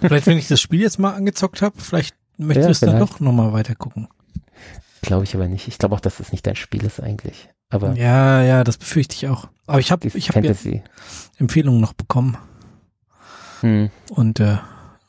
Vielleicht, 0.00 0.26
wenn 0.26 0.36
ich 0.36 0.48
das 0.48 0.60
Spiel 0.60 0.80
jetzt 0.80 0.98
mal 0.98 1.14
angezockt 1.14 1.62
habe, 1.62 1.80
vielleicht 1.80 2.16
möchtest 2.36 2.62
Ja, 2.64 2.66
du 2.66 2.72
es 2.72 2.80
dann 2.80 2.98
doch 2.98 3.20
nochmal 3.20 3.52
weiter 3.52 3.76
gucken. 3.76 4.08
Glaube 5.00 5.24
ich 5.24 5.34
aber 5.36 5.46
nicht. 5.46 5.68
Ich 5.68 5.78
glaube 5.78 5.94
auch, 5.94 6.00
dass 6.00 6.16
das 6.16 6.32
nicht 6.32 6.44
dein 6.46 6.56
Spiel 6.56 6.84
ist 6.84 7.00
eigentlich. 7.00 7.48
Aber 7.70 7.92
Ja, 7.94 8.42
ja, 8.42 8.64
das 8.64 8.78
befürchte 8.78 9.14
ich 9.14 9.28
auch. 9.28 9.48
Aber 9.66 9.78
ich 9.78 9.92
habe 9.92 10.08
die 10.08 10.16
ich 10.18 10.28
hab 10.28 10.44
ja. 10.44 10.52
Empfehlungen 11.38 11.80
noch 11.80 11.92
bekommen 11.92 12.36
Hm. 13.60 13.90
und 14.10 14.40
äh, 14.40 14.58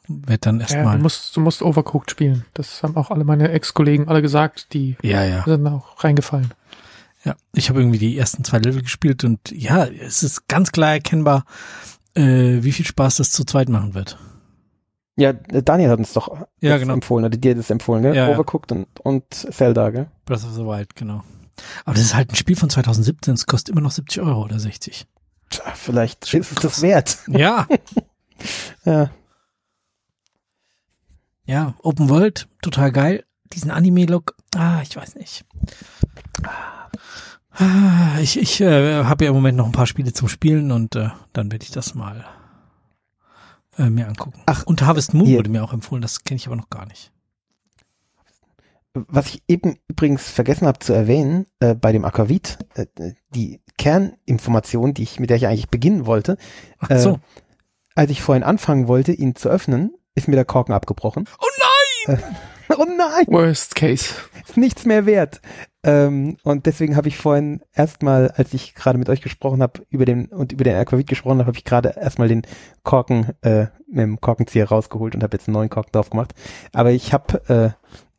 werde 0.07 0.37
dann 0.41 0.55
Ja, 0.57 0.61
erstmal. 0.61 0.97
du 0.97 1.01
musst, 1.01 1.35
du 1.35 1.41
musst 1.41 1.63
Overcooked 1.63 2.11
spielen. 2.11 2.45
Das 2.53 2.83
haben 2.83 2.95
auch 2.97 3.09
alle 3.09 3.23
meine 3.23 3.49
Ex-Kollegen 3.49 4.07
alle 4.07 4.21
gesagt, 4.21 4.73
die 4.73 4.95
ja, 5.01 5.23
ja. 5.23 5.43
sind 5.43 5.65
auch 5.67 6.03
reingefallen. 6.03 6.53
Ja, 7.23 7.35
ich 7.53 7.69
habe 7.69 7.79
irgendwie 7.79 7.99
die 7.99 8.17
ersten 8.17 8.43
zwei 8.43 8.59
Level 8.59 8.81
gespielt 8.81 9.23
und 9.23 9.39
ja, 9.51 9.85
es 9.85 10.23
ist 10.23 10.47
ganz 10.47 10.71
klar 10.71 10.93
erkennbar, 10.93 11.45
äh, 12.15 12.57
wie 12.61 12.71
viel 12.73 12.85
Spaß 12.85 13.17
das 13.17 13.31
zu 13.31 13.45
zweit 13.45 13.69
machen 13.69 13.93
wird. 13.93 14.17
Ja, 15.15 15.31
Daniel 15.31 15.89
hat 15.91 15.99
uns 15.99 16.11
doch 16.13 16.47
Ja, 16.59 16.77
genau. 16.77 16.93
empfohlen, 16.95 17.23
oder 17.25 17.37
dir 17.37 17.55
das 17.55 17.69
empfohlen, 17.69 18.01
gell? 18.01 18.15
Ja, 18.15 18.29
ja. 18.29 18.33
Overcooked 18.35 18.71
und, 18.71 18.87
und 19.01 19.33
Zelda, 19.33 19.89
gell? 19.91 20.07
Breath 20.25 20.43
of 20.43 20.53
the 20.55 20.65
Wild, 20.65 20.95
genau. 20.95 21.23
Aber 21.85 21.93
das 21.95 22.03
ist 22.03 22.15
halt 22.15 22.31
ein 22.31 22.35
Spiel 22.35 22.55
von 22.55 22.69
2017, 22.69 23.35
es 23.35 23.45
kostet 23.45 23.69
immer 23.73 23.81
noch 23.81 23.91
70 23.91 24.21
Euro 24.21 24.43
oder 24.43 24.59
60. 24.59 25.05
Tja, 25.49 25.63
vielleicht 25.75 26.27
Schon 26.27 26.39
ist 26.41 26.51
es 26.51 26.57
das 26.57 26.81
wert. 26.81 27.19
Ja, 27.27 27.67
Ja. 28.85 29.11
ja, 31.45 31.75
Open 31.83 32.09
World, 32.09 32.47
total 32.61 32.91
geil. 32.91 33.23
Diesen 33.53 33.69
Anime-Look, 33.71 34.35
ah, 34.55 34.81
ich 34.81 34.95
weiß 34.95 35.15
nicht. 35.15 35.45
Ah, 36.43 36.82
Ich, 38.19 38.39
ich 38.39 38.61
äh, 38.61 39.03
habe 39.03 39.25
ja 39.25 39.29
im 39.29 39.35
Moment 39.35 39.57
noch 39.57 39.65
ein 39.67 39.71
paar 39.71 39.85
Spiele 39.85 40.11
zum 40.11 40.27
Spielen 40.27 40.71
und 40.71 40.95
äh, 40.95 41.09
dann 41.33 41.51
werde 41.51 41.63
ich 41.63 41.71
das 41.71 41.93
mal 41.93 42.25
äh, 43.77 43.89
mir 43.91 44.07
angucken. 44.07 44.41
Ach, 44.47 44.63
und 44.65 44.81
Harvest 44.81 45.13
Moon 45.13 45.27
hier. 45.27 45.37
wurde 45.37 45.51
mir 45.51 45.63
auch 45.63 45.73
empfohlen, 45.73 46.01
das 46.01 46.23
kenne 46.23 46.37
ich 46.37 46.47
aber 46.47 46.55
noch 46.55 46.69
gar 46.71 46.87
nicht. 46.87 47.11
Was 48.95 49.27
ich 49.27 49.43
eben 49.47 49.77
übrigens 49.87 50.29
vergessen 50.29 50.67
habe 50.67 50.79
zu 50.79 50.93
erwähnen, 50.93 51.45
äh, 51.59 51.75
bei 51.75 51.91
dem 51.91 52.05
Aquavit, 52.05 52.57
äh, 52.75 52.85
die 53.29 53.61
Kerninformation, 53.77 54.93
die 54.93 55.03
ich, 55.03 55.19
mit 55.19 55.29
der 55.29 55.37
ich 55.37 55.47
eigentlich 55.47 55.69
beginnen 55.69 56.05
wollte, 56.07 56.37
Ach 56.79 56.89
Äh, 56.89 56.99
so. 56.99 57.19
als 57.95 58.09
ich 58.11 58.21
vorhin 58.21 58.43
anfangen 58.43 58.87
wollte, 58.87 59.11
ihn 59.11 59.35
zu 59.35 59.49
öffnen, 59.49 59.93
ist 60.15 60.27
mir 60.27 60.35
der 60.35 60.45
Korken 60.45 60.73
abgebrochen. 60.73 61.27
Oh 61.39 61.45
nein! 62.07 62.23
Oh 62.77 62.85
nein! 62.85 63.25
Worst 63.27 63.75
Case. 63.75 64.15
ist 64.47 64.57
nichts 64.57 64.85
mehr 64.85 65.05
wert. 65.05 65.41
Ähm, 65.85 66.37
und 66.43 66.65
deswegen 66.65 66.95
habe 66.95 67.09
ich 67.09 67.17
vorhin 67.17 67.61
erstmal, 67.73 68.29
als 68.31 68.53
ich 68.53 68.73
gerade 68.73 68.97
mit 68.97 69.09
euch 69.09 69.21
gesprochen 69.21 69.61
habe, 69.61 69.81
über 69.89 70.05
den 70.05 70.27
und 70.27 70.53
über 70.53 70.63
den 70.63 70.75
Aquavit 70.75 71.07
gesprochen 71.07 71.39
habe, 71.39 71.47
habe 71.47 71.57
ich 71.57 71.65
gerade 71.65 71.93
erstmal 71.97 72.29
den 72.29 72.43
Korken 72.83 73.33
äh, 73.41 73.67
mit 73.87 73.99
dem 73.99 74.21
Korkenzieher 74.21 74.69
rausgeholt 74.69 75.13
und 75.13 75.23
habe 75.23 75.35
jetzt 75.35 75.47
einen 75.47 75.55
neuen 75.55 75.69
Korken 75.69 75.91
drauf 75.91 76.09
gemacht. 76.09 76.33
Aber 76.71 76.91
ich 76.91 77.11
habe 77.11 77.75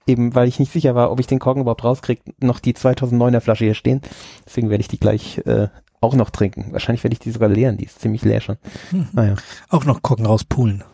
äh, 0.07 0.11
eben, 0.11 0.35
weil 0.35 0.49
ich 0.49 0.59
nicht 0.59 0.73
sicher 0.73 0.95
war, 0.95 1.11
ob 1.11 1.21
ich 1.21 1.27
den 1.27 1.39
Korken 1.39 1.63
überhaupt 1.63 1.85
rauskriege, 1.85 2.23
noch 2.41 2.61
die 2.61 2.75
2009er 2.75 3.41
Flasche 3.41 3.65
hier 3.65 3.75
stehen. 3.75 4.03
Deswegen 4.47 4.69
werde 4.69 4.83
ich 4.83 4.89
die 4.89 5.01
gleich 5.01 5.39
äh, 5.47 5.69
auch 6.03 6.15
noch 6.15 6.31
trinken. 6.31 6.73
Wahrscheinlich 6.73 7.03
werde 7.03 7.15
ich 7.15 7.21
die 7.21 7.31
sogar 7.31 7.49
leeren, 7.49 7.79
die 7.79 7.87
ist 7.87 8.01
ziemlich 8.01 8.23
leer 8.23 8.43
schon. 8.43 8.59
Mhm. 8.93 9.09
Naja. 9.13 9.35
Auch 9.71 9.87
noch 9.87 10.03
Korken 10.03 10.27
rauspulen. 10.27 10.85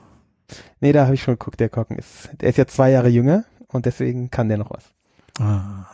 Nee, 0.81 0.93
da 0.93 1.05
habe 1.05 1.15
ich 1.15 1.23
schon 1.23 1.35
geguckt, 1.35 1.61
der 1.61 1.69
Korken 1.69 1.99
ist, 1.99 2.31
der 2.41 2.49
ist 2.49 2.59
ja 2.59 2.67
zwei 2.67 2.91
Jahre 2.91 3.09
jünger 3.09 3.45
und 3.69 3.87
deswegen 3.87 4.31
kann 4.31 4.49
der 4.49 4.59
noch 4.59 4.71
was. 4.71 4.85
Ah, 5.39 5.87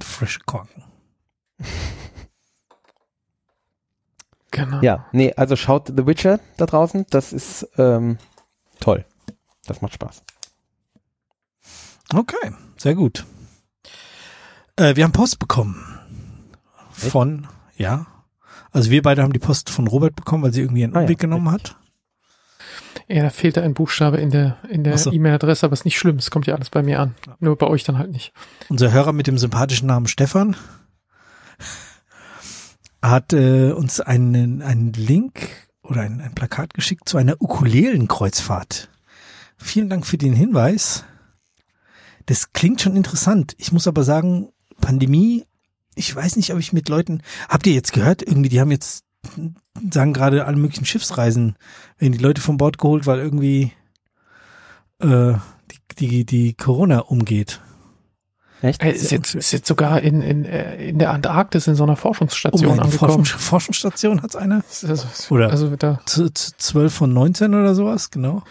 frische 0.00 0.40
Korken. 0.46 0.82
Genau. 4.52 4.80
Ja, 4.82 5.06
nee, 5.12 5.32
also 5.36 5.54
schaut 5.56 5.92
The 5.96 6.06
Witcher 6.06 6.40
da 6.56 6.66
draußen, 6.66 7.06
das 7.10 7.32
ist 7.32 7.68
ähm, 7.78 8.18
toll. 8.80 9.04
Das 9.66 9.80
macht 9.80 9.94
Spaß. 9.94 10.22
Okay, 12.12 12.50
sehr 12.76 12.96
gut. 12.96 13.24
Äh, 14.76 14.96
wir 14.96 15.04
haben 15.04 15.12
Post 15.12 15.38
bekommen. 15.38 16.00
Echt? 16.96 17.12
Von, 17.12 17.46
ja. 17.76 18.06
Also 18.72 18.90
wir 18.90 19.02
beide 19.02 19.22
haben 19.22 19.32
die 19.32 19.38
Post 19.38 19.70
von 19.70 19.86
Robert 19.86 20.16
bekommen, 20.16 20.42
weil 20.42 20.52
sie 20.52 20.62
irgendwie 20.62 20.84
einen 20.84 20.94
Ah 20.96 21.00
ja, 21.00 21.04
Umweg 21.04 21.18
genommen 21.18 21.50
hat. 21.50 21.76
Ja, 23.12 23.24
da 23.24 23.30
fehlt 23.30 23.56
da 23.56 23.62
ein 23.62 23.74
Buchstabe 23.74 24.18
in 24.18 24.30
der, 24.30 24.58
in 24.68 24.84
der 24.84 24.96
so. 24.96 25.10
E-Mail-Adresse, 25.10 25.66
aber 25.66 25.72
ist 25.72 25.84
nicht 25.84 25.98
schlimm. 25.98 26.16
Es 26.16 26.30
kommt 26.30 26.46
ja 26.46 26.54
alles 26.54 26.70
bei 26.70 26.80
mir 26.80 27.00
an. 27.00 27.16
Nur 27.40 27.58
bei 27.58 27.66
euch 27.66 27.82
dann 27.82 27.98
halt 27.98 28.12
nicht. 28.12 28.32
Unser 28.68 28.92
Hörer 28.92 29.12
mit 29.12 29.26
dem 29.26 29.36
sympathischen 29.36 29.88
Namen 29.88 30.06
Stefan 30.06 30.54
hat 33.02 33.32
äh, 33.32 33.72
uns 33.72 34.00
einen, 34.00 34.62
einen 34.62 34.92
Link 34.92 35.48
oder 35.82 36.02
ein, 36.02 36.20
ein 36.20 36.36
Plakat 36.36 36.72
geschickt 36.72 37.08
zu 37.08 37.18
einer 37.18 37.34
Ukulelenkreuzfahrt. 37.40 38.90
Vielen 39.56 39.90
Dank 39.90 40.06
für 40.06 40.16
den 40.18 40.32
Hinweis. 40.32 41.04
Das 42.26 42.52
klingt 42.52 42.80
schon 42.80 42.94
interessant. 42.94 43.56
Ich 43.58 43.72
muss 43.72 43.88
aber 43.88 44.04
sagen, 44.04 44.50
Pandemie, 44.80 45.46
ich 45.96 46.14
weiß 46.14 46.36
nicht, 46.36 46.52
ob 46.52 46.60
ich 46.60 46.72
mit 46.72 46.88
Leuten, 46.88 47.22
habt 47.48 47.66
ihr 47.66 47.72
jetzt 47.72 47.92
gehört, 47.92 48.22
irgendwie, 48.22 48.50
die 48.50 48.60
haben 48.60 48.70
jetzt, 48.70 49.02
sagen 49.90 50.12
gerade 50.12 50.46
alle 50.46 50.56
möglichen 50.56 50.84
Schiffsreisen, 50.84 51.56
werden 51.98 52.12
die 52.12 52.18
Leute 52.22 52.40
vom 52.40 52.56
Bord 52.56 52.78
geholt, 52.78 53.06
weil 53.06 53.18
irgendwie 53.18 53.72
äh, 55.00 55.34
die, 55.98 55.98
die, 55.98 56.24
die 56.26 56.54
Corona 56.54 57.00
umgeht. 57.00 57.60
Echt? 58.62 58.82
Äh, 58.82 58.90
ist, 58.92 59.10
jetzt, 59.10 59.34
ist 59.34 59.52
jetzt 59.52 59.66
sogar 59.66 60.02
in, 60.02 60.20
in, 60.20 60.44
äh, 60.44 60.76
in 60.88 60.98
der 60.98 61.12
Antarktis 61.12 61.66
in 61.66 61.74
so 61.74 61.84
einer 61.84 61.96
Forschungsstation 61.96 62.72
eine 62.72 62.82
angekommen. 62.82 63.24
Forschungs 63.24 63.30
Forschungsstation 63.30 64.22
hat's 64.22 64.36
einer? 64.36 64.62
Also, 64.86 65.06
Oder- 65.34 65.50
also 65.50 65.74
da, 65.76 66.00
Z- 66.04 66.36
z- 66.36 66.54
12 66.58 66.92
von 66.92 67.12
19 67.12 67.54
oder 67.54 67.74
sowas, 67.74 68.10
genau. 68.10 68.42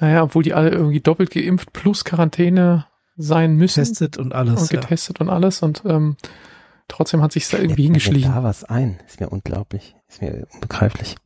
naja, 0.00 0.22
obwohl 0.22 0.42
die 0.42 0.54
alle 0.54 0.70
irgendwie 0.70 1.00
doppelt 1.00 1.30
geimpft 1.30 1.72
plus 1.74 2.04
Quarantäne 2.04 2.86
sein 3.18 3.56
müssen 3.56 3.80
Testet 3.84 4.16
und 4.16 4.32
alles. 4.34 4.62
und 4.62 4.72
Ja. 4.72 4.80
getestet 4.80 5.20
und 5.20 5.28
alles 5.28 5.60
und 5.62 5.82
ähm, 5.84 6.16
trotzdem 6.86 7.20
hat 7.20 7.32
sich 7.32 7.46
da 7.48 7.58
irgendwie 7.58 7.82
hingeschlichen. 7.82 8.32
da 8.32 8.42
was 8.42 8.64
ein. 8.64 8.98
Ist 9.06 9.20
mir 9.20 9.28
unglaublich. 9.28 9.96
Ist 10.08 10.22
mir 10.22 10.46
unbegreiflich. 10.54 11.16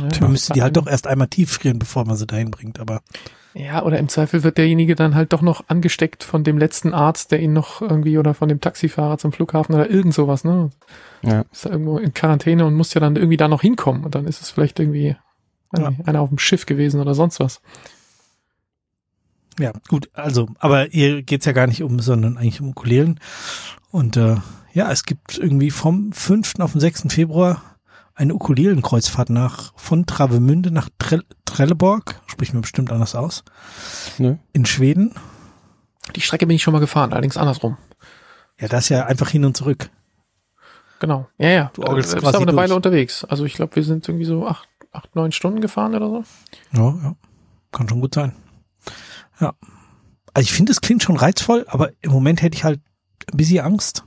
Ja, 0.00 0.08
Man 0.20 0.32
müsste 0.32 0.52
die 0.52 0.62
halt 0.62 0.76
doch 0.76 0.86
erst 0.86 1.06
einmal 1.06 1.28
tief 1.28 1.50
frieren, 1.52 1.78
bevor 1.78 2.04
man 2.04 2.16
sie 2.16 2.26
dahin 2.26 2.50
bringt, 2.50 2.78
aber 2.80 3.00
Ja, 3.54 3.82
oder 3.82 3.98
im 3.98 4.10
Zweifel 4.10 4.42
wird 4.42 4.58
derjenige 4.58 4.94
dann 4.94 5.14
halt 5.14 5.32
doch 5.32 5.40
noch 5.40 5.64
angesteckt 5.68 6.22
von 6.22 6.44
dem 6.44 6.58
letzten 6.58 6.92
Arzt, 6.92 7.32
der 7.32 7.40
ihn 7.40 7.54
noch 7.54 7.80
irgendwie 7.80 8.18
oder 8.18 8.34
von 8.34 8.50
dem 8.50 8.60
Taxifahrer 8.60 9.16
zum 9.16 9.32
Flughafen 9.32 9.74
oder 9.74 9.88
irgend 9.88 10.12
sowas, 10.12 10.44
ne? 10.44 10.70
Ja. 11.22 11.44
Ist 11.50 11.64
da 11.64 11.70
irgendwo 11.70 11.96
in 11.96 12.12
Quarantäne 12.12 12.66
und 12.66 12.74
muss 12.74 12.92
ja 12.92 13.00
dann 13.00 13.16
irgendwie 13.16 13.38
da 13.38 13.48
noch 13.48 13.62
hinkommen 13.62 14.04
und 14.04 14.14
dann 14.14 14.26
ist 14.26 14.42
es 14.42 14.50
vielleicht 14.50 14.78
irgendwie 14.78 15.16
Ja. 15.74 15.92
einer 16.04 16.20
auf 16.20 16.28
dem 16.28 16.38
Schiff 16.38 16.66
gewesen 16.66 17.00
oder 17.00 17.14
sonst 17.14 17.40
was. 17.40 17.62
ja, 19.58 19.72
gut, 19.88 20.10
also, 20.12 20.48
aber 20.58 20.84
hier 20.90 21.22
geht's 21.22 21.46
ja 21.46 21.52
gar 21.52 21.66
nicht 21.66 21.82
um, 21.82 21.98
sondern 22.00 22.36
eigentlich 22.36 22.60
um 22.60 22.68
Ukulelen. 22.68 23.18
Und 23.90 24.18
äh, 24.18 24.36
ja, 24.76 24.92
es 24.92 25.04
gibt 25.04 25.38
irgendwie 25.38 25.70
vom 25.70 26.12
5. 26.12 26.60
auf 26.60 26.72
den 26.72 26.82
6. 26.82 27.04
Februar 27.08 27.62
eine 28.14 28.34
Ukulelenkreuzfahrt 28.34 29.30
nach 29.30 29.72
von 29.76 30.04
Travemünde 30.04 30.70
nach 30.70 30.90
Trell 30.98 31.24
Trelleborg, 31.46 32.20
spricht 32.26 32.52
mir 32.52 32.60
bestimmt 32.60 32.92
anders 32.92 33.14
aus, 33.14 33.42
Nö. 34.18 34.36
in 34.52 34.66
Schweden. 34.66 35.14
Die 36.14 36.20
Strecke 36.20 36.46
bin 36.46 36.56
ich 36.56 36.62
schon 36.62 36.74
mal 36.74 36.80
gefahren, 36.80 37.12
allerdings 37.12 37.38
andersrum. 37.38 37.78
Ja, 38.60 38.68
das 38.68 38.84
ist 38.84 38.88
ja 38.90 39.06
einfach 39.06 39.30
hin 39.30 39.46
und 39.46 39.56
zurück. 39.56 39.88
Genau. 40.98 41.26
Ja, 41.38 41.48
ja. 41.48 41.70
Du 41.72 41.80
Du 41.80 41.88
orgelst 41.88 42.12
bist 42.12 42.22
quasi 42.22 42.36
aber 42.36 42.42
eine 42.42 42.52
durch. 42.52 42.64
Weile 42.64 42.74
unterwegs. 42.74 43.24
Also 43.24 43.46
ich 43.46 43.54
glaube, 43.54 43.76
wir 43.76 43.82
sind 43.82 44.06
irgendwie 44.06 44.26
so 44.26 44.46
acht, 44.46 44.68
acht, 44.92 45.16
neun 45.16 45.32
Stunden 45.32 45.62
gefahren 45.62 45.94
oder 45.94 46.10
so. 46.10 46.24
Ja, 46.72 46.94
ja. 47.02 47.16
Kann 47.72 47.88
schon 47.88 48.02
gut 48.02 48.12
sein. 48.12 48.32
Ja. 49.40 49.54
Also 50.34 50.44
ich 50.44 50.52
finde, 50.52 50.72
es 50.72 50.82
klingt 50.82 51.02
schon 51.02 51.16
reizvoll, 51.16 51.64
aber 51.68 51.92
im 52.02 52.12
Moment 52.12 52.42
hätte 52.42 52.58
ich 52.58 52.64
halt 52.64 52.80
ein 53.32 53.38
bisschen 53.38 53.64
Angst. 53.64 54.04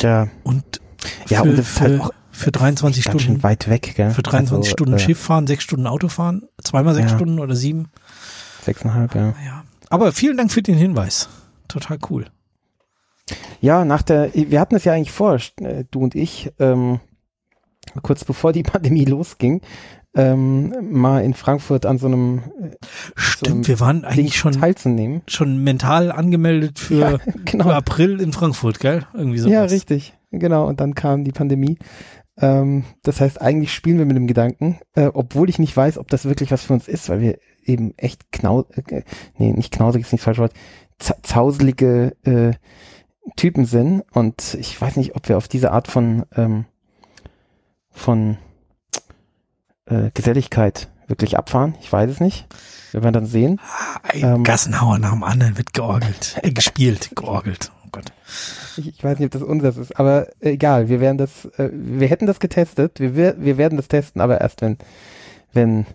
Ja. 0.00 0.28
Und 0.42 0.80
Ja, 1.28 1.42
für, 1.42 1.50
und 1.50 1.58
das 1.58 1.68
ist 1.70 1.80
halt 1.80 1.96
für, 2.00 2.04
auch 2.06 2.10
Für 2.30 2.52
23 2.52 3.04
Ganz 3.04 3.22
Stunden. 3.22 3.36
schön 3.36 3.42
weit 3.42 3.68
weg, 3.68 3.92
gell? 3.96 4.10
Für 4.10 4.22
23 4.22 4.56
Also, 4.58 4.70
Stunden 4.70 4.94
äh, 4.94 4.98
Schiff 4.98 5.18
fahren, 5.20 5.46
sechs 5.46 5.64
Stunden 5.64 5.86
Auto 5.86 6.08
fahren, 6.08 6.42
zweimal 6.62 6.94
sechs 6.94 7.10
Ja. 7.10 7.16
Stunden 7.18 7.38
oder 7.38 7.54
sieben. 7.54 7.90
Sechseinhalb, 8.64 9.14
ja. 9.14 9.34
Ja. 9.44 9.64
Aber 9.90 10.12
vielen 10.12 10.36
Dank 10.36 10.50
für 10.52 10.62
den 10.62 10.76
Hinweis. 10.76 11.28
Total 11.68 11.98
cool. 12.10 12.26
Ja, 13.60 13.84
nach 13.84 14.02
der, 14.02 14.32
wir 14.34 14.60
hatten 14.60 14.74
es 14.74 14.84
ja 14.84 14.92
eigentlich 14.92 15.12
vor, 15.12 15.38
äh, 15.60 15.84
du 15.90 16.00
und 16.00 16.14
ich, 16.14 16.50
ähm, 16.58 17.00
kurz 18.02 18.24
bevor 18.24 18.52
die 18.52 18.62
Pandemie 18.64 19.04
losging, 19.04 19.60
ähm, 20.14 20.74
mal 20.90 21.24
in 21.24 21.32
Frankfurt 21.34 21.86
an 21.86 21.98
so 21.98 22.06
einem 22.06 22.42
äh, 22.60 22.70
Stimmt, 23.16 23.66
wir 23.68 23.80
waren 23.80 24.02
Ding 24.02 24.10
eigentlich 24.10 24.36
schon, 24.36 24.52
teilzunehmen. 24.52 25.22
schon 25.26 25.62
mental 25.64 26.12
angemeldet 26.12 26.78
für, 26.78 26.94
ja, 26.98 27.18
für 27.18 27.32
genau. 27.44 27.70
April 27.70 28.20
in 28.20 28.32
Frankfurt, 28.32 28.78
gell? 28.80 29.06
Irgendwie 29.14 29.38
so. 29.38 29.48
Ja, 29.48 29.62
richtig. 29.64 30.14
Genau. 30.30 30.66
Und 30.66 30.80
dann 30.80 30.94
kam 30.94 31.24
die 31.24 31.32
Pandemie. 31.32 31.78
Ähm, 32.38 32.84
das 33.02 33.20
heißt, 33.20 33.40
eigentlich 33.40 33.72
spielen 33.72 33.98
wir 33.98 34.04
mit 34.06 34.16
dem 34.16 34.26
Gedanken, 34.26 34.78
äh, 34.94 35.06
obwohl 35.12 35.48
ich 35.48 35.58
nicht 35.58 35.76
weiß, 35.76 35.98
ob 35.98 36.08
das 36.08 36.24
wirklich 36.24 36.50
was 36.50 36.62
für 36.64 36.72
uns 36.74 36.88
ist, 36.88 37.08
weil 37.08 37.20
wir 37.20 37.38
eben 37.64 37.92
echt 37.96 38.32
knau, 38.32 38.66
äh, 38.88 39.02
nee, 39.38 39.52
nicht 39.52 39.72
knausig 39.72 40.02
ist 40.02 40.12
nicht 40.12 40.20
das 40.22 40.24
falsche 40.24 40.40
Wort, 40.42 40.54
za- 40.98 41.16
zauselige 41.22 42.16
äh, 42.24 42.52
Typen 43.36 43.64
sind. 43.66 44.02
Und 44.12 44.54
ich 44.58 44.80
weiß 44.80 44.96
nicht, 44.96 45.14
ob 45.16 45.28
wir 45.28 45.36
auf 45.36 45.48
diese 45.48 45.72
Art 45.72 45.88
von 45.88 46.24
ähm, 46.34 46.64
von 47.90 48.38
äh, 49.86 50.10
Geselligkeit 50.14 50.88
wirklich 51.08 51.36
abfahren. 51.36 51.74
Ich 51.80 51.92
weiß 51.92 52.10
es 52.10 52.20
nicht. 52.20 52.46
Wir 52.92 53.02
werden 53.02 53.14
dann 53.14 53.26
sehen. 53.26 53.60
Ein 54.02 54.22
Ähm, 54.22 54.44
Gassenhauer 54.44 54.98
nach 54.98 55.12
dem 55.12 55.24
anderen 55.24 55.56
wird 55.56 55.72
georgelt. 55.72 56.38
Äh, 56.42 56.52
gespielt, 56.52 57.10
georgelt. 57.14 57.72
Oh 57.84 57.88
Gott. 57.90 58.12
Ich, 58.76 58.88
ich 58.88 59.04
weiß 59.04 59.18
nicht, 59.18 59.26
ob 59.26 59.32
das 59.32 59.42
unseres 59.42 59.76
ist, 59.76 59.98
aber 59.98 60.28
egal, 60.40 60.88
wir 60.88 61.00
werden 61.00 61.18
das, 61.18 61.44
äh, 61.58 61.70
wir 61.72 62.08
hätten 62.08 62.26
das 62.26 62.40
getestet, 62.40 63.00
wir, 63.00 63.16
wir, 63.16 63.36
wir 63.38 63.58
werden 63.58 63.76
das 63.76 63.88
testen, 63.88 64.20
aber 64.20 64.40
erst 64.40 64.62
wenn, 64.62 64.78
wenn, 65.52 65.86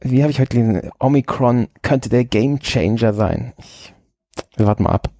wie 0.00 0.22
habe 0.22 0.30
ich 0.30 0.38
heute 0.38 0.56
gelesen, 0.56 0.90
Omikron 1.00 1.68
könnte 1.82 2.08
der 2.08 2.24
Game 2.24 2.60
Changer 2.60 3.14
sein. 3.14 3.52
Ich, 3.58 3.94
wir 4.56 4.66
warten 4.66 4.84
mal 4.84 4.92
ab, 4.92 5.10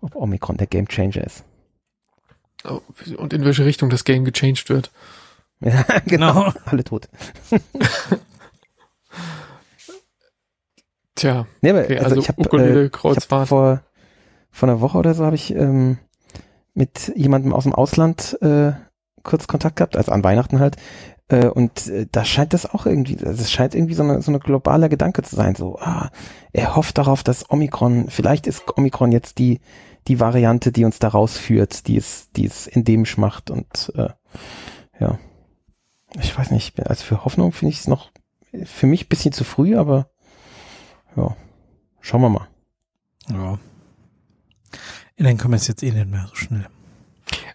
ob 0.00 0.14
Omikron 0.14 0.56
der 0.56 0.68
Game 0.68 0.86
Changer 0.88 1.24
ist. 1.24 1.44
Oh, 2.68 2.80
und 3.16 3.32
in 3.32 3.44
welche 3.44 3.64
Richtung 3.64 3.90
das 3.90 4.04
Game 4.04 4.24
gechanged 4.24 4.68
wird. 4.68 4.90
Ja, 5.60 5.84
Genau. 6.06 6.52
alle 6.64 6.84
tot. 6.84 7.08
Tja, 11.14 11.46
Nee, 11.60 11.70
aber, 11.70 11.82
okay, 11.82 11.98
also, 11.98 12.16
also, 12.16 12.20
ich 12.20 12.28
habe 12.28 12.42
äh, 12.58 12.86
ich 12.86 12.92
hab 13.04 13.48
vor, 13.48 13.82
vor 14.50 14.68
einer 14.68 14.80
Woche 14.80 14.98
oder 14.98 15.14
so 15.14 15.24
habe 15.24 15.36
ich 15.36 15.54
ähm, 15.54 15.98
mit 16.74 17.12
jemandem 17.14 17.52
aus 17.52 17.64
dem 17.64 17.74
Ausland 17.74 18.38
äh, 18.40 18.72
kurz 19.22 19.46
Kontakt 19.46 19.76
gehabt, 19.76 19.96
also 19.96 20.12
an 20.12 20.24
Weihnachten 20.24 20.60
halt. 20.60 20.76
Äh, 21.28 21.46
und 21.48 21.86
äh, 21.88 22.06
da 22.10 22.24
scheint 22.24 22.54
das 22.54 22.66
auch 22.72 22.86
irgendwie, 22.86 23.18
also 23.24 23.42
es 23.42 23.52
scheint 23.52 23.74
irgendwie 23.74 23.94
so 23.94 24.02
eine, 24.02 24.22
so 24.22 24.30
eine 24.30 24.40
globaler 24.40 24.88
Gedanke 24.88 25.22
zu 25.22 25.36
sein. 25.36 25.54
So, 25.54 25.78
ah, 25.78 26.10
er 26.52 26.74
hofft 26.76 26.98
darauf, 26.98 27.22
dass 27.22 27.50
Omikron, 27.50 28.08
vielleicht 28.08 28.46
ist 28.46 28.62
Omikron 28.76 29.12
jetzt 29.12 29.38
die, 29.38 29.60
die 30.08 30.20
Variante, 30.20 30.72
die 30.72 30.84
uns 30.84 30.98
da 30.98 31.08
rausführt, 31.08 31.86
die 31.86 31.98
es, 31.98 32.30
die 32.32 32.46
es 32.46 32.66
endemisch 32.66 33.18
macht. 33.18 33.50
Und 33.50 33.92
äh, 33.94 34.08
ja, 34.98 35.18
ich 36.20 36.36
weiß 36.36 36.50
nicht, 36.50 36.80
also 36.88 37.04
für 37.04 37.24
Hoffnung 37.24 37.52
finde 37.52 37.72
ich 37.72 37.80
es 37.80 37.88
noch 37.88 38.10
für 38.64 38.86
mich 38.86 39.04
ein 39.04 39.08
bisschen 39.08 39.32
zu 39.32 39.44
früh, 39.44 39.76
aber 39.76 40.10
ja, 41.16 41.36
schauen 42.00 42.22
wir 42.22 42.28
mal. 42.28 42.48
Ja. 43.28 43.58
Dann 45.16 45.36
können 45.36 45.52
wir 45.52 45.56
es 45.56 45.68
jetzt 45.68 45.82
eh 45.82 45.92
nicht 45.92 46.08
mehr 46.08 46.26
so 46.28 46.34
schnell. 46.34 46.66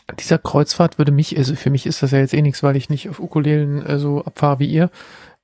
An 0.08 0.16
dieser 0.18 0.38
Kreuzfahrt 0.38 1.00
würde 1.00 1.12
mich, 1.12 1.36
also 1.38 1.56
für 1.56 1.72
mich 1.72 1.86
ist 1.88 2.04
das 2.04 2.12
ja 2.12 2.20
jetzt 2.20 2.34
eh 2.34 2.42
nichts, 2.42 2.62
weil 2.62 2.76
ich 2.76 2.90
nicht 2.90 3.10
auf 3.10 3.20
Ukulelen 3.20 3.84
äh, 3.86 3.98
so 3.98 4.24
abfahre 4.24 4.60
wie 4.60 4.68
ihr. 4.68 4.92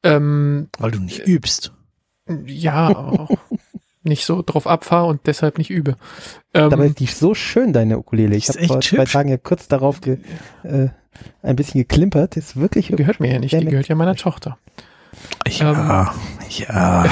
Ähm, 0.03 0.70
Weil 0.78 0.91
du 0.91 0.99
nicht 0.99 1.28
übst. 1.28 1.74
ja, 2.45 2.89
auch 2.95 3.30
nicht 4.03 4.26
so 4.26 4.43
drauf 4.43 4.68
abfahre 4.68 5.07
und 5.07 5.22
deshalb 5.26 5.57
nicht 5.57 5.72
übe. 5.72 5.97
Ähm, 6.53 6.70
Dabei 6.70 6.88
ist 6.88 6.99
die 6.99 7.07
so 7.07 7.34
schön, 7.34 7.74
deine 7.74 7.97
Ukulele. 7.97 8.36
Ich 8.36 8.49
habe 8.49 8.66
vor 8.66 8.78
echt 8.78 8.89
zwei. 8.89 9.05
Tagen 9.05 9.30
ja 9.30 9.38
kurz 9.38 9.68
darauf 9.68 10.01
ge, 10.01 10.20
äh, 10.64 10.89
ein 11.41 11.55
bisschen 11.55 11.82
geklimpert. 11.82 12.38
Ist 12.38 12.55
wirklich 12.55 12.88
die 12.88 12.95
gehört 12.95 13.20
mir 13.20 13.32
ja 13.32 13.39
nicht, 13.39 13.53
die 13.53 13.66
gehört 13.66 13.88
ja 13.88 13.95
meiner 13.95 14.16
Tochter. 14.16 14.57
Ja, 15.47 16.14
ja, 16.49 17.05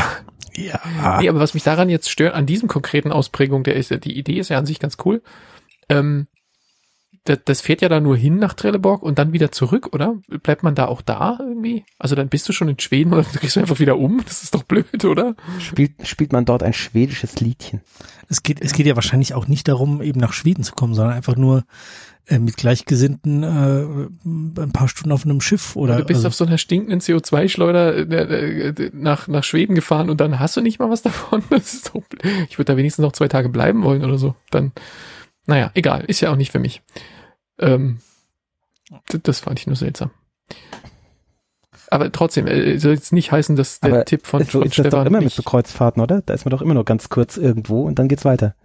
ja. 0.55 1.19
Nee, 1.19 1.29
aber 1.29 1.39
was 1.39 1.53
mich 1.53 1.63
daran 1.63 1.89
jetzt 1.89 2.09
stört, 2.09 2.33
an 2.33 2.45
diesem 2.45 2.67
konkreten 2.67 3.11
Ausprägung, 3.11 3.63
der 3.63 3.75
ist 3.75 3.91
ja, 3.91 3.97
die 3.97 4.17
Idee 4.17 4.39
ist 4.39 4.49
ja 4.49 4.57
an 4.57 4.65
sich 4.65 4.79
ganz 4.79 4.97
cool. 5.05 5.21
Ähm, 5.89 6.27
das, 7.23 7.39
das 7.45 7.61
fährt 7.61 7.81
ja 7.81 7.89
da 7.89 7.99
nur 7.99 8.17
hin 8.17 8.37
nach 8.37 8.53
Trelleborg 8.53 9.03
und 9.03 9.19
dann 9.19 9.33
wieder 9.33 9.51
zurück, 9.51 9.89
oder? 9.93 10.15
Bleibt 10.43 10.63
man 10.63 10.75
da 10.75 10.87
auch 10.87 11.01
da 11.01 11.37
irgendwie? 11.39 11.85
Also 11.97 12.15
dann 12.15 12.29
bist 12.29 12.47
du 12.49 12.53
schon 12.53 12.69
in 12.69 12.79
Schweden 12.79 13.13
oder 13.13 13.25
gehst 13.41 13.55
du 13.55 13.59
einfach 13.59 13.79
wieder 13.79 13.97
um? 13.97 14.21
Das 14.25 14.43
ist 14.43 14.55
doch 14.55 14.63
blöd, 14.63 15.05
oder? 15.05 15.35
spielt, 15.59 16.07
spielt 16.07 16.33
man 16.33 16.45
dort 16.45 16.63
ein 16.63 16.73
schwedisches 16.73 17.39
Liedchen. 17.39 17.81
Es 18.27 18.43
geht, 18.43 18.61
es 18.61 18.73
geht 18.73 18.85
ja 18.85 18.95
wahrscheinlich 18.95 19.33
auch 19.33 19.47
nicht 19.47 19.67
darum, 19.67 20.01
eben 20.01 20.19
nach 20.19 20.33
Schweden 20.33 20.63
zu 20.63 20.73
kommen, 20.73 20.93
sondern 20.93 21.15
einfach 21.15 21.35
nur 21.35 21.63
äh, 22.29 22.37
mit 22.37 22.57
Gleichgesinnten 22.57 23.41
äh, 23.43 24.61
ein 24.61 24.71
paar 24.71 24.87
Stunden 24.87 25.11
auf 25.11 25.25
einem 25.25 25.41
Schiff 25.41 25.75
oder. 25.75 25.97
du 25.97 26.05
bist 26.05 26.19
also, 26.19 26.27
auf 26.27 26.35
so 26.35 26.45
einer 26.45 26.59
stinkenden 26.59 26.99
CO2-Schleuder 26.99 27.95
äh, 27.95 28.69
äh, 28.69 28.91
nach, 28.93 29.27
nach 29.27 29.43
Schweden 29.43 29.73
gefahren 29.73 30.11
und 30.11 30.21
dann 30.21 30.39
hast 30.39 30.55
du 30.55 30.61
nicht 30.61 30.79
mal 30.79 30.89
was 30.89 31.01
davon. 31.01 31.43
Das 31.49 31.73
ist 31.73 31.87
doch, 31.89 32.03
blöd. 32.03 32.23
ich 32.49 32.57
würde 32.57 32.71
da 32.71 32.77
wenigstens 32.77 33.03
noch 33.03 33.13
zwei 33.13 33.27
Tage 33.27 33.49
bleiben 33.49 33.83
wollen 33.83 34.03
oder 34.03 34.17
so. 34.17 34.35
Dann, 34.51 34.71
naja, 35.49 35.71
egal, 35.73 36.05
ist 36.05 36.21
ja 36.21 36.31
auch 36.31 36.35
nicht 36.37 36.51
für 36.51 36.59
mich. 36.59 36.81
Ähm, 37.59 37.99
d- 39.11 39.19
das 39.21 39.39
fand 39.41 39.59
ich 39.59 39.67
nur 39.67 39.75
seltsam. 39.75 40.11
Aber 41.91 42.11
trotzdem, 42.11 42.47
äh, 42.47 42.77
soll 42.77 42.93
jetzt 42.93 43.11
nicht 43.13 43.31
heißen, 43.31 43.55
dass 43.55 43.79
der 43.79 43.93
Aber 43.93 44.05
Tipp 44.05 44.25
von 44.27 44.41
ist, 44.41 44.51
Freund 44.51 44.65
ist 44.67 44.77
das 44.77 44.83
doch 44.85 44.89
Stefan 44.91 45.07
immer 45.07 45.21
mit 45.21 45.33
so 45.33 45.41
Kreuzfahrten, 45.43 46.01
oder? 46.01 46.21
Da 46.21 46.33
ist 46.33 46.45
man 46.45 46.51
doch 46.51 46.61
immer 46.61 46.75
nur 46.75 46.85
ganz 46.85 47.09
kurz 47.09 47.37
irgendwo 47.37 47.83
und 47.83 47.97
dann 47.99 48.07
geht's 48.07 48.25
weiter. 48.25 48.55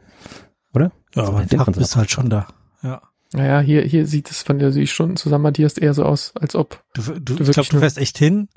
ja, 0.74 0.91
aber 1.14 1.39
ein 1.39 1.49
den 1.49 1.59
Tag 1.59 1.72
du 1.72 1.97
halt 1.97 2.11
schon 2.11 2.28
da. 2.28 2.47
Ja. 2.82 3.01
naja, 3.32 3.61
hier, 3.61 3.82
hier 3.82 4.07
sieht 4.07 4.30
es 4.30 4.43
von 4.43 4.59
der 4.59 4.70
die 4.70 4.87
Stunden 4.87 5.16
zusammen 5.16 5.47
addierst 5.47 5.78
eher 5.78 5.95
so 5.95 6.05
aus, 6.05 6.35
als 6.37 6.55
ob. 6.55 6.85
Du, 6.95 7.03
du, 7.03 7.18
Du 7.37 7.43
ich 7.45 7.51
glaube, 7.53 7.68
du 7.70 7.78
fährst 7.78 7.97
echt 7.99 8.18
hin, 8.18 8.49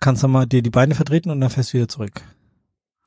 kannst 0.00 0.22
dann 0.22 0.30
mal 0.30 0.46
dir 0.46 0.62
die 0.62 0.70
Beine 0.70 0.94
vertreten 0.94 1.30
und 1.30 1.40
dann 1.40 1.50
fährst 1.50 1.72
du 1.72 1.78
wieder 1.78 1.88
zurück. 1.88 2.12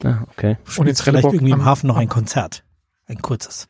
Ah, 0.03 0.23
okay. 0.29 0.57
Du 0.65 0.69
in 0.69 0.71
spielst 0.71 1.03
vielleicht 1.03 1.23
irgendwie 1.25 1.53
im 1.53 1.61
am- 1.61 1.65
Hafen 1.65 1.87
noch 1.87 1.97
ein 1.97 2.09
Konzert. 2.09 2.63
Ein 3.05 3.21
kurzes. 3.21 3.67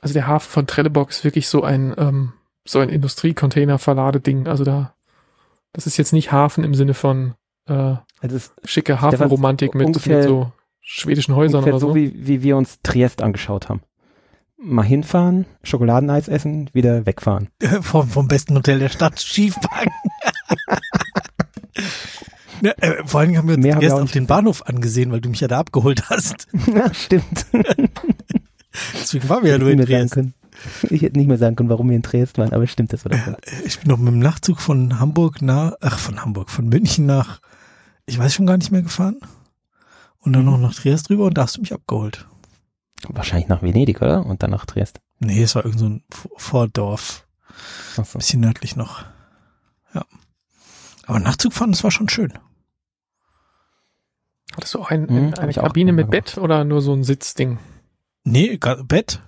Also 0.00 0.14
der 0.14 0.26
Hafen 0.26 0.50
von 0.50 0.66
Trelleborg 0.66 1.10
ist 1.10 1.24
wirklich 1.24 1.48
so 1.48 1.62
ein, 1.62 1.94
ähm, 1.98 2.32
so 2.66 2.78
ein 2.78 2.88
Industriecontainer-Verladeding. 2.88 4.46
Also 4.46 4.64
da, 4.64 4.94
das 5.72 5.86
ist 5.86 5.96
jetzt 5.96 6.12
nicht 6.12 6.32
Hafen 6.32 6.64
im 6.64 6.74
Sinne 6.74 6.94
von 6.94 7.34
äh, 7.66 7.94
Also 8.20 8.38
schicke 8.64 9.00
Hafenromantik 9.00 9.74
mit, 9.74 9.86
ungefähr- 9.88 10.18
mit 10.18 10.28
so 10.28 10.52
schwedischen 10.80 11.34
Häusern 11.34 11.64
oder 11.64 11.80
so. 11.80 11.88
so, 11.88 11.94
wie, 11.94 12.26
wie 12.26 12.42
wir 12.42 12.56
uns 12.56 12.78
Triest 12.82 13.22
angeschaut 13.22 13.68
haben. 13.68 13.82
Mal 14.60 14.82
hinfahren, 14.82 15.46
Schokoladeneis 15.62 16.26
essen, 16.28 16.68
wieder 16.72 17.06
wegfahren. 17.06 17.48
vom, 17.82 18.08
vom 18.08 18.28
besten 18.28 18.56
Hotel 18.56 18.78
der 18.80 18.88
Stadt, 18.88 19.20
Schiefwagen. 19.20 19.92
ja, 22.62 22.72
äh, 22.78 23.02
vor 23.04 23.20
allen 23.20 23.28
Dingen 23.28 23.38
haben 23.38 23.48
wir 23.48 23.54
uns 23.56 23.62
Mehr 23.64 23.76
wir 23.76 23.82
erst 23.82 23.96
auch 23.96 24.02
auf 24.02 24.10
den 24.10 24.26
Bahnhof 24.26 24.66
angesehen, 24.66 25.12
weil 25.12 25.20
du 25.20 25.28
mich 25.28 25.40
ja 25.40 25.48
da 25.48 25.58
abgeholt 25.60 26.10
hast. 26.10 26.48
ja, 26.74 26.92
stimmt. 26.92 27.46
Deswegen 28.94 29.28
waren 29.28 29.44
wir 29.44 29.52
ja 29.52 29.58
nur 29.58 29.68
ich 29.70 29.90
in 29.90 30.10
können. 30.10 30.34
Ich 30.90 31.02
hätte 31.02 31.18
nicht 31.18 31.28
mehr 31.28 31.38
sagen 31.38 31.54
können, 31.56 31.68
warum 31.68 31.88
wir 31.88 31.96
in 31.96 32.02
Triest 32.02 32.36
waren, 32.38 32.52
aber 32.52 32.66
stimmt, 32.66 32.92
das 32.92 33.04
war 33.04 33.12
doch. 33.12 33.38
Ich 33.64 33.78
bin 33.78 33.88
noch 33.88 33.98
mit 33.98 34.08
dem 34.12 34.18
Nachtzug 34.18 34.60
von 34.60 34.98
Hamburg 34.98 35.40
nach, 35.40 35.74
ach 35.80 35.98
von 35.98 36.20
Hamburg, 36.20 36.50
von 36.50 36.68
München 36.68 37.06
nach, 37.06 37.40
ich 38.06 38.18
weiß 38.18 38.34
schon 38.34 38.46
gar 38.46 38.56
nicht 38.56 38.72
mehr 38.72 38.82
gefahren. 38.82 39.18
Und 40.18 40.32
dann 40.32 40.44
noch 40.44 40.58
nach 40.58 40.74
Triest 40.74 41.10
rüber 41.10 41.26
und 41.26 41.34
da 41.38 41.42
hast 41.42 41.56
du 41.56 41.60
mich 41.60 41.72
abgeholt. 41.72 42.26
Wahrscheinlich 43.08 43.48
nach 43.48 43.62
Venedig, 43.62 44.02
oder? 44.02 44.26
Und 44.26 44.42
dann 44.42 44.50
nach 44.50 44.66
Triest. 44.66 44.98
Nee, 45.20 45.42
es 45.42 45.54
war 45.54 45.64
irgend 45.64 45.78
so 45.80 45.86
ein 45.88 46.02
Vordorf, 46.36 47.24
Ach 47.96 48.04
so. 48.04 48.18
bisschen 48.18 48.40
nördlich 48.40 48.74
noch. 48.74 49.04
Ja. 49.94 50.04
Aber 51.06 51.20
Nachtzug 51.20 51.52
fahren, 51.52 51.70
das 51.70 51.84
war 51.84 51.92
schon 51.92 52.08
schön. 52.08 52.32
Hattest 54.56 54.74
du 54.74 54.80
auch 54.80 54.90
ein, 54.90 55.08
Hm, 55.08 55.30
hab 55.32 55.38
eine 55.38 55.52
Kabine 55.52 55.92
mit 55.92 56.10
Bett 56.10 56.36
oder 56.38 56.64
nur 56.64 56.82
so 56.82 56.92
ein 56.92 57.04
Sitzding? 57.04 57.58
Nee, 58.30 58.58
Bett. 58.58 59.22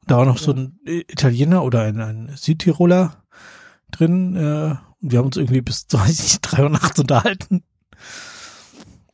Und 0.00 0.10
da 0.10 0.18
war 0.18 0.24
noch 0.24 0.38
so 0.38 0.52
ein 0.52 0.78
Italiener 0.84 1.62
oder 1.64 1.82
ein, 1.82 2.00
ein 2.00 2.32
Südtiroler 2.34 3.22
drin. 3.90 4.36
Äh, 4.36 4.76
und 5.00 5.12
wir 5.12 5.18
haben 5.18 5.26
uns 5.26 5.36
irgendwie 5.36 5.60
bis, 5.60 5.86
weiß 5.90 6.10
ich 6.10 6.22
nicht, 6.22 6.40
drei 6.40 6.62
Uhr 6.62 6.70
nachts 6.70 6.98
unterhalten. 6.98 7.62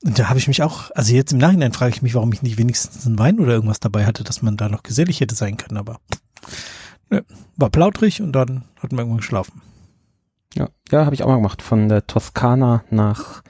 Und 0.04 0.18
da 0.18 0.28
habe 0.28 0.38
ich 0.38 0.48
mich 0.48 0.62
auch, 0.62 0.90
also 0.94 1.14
jetzt 1.14 1.32
im 1.32 1.38
Nachhinein 1.38 1.72
frage 1.72 1.94
ich 1.94 2.02
mich, 2.02 2.14
warum 2.14 2.32
ich 2.32 2.42
nicht 2.42 2.58
wenigstens 2.58 3.06
einen 3.06 3.18
Wein 3.18 3.38
oder 3.38 3.52
irgendwas 3.52 3.80
dabei 3.80 4.04
hatte, 4.04 4.24
dass 4.24 4.42
man 4.42 4.56
da 4.56 4.68
noch 4.68 4.82
gesellig 4.82 5.20
hätte 5.20 5.34
sein 5.34 5.56
können. 5.56 5.78
Aber 5.78 5.98
ne, 7.10 7.24
war 7.56 7.70
plaudrig 7.70 8.20
und 8.20 8.32
dann 8.32 8.64
hatten 8.80 8.96
wir 8.96 9.00
irgendwann 9.00 9.18
geschlafen. 9.18 9.62
Ja, 10.54 10.68
ja 10.90 11.04
habe 11.04 11.14
ich 11.14 11.22
auch 11.22 11.28
mal 11.28 11.36
gemacht. 11.36 11.62
Von 11.62 11.88
der 11.88 12.06
Toskana 12.06 12.84
nach 12.90 13.42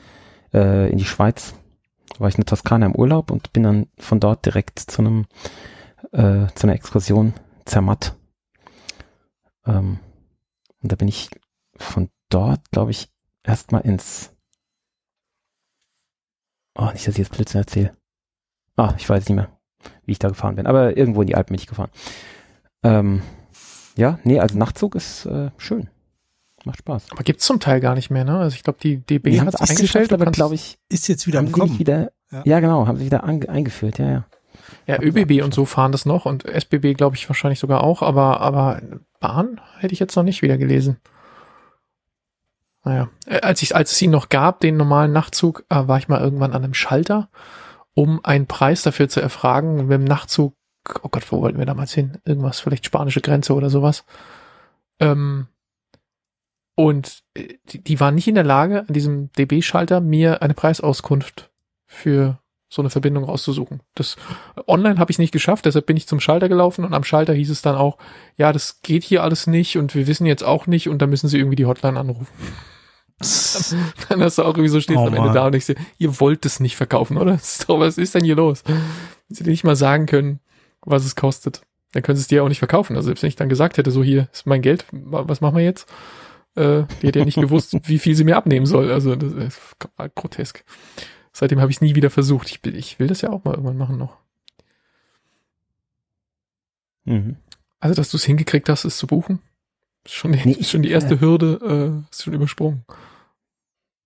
äh, 0.53 0.91
in 0.91 0.99
die 0.99 1.05
Schweiz. 1.05 1.55
War 2.19 2.29
ich 2.29 2.35
in 2.35 2.43
der 2.43 2.47
Toskana 2.47 2.87
im 2.87 2.95
Urlaub 2.95 3.31
und 3.31 3.53
bin 3.53 3.63
dann 3.63 3.87
von 3.99 4.21
dort 4.21 4.45
direkt 4.47 4.79
zu 4.79 5.03
einem 5.03 5.27
äh, 6.13 6.47
zu 6.55 6.67
einer 6.67 6.75
Exkursion 6.75 7.35
Zermatt. 7.65 8.17
Ähm, 9.67 10.01
Und 10.83 10.93
da 10.93 10.97
bin 10.97 11.09
ich 11.09 11.31
von 11.77 12.11
dort, 12.29 12.71
glaube 12.71 12.91
ich, 12.91 13.09
erstmal 13.45 13.83
ins. 13.83 14.35
Oh, 16.75 16.91
nicht, 16.93 17.07
dass 17.07 17.15
ich 17.15 17.19
jetzt 17.19 17.33
Blödsinn 17.33 17.61
erzähle. 17.61 17.97
Ah, 18.77 18.95
ich 18.97 19.09
weiß 19.09 19.29
nicht 19.29 19.37
mehr, 19.37 19.51
wie 20.05 20.13
ich 20.13 20.19
da 20.19 20.29
gefahren 20.29 20.57
bin. 20.57 20.67
Aber 20.67 20.97
irgendwo 20.97 21.21
in 21.21 21.29
die 21.29 21.37
Alpen 21.37 21.55
bin 21.55 21.61
ich 21.61 21.67
gefahren. 21.67 21.91
Ähm, 22.83 23.23
ja, 23.97 24.19
nee, 24.25 24.41
also 24.41 24.59
Nachtzug 24.59 24.95
ist 24.95 25.27
äh, 25.27 25.51
schön. 25.59 25.89
Macht 26.65 26.79
Spaß. 26.79 27.07
Aber 27.11 27.23
gibt's 27.25 27.45
zum 27.45 27.61
Teil 27.61 27.81
gar 27.81 27.95
nicht 27.95 28.11
mehr, 28.11 28.25
ne? 28.25 28.39
Also 28.39 28.55
ich 28.55 28.63
glaube, 28.63 28.79
die 28.83 28.99
DB 28.99 29.33
hat 29.33 29.41
haben 29.41 29.49
es 29.49 29.61
es 29.61 29.71
eingestellt, 29.71 30.13
aber 30.13 30.27
glaube 30.27 30.55
ich, 30.55 30.79
Ist 30.89 31.09
jetzt 31.09 31.27
wieder 31.27 31.39
haben 31.39 31.47
am 31.47 31.53
Kommen. 31.53 31.79
wieder. 31.79 32.13
Ja. 32.31 32.43
Ja. 32.45 32.61
genau, 32.61 32.87
haben 32.87 32.99
sie 32.99 33.07
wieder 33.07 33.25
ange 33.25 33.49
eingeführt, 33.49 33.99
ja, 33.99 34.11
ja. 34.11 34.25
Ja, 34.87 35.01
ÖBB 35.01 35.43
und 35.45 35.53
so 35.55 35.65
fahren 35.65 35.93
das 35.93 36.07
noch 36.07 36.25
und 36.25 36.45
SBB 36.45 36.95
glaube 36.95 37.17
ich 37.17 37.29
wahrscheinlich 37.29 37.59
sogar 37.59 37.83
auch, 37.85 38.03
aber, 38.03 38.41
aber 38.41 38.81
Bahn 39.21 39.61
hätte 39.79 39.93
ich 39.93 40.01
jetzt 40.01 40.17
noch 40.17 40.23
nicht 40.23 40.43
wieder 40.43 40.57
gelesen. 40.59 40.99
Naja, 42.85 43.09
äh, 43.27 43.41
als, 43.41 43.63
ich, 43.63 43.77
als 43.77 43.93
es 43.93 44.03
ihn 44.03 44.11
noch 44.11 44.29
gab, 44.29 44.61
den 44.61 44.77
normalen 44.77 45.13
Nachtzug, 45.13 45.65
äh, 45.69 45.87
war 45.87 45.99
ich 45.99 46.09
mal 46.09 46.21
irgendwann 46.21 46.53
an 46.53 46.65
einem 46.65 46.75
Schalter, 46.75 47.29
um 47.95 48.25
einen 48.25 48.47
Preis 48.47 48.83
dafür 48.83 49.09
zu 49.09 49.21
erfragen. 49.21 49.79
Und 49.79 49.87
mit 49.87 50.01
dem 50.01 50.05
Nachtzug, 50.05 50.55
oh 51.03 51.09
Gott, 51.09 51.31
wo 51.31 51.41
wollten 51.41 51.59
wir 51.59 51.67
damals 51.67 51.93
hin? 51.93 52.19
Irgendwas, 52.25 52.61
vielleicht 52.61 52.87
spanische 52.87 53.21
Grenze 53.21 53.55
oder 53.55 53.71
sowas. 53.71 54.05
Ähm, 54.99 55.47
und 56.75 57.23
äh, 57.35 57.55
die, 57.67 57.83
die 57.83 58.01
waren 58.01 58.15
nicht 58.15 58.29
in 58.29 58.35
der 58.35 58.45
Lage, 58.45 58.81
an 58.89 58.93
diesem 58.95 59.31
DB-Schalter 59.33 60.01
mir 60.01 60.43
eine 60.43 60.55
Preisauskunft 60.55 61.51
für 61.87 62.39
so 62.69 62.81
eine 62.81 62.89
Verbindung 62.89 63.25
rauszusuchen. 63.25 63.81
Das 63.95 64.17
online 64.67 64.99
habe 64.99 65.11
ich 65.11 65.19
nicht 65.19 65.33
geschafft, 65.33 65.67
deshalb 65.67 65.85
bin 65.85 65.97
ich 65.99 66.09
zum 66.09 66.21
Schalter 66.21 66.49
gelaufen 66.49 66.85
und 66.87 66.95
am 66.95 67.05
Schalter 67.05 67.35
hieß 67.35 67.51
es 67.51 67.61
dann 67.61 67.77
auch, 67.77 67.99
ja, 68.39 68.51
das 68.53 68.81
geht 68.81 69.05
hier 69.05 69.23
alles 69.23 69.47
nicht 69.47 69.77
und 69.77 69.95
wir 69.95 70.07
wissen 70.07 70.25
jetzt 70.27 70.43
auch 70.43 70.67
nicht 70.67 70.89
und 70.89 71.03
da 71.03 71.07
müssen 71.07 71.29
Sie 71.29 71.37
irgendwie 71.39 71.57
die 71.57 71.67
Hotline 71.67 72.01
anrufen. 72.01 72.27
Dann 74.09 74.21
hast 74.23 74.39
du 74.39 74.43
auch 74.43 74.49
irgendwie 74.57 74.69
so 74.69 74.81
stehst 74.81 74.99
Oh, 74.99 75.03
am 75.07 75.15
Ende 75.15 75.27
Mann. 75.29 75.35
da 75.35 75.47
und 75.47 75.55
ich 75.55 75.65
sehe, 75.65 75.77
ihr 75.99 76.19
wollt 76.21 76.45
es 76.45 76.59
nicht 76.61 76.77
verkaufen, 76.77 77.17
oder? 77.19 77.39
Doch, 77.69 77.79
was 77.79 77.99
ist 77.99 78.15
denn 78.15 78.25
hier 78.25 78.37
los? 78.37 78.63
Wenn 78.67 78.81
Sie 79.29 79.45
nicht 79.45 79.65
mal 79.65 79.77
sagen 79.77 80.07
können, 80.07 80.41
was 80.81 81.05
es 81.05 81.15
kostet, 81.15 81.63
dann 81.93 82.03
können 82.03 82.17
Sie 82.17 82.23
es 82.23 82.29
dir 82.29 82.43
auch 82.43 82.49
nicht 82.49 82.59
verkaufen. 82.59 82.97
Also 82.97 83.07
selbst 83.07 83.23
wenn 83.23 83.29
ich 83.29 83.37
dann 83.37 83.49
gesagt 83.49 83.77
hätte, 83.79 83.91
so 83.91 84.03
hier 84.03 84.29
ist 84.33 84.47
mein 84.47 84.63
Geld, 84.63 84.85
wa- 84.91 85.25
was 85.29 85.41
machen 85.41 85.57
wir 85.57 85.63
jetzt? 85.65 85.87
Äh, 86.55 86.85
die 87.01 87.07
hätte 87.07 87.21
ja 87.21 87.25
nicht 87.25 87.41
gewusst, 87.41 87.75
wie 87.89 87.99
viel 87.99 88.15
sie 88.15 88.25
mir 88.25 88.37
abnehmen 88.37 88.67
soll. 88.67 88.91
Also 88.93 89.17
das 89.17 89.33
ist 89.33 89.59
grotesk. 90.15 90.65
Seitdem 91.33 91.61
habe 91.61 91.71
ich 91.71 91.79
es 91.79 91.81
nie 91.81 91.95
wieder 91.95 92.11
versucht. 92.11 92.51
Ich, 92.51 92.63
will- 92.65 92.77
ich 92.77 92.99
will 92.99 93.07
das 93.07 93.23
ja 93.23 93.31
auch 93.31 93.45
mal 93.45 93.53
irgendwann 93.53 93.79
machen 93.79 93.97
noch. 93.99 94.19
Mhm. 97.05 97.37
Also, 97.81 97.95
dass 97.95 98.11
du 98.11 98.17
es 98.17 98.25
hingekriegt 98.25 98.69
hast, 98.69 98.85
es 98.85 98.97
zu 98.97 99.07
buchen, 99.07 99.41
ist 100.05 100.15
schon 100.15 100.33
die, 100.33 100.41
Nee, 100.45 100.53
ist 100.53 100.71
schon 100.71 100.83
die 100.83 100.91
erste 100.91 101.21
Hürde, 101.21 102.03
äh, 102.07 102.11
ist 102.13 102.23
schon 102.23 102.35
übersprungen. 102.35 102.85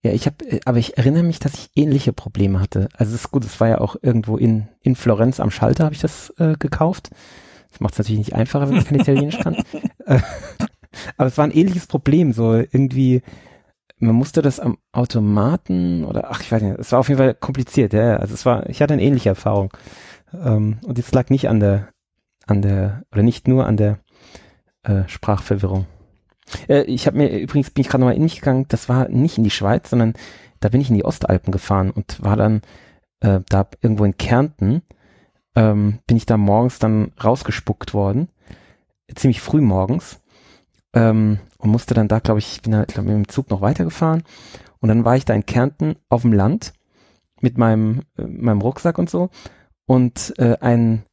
Ja, 0.03 0.13
ich 0.13 0.27
habe, 0.27 0.37
aber 0.65 0.79
ich 0.79 0.97
erinnere 0.97 1.25
mich, 1.25 1.41
dass 1.41 1.55
ich 1.55 1.71
ähnliche 1.75 2.13
Probleme 2.13 2.61
hatte. 2.61 2.89
Also 2.97 3.15
es 3.15 3.23
ist 3.25 3.31
gut, 3.33 3.45
es 3.45 3.59
war 3.61 3.69
ja 3.69 3.79
auch 3.81 3.97
irgendwo 4.03 4.37
in, 4.37 4.69
in 4.81 4.95
Florenz 4.95 5.41
am 5.41 5.51
Schalter 5.51 5.85
habe 5.85 5.95
ich 5.95 6.01
das 6.01 6.31
äh, 6.39 6.55
gekauft. 6.59 7.11
Das 7.71 7.81
macht 7.81 7.95
es 7.95 7.99
natürlich 7.99 8.19
nicht 8.19 8.35
einfacher, 8.35 8.69
wenn 8.69 8.77
man 8.77 8.85
kein 8.85 9.01
Italienisch 9.01 9.39
kann. 9.41 9.57
Aber 11.17 11.29
es 11.29 11.39
war 11.39 11.45
ein 11.45 11.53
ähnliches 11.53 11.87
Problem, 11.87 12.33
so 12.33 12.55
irgendwie, 12.55 13.23
man 13.99 14.15
musste 14.15 14.43
das 14.43 14.61
am 14.61 14.79
Automaten 14.93 16.05
oder 16.05 16.31
ach, 16.31 16.41
ich 16.41 16.53
weiß 16.53 16.63
nicht, 16.63 16.79
es 16.79 16.93
war 16.93 17.01
auf 17.01 17.09
jeden 17.09 17.19
Fall 17.19 17.35
kompliziert, 17.35 17.93
ja. 17.93 18.17
Also 18.17 18.35
es 18.35 18.45
war, 18.47 18.69
ich 18.69 18.83
hatte 18.83 18.95
eine 18.95 19.03
ähnliche 19.03 19.31
Erfahrung. 19.31 19.73
Ähm, 20.33 20.79
und 20.85 20.99
es 20.99 21.13
lag 21.13 21.31
nicht 21.31 21.49
an 21.49 21.61
der, 21.61 21.89
an 22.47 22.63
der, 22.63 23.03
oder 23.13 23.23
nicht 23.23 23.49
nur 23.49 23.67
an 23.67 23.77
der 23.77 23.99
äh, 24.83 25.03
Sprachverwirrung. 25.07 25.87
Äh, 26.69 26.83
ich 26.83 27.07
habe 27.07 27.17
mir 27.17 27.39
übrigens 27.39 27.71
bin 27.71 27.83
ich 27.83 27.89
gerade 27.89 28.01
nochmal 28.01 28.17
in 28.17 28.23
mich 28.23 28.41
gegangen, 28.41 28.67
das 28.69 28.89
war 28.89 29.09
nicht 29.09 29.39
in 29.39 29.45
die 29.45 29.51
Schweiz, 29.51 29.91
sondern 29.91 30.15
da 30.61 30.69
bin 30.69 30.81
ich 30.81 30.89
in 30.89 30.97
die 30.97 31.05
Ostalpen 31.05 31.53
gefahren 31.53 31.91
und 31.91 32.23
war 32.23 32.37
dann 32.37 32.63
äh, 33.21 33.41
da 33.49 33.69
irgendwo 33.81 34.05
in 34.05 34.17
Kärnten, 34.17 34.83
ähm, 35.55 35.99
bin 36.07 36.17
ich 36.17 36.27
da 36.27 36.37
morgens 36.37 36.79
dann 36.79 37.13
rausgespuckt 37.23 37.95
worden, 37.95 38.29
ziemlich 39.15 39.41
früh 39.41 39.61
morgens 39.61 40.21
ähm, 40.97 41.39
und 41.59 41.71
musste 41.71 41.95
dann 41.95 42.09
da, 42.09 42.19
glaube 42.19 42.41
ich, 42.41 42.63
bin 42.63 42.73
da 42.73 42.85
glaub, 42.85 43.05
mit 43.05 43.15
dem 43.15 43.29
Zug 43.29 43.51
noch 43.51 43.61
weitergefahren. 43.61 44.25
Und 44.81 44.89
dann 44.89 45.05
war 45.05 45.17
ich 45.17 45.25
da 45.25 45.35
in 45.35 45.47
Kärnten 45.47 45.97
auf 46.09 46.23
dem 46.23 46.33
Land 46.33 46.73
mit 47.41 47.59
meinem, 47.59 48.03
äh, 48.19 48.23
meinem 48.23 48.63
Rucksack 48.63 48.99
und 48.99 49.11
so. 49.11 49.29
Und 49.85 50.35
äh, 50.39 50.57
ein 50.61 51.05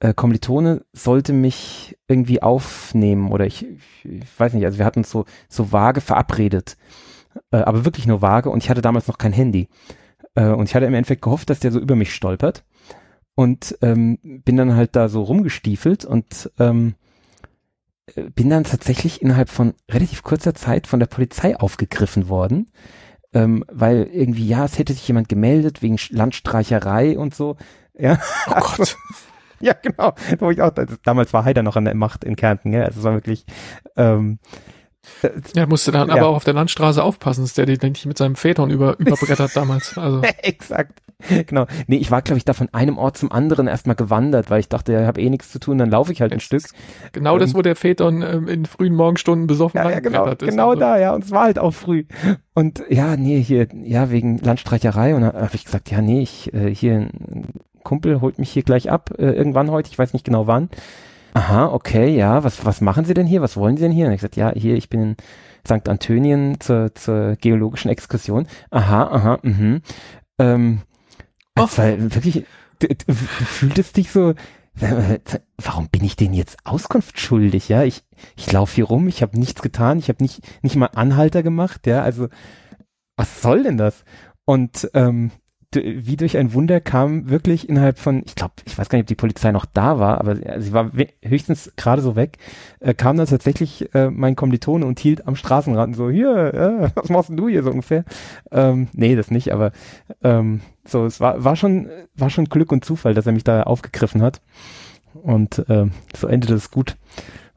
äh, 0.00 0.12
Kommilitone 0.12 0.84
sollte 0.92 1.32
mich 1.32 1.96
irgendwie 2.06 2.42
aufnehmen 2.42 3.32
oder 3.32 3.46
ich, 3.46 3.66
ich, 4.04 4.38
weiß 4.38 4.52
nicht, 4.52 4.66
also 4.66 4.78
wir 4.78 4.84
hatten 4.84 5.00
uns 5.00 5.10
so, 5.10 5.24
so 5.48 5.72
vage 5.72 6.00
verabredet, 6.00 6.76
äh, 7.50 7.56
aber 7.56 7.84
wirklich 7.84 8.06
nur 8.06 8.22
vage 8.22 8.50
und 8.50 8.62
ich 8.62 8.70
hatte 8.70 8.82
damals 8.82 9.08
noch 9.08 9.18
kein 9.18 9.32
Handy. 9.32 9.68
Äh, 10.34 10.48
und 10.48 10.68
ich 10.68 10.74
hatte 10.74 10.86
im 10.86 10.94
Endeffekt 10.94 11.22
gehofft, 11.22 11.48
dass 11.48 11.60
der 11.60 11.72
so 11.72 11.80
über 11.80 11.96
mich 11.96 12.14
stolpert. 12.14 12.64
Und 13.36 13.76
ähm, 13.82 14.18
bin 14.22 14.56
dann 14.56 14.76
halt 14.76 14.94
da 14.94 15.08
so 15.08 15.22
rumgestiefelt 15.22 16.04
und 16.04 16.52
ähm, 16.60 16.94
äh, 16.94 17.03
bin 18.34 18.50
dann 18.50 18.64
tatsächlich 18.64 19.22
innerhalb 19.22 19.48
von 19.48 19.74
relativ 19.90 20.22
kurzer 20.22 20.54
Zeit 20.54 20.86
von 20.86 21.00
der 21.00 21.06
Polizei 21.06 21.56
aufgegriffen 21.56 22.28
worden, 22.28 22.70
ähm, 23.32 23.64
weil 23.70 24.08
irgendwie, 24.12 24.46
ja, 24.46 24.64
es 24.64 24.78
hätte 24.78 24.92
sich 24.92 25.06
jemand 25.08 25.28
gemeldet 25.28 25.82
wegen 25.82 25.98
Landstreicherei 26.10 27.18
und 27.18 27.34
so. 27.34 27.56
Ja, 27.96 28.18
Oh 28.48 28.54
Gott. 28.60 28.96
ja, 29.60 29.72
genau. 29.72 30.12
Wo 30.38 30.50
ich 30.50 30.60
auch, 30.60 30.72
damals 31.04 31.32
war 31.32 31.44
Haider 31.44 31.62
noch 31.62 31.76
an 31.76 31.84
der 31.86 31.94
Macht 31.94 32.24
in 32.24 32.36
Kärnten, 32.36 32.72
ja. 32.72 32.82
Also 32.82 32.98
es 33.00 33.04
war 33.04 33.14
wirklich, 33.14 33.46
ähm, 33.96 34.38
Ja, 35.54 35.66
musste 35.66 35.92
dann 35.92 36.08
Ja. 36.08 36.14
aber 36.14 36.28
auch 36.28 36.36
auf 36.36 36.44
der 36.44 36.54
Landstraße 36.54 37.02
aufpassen, 37.02 37.42
dass 37.44 37.54
der 37.54 37.66
den 37.66 37.92
nicht 37.92 38.06
mit 38.06 38.18
seinem 38.18 38.36
Phaeton 38.36 38.70
über, 38.70 38.98
überbrettert 38.98 39.56
damals. 39.56 39.96
Also, 39.96 40.22
exakt. 40.42 41.00
Genau. 41.46 41.66
Nee, 41.86 41.96
ich 41.96 42.10
war, 42.10 42.22
glaube 42.22 42.38
ich, 42.38 42.44
da 42.44 42.52
von 42.52 42.68
einem 42.72 42.98
Ort 42.98 43.16
zum 43.16 43.32
anderen 43.32 43.66
erstmal 43.66 43.96
gewandert, 43.96 44.50
weil 44.50 44.60
ich 44.60 44.68
dachte, 44.68 44.92
ich 44.92 45.06
habe 45.06 45.20
eh 45.20 45.30
nichts 45.30 45.50
zu 45.50 45.58
tun, 45.58 45.78
dann 45.78 45.90
laufe 45.90 46.12
ich 46.12 46.20
halt 46.20 46.32
ein 46.32 46.40
Stück. 46.40 46.64
genau 47.12 47.38
das, 47.38 47.54
wo 47.54 47.62
der 47.62 47.76
Phaeton 47.76 48.22
ähm, 48.22 48.48
in 48.48 48.66
frühen 48.66 48.94
Morgenstunden 48.94 49.46
besoffen 49.46 49.78
Ja, 49.78 49.90
ja, 49.90 50.00
genau, 50.00 50.26
ist. 50.26 50.40
genau 50.40 50.70
Also, 50.70 50.80
da, 50.80 50.98
ja. 50.98 51.14
Und 51.14 51.24
es 51.24 51.30
war 51.30 51.44
halt 51.44 51.58
auch 51.58 51.72
früh. 51.72 52.04
Und 52.54 52.82
ja, 52.88 53.16
nee, 53.16 53.40
hier, 53.40 53.68
ja, 53.82 54.10
wegen 54.10 54.38
Landstreicherei. 54.38 55.14
Und 55.14 55.22
dann 55.22 55.32
habe 55.32 55.54
ich 55.54 55.64
gesagt, 55.64 55.90
ja, 55.90 56.00
nee, 56.02 56.22
ich, 56.22 56.52
äh, 56.52 56.72
hier, 56.74 56.94
ein 56.94 57.44
Kumpel 57.82 58.20
holt 58.20 58.38
mich 58.38 58.50
hier 58.50 58.62
gleich 58.62 58.90
ab, 58.90 59.10
äh, 59.18 59.30
irgendwann 59.30 59.70
heute, 59.70 59.90
ich 59.90 59.98
weiß 59.98 60.12
nicht 60.12 60.24
genau 60.24 60.46
wann. 60.46 60.68
Aha, 61.34 61.66
okay, 61.66 62.14
ja, 62.16 62.44
was, 62.44 62.64
was 62.64 62.80
machen 62.80 63.04
Sie 63.04 63.14
denn 63.14 63.26
hier? 63.26 63.42
Was 63.42 63.56
wollen 63.56 63.76
Sie 63.76 63.82
denn 63.82 63.92
hier? 63.92 64.06
Und 64.06 64.12
ich 64.12 64.18
gesagt, 64.18 64.36
ja, 64.36 64.52
hier, 64.54 64.76
ich 64.76 64.88
bin 64.88 65.00
in 65.02 65.16
St. 65.66 65.88
Antonien 65.88 66.60
zur, 66.60 66.94
zur 66.94 67.36
geologischen 67.36 67.88
Exkursion. 67.90 68.46
Aha, 68.70 69.02
aha, 69.02 69.38
mhm. 69.42 69.80
Ähm, 70.38 70.80
Es 71.56 71.78
war 71.78 72.14
wirklich, 72.14 72.44
du, 72.80 72.88
fühltest 73.14 73.96
dich 73.96 74.10
so, 74.10 74.34
warum 74.74 75.88
bin 75.88 76.04
ich 76.04 76.16
denn 76.16 76.34
jetzt 76.34 76.58
Auskunft 76.64 77.20
schuldig? 77.20 77.68
Ja, 77.68 77.84
ich, 77.84 78.02
ich 78.36 78.50
laufe 78.50 78.74
hier 78.74 78.84
rum, 78.84 79.06
ich 79.06 79.22
habe 79.22 79.38
nichts 79.38 79.62
getan, 79.62 79.98
ich 79.98 80.08
habe 80.08 80.22
nicht, 80.22 80.40
nicht 80.62 80.76
mal 80.76 80.86
Anhalter 80.86 81.42
gemacht, 81.42 81.86
ja, 81.86 82.02
also 82.02 82.28
was 83.16 83.40
soll 83.40 83.62
denn 83.62 83.76
das? 83.76 84.04
Und 84.44 84.90
ähm, 84.94 85.30
wie 85.82 86.16
durch 86.16 86.36
ein 86.36 86.52
Wunder 86.52 86.80
kam 86.80 87.28
wirklich 87.30 87.68
innerhalb 87.68 87.98
von, 87.98 88.22
ich 88.26 88.34
glaube, 88.34 88.54
ich 88.64 88.76
weiß 88.76 88.88
gar 88.88 88.96
nicht, 88.98 89.04
ob 89.04 89.08
die 89.08 89.14
Polizei 89.14 89.52
noch 89.52 89.64
da 89.66 89.98
war, 89.98 90.18
aber 90.18 90.36
sie- 90.60 90.72
war 90.72 90.90
höchstens 91.22 91.72
gerade 91.76 92.02
so 92.02 92.16
weg, 92.16 92.38
äh, 92.80 92.94
kam 92.94 93.16
dann 93.16 93.26
tatsächlich 93.26 93.94
äh, 93.94 94.10
mein 94.10 94.36
Kommilitone 94.36 94.84
und 94.86 94.98
hielt 94.98 95.26
am 95.26 95.36
Straßenrand 95.36 95.96
so, 95.96 96.10
hier, 96.10 96.54
äh, 96.54 96.90
was 96.96 97.08
machst 97.08 97.30
denn 97.30 97.36
du 97.36 97.48
hier 97.48 97.62
so 97.62 97.70
ungefähr? 97.70 98.04
Ähm, 98.50 98.88
nee, 98.92 99.16
das 99.16 99.30
nicht, 99.30 99.52
aber 99.52 99.72
ähm, 100.22 100.60
so, 100.86 101.04
es 101.06 101.20
war, 101.20 101.42
war 101.44 101.56
schon, 101.56 101.88
war 102.16 102.30
schon 102.30 102.46
Glück 102.46 102.72
und 102.72 102.84
Zufall, 102.84 103.14
dass 103.14 103.26
er 103.26 103.32
mich 103.32 103.44
da 103.44 103.62
aufgegriffen 103.64 104.22
hat. 104.22 104.40
Und 105.22 105.64
ähm, 105.68 105.92
so 106.16 106.26
endete 106.26 106.54
es 106.54 106.70
gut. 106.70 106.96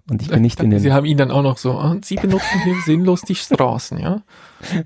Und 0.09 0.21
ich 0.21 0.29
bin 0.29 0.41
nicht 0.41 0.61
in 0.61 0.69
den. 0.71 0.79
Sie 0.79 0.93
haben 0.93 1.05
ihn 1.05 1.17
dann 1.17 1.31
auch 1.31 1.41
noch 1.41 1.57
so, 1.57 1.73
ah, 1.73 1.97
Sie 2.01 2.15
benutzen 2.15 2.61
hier 2.63 2.75
sinnlos 2.85 3.21
die 3.21 3.35
Straßen, 3.35 3.97
ja? 3.97 4.21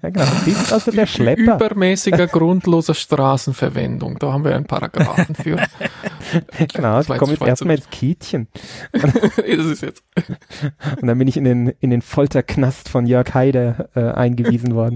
ja, 0.01 0.09
genau, 0.09 0.26
Sie 0.43 0.51
sind 0.51 0.72
also 0.72 0.91
der 0.91 1.05
Schlepper. 1.05 1.55
Übermäßiger, 1.55 2.28
grundloser 2.28 2.95
Straßenverwendung. 2.95 4.17
Da 4.19 4.34
haben 4.34 4.43
wir 4.43 4.55
einen 4.55 4.65
Paragraphen 4.65 5.36
für. 5.36 5.57
Genau, 6.74 7.01
ich 7.01 7.07
komme 7.07 7.34
jetzt 7.34 7.41
erstmal 7.41 7.76
ins 7.76 7.89
Kietchen. 7.89 8.47
Das 8.93 9.36
ist 9.45 9.82
jetzt. 9.82 10.01
Und 11.01 11.07
dann 11.07 11.17
bin 11.17 11.28
ich 11.28 11.36
in 11.36 11.43
den, 11.43 11.74
in 11.82 11.89
den 11.89 12.01
Folterknast 12.01 12.88
von 12.88 13.05
Jörg 13.05 13.34
Haider 13.34 13.89
äh, 13.95 14.11
eingewiesen 14.11 14.74
worden. 14.74 14.95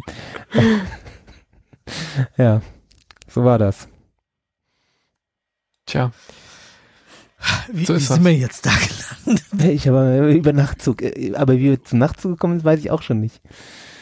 ja, 2.38 2.62
so 3.28 3.44
war 3.44 3.60
das. 3.60 3.90
Tja, 5.86 6.12
Wie, 7.72 7.86
So 7.86 7.96
wie 7.96 8.00
sind 8.00 8.24
wir 8.26 8.34
jetzt 8.34 8.66
da 8.66 8.72
gelandet? 8.72 9.46
Ich 9.76 9.88
habe 9.88 10.32
über 10.34 10.54
Nachtzug, 10.54 11.02
äh, 11.02 11.34
aber 11.36 11.54
wie 11.58 11.64
wir 11.72 11.84
zum 11.84 12.00
Nachtzug 12.00 12.32
gekommen 12.34 12.60
sind, 12.60 12.66
weiß 12.66 12.80
ich 12.80 12.92
auch 12.92 13.02
schon 13.02 13.20
nicht. 13.22 13.42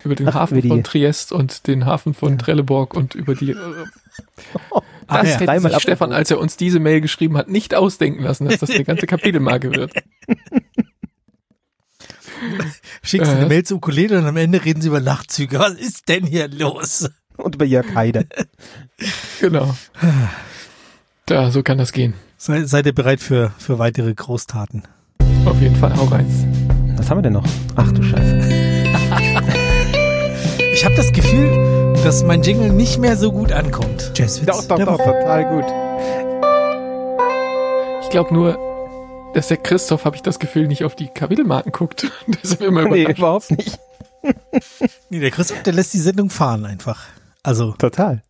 über 0.03 0.15
den 0.15 0.27
Ach, 0.27 0.33
Hafen 0.33 0.55
über 0.55 0.61
die- 0.61 0.67
von 0.69 0.83
Triest 0.83 1.31
und 1.31 1.65
den 1.67 1.85
Hafen 1.85 2.13
von 2.13 2.33
Ja. 2.33 2.37
Trelleborg 2.37 2.93
und 2.93 3.15
über 3.15 3.35
die. 3.35 3.51
Äh, 3.51 3.55
Ah, 5.07 5.21
das 5.23 5.33
ja. 5.41 5.51
hätte 5.53 5.59
sich 5.69 5.81
Stefan, 5.81 6.13
als 6.13 6.31
er 6.31 6.39
uns 6.39 6.55
diese 6.55 6.79
Mail 6.79 7.01
geschrieben 7.01 7.35
hat, 7.37 7.49
nicht 7.49 7.75
ausdenken 7.75 8.23
lassen, 8.23 8.45
dass 8.47 8.59
das 8.59 8.69
eine 8.69 8.85
ganze 8.85 9.05
Kapitelmarke 9.05 9.73
wird. 9.75 9.91
Schickst 13.03 13.27
du 13.31 13.35
Äh. 13.35 13.37
eine 13.37 13.45
Mail 13.47 13.63
zu 13.63 13.75
Ukulele 13.75 14.17
und 14.19 14.25
am 14.25 14.37
Ende 14.37 14.63
reden 14.63 14.81
sie 14.81 14.87
über 14.89 15.01
Nachtzüge. 15.01 15.59
Was 15.59 15.73
ist 15.73 16.07
denn 16.09 16.25
hier 16.25 16.47
los? 16.47 17.09
Und 17.37 17.55
über 17.55 17.65
Jörg 17.65 17.93
Heide. 17.95 18.27
Genau. 19.39 19.75
Da, 21.25 21.51
so 21.51 21.63
kann 21.63 21.77
das 21.77 21.93
gehen. 21.93 22.15
Sei, 22.45 22.65
seid 22.65 22.85
ihr 22.85 22.93
bereit 22.93 23.21
für, 23.21 23.53
für 23.57 23.79
weitere 23.79 24.13
Großtaten? 24.13 24.83
Auf 25.45 25.61
jeden 25.61 25.77
Fall, 25.77 25.95
hau 25.95 26.03
rein. 26.03 26.25
Was 26.97 27.09
haben 27.09 27.19
wir 27.19 27.21
denn 27.21 27.31
noch? 27.31 27.45
Ach 27.77 27.89
du 27.93 28.03
Scheiße. 28.03 28.41
Ich 30.73 30.83
habe 30.83 30.95
das 30.95 31.13
Gefühl, 31.13 31.93
dass 32.03 32.25
mein 32.25 32.43
Jingle 32.43 32.73
nicht 32.73 32.97
mehr 32.97 33.15
so 33.15 33.31
gut 33.31 33.53
ankommt. 33.53 34.11
Jazzwitz. 34.15 34.47
Doch, 34.47 34.65
doch, 34.65 34.75
der 34.75 34.85
doch, 34.85 34.97
total 34.97 35.45
gut. 35.45 35.63
Ich 38.03 38.09
glaube 38.09 38.33
nur, 38.33 38.59
dass 39.33 39.47
der 39.47 39.55
Christoph, 39.55 40.03
habe 40.03 40.17
ich 40.17 40.21
das 40.21 40.39
Gefühl, 40.39 40.67
nicht 40.67 40.83
auf 40.83 40.97
die 40.97 41.07
Kapitelmarken 41.07 41.71
guckt. 41.71 42.11
Deshalb 42.43 42.59
immer 42.59 42.89
Nee, 42.89 43.05
überhaupt 43.05 43.51
nicht. 43.51 43.79
Nee, 45.09 45.21
der 45.21 45.31
Christoph, 45.31 45.63
der 45.63 45.71
lässt 45.71 45.93
die 45.93 45.99
Sendung 45.99 46.29
fahren 46.29 46.65
einfach. 46.65 47.05
Also, 47.41 47.71
Total. 47.71 48.21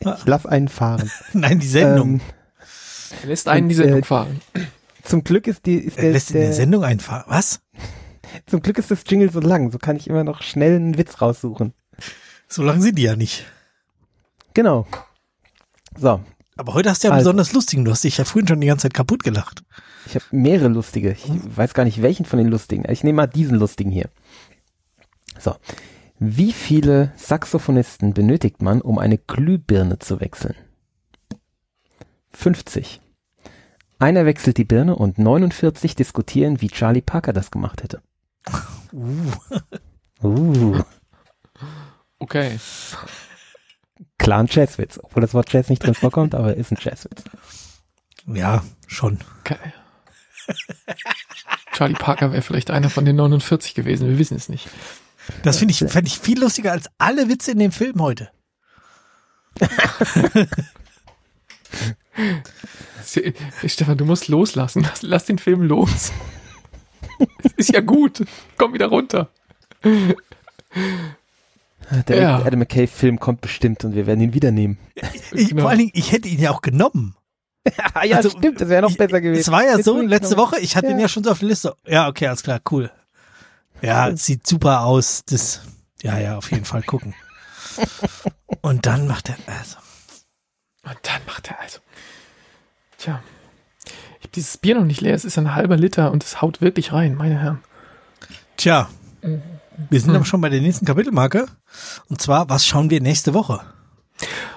Ich 0.00 0.24
lass 0.24 0.46
einen 0.46 0.66
fahren. 0.66 1.08
nein, 1.32 1.60
die 1.60 1.68
Sendung. 1.68 2.14
Ähm, 2.14 2.20
Er 3.22 3.28
lässt 3.28 3.48
einen 3.48 3.68
die 3.68 3.74
Sendung 3.74 4.00
äh, 4.00 4.04
fahren. 4.04 4.40
zum 5.02 5.24
Glück 5.24 5.46
ist 5.46 5.66
die, 5.66 5.76
ist 5.76 5.96
er 5.98 6.04
der, 6.04 6.12
lässt 6.12 6.30
in 6.30 6.36
der 6.36 6.44
der, 6.46 6.52
Sendung 6.54 6.84
einfahren. 6.84 7.24
Was? 7.26 7.60
zum 8.46 8.62
Glück 8.62 8.78
ist 8.78 8.90
das 8.90 9.02
Jingle 9.06 9.30
so 9.30 9.40
lang. 9.40 9.70
So 9.72 9.78
kann 9.78 9.96
ich 9.96 10.08
immer 10.08 10.24
noch 10.24 10.42
schnell 10.42 10.76
einen 10.76 10.98
Witz 10.98 11.20
raussuchen. 11.20 11.72
So 12.48 12.62
lange 12.62 12.82
sind 12.82 12.96
die 12.98 13.02
ja 13.02 13.16
nicht. 13.16 13.44
Genau. 14.54 14.86
So. 15.96 16.20
Aber 16.56 16.74
heute 16.74 16.90
hast 16.90 17.02
du 17.02 17.08
ja 17.08 17.12
einen 17.12 17.18
Also- 17.18 17.30
besonders 17.30 17.52
lustigen. 17.52 17.84
Du 17.84 17.90
hast 17.90 18.04
dich 18.04 18.18
ja 18.18 18.24
vorhin 18.24 18.48
schon 18.48 18.60
die 18.60 18.66
ganze 18.66 18.82
Zeit 18.82 18.94
kaputt 18.94 19.22
gelacht. 19.22 19.62
Ich 20.06 20.14
habe 20.14 20.24
mehrere 20.30 20.68
lustige. 20.68 21.12
Ich 21.12 21.28
weiß 21.56 21.74
gar 21.74 21.84
nicht 21.84 22.02
welchen 22.02 22.24
von 22.26 22.38
den 22.38 22.48
lustigen. 22.48 22.84
Ich 22.90 23.04
nehme 23.04 23.16
mal 23.16 23.26
diesen 23.26 23.58
lustigen 23.58 23.90
hier. 23.90 24.08
So. 25.38 25.54
Wie 26.18 26.52
viele 26.52 27.12
Saxophonisten 27.16 28.12
benötigt 28.12 28.60
man, 28.60 28.82
um 28.82 28.98
eine 28.98 29.16
Glühbirne 29.18 29.98
zu 29.98 30.20
wechseln? 30.20 30.54
50. 32.40 33.00
Einer 33.98 34.24
wechselt 34.24 34.56
die 34.56 34.64
Birne 34.64 34.96
und 34.96 35.18
49 35.18 35.94
diskutieren, 35.94 36.60
wie 36.62 36.68
Charlie 36.68 37.02
Parker 37.02 37.34
das 37.34 37.50
gemacht 37.50 37.82
hätte. 37.82 38.00
Uh. 38.92 39.32
Uh. 40.22 40.82
Okay. 42.18 42.58
Klar 44.18 44.40
ein 44.40 44.48
Jazzwitz, 44.50 44.98
obwohl 45.02 45.20
das 45.20 45.34
Wort 45.34 45.52
Jazz 45.52 45.68
nicht 45.68 45.84
drin 45.84 45.94
vorkommt, 45.94 46.34
aber 46.34 46.56
ist 46.56 46.72
ein 46.72 46.78
Jazzwitz. 46.80 47.24
Ja, 48.26 48.64
schon. 48.86 49.18
okay. 49.40 49.58
Charlie 51.72 51.94
Parker 51.94 52.32
wäre 52.32 52.42
vielleicht 52.42 52.70
einer 52.70 52.90
von 52.90 53.04
den 53.04 53.16
49 53.16 53.74
gewesen. 53.74 54.08
Wir 54.08 54.18
wissen 54.18 54.36
es 54.36 54.48
nicht. 54.48 54.68
Das 55.42 55.58
finde 55.58 55.72
ich, 55.72 55.78
fänd 55.78 56.08
ich 56.08 56.18
viel 56.18 56.40
lustiger 56.40 56.72
als 56.72 56.88
alle 56.98 57.28
Witze 57.28 57.52
in 57.52 57.58
dem 57.58 57.72
Film 57.72 58.00
heute. 58.00 58.30
Stefan, 63.66 63.96
du 63.98 64.04
musst 64.04 64.28
loslassen. 64.28 64.82
Lass, 64.82 65.02
lass 65.02 65.24
den 65.24 65.38
Film 65.38 65.62
los. 65.62 66.12
Es 67.44 67.52
ist 67.56 67.72
ja 67.72 67.80
gut. 67.80 68.24
Komm 68.56 68.72
wieder 68.74 68.86
runter. 68.86 69.28
Der 72.08 72.16
Ja. 72.20 72.36
Adam 72.44 72.60
McKay-Film 72.60 73.18
kommt 73.18 73.40
bestimmt 73.40 73.84
und 73.84 73.94
wir 73.94 74.06
werden 74.06 74.20
ihn 74.20 74.34
wieder 74.34 74.50
nehmen. 74.50 74.78
Ich, 75.32 75.48
Genau. 75.50 75.62
Vor 75.62 75.70
allen 75.70 75.78
Dingen, 75.80 75.90
ich 75.94 76.12
hätte 76.12 76.28
ihn 76.28 76.40
ja 76.40 76.50
auch 76.50 76.62
genommen. 76.62 77.16
Ja, 77.76 78.16
Also, 78.16 78.30
stimmt, 78.30 78.60
das 78.60 78.68
wäre 78.70 78.80
noch 78.82 78.90
ich, 78.90 78.96
besser 78.96 79.20
gewesen. 79.20 79.40
Es 79.40 79.50
war 79.50 79.62
ja 79.64 79.76
Jetzt 79.76 79.84
so, 79.84 80.00
letzte 80.00 80.34
noch- 80.36 80.44
Woche, 80.44 80.60
ich 80.60 80.76
hatte 80.76 80.86
Ja. 80.86 80.92
ihn 80.92 80.98
ja 80.98 81.08
schon 81.08 81.24
so 81.24 81.30
auf 81.30 81.40
der 81.40 81.48
Liste. 81.48 81.74
Ja, 81.86 82.08
okay, 82.08 82.26
alles 82.26 82.42
klar, 82.42 82.60
cool. 82.70 82.90
Ja, 83.82 84.08
es 84.08 84.24
sieht 84.24 84.46
super 84.46 84.82
aus. 84.84 85.24
Das, 85.26 85.60
ja, 86.02 86.18
ja, 86.18 86.36
auf 86.38 86.50
jeden 86.50 86.64
Fall 86.64 86.82
gucken. 86.82 87.14
Und 88.62 88.86
dann 88.86 89.06
macht 89.06 89.28
er, 89.28 89.36
also, 89.46 89.76
Und 90.84 90.96
dann 91.02 91.20
macht 91.26 91.48
er 91.48 91.60
also. 91.60 91.80
Tja. 93.00 93.22
Ich 94.18 94.24
habe 94.24 94.32
dieses 94.34 94.58
Bier 94.58 94.74
noch 94.76 94.84
nicht 94.84 95.00
leer. 95.00 95.14
Es 95.14 95.24
ist 95.24 95.38
ein 95.38 95.54
halber 95.54 95.76
Liter 95.76 96.12
und 96.12 96.22
es 96.22 96.42
haut 96.42 96.60
wirklich 96.60 96.92
rein, 96.92 97.14
meine 97.16 97.38
Herren. 97.38 97.60
tja, 98.56 98.88
wir 99.22 100.00
sind 100.00 100.10
Hm. 100.10 100.16
aber 100.16 100.24
schon 100.26 100.40
bei 100.42 100.50
der 100.50 100.60
nächsten 100.60 100.84
Kapitelmarke. 100.84 101.46
Und 102.08 102.20
zwar, 102.20 102.48
was 102.50 102.66
schauen 102.66 102.90
wir 102.90 103.00
nächste 103.00 103.32
Woche? 103.32 103.60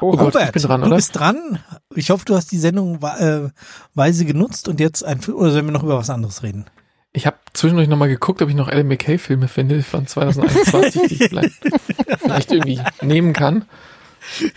Oh, 0.01 0.11
Gott. 0.17 0.35
ich 0.35 0.51
bin 0.51 0.61
dran, 0.61 0.81
du 0.81 0.87
oder? 0.87 0.97
bist 0.97 1.15
dran. 1.17 1.59
Ich 1.95 2.09
hoffe, 2.09 2.25
du 2.25 2.35
hast 2.35 2.51
die 2.51 2.57
Sendung 2.57 3.01
äh, 3.01 3.49
weise 3.93 4.25
genutzt 4.25 4.67
und 4.67 4.81
jetzt 4.81 5.05
ein, 5.05 5.21
Film- 5.21 5.37
oder 5.37 5.51
sollen 5.51 5.65
wir 5.65 5.71
noch 5.71 5.83
über 5.83 5.97
was 5.97 6.09
anderes 6.09 6.43
reden? 6.43 6.65
Ich 7.13 7.25
habe 7.25 7.37
zwischendurch 7.53 7.87
nochmal 7.87 8.09
geguckt, 8.09 8.41
ob 8.41 8.49
ich 8.49 8.55
noch 8.55 8.67
Adam 8.67 8.87
McKay-Filme 8.87 9.47
finde 9.47 9.81
von 9.83 10.05
2021, 10.07 11.01
die 11.07 11.13
ich 11.13 11.29
vielleicht, 11.29 11.53
vielleicht 12.19 12.51
irgendwie 12.51 12.81
nehmen 13.01 13.31
kann. 13.31 13.63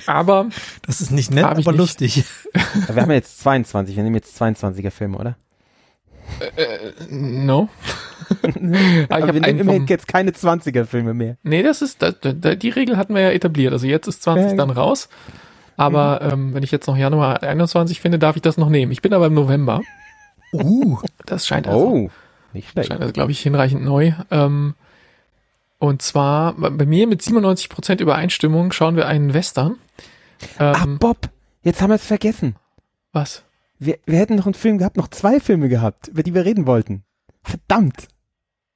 Aber 0.06 0.46
Das 0.86 1.00
ist 1.00 1.10
nicht 1.10 1.30
nett, 1.30 1.44
aber 1.44 1.56
nicht. 1.56 1.76
lustig. 1.78 2.24
Wir 2.88 3.02
haben 3.02 3.10
jetzt 3.10 3.40
22, 3.40 3.96
wir 3.96 4.02
nehmen 4.02 4.16
jetzt 4.16 4.40
22er 4.40 4.90
Filme, 4.90 5.18
oder? 5.18 5.36
äh, 6.56 6.92
no. 7.10 7.68
Aber 8.28 8.48
ich 8.60 9.10
Aber 9.10 9.26
hab 9.28 9.34
wir 9.34 9.40
nehmen 9.40 9.60
immerhin 9.60 9.82
vom, 9.82 9.86
jetzt 9.88 10.08
keine 10.08 10.32
20er 10.32 10.84
Filme 10.84 11.14
mehr. 11.14 11.36
nee, 11.42 11.62
das 11.62 11.82
ist 11.82 12.02
da, 12.02 12.10
da, 12.10 12.54
die 12.54 12.68
Regel 12.70 12.96
hatten 12.96 13.14
wir 13.14 13.22
ja 13.22 13.30
etabliert. 13.30 13.72
Also 13.72 13.86
jetzt 13.86 14.06
ist 14.08 14.22
20 14.22 14.50
Ja, 14.50 14.56
dann 14.56 14.70
raus. 14.70 15.08
Aber 15.76 16.20
ähm, 16.22 16.54
wenn 16.54 16.62
ich 16.62 16.70
jetzt 16.70 16.86
noch 16.86 16.96
Januar 16.96 17.42
21 17.42 18.00
finde, 18.00 18.18
darf 18.18 18.34
ich 18.36 18.42
das 18.42 18.56
noch 18.56 18.70
nehmen. 18.70 18.90
Ich 18.92 19.02
bin 19.02 19.12
aber 19.12 19.26
im 19.26 19.34
November. 19.34 19.82
Uh, 20.52 20.98
Das 21.26 21.46
scheint 21.46 21.68
also 21.68 21.78
Oh, 21.86 22.10
nicht 22.54 22.70
schlecht. 22.70 22.88
Scheint 22.88 23.02
also, 23.02 23.12
glaube 23.12 23.32
ich, 23.32 23.40
hinreichend 23.40 23.84
neu. 23.84 24.12
Ähm, 24.30 24.74
und 25.78 26.02
zwar 26.02 26.54
bei 26.54 26.86
mir 26.86 27.06
mit 27.06 27.20
97% 27.22 28.00
Übereinstimmung 28.00 28.72
schauen 28.72 28.96
wir 28.96 29.06
einen 29.06 29.34
Western. 29.34 29.76
Ach, 30.58 30.84
Ähm, 30.84 30.98
Bob, 30.98 31.28
jetzt 31.62 31.80
haben 31.82 31.90
wir 31.90 31.96
es 31.96 32.04
vergessen. 32.06 32.56
was? 33.12 33.42
Wir, 33.78 33.98
wir 34.06 34.18
hätten 34.18 34.36
noch 34.36 34.46
einen 34.46 34.54
Film 34.54 34.78
gehabt, 34.78 34.96
noch 34.96 35.08
zwei 35.08 35.38
Filme 35.38 35.68
gehabt, 35.68 36.08
über 36.08 36.22
die 36.22 36.32
wir 36.32 36.44
reden 36.46 36.66
wollten. 36.66 37.04
Verdammt. 37.42 38.08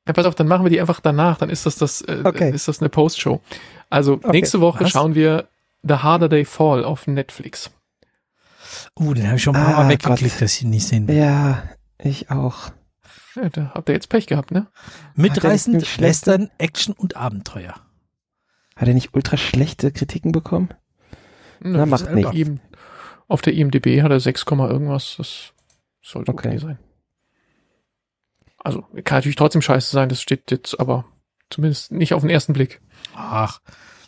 Ja, 0.06 0.12
pass 0.12 0.26
auf, 0.26 0.34
dann 0.34 0.46
machen 0.48 0.64
wir 0.64 0.70
die 0.70 0.80
einfach 0.80 1.00
danach. 1.00 1.38
Dann 1.38 1.48
ist 1.50 1.64
das 1.66 1.76
das, 1.76 2.02
äh, 2.02 2.20
Okay. 2.24 2.50
ist 2.50 2.68
das 2.68 2.80
eine 2.80 2.90
Postshow. 2.90 3.40
Also 3.88 4.14
Okay. 4.14 4.30
nächste 4.32 4.60
Woche 4.60 4.84
Was? 4.84 4.90
schauen 4.90 5.14
wir 5.14 5.48
The 5.82 5.94
Harder 5.94 6.28
They 6.28 6.44
Fall 6.44 6.84
auf 6.84 7.06
Netflix. 7.06 7.70
uh, 8.98 9.14
den 9.14 9.26
habe 9.26 9.36
ich 9.36 9.42
schon 9.42 9.56
ein 9.56 9.64
paar 9.64 9.74
Ah, 9.78 9.82
Mal 9.84 9.88
weggeklickt, 9.90 10.34
Gott. 10.34 10.42
dass 10.42 10.54
ich 10.56 10.62
ihn 10.64 10.70
nicht 10.70 10.86
sehen 10.86 11.08
will. 11.08 11.16
Ja, 11.16 11.62
ich 11.98 12.30
auch. 12.30 12.70
Ja, 13.34 13.48
da 13.48 13.72
habt 13.74 13.88
ihr 13.88 13.94
jetzt 13.94 14.08
Pech 14.08 14.26
gehabt, 14.26 14.50
ne? 14.50 14.68
Mitreißend? 15.14 16.00
Western, 16.00 16.50
Action 16.58 16.94
und 16.94 17.16
Abenteuer. 17.16 17.74
Hat 18.76 18.88
er 18.88 18.94
nicht 18.94 19.14
ultra 19.14 19.36
schlechte 19.36 19.92
Kritiken 19.92 20.32
bekommen? 20.32 20.70
Na, 21.60 21.78
Na, 21.78 21.86
macht 21.86 22.08
auf 22.08 22.14
nichts. 22.14 22.32
IM 22.32 22.60
Auf 23.28 23.42
der 23.42 23.54
IMDB 23.54 24.02
hat 24.02 24.10
er 24.10 24.20
6, 24.20 24.44
Komma 24.44 24.68
irgendwas. 24.68 25.14
Das 25.18 25.52
sollte 26.02 26.32
okay. 26.32 26.48
Okay. 26.48 26.58
sein. 26.58 26.78
Also 28.58 28.82
kann 29.04 29.18
natürlich 29.18 29.36
trotzdem 29.36 29.62
scheiße 29.62 29.90
sein. 29.90 30.08
Das 30.08 30.20
steht 30.20 30.50
jetzt 30.50 30.78
aber 30.78 31.04
zumindest 31.50 31.92
nicht 31.92 32.14
auf 32.14 32.22
den 32.22 32.30
ersten 32.30 32.52
Blick. 32.52 32.80
Ach, 33.14 33.60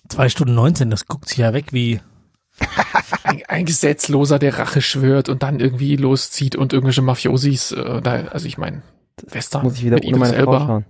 zwei 0.09 0.29
Stunden 0.29 0.55
19, 0.55 0.91
das 0.91 1.07
guckt 1.07 1.29
sich 1.29 1.39
ja 1.39 1.53
weg 1.53 1.73
wie, 1.73 2.01
ein, 3.25 3.43
ein 3.49 3.65
Gesetzloser, 3.65 4.39
der 4.39 4.59
Rache 4.59 4.83
schwört 4.83 5.29
und 5.29 5.43
dann 5.43 5.61
irgendwie 5.61 5.97
loszieht 5.97 6.57
und 6.57 6.73
irgendwelche 6.73 7.03
Mafiosis, 7.03 7.73
äh, 7.73 8.01
da, 8.01 8.27
also 8.27 8.47
ich 8.47 8.59
meine, 8.59 8.83
Western 9.23 9.65
Muss 9.65 9.75
ich 9.75 9.85
wieder 9.85 9.97
mit 9.97 10.07
ohne 10.07 10.19
meine 10.19 10.33
Frau 10.33 10.41
Elba, 10.41 10.67
schauen. 10.67 10.85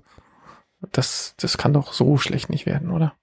das, 0.93 1.35
das 1.39 1.59
kann 1.59 1.73
doch 1.73 1.93
so 1.93 2.17
schlecht 2.19 2.51
nicht 2.51 2.67
werden, 2.67 2.91
oder? 2.91 3.15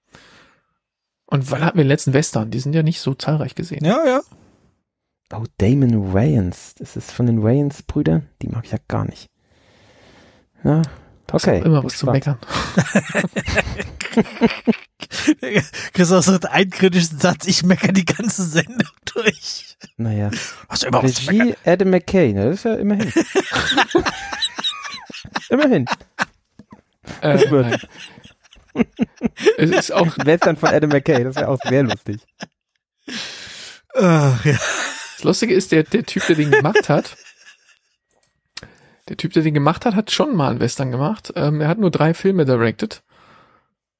Und 1.26 1.52
wann 1.52 1.64
hatten 1.64 1.78
wir 1.78 1.84
den 1.84 1.90
letzten 1.90 2.14
Western? 2.14 2.52
Die 2.52 2.60
sind 2.60 2.74
ja 2.74 2.84
nicht 2.84 3.02
so 3.02 3.14
zahlreich 3.14 3.56
gesehen. 3.56 3.86
ja, 3.86 4.06
ja. 4.06 4.22
Oh, 5.32 5.44
Damon 5.60 6.12
Wayans. 6.12 6.74
Das 6.76 6.96
ist 6.96 7.12
von 7.12 7.28
den 7.28 7.44
Wayans-Brüdern. 7.44 8.28
Die 8.42 8.48
mag 8.48 8.66
ich 8.66 8.72
ja 8.72 8.80
gar 8.88 9.06
nicht. 9.06 9.30
Ja, 10.64 10.82
okay. 11.34 11.62
Immer 11.64 11.84
was 11.84 11.98
zu 11.98 12.06
meckern. 12.06 12.38
Christoph 15.94 16.26
sagt 16.26 16.46
einen 16.48 16.70
kritischen 16.70 17.20
Satz, 17.20 17.48
ich 17.48 17.64
meckere 17.64 17.92
die 17.92 18.06
ganze 18.06 18.44
Sendung 18.44 18.90
durch. 19.14 19.78
Naja. 19.98 20.32
Hast 20.68 20.84
du 20.84 20.88
immer 20.88 21.04
was 21.04 21.16
zu 21.16 21.26
meckern? 21.26 21.48
Regie 21.50 21.58
Adam 21.66 21.90
McKay. 21.90 22.34
Ne, 22.34 22.46
das 22.46 22.56
ist 22.56 22.66
ja 22.66 22.76
immerhin. 22.76 23.12
immerhin. 25.50 25.86
Äh, 27.22 27.78
es 29.58 29.70
ist 29.72 29.92
auch, 29.92 30.08
Western 30.24 30.58
von 30.58 30.70
Adam 30.70 30.90
McKay. 30.90 31.24
Das 31.24 31.36
wäre 31.36 31.48
auch 31.48 31.60
sehr 31.68 31.84
lustig. 31.84 32.20
Ach, 33.96 34.46
ja. 34.46 34.54
das 34.54 35.24
Lustige 35.24 35.54
ist, 35.54 35.72
der, 35.72 35.84
der 35.84 36.06
Typ, 36.06 36.26
der 36.28 36.36
den 36.36 36.52
gemacht 36.52 36.90
hat, 36.90 37.18
der 39.10 39.18
Typ, 39.18 39.34
der 39.34 39.44
den 39.44 39.54
gemacht 39.54 39.86
hat, 39.86 39.96
hat 39.96 40.12
schon 40.12 40.36
mal 40.36 40.52
einen 40.52 40.60
Western 40.60 40.92
gemacht. 40.92 41.34
Ähm, 41.36 41.62
er 41.62 41.68
hat 41.68 41.80
nur 41.80 41.92
drei 41.92 42.14
Filme 42.14 42.46
directed. 42.46 43.04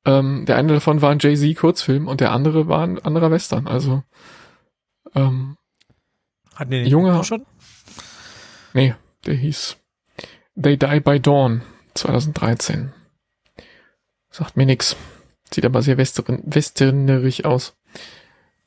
Ähm, 0.06 0.46
der 0.46 0.56
eine 0.56 0.74
davon 0.74 1.02
war 1.02 1.12
ein 1.12 1.20
Jay-Z-Kurzfilm 1.20 2.08
und 2.08 2.22
der 2.22 2.32
andere 2.32 2.68
war 2.68 2.84
ein 2.84 3.00
anderer 3.00 3.32
Western. 3.32 3.68
Also, 3.68 4.04
ähm, 5.16 5.58
Hatten 6.56 6.72
wir 6.72 6.84
den 6.84 6.88
Junge- 6.92 7.20
auch 7.20 7.24
schon? 7.24 7.46
nee, 8.74 8.96
der 9.26 9.34
hieß 9.36 9.78
They 10.62 10.78
Die 10.78 11.00
by 11.00 11.20
Dawn 11.20 11.62
2013. 11.96 12.94
Sagt 14.30 14.58
mir 14.58 14.66
nix. 14.66 14.96
Sieht 15.54 15.66
aber 15.66 15.82
sehr 15.82 15.98
western, 15.98 16.44
westernerig 16.46 17.46
aus. 17.46 17.76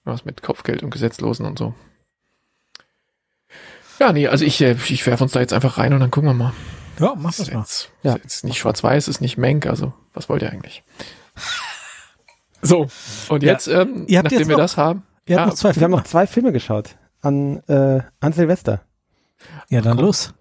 Was 0.04 0.24
mit 0.24 0.42
Kopfgeld 0.42 0.82
und 0.82 0.90
Gesetzlosen 0.90 1.46
und 1.46 1.58
so. 1.58 1.74
Ja, 4.02 4.12
nee, 4.12 4.26
also 4.26 4.44
ich, 4.44 4.60
äh, 4.60 4.72
ich 4.88 5.06
werfe 5.06 5.22
uns 5.22 5.32
da 5.32 5.38
jetzt 5.38 5.52
einfach 5.52 5.78
rein 5.78 5.92
und 5.94 6.00
dann 6.00 6.10
gucken 6.10 6.28
wir 6.30 6.34
mal. 6.34 6.52
Ja, 6.98 7.14
mach 7.16 7.30
Ist 7.30 7.38
das 7.38 7.52
mal. 7.52 7.60
jetzt, 7.60 7.90
Ja. 8.02 8.14
ist 8.14 8.22
jetzt 8.24 8.44
nicht 8.44 8.58
schwarz-weiß, 8.58 9.06
ist 9.06 9.20
nicht 9.20 9.38
Menk, 9.38 9.64
also 9.66 9.92
was 10.12 10.28
wollt 10.28 10.42
ihr 10.42 10.50
eigentlich? 10.50 10.82
So, 12.62 12.88
und 13.28 13.42
Ja. 13.44 13.52
jetzt, 13.52 13.68
ähm, 13.68 14.04
Ihr 14.08 14.18
habt 14.18 14.24
nachdem 14.24 14.38
jetzt 14.40 14.48
wir 14.48 14.56
noch- 14.56 14.62
das 14.64 14.76
haben, 14.76 15.04
Ihr 15.26 15.36
habt 15.36 15.40
Ja, 15.40 15.46
noch 15.46 15.54
zwei 15.54 15.68
Wir 15.68 15.68
haben 15.74 15.78
Filme. 15.78 15.96
noch 15.98 16.04
zwei 16.04 16.26
Filme 16.26 16.52
geschaut. 16.52 16.96
An, 17.20 17.62
äh, 17.68 18.00
an 18.18 18.32
Silvester. 18.32 18.82
Ja, 19.68 19.80
dann 19.80 19.98
los. 19.98 20.34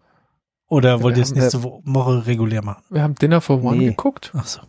Oder 0.68 1.04
wollt 1.04 1.18
ihr 1.18 1.24
es 1.24 1.36
nächste 1.36 1.62
Wo- 1.64 1.82
Woche 1.86 2.26
regulär 2.26 2.64
machen? 2.64 2.84
wir 2.90 3.04
haben 3.04 3.14
Dinner 3.14 3.42
for 3.42 3.64
One 3.64 3.78
Nee. 3.78 3.86
geguckt. 3.90 4.32
Ach 4.36 4.48
so. 4.48 4.62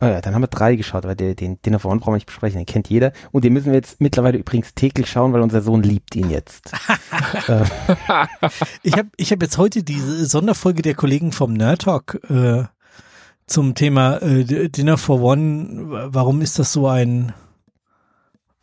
Oh 0.00 0.06
ja, 0.06 0.20
dann 0.20 0.34
haben 0.34 0.42
wir 0.42 0.48
drei 0.48 0.76
geschaut, 0.76 1.04
weil 1.04 1.16
den, 1.16 1.36
den 1.36 1.62
Dinner 1.62 1.78
for 1.78 1.90
One 1.90 2.00
brauchen 2.00 2.12
wir 2.12 2.16
nicht 2.16 2.26
besprechen, 2.26 2.58
den 2.58 2.66
kennt 2.66 2.88
jeder. 2.88 3.12
Und 3.30 3.44
den 3.44 3.52
müssen 3.52 3.66
wir 3.66 3.74
jetzt 3.74 4.00
mittlerweile 4.00 4.38
übrigens 4.38 4.74
täglich 4.74 5.10
schauen, 5.10 5.32
weil 5.32 5.40
unser 5.42 5.62
Sohn 5.62 5.82
liebt 5.82 6.14
ihn 6.16 6.30
jetzt. 6.30 6.72
äh, 7.48 7.64
Ich 8.82 8.94
habe 8.94 9.08
ich 9.16 9.32
hab 9.32 9.42
jetzt 9.42 9.58
heute 9.58 9.82
diese 9.82 10.26
Sonderfolge 10.26 10.82
der 10.82 10.94
Kollegen 10.94 11.32
vom 11.32 11.52
Nerd 11.52 11.82
Talk 11.82 12.20
äh, 12.28 12.64
zum 13.46 13.74
Thema 13.74 14.18
äh, 14.22 14.68
Dinner 14.68 14.98
for 14.98 15.20
One. 15.20 16.08
Warum 16.12 16.40
ist 16.42 16.58
das 16.58 16.72
so 16.72 16.88
ein 16.88 17.32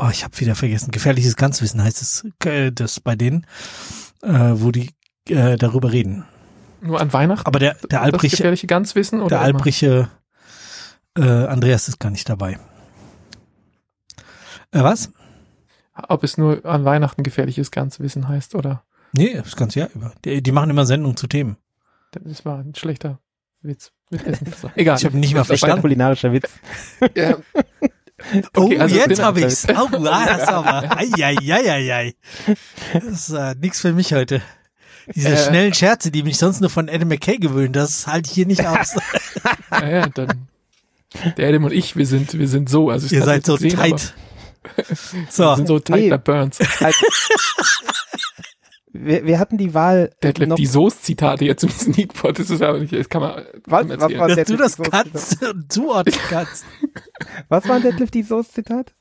Oh, 0.02 0.08
ich 0.10 0.24
habe 0.24 0.40
wieder 0.40 0.56
vergessen. 0.56 0.92
Gefährliches 0.92 1.36
Ganzwissen 1.36 1.84
heißt 1.84 2.02
es 2.02 2.26
äh, 2.46 2.72
das 2.72 3.02
bei 3.02 3.18
denen, 3.18 3.46
äh, 4.24 4.30
wo 4.54 4.72
die 4.72 4.92
äh, 5.28 5.58
darüber 5.58 5.92
reden. 5.92 6.24
Nur 6.82 7.02
an 7.02 7.12
Weihnachten. 7.12 7.46
Aber 7.46 7.60
der 7.60 7.74
der 7.74 8.00
das 8.00 8.02
albrige 8.02 8.30
gefährliche 8.30 8.68
Ganzwissen 8.68 9.20
oder 9.20 9.40
der 9.40 9.40
immer? 9.42 10.00
Äh, 11.20 11.46
Andreas 11.48 11.88
ist 11.88 12.00
gar 12.00 12.10
nicht 12.12 12.28
dabei. 12.30 12.60
Äh, 14.72 14.84
was? 14.84 15.12
ob 16.08 16.24
es 16.24 16.38
nur 16.38 16.66
an 16.66 16.86
Weihnachten 16.86 17.24
gefährliches 17.24 17.72
Ganzwissen 17.72 18.30
heißt 18.30 18.56
oder 18.56 18.84
Nee, 19.12 19.34
das 19.34 19.56
ganze 19.58 19.80
Jahr 19.80 19.90
über. 19.94 20.14
Die, 20.24 20.42
die 20.42 20.52
machen 20.54 20.70
immer 20.70 20.86
Sendungen 20.86 21.18
zu 21.18 21.28
Themen. 21.28 21.58
das 22.12 22.46
war 22.46 22.60
ein 22.60 22.74
schlechter 22.76 23.20
Witz 23.62 23.92
mit 24.10 24.24
Essen. 24.26 24.48
Egal. 24.76 24.98
Ich 24.98 25.04
habe 25.06 25.18
nicht 25.18 25.34
mal 25.34 25.42
ein 25.42 25.46
verstanden. 25.46 25.82
kulinarischer 25.82 26.32
Witz. 26.32 26.50
Ja, 27.16 27.38
Oh, 28.56 28.70
also 28.78 28.96
jetzt 28.98 29.22
habe 29.22 29.40
ich's. 29.42 29.66
Oh, 29.70 29.88
ah, 30.06 30.26
das 30.26 30.48
aber. 30.50 30.98
Eieieiei. 30.98 32.14
Das 32.94 33.04
ist 33.06 33.30
äh, 33.30 33.56
nix 33.56 33.80
für 33.80 33.94
mich 33.94 34.14
heute. 34.14 34.42
Diese 35.16 35.30
Äh. 35.30 35.38
schnellen 35.48 35.74
Scherze, 35.74 36.12
die 36.12 36.24
mich 36.24 36.38
sonst 36.38 36.60
nur 36.60 36.70
von 36.70 36.90
Adam 36.90 37.08
McKay 37.08 37.38
gewöhnen, 37.38 37.72
das 37.72 38.08
halte 38.08 38.28
ich 38.30 38.34
hier 38.36 38.46
nicht 38.46 38.66
aus. 38.66 38.96
ja, 39.72 39.88
ja, 39.90 40.08
dann 40.10 40.48
der 41.38 41.50
Adam 41.50 41.64
und 41.66 41.74
ich, 41.74 41.96
wir 41.96 42.06
sind, 42.06 42.38
wir 42.38 42.48
sind 42.48 42.70
so, 42.70 42.90
also 42.90 43.06
ich 43.06 43.12
Ihr 43.14 43.24
seid 43.24 43.46
so 43.46 43.54
gesehen, 43.56 43.72
tight. 43.78 44.14
So, 45.30 45.44
Wir 45.46 45.56
sind 45.56 45.68
so 45.68 45.80
tight 45.80 46.00
Nee. 46.02 46.10
nach 46.10 46.22
Burns. 46.22 46.60
Wir, 48.92 49.24
wir 49.26 49.38
hatten 49.40 49.58
die 49.58 49.74
Wahl. 49.76 50.12
noch, 50.48 50.56
die 50.56 50.66
Soße-Zitate 50.66 51.46
jetzt 51.46 51.64
im 51.64 51.70
Sneakpot, 51.70 52.40
das 52.40 52.50
ist 52.50 52.62
aber 52.64 52.80
nicht, 52.80 52.92
das 52.92 53.08
kann 53.08 53.22
man, 53.22 53.46
Was? 53.66 53.88
kann 53.88 54.00
man 54.00 54.00
Was 54.02 54.18
war- 54.18 54.28
dass 54.36 54.48
du 54.48 54.58
das 54.58 54.78
kannst 54.78 55.44
und 55.44 55.72
zuordnen 55.72 56.16
kannst. 56.30 56.66
was 57.50 57.68
war 57.68 57.76
ein 57.76 57.84
Deadlift 57.84 58.14
die 58.16 58.24
Soße-Zitat? 58.24 58.96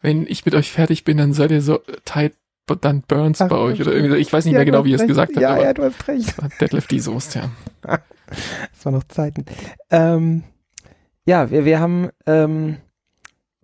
Wenn 0.00 0.26
ich 0.28 0.44
mit 0.44 0.54
euch 0.54 0.70
fertig 0.70 1.02
bin, 1.04 1.16
dann 1.18 1.32
seid 1.32 1.50
ihr 1.50 1.60
so 1.60 1.80
tight, 2.04 2.34
but 2.66 2.84
dann 2.84 3.02
Burns 3.02 3.40
Ach, 3.40 3.48
bei 3.48 3.56
euch 3.56 3.80
oder 3.80 3.92
irgendwie. 3.92 4.16
Ich 4.18 4.32
weiß 4.32 4.44
nicht 4.44 4.52
Ja, 4.52 4.58
mehr 4.58 4.64
genau, 4.66 4.84
wie 4.84 4.92
er 4.94 5.00
es 5.00 5.06
gesagt 5.06 5.34
hat, 5.34 5.42
Ja, 5.42 5.54
aber 5.54 5.64
ja, 5.64 5.74
du 5.74 5.82
hast 5.82 6.06
recht. 6.06 6.34
Detlef 6.60 6.86
die 6.86 7.00
Soße, 7.00 7.40
ja. 7.40 7.50
Das 8.28 8.84
war 8.84 8.92
noch 8.92 9.04
Zeiten. 9.04 9.44
Ähm, 9.90 10.44
ja, 11.26 11.50
wir, 11.50 11.64
wir 11.64 11.80
haben, 11.80 12.10
ähm, 12.26 12.78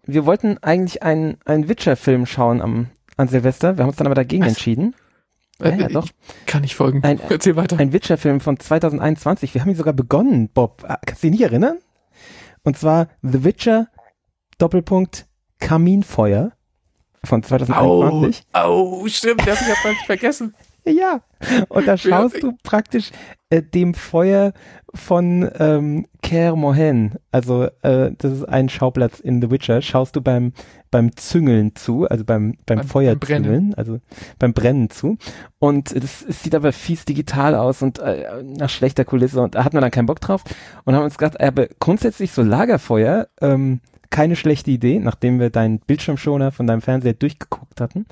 wir 0.04 0.26
wollten 0.26 0.58
eigentlich 0.58 1.02
einen, 1.02 1.38
einen 1.44 1.68
Witcher-Film 1.68 2.26
schauen 2.26 2.60
am, 2.60 2.88
an 3.16 3.28
Silvester. 3.28 3.76
Wir 3.76 3.82
haben 3.84 3.88
uns 3.90 3.96
dann 3.96 4.06
aber 4.06 4.14
dagegen 4.16 4.42
Was? 4.42 4.50
entschieden. 4.50 4.94
Ja, 5.60 5.68
ja, 5.70 5.86
Äh, 5.86 5.92
doch. 5.92 6.08
Ich 6.40 6.46
kann 6.46 6.62
nicht 6.62 6.74
folgen. 6.74 7.02
Ein- 7.04 7.20
Erzähl 7.28 7.54
weiter. 7.56 7.78
Ein 7.78 7.92
Witcher-Film 7.92 8.40
von 8.40 8.58
2021. 8.58 9.54
Wir 9.54 9.60
haben 9.60 9.70
ihn 9.70 9.76
sogar 9.76 9.94
begonnen, 9.94 10.48
Bob. 10.48 10.84
Ah, 10.86 10.98
Kannst 11.06 11.22
du 11.22 11.28
dich 11.30 11.38
nicht 11.38 11.48
erinnern? 11.48 11.78
Und 12.64 12.76
zwar 12.76 13.08
The 13.22 13.44
Witcher, 13.44 13.88
Doppelpunkt, 14.58 15.26
Kaminfeuer 15.60 16.52
von 17.24 17.42
2021. 17.42 18.44
oh, 18.54 19.06
stimmt, 19.08 19.46
das 19.46 19.60
ich 19.60 19.68
hab 19.68 19.84
nicht 19.90 20.06
vergessen. 20.06 20.54
Ja, 20.84 21.20
und 21.68 21.86
da 21.86 21.96
schaust 21.98 22.42
du 22.42 22.52
praktisch 22.62 23.10
äh, 23.50 23.62
dem 23.62 23.94
Feuer 23.94 24.52
von 24.94 25.48
ähm, 25.58 26.06
Ker 26.22 26.56
Mohen, 26.56 27.14
also 27.30 27.68
äh, 27.82 28.10
das 28.18 28.32
ist 28.32 28.44
ein 28.44 28.68
Schauplatz 28.68 29.20
in 29.20 29.40
The 29.40 29.50
Witcher, 29.50 29.80
schaust 29.80 30.16
du 30.16 30.20
beim 30.20 30.52
beim 30.90 31.16
Züngeln 31.16 31.74
zu, 31.74 32.06
also 32.08 32.24
beim 32.24 32.56
beim, 32.66 32.78
Beim- 32.78 32.86
Feuer 32.88 33.12
beim 33.12 33.20
Brennen. 33.20 33.44
züngeln, 33.44 33.74
also 33.74 34.00
beim 34.38 34.52
Brennen 34.52 34.90
zu. 34.90 35.16
Und 35.58 35.94
das, 35.96 36.22
es 36.28 36.42
sieht 36.42 36.54
aber 36.54 36.72
fies 36.72 37.04
digital 37.04 37.54
aus 37.54 37.80
und 37.82 37.98
äh, 38.00 38.42
nach 38.42 38.68
schlechter 38.68 39.04
Kulisse 39.04 39.40
und 39.40 39.54
da 39.54 39.64
hatten 39.64 39.76
wir 39.76 39.80
dann 39.80 39.90
keinen 39.90 40.06
Bock 40.06 40.20
drauf 40.20 40.42
und 40.84 40.94
haben 40.94 41.04
uns 41.04 41.16
gedacht, 41.16 41.40
äh, 41.40 41.46
aber 41.46 41.68
grundsätzlich 41.80 42.32
so 42.32 42.42
Lagerfeuer, 42.42 43.28
ähm, 43.40 43.80
keine 44.10 44.36
schlechte 44.36 44.70
Idee, 44.70 44.98
nachdem 44.98 45.40
wir 45.40 45.48
deinen 45.48 45.78
Bildschirmschoner 45.78 46.52
von 46.52 46.66
deinem 46.66 46.82
Fernseher 46.82 47.14
durchgeguckt 47.14 47.80
hatten. 47.80 48.04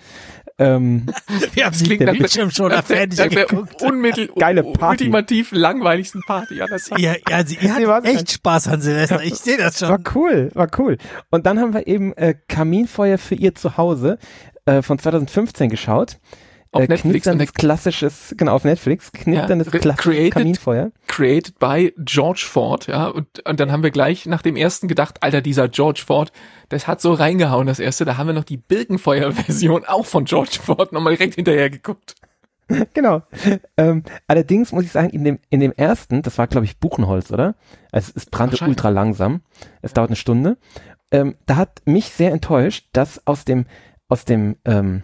Ähm, 0.61 1.07
Wir 1.55 1.65
haben 1.67 1.75
klingt 1.77 2.03
nach- 2.03 2.13
Bildschirm 2.13 2.51
schon 2.51 2.69
Nach 2.71 2.85
der, 2.85 2.97
fertig 3.11 3.31
geguckt. 3.49 3.81
unmittel, 3.83 4.29
Geile 4.39 4.63
Party. 4.63 5.05
ultimativ 5.05 5.53
langweiligsten 5.53 6.21
Party 6.27 6.61
aller 6.61 6.77
Zeiten. 6.77 7.01
Ja, 7.03 7.15
ja, 7.29 7.37
also 7.37 7.55
ihr 7.59 7.75
Nee, 7.79 7.87
hattet 7.87 8.15
echt 8.15 8.33
Spaß 8.33 8.69
an 8.69 8.81
Silvester. 8.83 9.23
Ich 9.25 9.37
sehe 9.37 9.57
das 9.57 9.81
War 9.83 9.89
schon. 9.97 10.05
cool, 10.15 10.51
war 10.55 10.69
cool. 10.79 10.99
Und 11.31 11.47
dann 11.47 11.59
haben 11.59 11.73
wir 11.73 11.87
eben 11.87 12.13
äh, 12.17 12.35
Kaminfeuer 12.49 13.17
für 13.19 13.35
ihr 13.35 13.55
Zuhause 13.55 14.19
äh, 14.67 14.83
von 14.83 14.99
2015 14.99 15.71
geschaut. 15.71 16.19
Auf 16.73 16.83
äh, 16.83 16.87
Netflix 16.89 17.25
der- 17.25 17.47
klassisches, 17.47 18.35
genau, 18.37 18.53
auf 18.55 18.63
Netflix, 18.65 19.11
knisterndes 19.13 19.73
Ja, 19.73 19.79
klassisches 19.81 20.31
Kaminfeuer. 20.31 20.93
Created 21.21 21.59
by 21.59 21.93
George 21.99 22.47
Ford, 22.49 22.87
ja, 22.87 23.09
und, 23.09 23.47
und 23.47 23.61
dann 23.61 23.71
haben 23.71 23.83
wir 23.83 23.91
gleich 23.91 24.25
nach 24.25 24.41
dem 24.41 24.57
ersten 24.57 24.89
gedacht, 24.89 25.23
Alter, 25.23 25.43
dieser 25.43 25.69
George 25.69 26.03
Ford, 26.07 26.33
das 26.71 26.87
hat 26.87 27.03
so 27.03 27.13
reingehauen, 27.13 27.67
das 27.67 27.79
erste, 27.79 28.07
da 28.07 28.17
haben 28.17 28.29
wir 28.29 28.33
noch 28.33 28.45
die 28.45 28.57
Birkenfeuer-Version 28.57 29.85
auch 29.85 30.07
von 30.07 30.25
George 30.25 30.59
Ford 30.63 30.93
nochmal 30.93 31.17
direkt 31.17 31.35
hinterher 31.35 31.69
geguckt. 31.69 32.15
Genau. 32.95 33.23
Ähm, 33.77 34.05
allerdings 34.29 34.71
muss 34.71 34.85
ich 34.85 34.93
sagen, 34.93 35.11
in 35.11 35.25
dem, 35.25 35.41
in 35.51 35.59
dem 35.59 35.73
ersten, 35.73 36.23
das 36.23 36.39
war 36.39 36.47
glaube 36.47 36.67
ich 36.67 36.79
Buchenholz, 36.79 37.33
oder? 37.33 37.57
Also 37.91 38.13
es 38.15 38.27
brannte 38.27 38.65
ultra 38.65 38.91
langsam. 38.91 39.41
Es 39.83 39.93
dauert 39.93 40.11
eine 40.11 40.15
Stunde. 40.15 40.57
Ähm, 41.11 41.35
da 41.47 41.57
hat 41.57 41.83
mich 41.85 42.11
sehr 42.11 42.31
enttäuscht, 42.31 42.89
dass 42.93 43.27
aus 43.27 43.45
dem, 43.45 43.67
aus 44.09 44.25
dem, 44.25 44.55
ähm, 44.65 45.03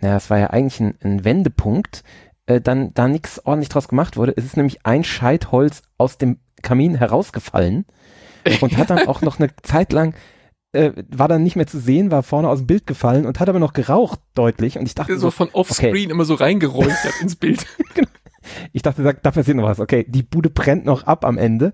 naja, 0.00 0.16
es 0.16 0.30
war 0.30 0.38
ja 0.40 0.50
eigentlich 0.50 0.80
ein, 0.80 0.98
ein 1.00 1.24
Wendepunkt, 1.24 2.02
äh, 2.48 2.60
dann 2.60 2.92
da 2.94 3.08
nichts 3.08 3.44
ordentlich 3.44 3.68
draus 3.68 3.88
gemacht 3.88 4.16
wurde. 4.16 4.32
Es 4.36 4.44
ist 4.44 4.56
nämlich 4.56 4.84
ein 4.84 5.04
Scheit 5.04 5.52
Holz 5.52 5.82
aus 5.98 6.18
dem 6.18 6.38
Kamin 6.62 6.94
herausgefallen 6.94 7.84
und 8.60 8.76
hat 8.76 8.90
dann 8.90 9.06
auch 9.06 9.20
noch 9.20 9.38
eine 9.38 9.54
Zeit 9.62 9.92
lang 9.92 10.14
äh, 10.72 10.92
war 11.08 11.28
dann 11.28 11.42
nicht 11.42 11.56
mehr 11.56 11.66
zu 11.66 11.78
sehen, 11.78 12.10
war 12.10 12.22
vorne 12.22 12.48
aus 12.48 12.58
dem 12.58 12.66
Bild 12.66 12.86
gefallen 12.86 13.26
und 13.26 13.40
hat 13.40 13.48
aber 13.48 13.58
noch 13.58 13.72
geraucht 13.72 14.20
deutlich 14.34 14.78
und 14.78 14.86
ich 14.86 14.94
dachte 14.94 15.14
So 15.14 15.26
so, 15.26 15.30
von 15.30 15.48
offscreen 15.52 16.10
immer 16.10 16.24
so 16.24 16.34
reingeräuchert 16.34 17.20
ins 17.20 17.36
Bild. 17.36 17.66
ich 18.72 18.82
dachte, 18.82 19.02
da, 19.02 19.12
da 19.12 19.30
passiert 19.30 19.56
noch 19.56 19.64
was. 19.64 19.80
Okay, 19.80 20.04
die 20.08 20.22
Bude 20.22 20.50
brennt 20.50 20.84
noch 20.84 21.04
ab 21.04 21.24
am 21.24 21.38
Ende. 21.38 21.72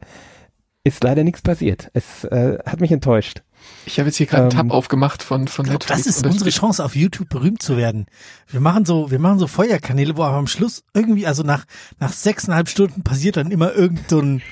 Ist 0.85 1.03
leider 1.03 1.25
nichts 1.25 1.43
passiert. 1.43 1.91
Es 1.93 2.25
äh, 2.25 2.59
hat 2.66 2.81
mich 2.81 2.93
enttäuscht. 2.93 3.43
Ich 3.87 3.99
habe 3.99 4.09
jetzt 4.09 4.17
hier 4.17 4.27
gerade 4.27 4.45
einen 4.45 4.53
Ähm, 4.53 4.69
Tab 4.69 4.71
aufgemacht 4.71 5.23
von, 5.23 5.47
von 5.47 5.67
Ich 5.67 5.71
glaub, 5.71 5.83
Netflix. 5.83 6.05
das 6.05 6.17
ist 6.17 6.27
unsere 6.27 6.51
Chance, 6.51 6.83
auf 6.85 6.97
YouTube 6.97 7.29
berühmt 7.29 7.62
zu 7.62 7.77
werden. 7.77 8.07
Wir 8.49 8.61
machen 8.61 8.85
so, 8.87 9.11
wir 9.11 9.19
machen 9.19 9.39
so 9.39 9.47
Feuerkanäle, 9.47 10.17
wo 10.17 10.23
aber 10.23 10.37
am 10.37 10.47
Schluss 10.47 10.85
irgendwie, 10.95 11.27
also 11.27 11.43
nach, 11.43 11.65
nach 11.99 12.12
sechseinhalb 12.12 12.69
Stunden 12.71 13.03
passiert 13.03 13.37
dann 13.37 13.51
immer 13.51 13.75
irgend 13.75 14.09
so 14.09 14.21
ein, 14.21 14.43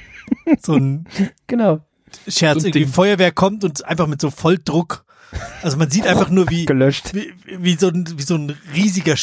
so 0.63 0.75
ein 0.75 1.07
Genau. 1.47 1.81
Scherz. 2.29 2.55
So 2.61 2.67
ein 2.67 2.67
irgendwie 2.67 2.85
Ding. 2.85 2.89
Feuerwehr 2.89 3.33
kommt 3.33 3.65
und 3.65 3.85
einfach 3.87 4.07
mit 4.07 4.21
so 4.21 4.31
Volldruck. 4.31 5.05
Also 5.63 5.79
man 5.79 5.91
sieht 5.91 6.07
einfach 6.07 6.29
nur 6.29 6.51
wie, 6.51 6.67
Gelöscht. 6.67 7.15
wie, 7.15 7.33
wie 7.47 7.75
so 7.77 7.89
ein, 7.89 8.07
wie 8.19 8.23
so 8.23 8.35
ein 8.35 8.55
riesiger 8.75 9.17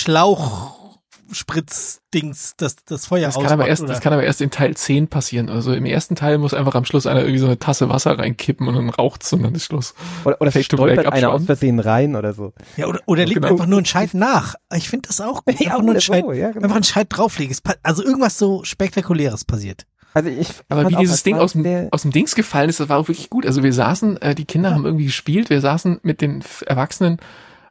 Schlauchspritzdings, 1.32 2.56
das, 2.58 2.76
das 2.86 3.06
Feuer 3.06 3.28
Das 3.28 3.36
kann, 3.36 3.48
aber 3.48 3.68
erst, 3.68 3.82
oder? 3.84 3.94
das 3.94 4.02
kann 4.02 4.14
aber 4.14 4.24
erst 4.24 4.42
in 4.42 4.52
Teil 4.52 4.76
10 4.76 5.08
passieren. 5.08 5.50
Also 5.50 5.74
im 5.74 5.86
ersten 5.86 6.16
Teil 6.16 6.38
muss 6.38 6.54
einfach 6.54 6.76
am 6.76 6.86
Schluss 6.86 7.06
einer 7.06 7.22
irgendwie 7.22 7.40
so 7.40 7.46
eine 7.46 7.60
Tasse 7.60 7.90
Wasser 7.90 8.18
reinkippen 8.18 8.68
und 8.68 8.76
dann 8.76 8.90
raucht's 8.90 9.32
und 9.34 9.44
dann 9.44 9.56
ist 9.56 9.66
Schluss. 9.66 9.94
Oder, 10.26 10.40
oder 10.42 10.52
stolpert 10.52 11.08
einer 11.12 11.32
aus 11.32 11.46
Versehen 11.46 11.80
rein 11.80 12.16
oder 12.16 12.34
so. 12.34 12.54
Ja, 12.78 12.88
oder, 12.88 13.00
oder 13.06 13.26
legt 13.26 13.36
Genau. 13.40 13.50
einfach 13.54 13.68
nur 13.68 13.78
einen 13.80 13.86
Scheit 13.86 14.14
nach. 14.14 14.56
Ich 14.76 14.90
finde 14.90 15.08
das 15.08 15.22
auch 15.22 15.46
gut. 15.46 15.56
Ja, 15.60 15.72
Einfach 15.72 15.82
nur 15.84 15.92
einen 15.92 16.02
Scheit, 16.02 16.24
so, 16.26 16.32
ja, 16.34 16.52
genau. 16.52 16.64
einfach 16.64 16.76
einen 16.78 16.84
Scheit 16.84 17.08
drauflegen. 17.10 17.56
Also 17.84 18.04
irgendwas 18.04 18.38
so 18.38 18.64
Spektakuläres 18.64 19.46
passiert. 19.46 19.86
Also 20.14 20.30
ich 20.30 20.50
Aber 20.70 20.82
fand 20.84 20.96
wie 20.96 21.00
dieses 21.02 21.22
Ding 21.24 21.38
aus 21.38 21.54
dem, 21.54 21.88
aus 21.92 22.02
dem 22.02 22.12
Dings 22.12 22.34
gefallen 22.34 22.70
ist, 22.70 22.80
das 22.80 22.90
war 22.90 22.98
auch 22.98 23.08
wirklich 23.08 23.30
gut. 23.30 23.46
Also 23.46 23.62
wir 23.62 23.72
saßen, 23.74 24.20
äh, 24.22 24.34
die 24.36 24.46
Kinder 24.46 24.74
haben 24.74 24.86
irgendwie 24.86 25.06
gespielt, 25.06 25.50
wir 25.52 25.62
saßen 25.62 26.00
mit 26.02 26.22
den 26.22 26.40
F- 26.40 26.64
Erwachsenen 26.66 27.18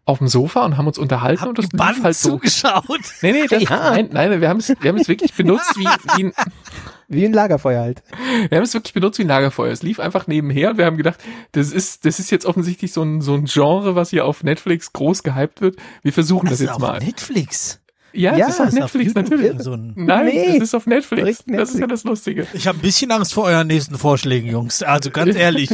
auf 0.08 0.18
dem 0.18 0.28
Sofa 0.28 0.64
und 0.64 0.76
haben 0.78 0.86
uns 0.86 0.96
unterhalten 0.98 1.42
Hab 1.42 1.48
und 1.50 1.58
das 1.58 1.66
lief 1.70 2.02
halt 2.02 2.16
so. 2.16 2.30
zugeschaut. 2.30 3.00
Nee, 3.20 3.32
nee, 3.32 3.46
das, 3.46 3.62
Ja. 3.68 3.90
nein, 3.90 4.08
nein, 4.10 4.40
wir 4.40 4.48
haben 4.48 4.58
es, 4.58 4.68
wir 4.68 4.88
haben 4.88 4.98
es 4.98 5.06
wirklich 5.08 5.34
benutzt 5.34 5.78
wie, 5.78 5.84
wie 6.16 6.24
ein, 6.24 6.32
Wie 7.10 7.24
ein 7.24 7.32
Lagerfeuer 7.32 7.80
halt. 7.80 8.02
Wir 8.50 8.58
haben 8.58 8.64
es 8.64 8.74
wirklich 8.74 8.92
benutzt 8.92 9.18
wie 9.18 9.22
ein 9.22 9.28
Lagerfeuer. 9.28 9.72
Es 9.72 9.82
lief 9.82 9.98
einfach 9.98 10.26
nebenher. 10.26 10.76
Wir 10.76 10.84
haben 10.84 10.98
gedacht, 10.98 11.18
das 11.52 11.72
ist, 11.72 12.04
das 12.04 12.18
ist 12.18 12.30
jetzt 12.30 12.44
offensichtlich 12.44 12.92
so 12.92 13.02
ein, 13.02 13.22
so 13.22 13.32
ein 13.32 13.46
Genre, 13.46 13.94
was 13.94 14.10
hier 14.10 14.26
auf 14.26 14.44
Netflix 14.44 14.92
groß 14.92 15.22
gehypt 15.22 15.62
wird. 15.62 15.76
Wir 16.02 16.12
versuchen 16.12 16.44
das, 16.50 16.58
das 16.58 16.66
jetzt 16.66 16.72
ist 16.72 16.78
mal. 16.80 16.98
auf 16.98 17.02
Netflix. 17.02 17.80
Ja, 18.12 18.36
Ja, 18.36 18.46
es 18.48 18.54
ist 18.54 18.60
auf 18.60 18.66
Das 18.66 18.74
ist 18.74 18.80
Netflix, 18.80 19.06
YouTube 19.14 19.30
natürlich. 19.30 19.62
So 19.62 19.72
ein 19.72 19.92
Nein, 19.96 20.26
Nee. 20.26 20.56
es 20.56 20.62
ist 20.62 20.74
auf 20.74 20.86
Netflix. 20.86 21.44
Direkt 21.44 21.60
Das 21.60 21.68
ist 21.70 21.74
ja 21.74 21.80
Netflix. 21.86 22.02
das 22.02 22.04
Lustige. 22.04 22.46
ich 22.54 22.66
habe 22.66 22.78
ein 22.78 22.82
bisschen 22.82 23.10
Angst 23.12 23.34
vor 23.34 23.44
euren 23.44 23.66
nächsten 23.66 23.98
Vorschlägen, 23.98 24.48
Jungs. 24.50 24.82
Also 24.82 25.10
ganz 25.10 25.36
ehrlich. 25.36 25.70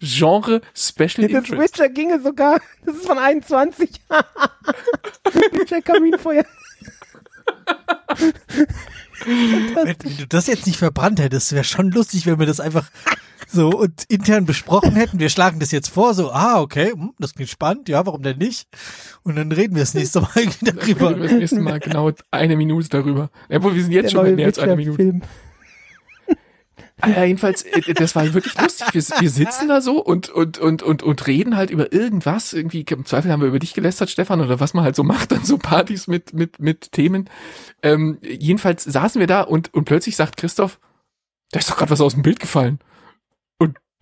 Genre 0.00 0.60
Special 0.74 1.28
Das 1.28 1.44
Interest. 1.48 1.52
Witcher 1.52 1.88
ginge 1.88 2.20
sogar. 2.20 2.60
Das 2.86 2.96
ist 2.96 3.06
von 3.06 3.18
21. 3.18 3.88
Witcher 5.52 5.80
Kaminfeuer. 5.82 6.44
Wenn, 9.24 9.74
wenn 9.86 10.16
du 10.18 10.26
das 10.28 10.46
jetzt 10.46 10.66
nicht 10.66 10.78
verbrannt 10.78 11.20
hättest, 11.20 11.52
wäre 11.52 11.64
schon 11.64 11.90
lustig, 11.90 12.26
wenn 12.26 12.38
wir 12.38 12.46
das 12.46 12.60
einfach 12.60 12.86
so 13.54 13.70
und 13.70 14.04
intern 14.08 14.44
besprochen 14.44 14.92
hätten. 14.96 15.18
Wir 15.18 15.28
schlagen 15.30 15.60
das 15.60 15.70
jetzt 15.70 15.88
vor, 15.88 16.12
so, 16.14 16.30
ah, 16.32 16.60
okay, 16.60 16.92
hm, 16.92 17.14
das 17.18 17.34
klingt 17.34 17.50
spannend, 17.50 17.88
ja, 17.88 18.04
warum 18.04 18.22
denn 18.22 18.38
nicht? 18.38 18.68
Und 19.22 19.36
dann 19.36 19.52
reden 19.52 19.74
wir 19.74 19.82
das 19.82 19.94
nächste 19.94 20.20
Mal 20.20 20.30
darüber. 20.60 21.10
Reden 21.10 21.22
wir 21.22 21.28
das 21.28 21.38
nächste 21.38 21.60
Mal 21.60 21.80
genau 21.80 22.10
eine 22.30 22.56
Minute 22.56 22.88
darüber. 22.88 23.30
Obwohl, 23.50 23.74
wir 23.74 23.82
sind 23.82 23.92
jetzt 23.92 24.04
Der 24.04 24.10
schon 24.10 24.24
bei 24.24 24.32
mehr 24.32 24.46
als 24.46 24.58
eine 24.58 24.76
Minute. 24.76 24.98
Witcher-Film. 24.98 25.22
Ah, 27.00 27.08
Ja, 27.08 27.24
jedenfalls, 27.24 27.62
äh, 27.62 27.92
das 27.94 28.14
war 28.14 28.32
wirklich 28.34 28.58
lustig. 28.60 28.86
Wir, 28.92 29.02
wir 29.20 29.30
sitzen 29.30 29.68
da 29.68 29.80
so 29.80 29.98
und, 30.02 30.28
und, 30.28 30.58
und, 30.58 30.82
und, 30.82 31.02
und 31.02 31.26
reden 31.26 31.56
halt 31.56 31.70
über 31.70 31.92
irgendwas. 31.92 32.52
Irgendwie, 32.52 32.84
im 32.88 33.04
Zweifel 33.04 33.32
haben 33.32 33.40
wir 33.40 33.48
über 33.48 33.58
dich 33.58 33.74
gelästert, 33.74 34.10
Stefan, 34.10 34.40
oder 34.40 34.60
was 34.60 34.74
man 34.74 34.84
halt 34.84 34.96
so 34.96 35.02
macht 35.02 35.32
an 35.32 35.44
so 35.44 35.58
Partys 35.58 36.06
mit, 36.06 36.32
mit, 36.32 36.60
mit 36.60 36.92
Themen. 36.92 37.28
Ähm, 37.82 38.18
jedenfalls 38.22 38.84
saßen 38.84 39.18
wir 39.18 39.26
da 39.26 39.42
und, 39.42 39.74
und 39.74 39.84
plötzlich 39.84 40.16
sagt 40.16 40.36
Christoph, 40.36 40.78
da 41.50 41.58
ist 41.58 41.68
doch 41.70 41.76
gerade 41.76 41.90
was 41.90 42.00
aus 42.00 42.14
dem 42.14 42.22
Bild 42.22 42.40
gefallen. 42.40 42.78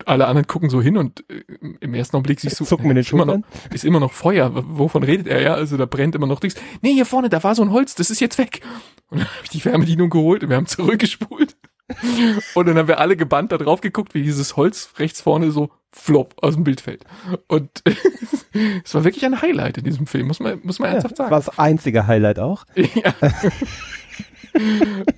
Alle 0.05 0.27
anderen 0.27 0.47
gucken 0.47 0.69
so 0.69 0.81
hin 0.81 0.97
und 0.97 1.23
äh, 1.29 1.43
im 1.79 1.93
ersten 1.93 2.15
Augenblick 2.17 2.39
siehst 2.39 2.59
du, 2.59 2.65
Zucken 2.65 2.87
mit 2.87 2.97
den 2.97 3.01
ist 3.01 3.11
immer 3.13 3.25
noch, 3.25 3.39
ist 3.73 3.85
immer 3.85 3.99
noch 3.99 4.11
Feuer. 4.11 4.51
Wovon 4.53 5.03
redet 5.03 5.27
er? 5.27 5.41
Ja, 5.41 5.53
also 5.53 5.77
da 5.77 5.85
brennt 5.85 6.15
immer 6.15 6.27
noch 6.27 6.41
nichts. 6.41 6.59
Nee, 6.81 6.93
hier 6.93 7.05
vorne, 7.05 7.29
da 7.29 7.41
war 7.43 7.55
so 7.55 7.61
ein 7.61 7.71
Holz, 7.71 7.95
das 7.95 8.09
ist 8.09 8.19
jetzt 8.19 8.37
weg. 8.37 8.61
Und 9.09 9.19
dann 9.19 9.27
habe 9.27 9.39
ich 9.43 9.49
die 9.49 9.61
Fernbedienung 9.61 10.09
geholt 10.09 10.43
und 10.43 10.49
wir 10.49 10.57
haben 10.57 10.65
zurückgespult. 10.65 11.55
Und 12.55 12.65
dann 12.67 12.77
haben 12.77 12.87
wir 12.87 12.99
alle 12.99 13.17
gebannt 13.17 13.51
da 13.51 13.57
drauf 13.57 13.81
geguckt, 13.81 14.13
wie 14.13 14.23
dieses 14.23 14.55
Holz 14.55 14.93
rechts 14.99 15.19
vorne 15.21 15.51
so 15.51 15.69
flop 15.91 16.33
aus 16.41 16.55
dem 16.55 16.63
Bild 16.63 16.79
fällt. 16.79 17.03
Und 17.47 17.83
es 18.85 18.95
war 18.95 19.03
wirklich 19.03 19.25
ein 19.25 19.41
Highlight 19.41 19.77
in 19.79 19.83
diesem 19.83 20.07
Film, 20.07 20.27
muss 20.27 20.39
man, 20.39 20.61
muss 20.63 20.79
man 20.79 20.87
Ja, 20.87 20.93
ernsthaft 20.93 21.11
das 21.11 21.17
sagen. 21.17 21.31
war 21.31 21.39
das 21.39 21.59
einzige 21.59 22.07
Highlight 22.07 22.39
auch. 22.39 22.65
Ja. 22.75 23.13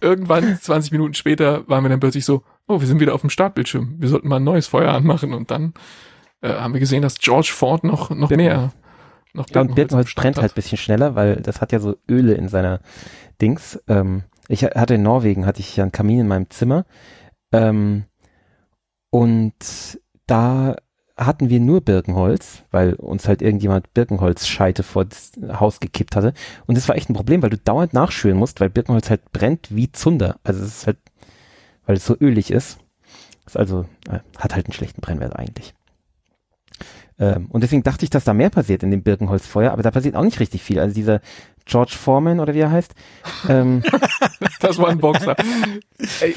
Irgendwann, 0.02 0.60
20 0.60 0.92
Minuten 0.92 1.14
später, 1.14 1.68
waren 1.68 1.84
wir 1.84 1.90
dann 1.90 2.00
plötzlich 2.00 2.26
so, 2.26 2.44
oh, 2.68 2.80
wir 2.80 2.88
sind 2.88 3.00
wieder 3.00 3.14
auf 3.14 3.22
dem 3.22 3.30
Startbildschirm. 3.30 3.96
Wir 4.00 4.10
sollten 4.10 4.28
mal 4.28 4.38
ein 4.38 4.44
neues 4.44 4.68
Feuer 4.68 4.94
anmachen. 4.94 5.34
Und 5.34 5.52
dann 5.52 5.74
äh, 6.42 6.50
haben 6.54 6.74
wir 6.74 6.80
gesehen, 6.80 7.02
dass 7.02 7.20
George 7.20 7.52
Ford 7.54 7.84
noch, 7.84 8.10
noch 8.10 8.30
mehr, 8.30 8.74
noch 9.34 9.50
Ja, 9.50 9.62
und 9.62 9.76
Birkenholz 9.76 10.14
brennt 10.16 10.38
halt 10.38 10.52
ein 10.54 10.56
bisschen 10.56 10.78
schneller, 10.78 11.16
weil 11.16 11.38
das 11.38 11.62
hat 11.62 11.72
ja 11.72 11.80
so 11.80 11.96
Öle 12.10 12.34
in 12.34 12.48
seiner 12.48 12.80
Dings. 13.42 13.82
Ähm, 13.88 14.24
ich 14.48 14.64
ha- 14.64 14.80
hatte 14.80 14.96
in 14.96 15.04
Norwegen, 15.04 15.46
hatte 15.46 15.60
ich 15.60 15.76
ja 15.76 15.84
einen 15.84 15.92
Kamin 15.92 16.22
in 16.22 16.28
meinem 16.28 16.50
Zimmer. 16.50 16.86
Ähm, 17.52 18.06
und 19.10 20.00
da 20.28 20.76
hatten 21.18 21.50
wir 21.50 21.62
nur 21.62 21.80
Birkenholz, 21.80 22.64
weil 22.72 22.94
uns 22.96 23.28
halt 23.28 23.42
irgendjemand 23.42 23.94
Birkenholzscheite 23.94 24.84
vor 24.84 25.06
das 25.06 25.32
Haus 25.54 25.80
gekippt 25.80 26.16
hatte. 26.16 26.34
Und 26.66 26.78
das 26.78 26.90
war 26.90 26.98
echt 26.98 27.10
ein 27.10 27.14
Problem, 27.14 27.42
weil 27.42 27.52
du 27.52 27.58
dauernd 27.58 27.94
nachschülen 27.94 28.38
musst, 28.38 28.60
weil 28.60 28.70
Birkenholz 28.70 29.10
halt 29.10 29.32
brennt 29.32 29.74
wie 29.74 29.92
Zunder. 29.92 30.40
Also 30.44 30.62
es 30.64 30.80
ist 30.80 30.88
halt, 30.88 30.98
weil 31.86 31.96
es 31.98 32.06
so 32.06 32.16
ölig 32.20 32.52
ist. 32.52 32.78
Ist 33.46 33.58
also, 33.58 33.86
äh, 34.10 34.20
hat 34.38 34.56
halt 34.56 34.66
einen 34.66 34.74
schlechten 34.74 35.02
Brennwert 35.02 35.36
eigentlich. 35.36 35.74
Ähm, 37.18 37.46
und 37.50 37.62
deswegen 37.64 37.84
dachte 37.84 38.04
ich, 38.04 38.10
dass 38.10 38.26
da 38.26 38.34
mehr 38.34 38.50
passiert 38.50 38.84
in 38.84 38.92
dem 38.92 39.02
Birkenholzfeuer, 39.04 39.72
aber 39.72 39.84
da 39.84 39.92
passiert 39.92 40.16
auch 40.16 40.24
nicht 40.24 40.40
richtig 40.42 40.62
viel. 40.64 40.80
Also 40.80 40.94
dieser 40.94 41.22
George 41.66 41.94
Foreman 41.98 42.40
oder 42.42 42.54
wie 42.54 42.60
er 42.60 42.72
heißt, 42.72 42.94
ähm, 43.48 43.84
Das 44.60 44.78
war 44.80 44.90
ein 44.90 44.98
Boxer. 44.98 45.36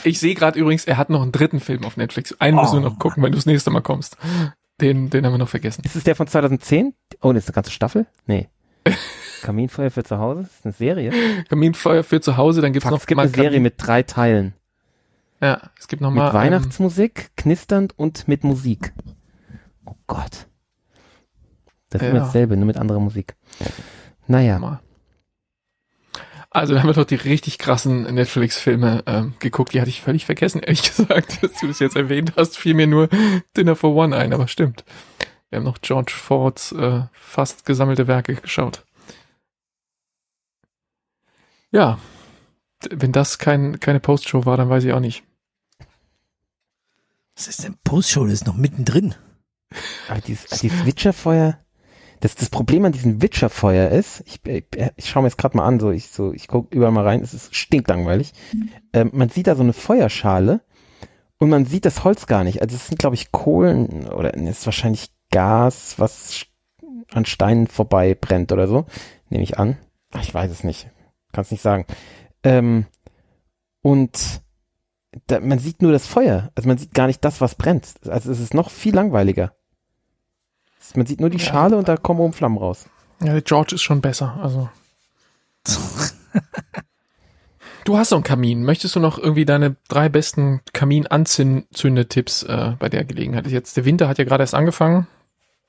Ich 0.05 0.21
sehe 0.21 0.35
gerade 0.35 0.59
übrigens, 0.59 0.85
er 0.85 0.97
hat 0.99 1.11
noch 1.11 1.23
einen 1.23 1.33
dritten 1.33 1.59
Film 1.61 1.85
auf 1.85 1.97
Netflix. 1.97 2.33
Einen 2.41 2.57
müssen 2.57 2.75
wir 2.81 2.87
Oh, 2.87 2.91
noch 2.91 2.99
gucken, 2.99 3.23
wenn 3.23 3.33
du 3.33 3.37
das 3.39 3.47
nächste 3.47 3.71
Mal 3.71 3.81
kommst. 3.81 4.17
Den, 4.81 5.11
den 5.11 5.25
haben 5.27 5.33
wir 5.33 5.39
noch 5.39 5.49
vergessen. 5.49 5.83
ist 5.85 5.97
es 5.97 6.05
der 6.05 6.15
von 6.15 6.29
2010? 6.29 6.95
Oh, 7.23 7.33
das 7.33 7.45
ist 7.45 7.49
eine 7.49 7.55
ganze 7.55 7.71
Staffel? 7.73 8.07
Nee. 8.27 8.49
Kaminfeuer 9.43 9.91
für 9.91 10.05
zu 10.05 10.19
Hause? 10.19 10.43
Das 10.43 10.51
ist 10.59 10.65
eine 10.67 10.75
Serie. 10.75 11.13
Kaminfeuer 11.49 12.05
für 12.05 12.21
zu 12.21 12.37
Hause, 12.37 12.61
dann 12.61 12.73
gibt's 12.73 12.85
Fuck, 12.85 12.93
noch 12.93 13.01
es 13.01 13.07
gibt 13.07 13.17
mal 13.17 13.23
eine 13.25 13.31
Serie 13.33 13.51
Kamin- 13.51 13.63
mit 13.63 13.75
drei 13.79 14.03
Teilen. 14.05 14.55
Ja, 15.41 15.71
es 15.79 15.89
gibt 15.89 16.03
noch 16.03 16.11
Mit 16.11 16.19
mal 16.19 16.29
ähm, 16.29 16.35
Weihnachtsmusik, 16.35 17.31
knisternd 17.37 17.97
und 17.99 18.27
mit 18.29 18.43
Musik. 18.45 18.93
Oh 19.85 19.95
Gott. 20.07 20.47
Das 21.91 22.03
ist 22.03 22.09
immer 22.09 22.19
Ja. 22.19 22.25
dasselbe, 22.25 22.57
nur 22.57 22.67
mit 22.67 22.77
anderer 22.77 23.01
Musik. 23.01 23.37
Naja. 24.27 24.57
ähm, 24.57 24.61
mal. 24.63 24.81
Also 26.51 26.75
da 26.75 26.81
haben 26.81 26.89
wir 26.89 26.95
doch 26.95 27.05
die 27.05 27.15
richtig 27.15 27.59
krassen 27.59 28.03
Netflix-Filme 28.15 29.05
ähm, 29.07 29.35
geguckt. 29.39 29.75
Die 29.75 29.81
hatte 29.81 29.91
ich 29.91 30.01
völlig 30.01 30.25
vergessen, 30.27 30.61
ehrlich 30.61 30.83
gesagt, 30.97 31.43
dass 31.43 31.53
du 31.61 31.67
das 31.69 31.79
jetzt 31.79 31.95
erwähnt 31.97 32.33
hast. 32.37 32.59
Fiel 32.59 32.75
mir 32.75 32.87
nur 32.87 33.09
Dinner 33.57 33.77
for 33.77 33.95
One 33.95 34.17
ein, 34.17 34.33
aber 34.33 34.49
stimmt. 34.49 34.85
Wir 35.51 35.59
haben 35.59 35.65
noch 35.65 35.81
George 35.81 36.13
Fords 36.15 36.73
äh, 36.73 37.03
fast 37.13 37.65
gesammelte 37.65 38.07
Werke 38.07 38.35
geschaut. 38.35 38.85
Ja, 41.71 41.99
wenn 42.91 43.13
das 43.13 43.39
kein, 43.39 43.79
keine 43.81 44.01
Postshow 44.01 44.47
war, 44.47 44.57
dann 44.57 44.71
weiß 44.71 44.85
ich 44.85 44.93
auch 44.93 45.01
nicht. 45.01 45.23
Was 47.39 47.47
ist 47.47 47.63
denn 47.63 47.77
Postshow? 47.85 48.25
Das 48.25 48.33
ist 48.35 48.47
noch 48.49 48.57
mittendrin. 48.57 49.15
Aber 50.09 50.21
dieses, 50.21 50.61
dieses 50.61 50.85
Witcherfeuer, 50.85 51.57
das, 52.19 52.35
das 52.35 52.51
Problem 52.51 52.85
an 52.85 52.91
diesem 52.91 53.23
Witcherfeuer 53.23 53.91
ist, 53.91 54.25
ich, 54.27 54.45
ich, 54.45 54.65
ich 54.97 55.09
schaue 55.09 55.23
mir 55.23 55.29
jetzt 55.29 55.39
gerade 55.39 55.57
mal 55.57 55.65
an, 55.65 55.79
so 55.79 55.93
ich, 55.93 56.09
so, 56.09 56.33
ich 56.33 56.49
gucke 56.49 56.75
überall 56.75 56.91
mal 56.91 57.05
rein, 57.05 57.21
es 57.21 57.35
ist 57.35 57.55
stinklangweilig. 57.55 58.33
Ähm, 58.93 59.11
man 59.13 59.29
sieht 59.29 59.47
da 59.47 59.55
so 59.55 59.63
eine 59.63 59.73
Feuerschale 59.73 60.63
und 61.39 61.49
man 61.49 61.65
sieht 61.65 61.85
das 61.85 62.03
Holz 62.03 62.27
gar 62.27 62.43
nicht. 62.43 62.61
Also 62.61 62.75
es 62.75 62.89
sind, 62.89 62.99
glaube 62.99 63.15
ich, 63.15 63.31
Kohlen 63.31 64.09
oder 64.09 64.35
es 64.35 64.59
ist 64.59 64.67
wahrscheinlich 64.67 65.13
Gas, 65.31 65.95
was 65.99 66.45
an 67.13 67.25
Steinen 67.25 67.69
vorbei 67.69 68.17
brennt 68.17 68.51
oder 68.51 68.67
so. 68.67 68.87
Nehme 69.29 69.45
ich 69.45 69.61
an. 69.61 69.79
Ach, 70.11 70.23
ich 70.23 70.35
weiß 70.35 70.51
es 70.51 70.65
nicht. 70.65 70.91
Kann 71.31 71.43
es 71.43 71.53
nicht 71.53 71.63
sagen. 71.63 71.87
Ähm, 72.43 72.87
und 73.81 74.43
da, 75.27 75.41
man 75.41 75.59
sieht 75.59 75.83
nur 75.83 75.93
das 75.93 76.07
Feuer. 76.07 76.51
Also 76.55 76.69
man 76.69 76.79
sieht 76.79 76.95
gar 76.95 77.07
nicht 77.07 77.25
das, 77.25 77.41
was 77.41 77.55
brennt. 77.55 77.95
Also 78.09 78.31
es 78.31 78.41
ist 78.41 78.55
noch 78.55 78.71
viel 78.71 78.95
langweiliger. 78.95 79.53
Man 80.95 81.07
sieht 81.07 81.21
nur 81.21 81.31
die 81.31 81.39
Ja. 81.39 81.45
Schale 81.45 81.77
und 81.77 81.89
da 81.89 81.97
kommen 81.97 82.21
oben 82.21 82.33
Flammen 82.33 82.59
raus. 82.59 82.87
Ja, 83.21 83.33
der 83.33 83.43
George 83.43 83.75
ist 83.75 83.83
schon 83.83 84.01
besser, 84.01 84.39
also. 84.43 84.69
Du 87.85 87.97
hast 87.97 88.11
so 88.11 88.17
einen 88.17 88.23
Kamin. 88.23 88.65
Möchtest 88.65 88.97
du 88.97 89.01
noch 89.01 89.17
irgendwie 89.19 89.47
deine 89.47 89.77
drei 89.89 90.11
besten 90.11 90.61
Kamin-Anzündetipps 90.75 92.43
äh, 92.43 92.73
bei 92.79 92.91
der 92.91 93.07
Gelegenheit? 93.07 93.47
Jetzt 93.47 93.79
der 93.79 93.87
Winter 93.87 94.09
hat 94.09 94.19
ja 94.19 94.25
gerade 94.25 94.43
erst 94.43 94.55
angefangen. 94.55 95.07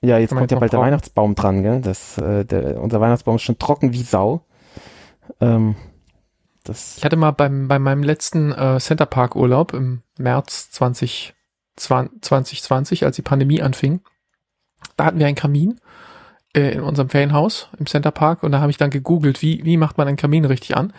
Ja, 0.01 0.17
jetzt 0.17 0.35
kommt 0.35 0.51
ja 0.51 0.59
bald 0.59 0.73
der. 0.73 0.81
Weihnachtsbaum 0.81 1.33
dran, 1.35 1.63
gell? 1.63 1.79
Das, 1.79 2.17
äh, 2.17 2.43
der, 2.43 2.81
unser 2.81 2.99
Weihnachtsbaum 2.99 3.37
ist 3.37 3.43
schon 3.43 3.57
trocken 3.57 3.93
wie 3.93 4.01
Sau. 4.03 4.45
Ähm, 5.39 5.77
das, 6.63 6.97
Ich 6.97 7.05
hatte 7.05 7.15
mal 7.15 7.31
beim, 7.31 7.67
bei 7.67 7.79
meinem 7.79 8.03
letzten 8.03 8.51
äh, 8.51 8.79
Center 8.79 9.05
Park 9.05 9.35
Urlaub 9.35 9.73
im 9.73 10.01
März 10.17 10.71
20, 10.71 11.33
2020, 11.77 13.05
als 13.05 13.15
die 13.15 13.21
Pandemie 13.21 13.61
anfing, 13.61 14.01
da 14.97 15.05
hatten 15.05 15.19
wir 15.19 15.27
einen 15.27 15.35
Kamin 15.35 15.79
äh, 16.53 16.71
in 16.71 16.81
unserem 16.81 17.09
Ferienhaus 17.09 17.69
im 17.77 17.85
Center 17.85 18.11
Park 18.11 18.43
und 18.43 18.51
da 18.51 18.59
habe 18.59 18.71
ich 18.71 18.77
dann 18.77 18.89
gegoogelt, 18.89 19.41
wie, 19.41 19.63
wie 19.63 19.77
macht 19.77 19.97
man 19.97 20.07
einen 20.07 20.17
Kamin 20.17 20.45
richtig 20.45 20.75
an? 20.75 20.93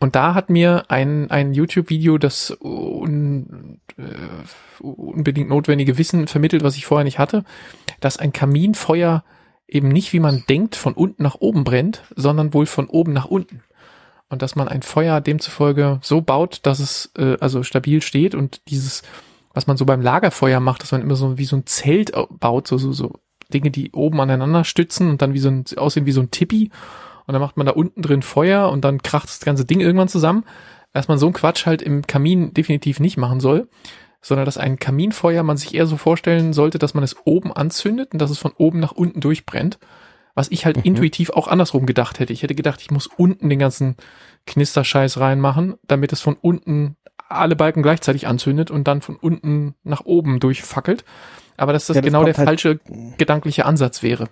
Und 0.00 0.14
da 0.14 0.34
hat 0.34 0.48
mir 0.48 0.84
ein, 0.88 1.28
ein 1.30 1.52
YouTube-Video 1.52 2.18
das 2.18 2.56
un, 2.60 3.80
äh, 3.96 4.82
unbedingt 4.82 5.48
notwendige 5.48 5.98
Wissen 5.98 6.28
vermittelt, 6.28 6.62
was 6.62 6.76
ich 6.76 6.86
vorher 6.86 7.04
nicht 7.04 7.18
hatte, 7.18 7.44
dass 7.98 8.16
ein 8.16 8.32
Kaminfeuer 8.32 9.24
eben 9.66 9.88
nicht, 9.88 10.12
wie 10.12 10.20
man 10.20 10.44
denkt, 10.48 10.76
von 10.76 10.94
unten 10.94 11.24
nach 11.24 11.36
oben 11.40 11.64
brennt, 11.64 12.04
sondern 12.14 12.54
wohl 12.54 12.66
von 12.66 12.86
oben 12.86 13.12
nach 13.12 13.26
unten. 13.26 13.62
Und 14.28 14.42
dass 14.42 14.56
man 14.56 14.68
ein 14.68 14.82
Feuer 14.82 15.20
demzufolge 15.20 16.00
so 16.02 16.20
baut, 16.20 16.60
dass 16.64 16.80
es 16.80 17.10
äh, 17.16 17.36
also 17.40 17.62
stabil 17.62 18.02
steht 18.02 18.34
und 18.34 18.60
dieses, 18.68 19.02
was 19.54 19.66
man 19.66 19.76
so 19.76 19.86
beim 19.86 20.02
Lagerfeuer 20.02 20.60
macht, 20.60 20.82
dass 20.82 20.92
man 20.92 21.00
immer 21.00 21.16
so 21.16 21.38
wie 21.38 21.46
so 21.46 21.56
ein 21.56 21.66
Zelt 21.66 22.14
au- 22.14 22.28
baut, 22.30 22.68
so, 22.68 22.76
so, 22.76 22.92
so 22.92 23.20
Dinge, 23.52 23.70
die 23.70 23.92
oben 23.92 24.20
aneinander 24.20 24.64
stützen 24.64 25.08
und 25.08 25.22
dann 25.22 25.32
wie 25.32 25.38
so 25.38 25.48
ein, 25.48 25.64
aussehen 25.76 26.04
wie 26.04 26.12
so 26.12 26.20
ein 26.20 26.30
Tippi. 26.30 26.70
Und 27.26 27.32
dann 27.32 27.40
macht 27.40 27.56
man 27.56 27.66
da 27.66 27.72
unten 27.72 28.02
drin 28.02 28.22
Feuer 28.22 28.70
und 28.70 28.84
dann 28.84 29.02
kracht 29.02 29.28
das 29.28 29.40
ganze 29.40 29.64
Ding 29.64 29.80
irgendwann 29.80 30.08
zusammen. 30.08 30.44
Dass 30.92 31.08
man 31.08 31.18
so 31.18 31.26
einen 31.26 31.34
Quatsch 31.34 31.66
halt 31.66 31.82
im 31.82 32.06
Kamin 32.06 32.54
definitiv 32.54 33.00
nicht 33.00 33.16
machen 33.18 33.40
soll, 33.40 33.68
sondern 34.20 34.46
dass 34.46 34.58
ein 34.58 34.78
Kaminfeuer 34.78 35.42
man 35.42 35.56
sich 35.56 35.74
eher 35.74 35.86
so 35.86 35.96
vorstellen 35.96 36.52
sollte, 36.52 36.78
dass 36.78 36.94
man 36.94 37.04
es 37.04 37.16
oben 37.24 37.52
anzündet 37.52 38.12
und 38.12 38.18
dass 38.20 38.30
es 38.30 38.38
von 38.38 38.52
oben 38.56 38.80
nach 38.80 38.92
unten 38.92 39.20
durchbrennt. 39.20 39.78
Was 40.38 40.52
ich 40.52 40.64
halt 40.64 40.76
Mhm. 40.76 40.82
intuitiv 40.84 41.30
auch 41.30 41.48
andersrum 41.48 41.84
gedacht 41.84 42.20
hätte. 42.20 42.32
Ich 42.32 42.44
hätte 42.44 42.54
gedacht, 42.54 42.80
ich 42.80 42.92
muss 42.92 43.08
unten 43.08 43.48
den 43.48 43.58
ganzen 43.58 43.96
Knisterscheiß 44.46 45.18
reinmachen, 45.18 45.74
damit 45.88 46.12
es 46.12 46.20
von 46.20 46.34
unten 46.40 46.96
alle 47.28 47.56
Balken 47.56 47.82
gleichzeitig 47.82 48.28
anzündet 48.28 48.70
und 48.70 48.86
dann 48.86 49.00
von 49.02 49.16
unten 49.16 49.74
nach 49.82 50.02
oben 50.04 50.38
durchfackelt. 50.38 51.04
Aber 51.56 51.72
dass 51.72 51.86
das, 51.86 51.96
Ja, 51.96 52.02
das 52.02 52.06
genau 52.06 52.22
der 52.22 52.36
halt- 52.36 52.46
falsche 52.46 52.78
gedankliche 53.18 53.66
Ansatz 53.66 54.04
wäre. 54.04 54.28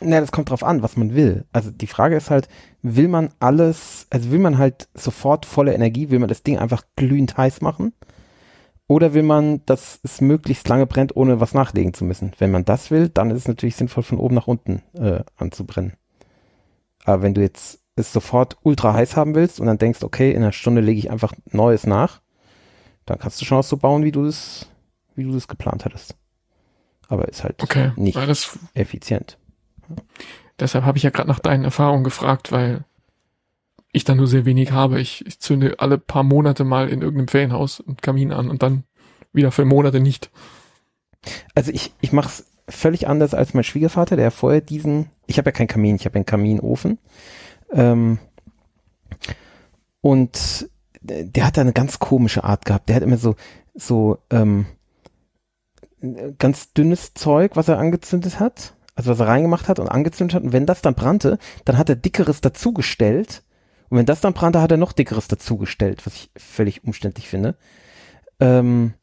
Na, 0.00 0.20
das 0.20 0.30
kommt 0.30 0.50
drauf 0.50 0.62
an, 0.62 0.82
was 0.82 0.98
man 0.98 1.14
will. 1.14 1.46
Also 1.52 1.70
die 1.70 1.86
Frage 1.86 2.16
ist 2.16 2.28
halt, 2.30 2.48
will 2.82 3.08
man 3.08 3.30
alles, 3.40 4.06
also 4.10 4.30
will 4.30 4.40
man 4.40 4.58
halt 4.58 4.88
sofort 4.94 5.46
volle 5.46 5.72
Energie, 5.72 6.10
will 6.10 6.18
man 6.18 6.28
das 6.28 6.42
Ding 6.42 6.58
einfach 6.58 6.82
glühend 6.96 7.36
heiß 7.38 7.62
machen? 7.62 7.94
Oder 8.90 9.14
will 9.14 9.22
man, 9.22 9.64
dass 9.66 10.00
es 10.02 10.20
möglichst 10.20 10.66
lange 10.66 10.84
brennt, 10.84 11.14
ohne 11.14 11.38
was 11.38 11.54
nachlegen 11.54 11.94
zu 11.94 12.04
müssen? 12.04 12.32
Wenn 12.40 12.50
man 12.50 12.64
das 12.64 12.90
will, 12.90 13.08
dann 13.08 13.30
ist 13.30 13.38
es 13.38 13.46
natürlich 13.46 13.76
sinnvoll, 13.76 14.02
von 14.02 14.18
oben 14.18 14.34
nach 14.34 14.48
unten 14.48 14.82
äh, 14.94 15.20
anzubrennen. 15.36 15.92
Aber 17.04 17.22
wenn 17.22 17.32
du 17.32 17.40
jetzt 17.40 17.78
es 17.94 18.12
sofort 18.12 18.56
ultra 18.64 18.92
heiß 18.92 19.14
haben 19.14 19.36
willst 19.36 19.60
und 19.60 19.66
dann 19.66 19.78
denkst, 19.78 20.02
okay, 20.02 20.32
in 20.32 20.42
einer 20.42 20.50
Stunde 20.50 20.80
lege 20.80 20.98
ich 20.98 21.08
einfach 21.08 21.32
Neues 21.52 21.86
nach, 21.86 22.20
dann 23.06 23.20
kannst 23.20 23.40
du 23.40 23.44
schon 23.44 23.58
auch 23.58 23.62
so 23.62 23.76
bauen, 23.76 24.02
wie 24.02 24.10
du 24.10 24.24
das, 24.24 24.68
wie 25.14 25.22
du 25.22 25.30
das 25.30 25.46
geplant 25.46 25.84
hattest. 25.84 26.16
Aber 27.06 27.28
ist 27.28 27.44
halt 27.44 27.62
Okay. 27.62 27.92
nicht 27.94 28.16
das, 28.16 28.58
effizient. 28.74 29.38
deshalb 30.58 30.84
habe 30.84 30.98
ich 30.98 31.04
ja 31.04 31.10
gerade 31.10 31.28
nach 31.28 31.38
deinen 31.38 31.62
Erfahrungen 31.62 32.02
gefragt, 32.02 32.50
weil 32.50 32.84
ich 33.92 34.04
da 34.04 34.14
nur 34.14 34.26
sehr 34.26 34.44
wenig 34.44 34.72
habe. 34.72 35.00
Ich, 35.00 35.26
ich 35.26 35.40
zünde 35.40 35.78
alle 35.78 35.98
paar 35.98 36.22
Monate 36.22 36.64
mal 36.64 36.88
in 36.88 37.02
irgendeinem 37.02 37.28
Ferienhaus 37.28 37.82
einen 37.86 37.96
Kamin 37.96 38.32
an 38.32 38.48
und 38.48 38.62
dann 38.62 38.84
wieder 39.32 39.50
für 39.50 39.64
Monate 39.64 40.00
nicht. 40.00 40.30
Also 41.54 41.70
ich, 41.72 41.92
ich 42.00 42.12
mache 42.12 42.28
es 42.28 42.46
völlig 42.68 43.08
anders 43.08 43.34
als 43.34 43.54
mein 43.54 43.64
Schwiegervater, 43.64 44.16
der 44.16 44.30
vorher 44.30 44.60
diesen, 44.60 45.10
ich 45.26 45.38
habe 45.38 45.48
ja 45.48 45.52
keinen 45.52 45.68
Kamin, 45.68 45.96
ich 45.96 46.04
habe 46.04 46.16
einen 46.16 46.26
Kaminofen. 46.26 46.98
Ähm, 47.72 48.18
und 50.00 50.70
der 51.02 51.46
hat 51.46 51.56
da 51.56 51.62
eine 51.62 51.72
ganz 51.72 51.98
komische 51.98 52.44
Art 52.44 52.64
gehabt. 52.64 52.88
Der 52.88 52.96
hat 52.96 53.02
immer 53.02 53.16
so, 53.16 53.36
so 53.74 54.18
ähm, 54.30 54.66
ganz 56.38 56.72
dünnes 56.72 57.14
Zeug, 57.14 57.52
was 57.56 57.68
er 57.68 57.78
angezündet 57.78 58.40
hat, 58.40 58.74
also 58.94 59.10
was 59.10 59.20
er 59.20 59.28
reingemacht 59.28 59.68
hat 59.68 59.78
und 59.78 59.88
angezündet 59.88 60.34
hat. 60.34 60.42
Und 60.42 60.52
wenn 60.52 60.66
das 60.66 60.82
dann 60.82 60.94
brannte, 60.94 61.38
dann 61.64 61.78
hat 61.78 61.88
er 61.88 61.96
dickeres 61.96 62.40
dazugestellt. 62.40 63.42
Und 63.90 63.98
wenn 63.98 64.06
das 64.06 64.20
dann 64.20 64.32
brannte, 64.32 64.60
hat 64.62 64.70
er 64.70 64.76
noch 64.76 64.92
dickeres 64.92 65.28
dazugestellt, 65.28 66.06
was 66.06 66.14
ich 66.14 66.30
völlig 66.36 66.84
umständlich 66.84 67.28
finde. 67.28 67.56
Ähm, 68.38 68.94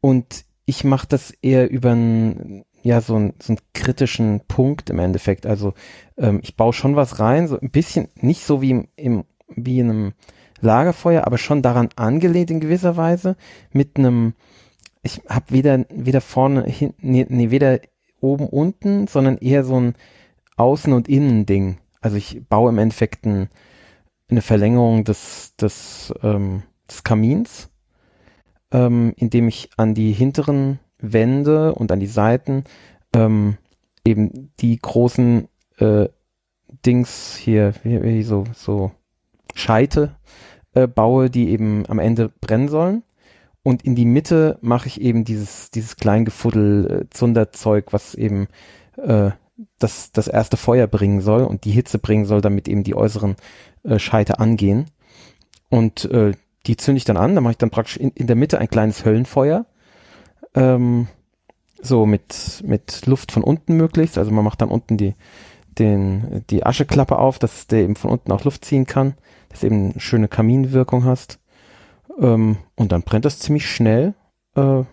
und 0.00 0.44
ich 0.64 0.84
mache 0.84 1.06
das 1.06 1.30
eher 1.42 1.70
über 1.70 1.92
einen, 1.92 2.64
ja, 2.82 3.00
so, 3.00 3.14
einen 3.16 3.34
so 3.40 3.52
einen 3.52 3.60
kritischen 3.74 4.40
Punkt 4.48 4.90
im 4.90 4.98
Endeffekt. 4.98 5.46
Also 5.46 5.74
ähm, 6.16 6.40
ich 6.42 6.56
baue 6.56 6.72
schon 6.72 6.96
was 6.96 7.20
rein, 7.20 7.46
so 7.46 7.60
ein 7.60 7.70
bisschen, 7.70 8.08
nicht 8.16 8.44
so 8.44 8.62
wie 8.62 8.70
im, 8.70 8.88
im 8.96 9.24
wie 9.56 9.78
in 9.78 9.90
einem 9.90 10.12
Lagerfeuer, 10.60 11.26
aber 11.26 11.38
schon 11.38 11.62
daran 11.62 11.90
angelehnt 11.96 12.50
in 12.50 12.60
gewisser 12.60 12.96
Weise, 12.96 13.36
mit 13.72 13.98
einem, 13.98 14.34
ich 15.02 15.20
habe 15.28 15.46
weder, 15.50 15.84
weder 15.90 16.20
vorne, 16.20 16.64
hin, 16.64 16.94
nee, 16.98 17.26
nee, 17.28 17.50
weder 17.50 17.80
oben, 18.20 18.48
unten, 18.48 19.06
sondern 19.06 19.36
eher 19.38 19.64
so 19.64 19.78
ein 19.78 19.94
Außen- 20.56 20.94
und 20.94 21.08
Innen-Ding. 21.08 21.78
Also 22.00 22.16
ich 22.16 22.42
baue 22.48 22.70
im 22.70 22.78
Endeffekt 22.78 23.26
ein, 23.26 23.48
eine 24.28 24.42
Verlängerung 24.42 25.04
des, 25.04 25.54
des, 25.56 26.12
ähm, 26.22 26.62
des 26.88 27.04
Kamins, 27.04 27.70
ähm, 28.70 29.12
indem 29.16 29.48
ich 29.48 29.70
an 29.76 29.94
die 29.94 30.12
hinteren 30.12 30.78
Wände 30.98 31.74
und 31.74 31.92
an 31.92 32.00
die 32.00 32.06
Seiten 32.06 32.64
ähm, 33.14 33.58
eben 34.04 34.52
die 34.60 34.78
großen 34.78 35.48
äh, 35.78 36.08
Dings 36.84 37.36
hier, 37.36 37.74
wie, 37.82 38.22
so, 38.22 38.44
so 38.54 38.90
Scheite 39.54 40.16
äh, 40.74 40.86
baue, 40.86 41.30
die 41.30 41.50
eben 41.50 41.86
am 41.86 41.98
Ende 41.98 42.28
brennen 42.40 42.68
sollen. 42.68 43.02
Und 43.62 43.82
in 43.82 43.94
die 43.94 44.04
Mitte 44.04 44.58
mache 44.60 44.88
ich 44.88 45.00
eben 45.00 45.24
dieses, 45.24 45.70
dieses 45.70 45.96
Kleingefuddel, 45.96 47.02
äh, 47.02 47.10
Zunderzeug, 47.10 47.92
was 47.92 48.14
eben 48.14 48.48
äh, 48.96 49.30
das, 49.78 50.12
das 50.12 50.28
erste 50.28 50.56
Feuer 50.56 50.86
bringen 50.86 51.20
soll 51.20 51.42
und 51.44 51.64
die 51.64 51.70
Hitze 51.70 51.98
bringen 51.98 52.26
soll, 52.26 52.40
damit 52.40 52.68
eben 52.68 52.84
die 52.84 52.94
äußeren 52.94 53.36
äh, 53.84 53.98
Scheite 53.98 54.38
angehen. 54.40 54.86
Und 55.68 56.04
äh, 56.06 56.32
die 56.66 56.76
zünde 56.76 56.98
ich 56.98 57.04
dann 57.04 57.16
an, 57.16 57.34
da 57.34 57.40
mache 57.40 57.52
ich 57.52 57.58
dann 57.58 57.70
praktisch 57.70 57.96
in, 57.96 58.10
in 58.10 58.26
der 58.26 58.36
Mitte 58.36 58.58
ein 58.58 58.68
kleines 58.68 59.04
Höllenfeuer. 59.04 59.66
Ähm, 60.54 61.08
so 61.80 62.06
mit, 62.06 62.62
mit 62.66 63.06
Luft 63.06 63.32
von 63.32 63.44
unten 63.44 63.76
möglichst. 63.76 64.18
Also 64.18 64.30
man 64.30 64.44
macht 64.44 64.62
dann 64.62 64.70
unten 64.70 64.96
die, 64.96 65.14
den, 65.78 66.44
die 66.50 66.64
Ascheklappe 66.64 67.18
auf, 67.18 67.38
dass 67.38 67.66
der 67.66 67.80
eben 67.80 67.96
von 67.96 68.10
unten 68.10 68.32
auch 68.32 68.44
Luft 68.44 68.64
ziehen 68.64 68.86
kann, 68.86 69.14
dass 69.50 69.64
eben 69.64 69.90
eine 69.90 70.00
schöne 70.00 70.28
Kaminwirkung 70.28 71.04
hast. 71.04 71.38
Ähm, 72.18 72.56
und 72.74 72.92
dann 72.92 73.02
brennt 73.02 73.24
das 73.24 73.38
ziemlich 73.38 73.68
schnell, 73.68 74.14
äh, 74.56 74.84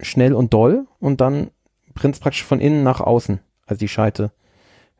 schnell 0.00 0.34
und 0.34 0.52
doll 0.52 0.86
und 0.98 1.20
dann 1.20 1.50
brennt 1.96 2.14
es 2.14 2.20
praktisch 2.20 2.44
von 2.44 2.60
innen 2.60 2.84
nach 2.84 3.00
außen. 3.00 3.40
Also 3.66 3.80
die 3.80 3.88
Scheite 3.88 4.30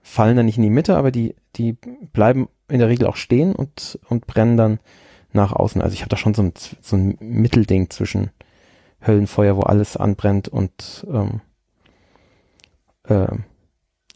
fallen 0.03 0.37
dann 0.37 0.47
nicht 0.47 0.57
in 0.57 0.63
die 0.63 0.71
Mitte, 0.71 0.97
aber 0.97 1.13
die, 1.13 1.37
die 1.55 1.75
bleiben 2.13 2.49
in 2.69 2.81
der 2.81 2.89
Regel 2.89 3.07
auch 3.07 3.17
stehen 3.17 3.55
und, 3.55 3.99
und 4.09 4.27
brennen 4.27 4.57
dann 4.57 4.81
nach 5.33 5.53
außen. 5.53 5.81
Also 5.81 5.95
ich 5.95 6.01
habe 6.01 6.09
da 6.09 6.17
schon 6.17 6.35
so 6.35 6.43
ein, 6.43 6.53
so 6.81 6.97
ein 6.97 7.17
Mittelding 7.21 7.91
zwischen 7.91 8.31
Höllenfeuer, 9.07 9.57
wo 9.57 9.63
alles 9.63 9.97
anbrennt 9.97 10.49
und 10.49 11.07
ähm, 11.09 11.41
äh, 13.05 13.37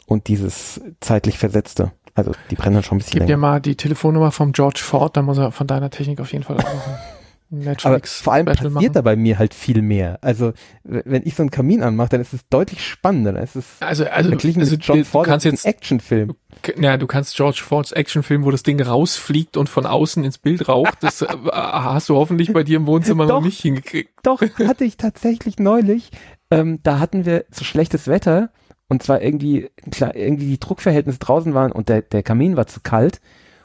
und 0.07 0.27
dieses 0.27 0.81
zeitlich 0.98 1.39
versetzte. 1.39 1.93
Also 2.15 2.32
die 2.51 2.57
brennen 2.57 2.74
dann 2.74 2.82
schon 2.82 2.97
ein 2.97 2.98
bisschen 2.98 3.12
Gib 3.12 3.23
dir 3.23 3.35
länger. 3.35 3.36
mal 3.39 3.61
die 3.61 3.77
Telefonnummer 3.77 4.32
vom 4.32 4.52
George 4.52 4.81
Ford, 4.82 5.16
dann 5.16 5.24
muss 5.27 5.39
er 5.39 5.52
von 5.52 5.69
deiner 5.69 5.90
Technik 5.90 6.20
auf 6.20 6.32
jeden 6.32 6.43
Fall 6.43 6.57
auch 6.57 6.65
noch 7.51 7.59
ein 7.59 7.69
Aber 7.83 7.91
Netflix 7.97 8.21
vor 8.21 8.33
allem 8.33 8.47
Special 8.47 8.57
passiert 8.57 8.75
machen. 8.75 8.93
da 8.93 9.01
bei 9.03 9.17
mir 9.17 9.39
halt 9.39 9.55
viel 9.55 9.83
mehr. 9.83 10.19
Also 10.23 10.53
wenn 10.85 11.23
ich 11.25 11.35
so 11.35 11.43
einen 11.43 11.51
Kamin 11.51 11.83
anmache, 11.83 12.11
dann 12.11 12.21
ist 12.21 12.33
es 12.33 12.49
deutlich 12.49 12.87
spannender. 12.87 13.33
Dann 13.33 13.43
ist 13.43 13.57
es 13.57 13.67
Also, 13.81 14.05
also, 14.07 14.29
verglichen 14.31 14.61
also 14.63 14.73
mit 14.77 14.85
John 14.85 14.99
du 14.99 15.05
Ford 15.05 15.27
kannst 15.27 15.45
jetzt, 15.47 15.67
Actionfilm. 15.67 16.35
ja, 16.79 16.97
du 16.97 17.07
kannst 17.07 17.37
George 17.37 17.63
Fords 17.65 17.93
Actionfilm, 17.93 18.45
wo 18.45 18.51
das 18.51 18.63
Ding 18.63 18.81
rausfliegt 18.81 19.57
und 19.57 19.69
von 19.69 19.87
außen 19.87 20.23
ins 20.25 20.39
Bild 20.39 20.69
raucht, 20.69 20.99
das 21.03 21.23
äh, 21.23 21.27
hast 21.53 22.09
du 22.09 22.17
hoffentlich 22.17 22.53
bei 22.53 22.63
dir 22.63 22.77
im 22.77 22.87
Wohnzimmer 22.87 23.25
noch 23.27 23.37
Doch. 23.39 23.45
nicht 23.45 23.61
hingekriegt. 23.61 24.11
Doch, 24.23 24.41
hatte 24.43 24.85
ich 24.85 24.97
tatsächlich 24.97 25.59
neulich. 25.59 26.11
Ähm, 26.51 26.81
da 26.83 26.99
hatten 26.99 27.25
wir 27.27 27.45
so 27.51 27.65
schlechtes 27.65 28.07
Wetter 28.09 28.51
und 28.89 29.03
zwar 29.03 29.23
irgendwie, 29.23 29.71
klar, 29.93 30.17
irgendwie 30.17 30.47
die 30.47 30.59
Druckverhältnisse 30.61 31.19
draußen 31.21 31.55
waren 31.55 31.71
und 31.73 31.89
der, 31.89 32.03
der 32.03 32.23
Kamin 32.23 32.57
war 32.57 32.67
zu 32.67 32.81
kalt 32.81 33.21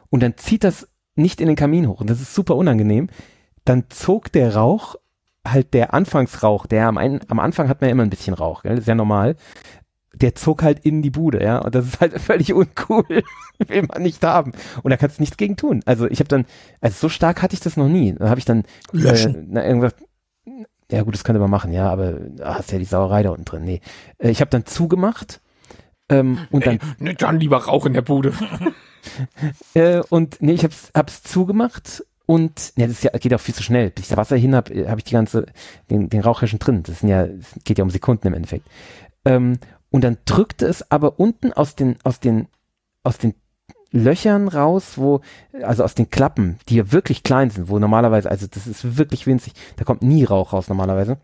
und 0.10 0.22
dann 0.22 0.38
zieht 0.38 0.64
das 0.64 0.88
nicht 1.16 1.42
in 1.42 1.48
den 1.48 1.56
Kamin 1.56 1.88
hoch 1.88 2.02
und 2.02 2.10
das 2.10 2.22
ist 2.22 2.36
super 2.36 2.56
unangenehm. 2.56 3.08
Dann 3.66 3.86
zog 3.90 4.32
der 4.32 4.56
Rauch, 4.56 4.96
halt 5.46 5.74
der 5.74 5.94
Anfangsrauch, 5.94 6.66
der 6.66 6.88
am, 6.88 6.98
ein, 6.98 7.22
am 7.28 7.40
Anfang 7.40 7.70
hat 7.70 7.82
man 7.82 7.90
ja 7.90 7.92
immer 7.92 8.04
ein 8.04 8.10
bisschen 8.10 8.34
Rauch, 8.34 8.64
gell? 8.64 8.78
ist 8.78 8.88
ja 8.88 8.96
normal. 8.96 9.36
Der 10.14 10.34
zog 10.34 10.64
halt 10.64 10.80
in 10.80 11.02
die 11.02 11.10
Bude, 11.10 11.44
ja, 11.44 11.58
und 11.58 11.76
das 11.76 11.86
ist 11.86 12.00
halt 12.00 12.14
völlig 12.22 12.54
uncool, 12.54 13.06
will 13.68 13.84
man 13.84 14.02
nicht 14.02 14.24
haben. 14.24 14.54
Und 14.82 14.92
da 14.92 14.98
kannst 14.98 15.18
du 15.18 15.24
nichts 15.24 15.38
gegen 15.38 15.58
tun. 15.58 15.82
Also 15.86 16.08
ich 16.08 16.20
habe 16.20 16.30
dann, 16.30 16.46
also 16.80 16.96
so 17.02 17.10
stark 17.10 17.42
hatte 17.42 17.54
ich 17.54 17.60
das 17.60 17.76
noch 17.76 17.90
nie. 17.90 18.14
Da 18.14 18.30
habe 18.30 18.40
ich 18.40 18.46
dann 18.46 18.64
Löschen. 18.92 19.36
Äh, 19.36 19.46
na, 19.50 19.66
irgendwas, 19.66 19.94
ja 20.92 21.02
gut, 21.02 21.14
das 21.14 21.24
könnte 21.24 21.40
man 21.40 21.50
machen, 21.50 21.74
ja, 21.74 21.90
aber 21.90 22.20
ah, 22.42 22.58
ist 22.58 22.72
ja 22.72 22.80
die 22.80 22.86
Sauerei 22.86 23.24
da 23.24 23.32
unten 23.32 23.46
drin. 23.46 23.64
Nee. 23.64 23.82
Äh, 24.20 24.30
ich 24.30 24.42
habe 24.42 24.52
dann 24.52 24.66
zugemacht 24.66 25.42
ähm, 26.10 26.40
und 26.52 26.68
dann 26.68 26.80
ne, 27.00 27.16
dann 27.16 27.40
lieber 27.40 27.58
Rauch 27.58 27.86
in 27.86 27.94
der 27.94 28.04
Bude. 28.04 28.34
äh, 29.74 30.02
und 30.10 30.42
nee, 30.42 30.54
ich 30.54 30.64
hab's, 30.64 30.92
hab's 30.94 31.24
zugemacht 31.24 32.06
und 32.26 32.74
nee, 32.76 32.88
das 32.88 33.04
ja, 33.04 33.12
geht 33.12 33.34
auch 33.34 33.40
viel 33.40 33.56
zu 33.56 33.64
schnell. 33.64 33.92
Bis 33.92 34.06
ich 34.06 34.10
das 34.10 34.18
Wasser 34.18 34.36
hin 34.36 34.56
hab, 34.56 34.70
äh, 34.70 34.88
habe 34.88 35.00
ich 35.00 35.04
die 35.04 35.14
ganze, 35.14 35.46
den, 35.90 36.10
den 36.10 36.22
Rauch 36.22 36.42
ja 36.42 36.48
schon 36.48 36.60
drin. 36.60 36.84
Das 36.84 37.00
sind 37.00 37.10
ja, 37.10 37.26
es 37.26 37.56
geht 37.64 37.78
ja 37.78 37.84
um 37.84 37.90
Sekunden 37.90 38.28
im 38.28 38.34
Endeffekt. 38.34 38.68
Ähm, 39.26 39.60
und 39.92 40.04
dann 40.04 40.18
drückte 40.26 40.66
es 40.66 40.92
aber 40.92 41.20
unten 41.20 41.54
aus 41.54 41.76
den, 41.76 41.98
aus 42.04 42.20
den, 42.20 42.48
aus 43.04 43.18
den 43.18 43.36
Löchern 43.92 44.48
raus, 44.48 44.98
wo, 44.98 45.22
also 45.62 45.84
aus 45.84 45.96
den 45.96 46.10
Klappen, 46.10 46.58
die 46.68 46.76
ja 46.76 46.92
wirklich 46.92 47.24
klein 47.24 47.50
sind, 47.50 47.70
wo 47.70 47.80
normalerweise, 47.80 48.30
also 48.30 48.46
das 48.48 48.68
ist 48.68 48.98
wirklich 48.98 49.26
winzig, 49.26 49.54
da 49.78 49.86
kommt 49.86 50.02
nie 50.02 50.26
Rauch 50.26 50.52
raus 50.52 50.68
normalerweise. 50.68 51.18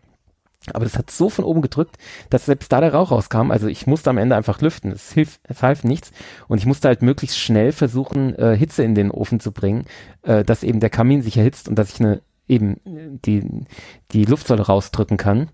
Aber 0.72 0.84
das 0.84 0.96
hat 0.96 1.10
so 1.10 1.28
von 1.28 1.44
oben 1.44 1.62
gedrückt, 1.62 1.96
dass 2.30 2.46
selbst 2.46 2.70
da 2.72 2.80
der 2.80 2.94
Rauch 2.94 3.10
rauskam. 3.10 3.50
Also 3.50 3.66
ich 3.66 3.86
musste 3.86 4.10
am 4.10 4.18
Ende 4.18 4.36
einfach 4.36 4.60
lüften. 4.60 4.92
Es 4.92 5.12
hilft, 5.12 5.40
es 5.44 5.62
half 5.62 5.84
nichts. 5.84 6.12
Und 6.48 6.58
ich 6.58 6.66
musste 6.66 6.88
halt 6.88 7.02
möglichst 7.02 7.38
schnell 7.38 7.72
versuchen, 7.72 8.34
äh, 8.36 8.56
Hitze 8.56 8.84
in 8.84 8.94
den 8.94 9.10
Ofen 9.10 9.40
zu 9.40 9.52
bringen, 9.52 9.86
äh, 10.22 10.44
dass 10.44 10.62
eben 10.62 10.80
der 10.80 10.90
Kamin 10.90 11.22
sich 11.22 11.36
erhitzt 11.36 11.68
und 11.68 11.76
dass 11.76 11.92
ich 11.92 12.00
eine 12.00 12.22
eben 12.48 12.76
äh, 12.86 13.18
die 13.24 13.66
die 14.12 14.24
Luftsäule 14.24 14.62
rausdrücken 14.62 15.16
kann. 15.16 15.50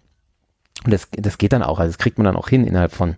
Und 0.84 0.92
das 0.92 1.08
das 1.10 1.38
geht 1.38 1.52
dann 1.52 1.62
auch. 1.62 1.78
Also 1.78 1.90
das 1.90 1.98
kriegt 1.98 2.18
man 2.18 2.26
dann 2.26 2.36
auch 2.36 2.48
hin 2.48 2.66
innerhalb 2.66 2.92
von 2.92 3.16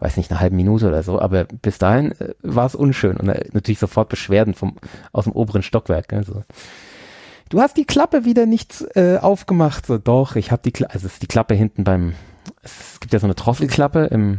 weiß 0.00 0.16
nicht, 0.16 0.30
eine 0.30 0.40
halbe 0.40 0.56
Minute 0.56 0.88
oder 0.88 1.02
so, 1.02 1.20
aber 1.20 1.44
bis 1.44 1.78
dahin 1.78 2.12
äh, 2.12 2.34
war 2.42 2.66
es 2.66 2.74
unschön 2.74 3.16
und 3.18 3.28
äh, 3.28 3.48
natürlich 3.52 3.78
sofort 3.78 4.08
Beschwerden 4.08 4.54
vom, 4.54 4.76
aus 5.12 5.24
dem 5.24 5.34
oberen 5.34 5.62
Stockwerk. 5.62 6.10
Ne, 6.10 6.24
so. 6.24 6.42
Du 7.50 7.60
hast 7.60 7.76
die 7.76 7.84
Klappe 7.84 8.24
wieder 8.24 8.46
nicht 8.46 8.84
äh, 8.94 9.18
aufgemacht. 9.18 9.84
So, 9.84 9.98
doch, 9.98 10.36
ich 10.36 10.52
habe 10.52 10.62
die 10.62 10.70
Klappe, 10.70 10.94
also 10.94 11.08
es 11.08 11.14
ist 11.14 11.22
die 11.22 11.26
Klappe 11.26 11.54
hinten 11.54 11.82
beim, 11.82 12.14
es 12.62 13.00
gibt 13.00 13.12
ja 13.12 13.18
so 13.18 13.26
eine 13.26 13.34
Drosselklappe 13.34 14.04
im, 14.04 14.38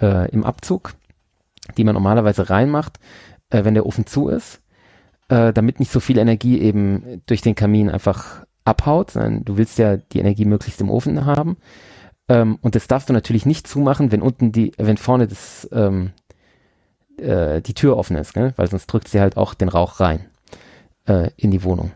äh, 0.00 0.30
im 0.30 0.42
Abzug, 0.42 0.94
die 1.76 1.84
man 1.84 1.94
normalerweise 1.94 2.48
reinmacht, 2.48 2.98
äh, 3.50 3.64
wenn 3.64 3.74
der 3.74 3.84
Ofen 3.84 4.06
zu 4.06 4.28
ist. 4.28 4.62
äh, 5.28 5.52
damit 5.52 5.80
nicht 5.80 5.92
so 5.92 6.00
viel 6.00 6.18
Energie 6.18 6.60
eben 6.60 7.22
durch 7.26 7.42
den 7.42 7.56
Kamin 7.56 7.90
einfach 7.90 8.46
abhaut, 8.64 9.10
sondern 9.10 9.44
du 9.44 9.58
willst 9.58 9.78
ja 9.78 9.96
die 9.96 10.20
Energie 10.20 10.44
möglichst 10.44 10.80
im 10.80 10.90
Ofen 10.90 11.26
haben. 11.26 11.56
Ähm, 12.28 12.58
und 12.62 12.74
das 12.74 12.88
darfst 12.88 13.08
du 13.08 13.12
natürlich 13.12 13.44
nicht 13.44 13.66
zumachen, 13.66 14.12
wenn 14.12 14.22
unten 14.22 14.52
die, 14.52 14.72
wenn 14.78 14.96
vorne 14.96 15.26
das, 15.26 15.68
ähm, 15.72 16.12
äh, 17.18 17.60
die 17.60 17.74
Tür 17.74 17.96
offen 17.96 18.16
ist, 18.16 18.36
ne? 18.36 18.54
weil 18.56 18.68
sonst 18.68 18.86
drückt 18.86 19.08
sie 19.08 19.20
halt 19.20 19.36
auch 19.36 19.54
den 19.54 19.68
Rauch 19.68 20.00
rein 20.00 20.26
äh, 21.06 21.30
in 21.36 21.50
die 21.50 21.64
Wohnung. 21.64 21.92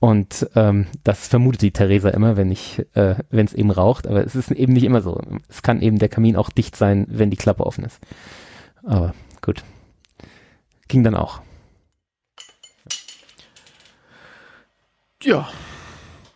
Und 0.00 0.48
ähm, 0.56 0.86
das 1.04 1.28
vermutet 1.28 1.60
die 1.60 1.72
Theresa 1.72 2.08
immer, 2.08 2.36
wenn 2.38 2.50
ich, 2.50 2.78
äh, 2.94 3.16
wenn 3.28 3.44
es 3.46 3.52
eben 3.52 3.70
raucht, 3.70 4.06
aber 4.06 4.24
es 4.24 4.34
ist 4.34 4.50
eben 4.50 4.72
nicht 4.72 4.84
immer 4.84 5.02
so. 5.02 5.20
Es 5.48 5.62
kann 5.62 5.82
eben 5.82 5.98
der 5.98 6.08
Kamin 6.08 6.36
auch 6.36 6.48
dicht 6.50 6.74
sein, 6.74 7.06
wenn 7.10 7.30
die 7.30 7.36
Klappe 7.36 7.66
offen 7.66 7.84
ist. 7.84 8.00
Aber 8.82 9.14
gut. 9.42 9.62
Ging 10.88 11.04
dann 11.04 11.14
auch. 11.14 11.42
Ja, 15.22 15.48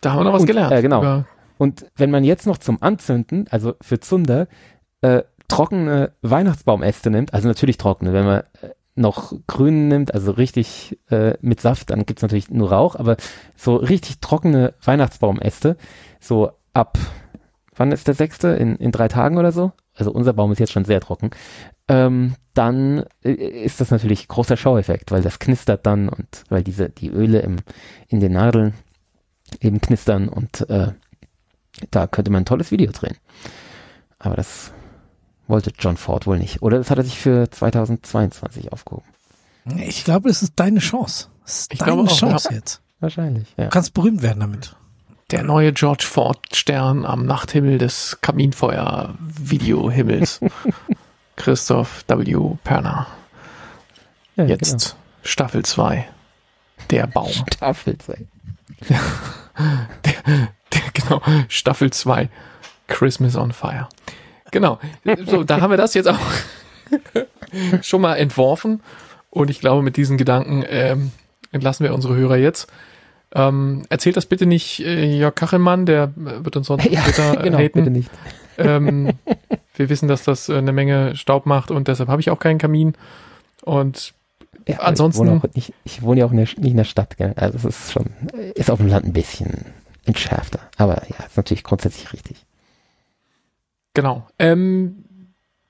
da 0.01 0.11
haben 0.11 0.19
wir 0.19 0.23
noch 0.25 0.33
was 0.33 0.41
Und, 0.41 0.47
gelernt. 0.47 0.71
äh, 0.71 0.81
genau. 0.83 0.99
Über- 1.01 1.27
Und 1.57 1.87
wenn 1.95 2.11
man 2.11 2.23
jetzt 2.23 2.45
noch 2.45 2.59
zum 2.59 2.81
Anzünden, 2.83 3.47
also 3.49 3.73
für 3.81 3.99
Zunder, 3.99 4.47
äh, 5.01 5.23
trockene 5.47 6.11
Weihnachtsbaumäste 6.21 7.09
nimmt, 7.09 7.33
also 7.33 7.47
natürlich 7.47 7.77
trockene, 7.77 8.13
wenn 8.13 8.25
man 8.25 8.39
äh, 8.61 8.69
noch 8.95 9.33
grün 9.47 9.89
nimmt, 9.89 10.13
also 10.13 10.31
richtig 10.31 10.97
äh, 11.09 11.35
mit 11.41 11.59
Saft, 11.59 11.89
dann 11.89 12.05
gibt's 12.05 12.21
natürlich 12.21 12.49
nur 12.49 12.71
Rauch, 12.71 12.95
aber 12.95 13.17
so 13.55 13.75
richtig 13.75 14.19
trockene 14.21 14.73
Weihnachtsbaumäste, 14.83 15.77
so 16.19 16.51
ab, 16.73 16.97
wann 17.75 17.91
ist 17.91 18.07
der 18.07 18.13
sechste? 18.13 18.49
In, 18.49 18.77
in 18.77 18.91
drei 18.91 19.07
Tagen 19.07 19.37
oder 19.37 19.51
so? 19.51 19.73
Also 19.93 20.11
unser 20.11 20.33
Baum 20.33 20.51
ist 20.51 20.59
jetzt 20.59 20.71
schon 20.71 20.85
sehr 20.85 21.01
trocken. 21.01 21.31
Ähm, 21.87 22.35
dann 22.53 23.05
äh, 23.23 23.31
ist 23.31 23.81
das 23.81 23.91
natürlich 23.91 24.27
großer 24.27 24.57
Schaueffekt, 24.57 25.11
weil 25.11 25.21
das 25.21 25.39
knistert 25.39 25.85
dann 25.85 26.09
und 26.09 26.43
weil 26.49 26.63
diese, 26.63 26.89
die 26.89 27.09
Öle 27.09 27.39
im, 27.39 27.57
in 28.07 28.19
den 28.19 28.33
Nadeln 28.33 28.73
eben 29.59 29.81
knistern 29.81 30.27
und 30.29 30.69
äh, 30.69 30.93
da 31.91 32.07
könnte 32.07 32.31
man 32.31 32.43
ein 32.43 32.45
tolles 32.45 32.71
Video 32.71 32.91
drehen. 32.91 33.17
Aber 34.19 34.35
das 34.35 34.73
wollte 35.47 35.71
John 35.77 35.97
Ford 35.97 36.27
wohl 36.27 36.37
nicht. 36.37 36.61
Oder 36.61 36.77
das 36.77 36.89
hat 36.89 36.97
er 36.97 37.03
sich 37.03 37.17
für 37.17 37.49
2022 37.49 38.71
aufgehoben. 38.71 39.07
Ich 39.77 40.03
glaube, 40.03 40.29
es 40.29 40.41
ist 40.43 40.53
deine 40.55 40.79
Chance. 40.79 41.27
Es 41.45 41.61
ist 41.61 41.73
Ich 41.73 41.79
deine 41.79 41.93
glaube 41.93 42.09
auch, 42.09 42.17
Chance 42.17 42.49
ja. 42.49 42.55
jetzt. 42.57 42.81
Wahrscheinlich, 42.99 43.47
ja. 43.57 43.65
Du 43.65 43.69
kannst 43.71 43.93
berühmt 43.93 44.21
werden 44.21 44.39
damit. 44.39 44.75
Der 45.31 45.43
neue 45.43 45.73
George 45.73 46.05
Ford 46.07 46.55
Stern 46.55 47.05
am 47.05 47.25
Nachthimmel 47.25 47.79
des 47.79 48.19
Kaminfeuer-Videohimmels. 48.21 50.39
Christoph 51.35 52.05
W. 52.07 52.55
Perner. 52.63 53.07
ja 54.35 54.45
Jetzt 54.45 54.95
Staffel 55.23 55.65
2. 55.65 56.07
Der 56.91 57.07
Baum. 57.07 57.31
Genau. 57.31 57.45
Staffel 57.53 57.97
2. 57.97 58.27
Der, 60.05 60.13
genau, 60.93 61.21
Staffel 61.47 61.91
2. 61.91 62.29
Christmas 62.87 63.35
on 63.35 63.51
Fire. 63.51 63.89
Genau. 64.55 64.79
So, 65.25 65.43
da 65.43 65.59
haben 65.59 65.69
wir 65.71 65.75
das 65.77 65.93
jetzt 65.95 66.07
auch 66.07 66.17
schon 67.81 67.99
mal 67.99 68.15
entworfen. 68.15 68.81
Und 69.29 69.49
ich 69.49 69.59
glaube, 69.59 69.81
mit 69.81 69.97
diesen 69.97 70.15
Gedanken 70.17 70.63
ähm, 70.69 71.11
entlassen 71.51 71.83
wir 71.83 71.93
unsere 71.93 72.15
Hörer 72.15 72.37
jetzt. 72.37 72.67
Ähm, 73.33 73.83
erzählt 73.89 74.15
das 74.15 74.27
bitte 74.27 74.45
nicht 74.45 74.79
äh, 74.79 75.17
Jörg 75.17 75.35
Kachelmann, 75.35 75.85
der 75.85 76.13
äh, 76.15 76.45
wird 76.45 76.55
uns 76.55 76.67
sonst 76.67 76.85
Ja, 76.85 77.01
Twitter 77.01 77.41
äh, 77.41 77.43
genau, 77.43 77.57
haten. 77.57 77.79
bitte 77.79 77.89
nicht. 77.91 78.09
Ähm, 78.57 79.09
wir 79.75 79.89
wissen, 79.89 80.07
dass 80.07 80.23
das 80.23 80.47
äh, 80.47 80.55
eine 80.57 80.71
Menge 80.71 81.17
Staub 81.17 81.45
macht 81.45 81.69
und 81.69 81.89
deshalb 81.89 82.07
habe 82.07 82.21
ich 82.21 82.29
auch 82.29 82.39
keinen 82.39 82.57
Kamin. 82.59 82.93
Und 83.63 84.13
Ja, 84.69 84.79
Ansonsten- 84.79 85.25
Ich 85.25 85.29
wohne, 85.31 85.41
nicht, 85.53 85.73
ich 85.83 86.01
wohne 86.01 86.21
ja 86.21 86.25
auch 86.27 86.31
in 86.31 86.37
der, 86.37 86.45
nicht 86.45 86.57
in 86.71 86.77
der 86.77 86.85
Stadt, 86.85 87.17
gell? 87.17 87.33
Also 87.35 87.57
es 87.57 87.65
ist 87.65 87.91
schon, 87.91 88.05
ist 88.53 88.71
auf 88.71 88.77
dem 88.79 88.87
Land 88.87 89.05
ein 89.05 89.11
bisschen 89.11 89.65
entschärfter. 90.05 90.59
Aber 90.77 91.01
ja, 91.09 91.25
ist 91.25 91.35
natürlich 91.35 91.63
grundsätzlich 91.65 92.13
richtig. 92.13 92.45
Genau. 93.95 94.27
Ähm, 94.37 95.03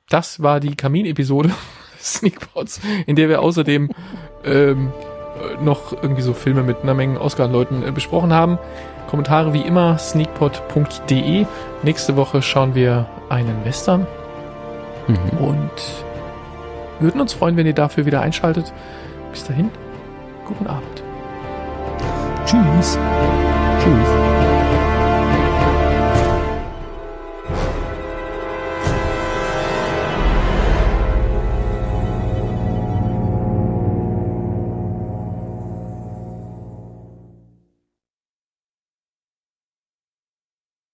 das 0.09 0.43
war 0.43 0.59
die 0.59 0.75
Kamin-Episode 0.75 1.51
Sneakpots, 1.99 2.81
in 3.07 3.15
der 3.15 3.29
wir 3.29 3.41
außerdem 3.41 3.89
ähm, 4.43 4.91
äh, 5.57 5.63
noch 5.63 5.93
irgendwie 5.93 6.21
so 6.21 6.33
Filme 6.33 6.61
mit 6.63 6.83
einer 6.83 6.93
Menge 6.93 7.19
Oscar-Leuten 7.21 7.81
äh, 7.87 7.91
besprochen 7.91 8.33
haben. 8.33 8.59
Kommentare 9.07 9.53
wie 9.53 9.61
immer 9.61 9.97
sneakpot.de. 9.97 11.45
Nächste 11.83 12.15
Woche 12.17 12.41
schauen 12.41 12.75
wir 12.75 13.07
einen 13.29 13.63
Western 13.63 14.05
Mhm. 15.07 15.37
und 15.37 15.71
würden 16.99 17.21
uns 17.21 17.33
freuen, 17.33 17.57
wenn 17.57 17.67
ihr 17.67 17.73
dafür 17.75 18.07
wieder 18.07 18.21
einschaltet. 18.21 18.73
Bis 19.31 19.43
dahin, 19.43 19.69
guten 20.47 20.65
Abend. 20.65 21.03
Tschüss. 22.47 22.97
Tschüss. 23.83 24.14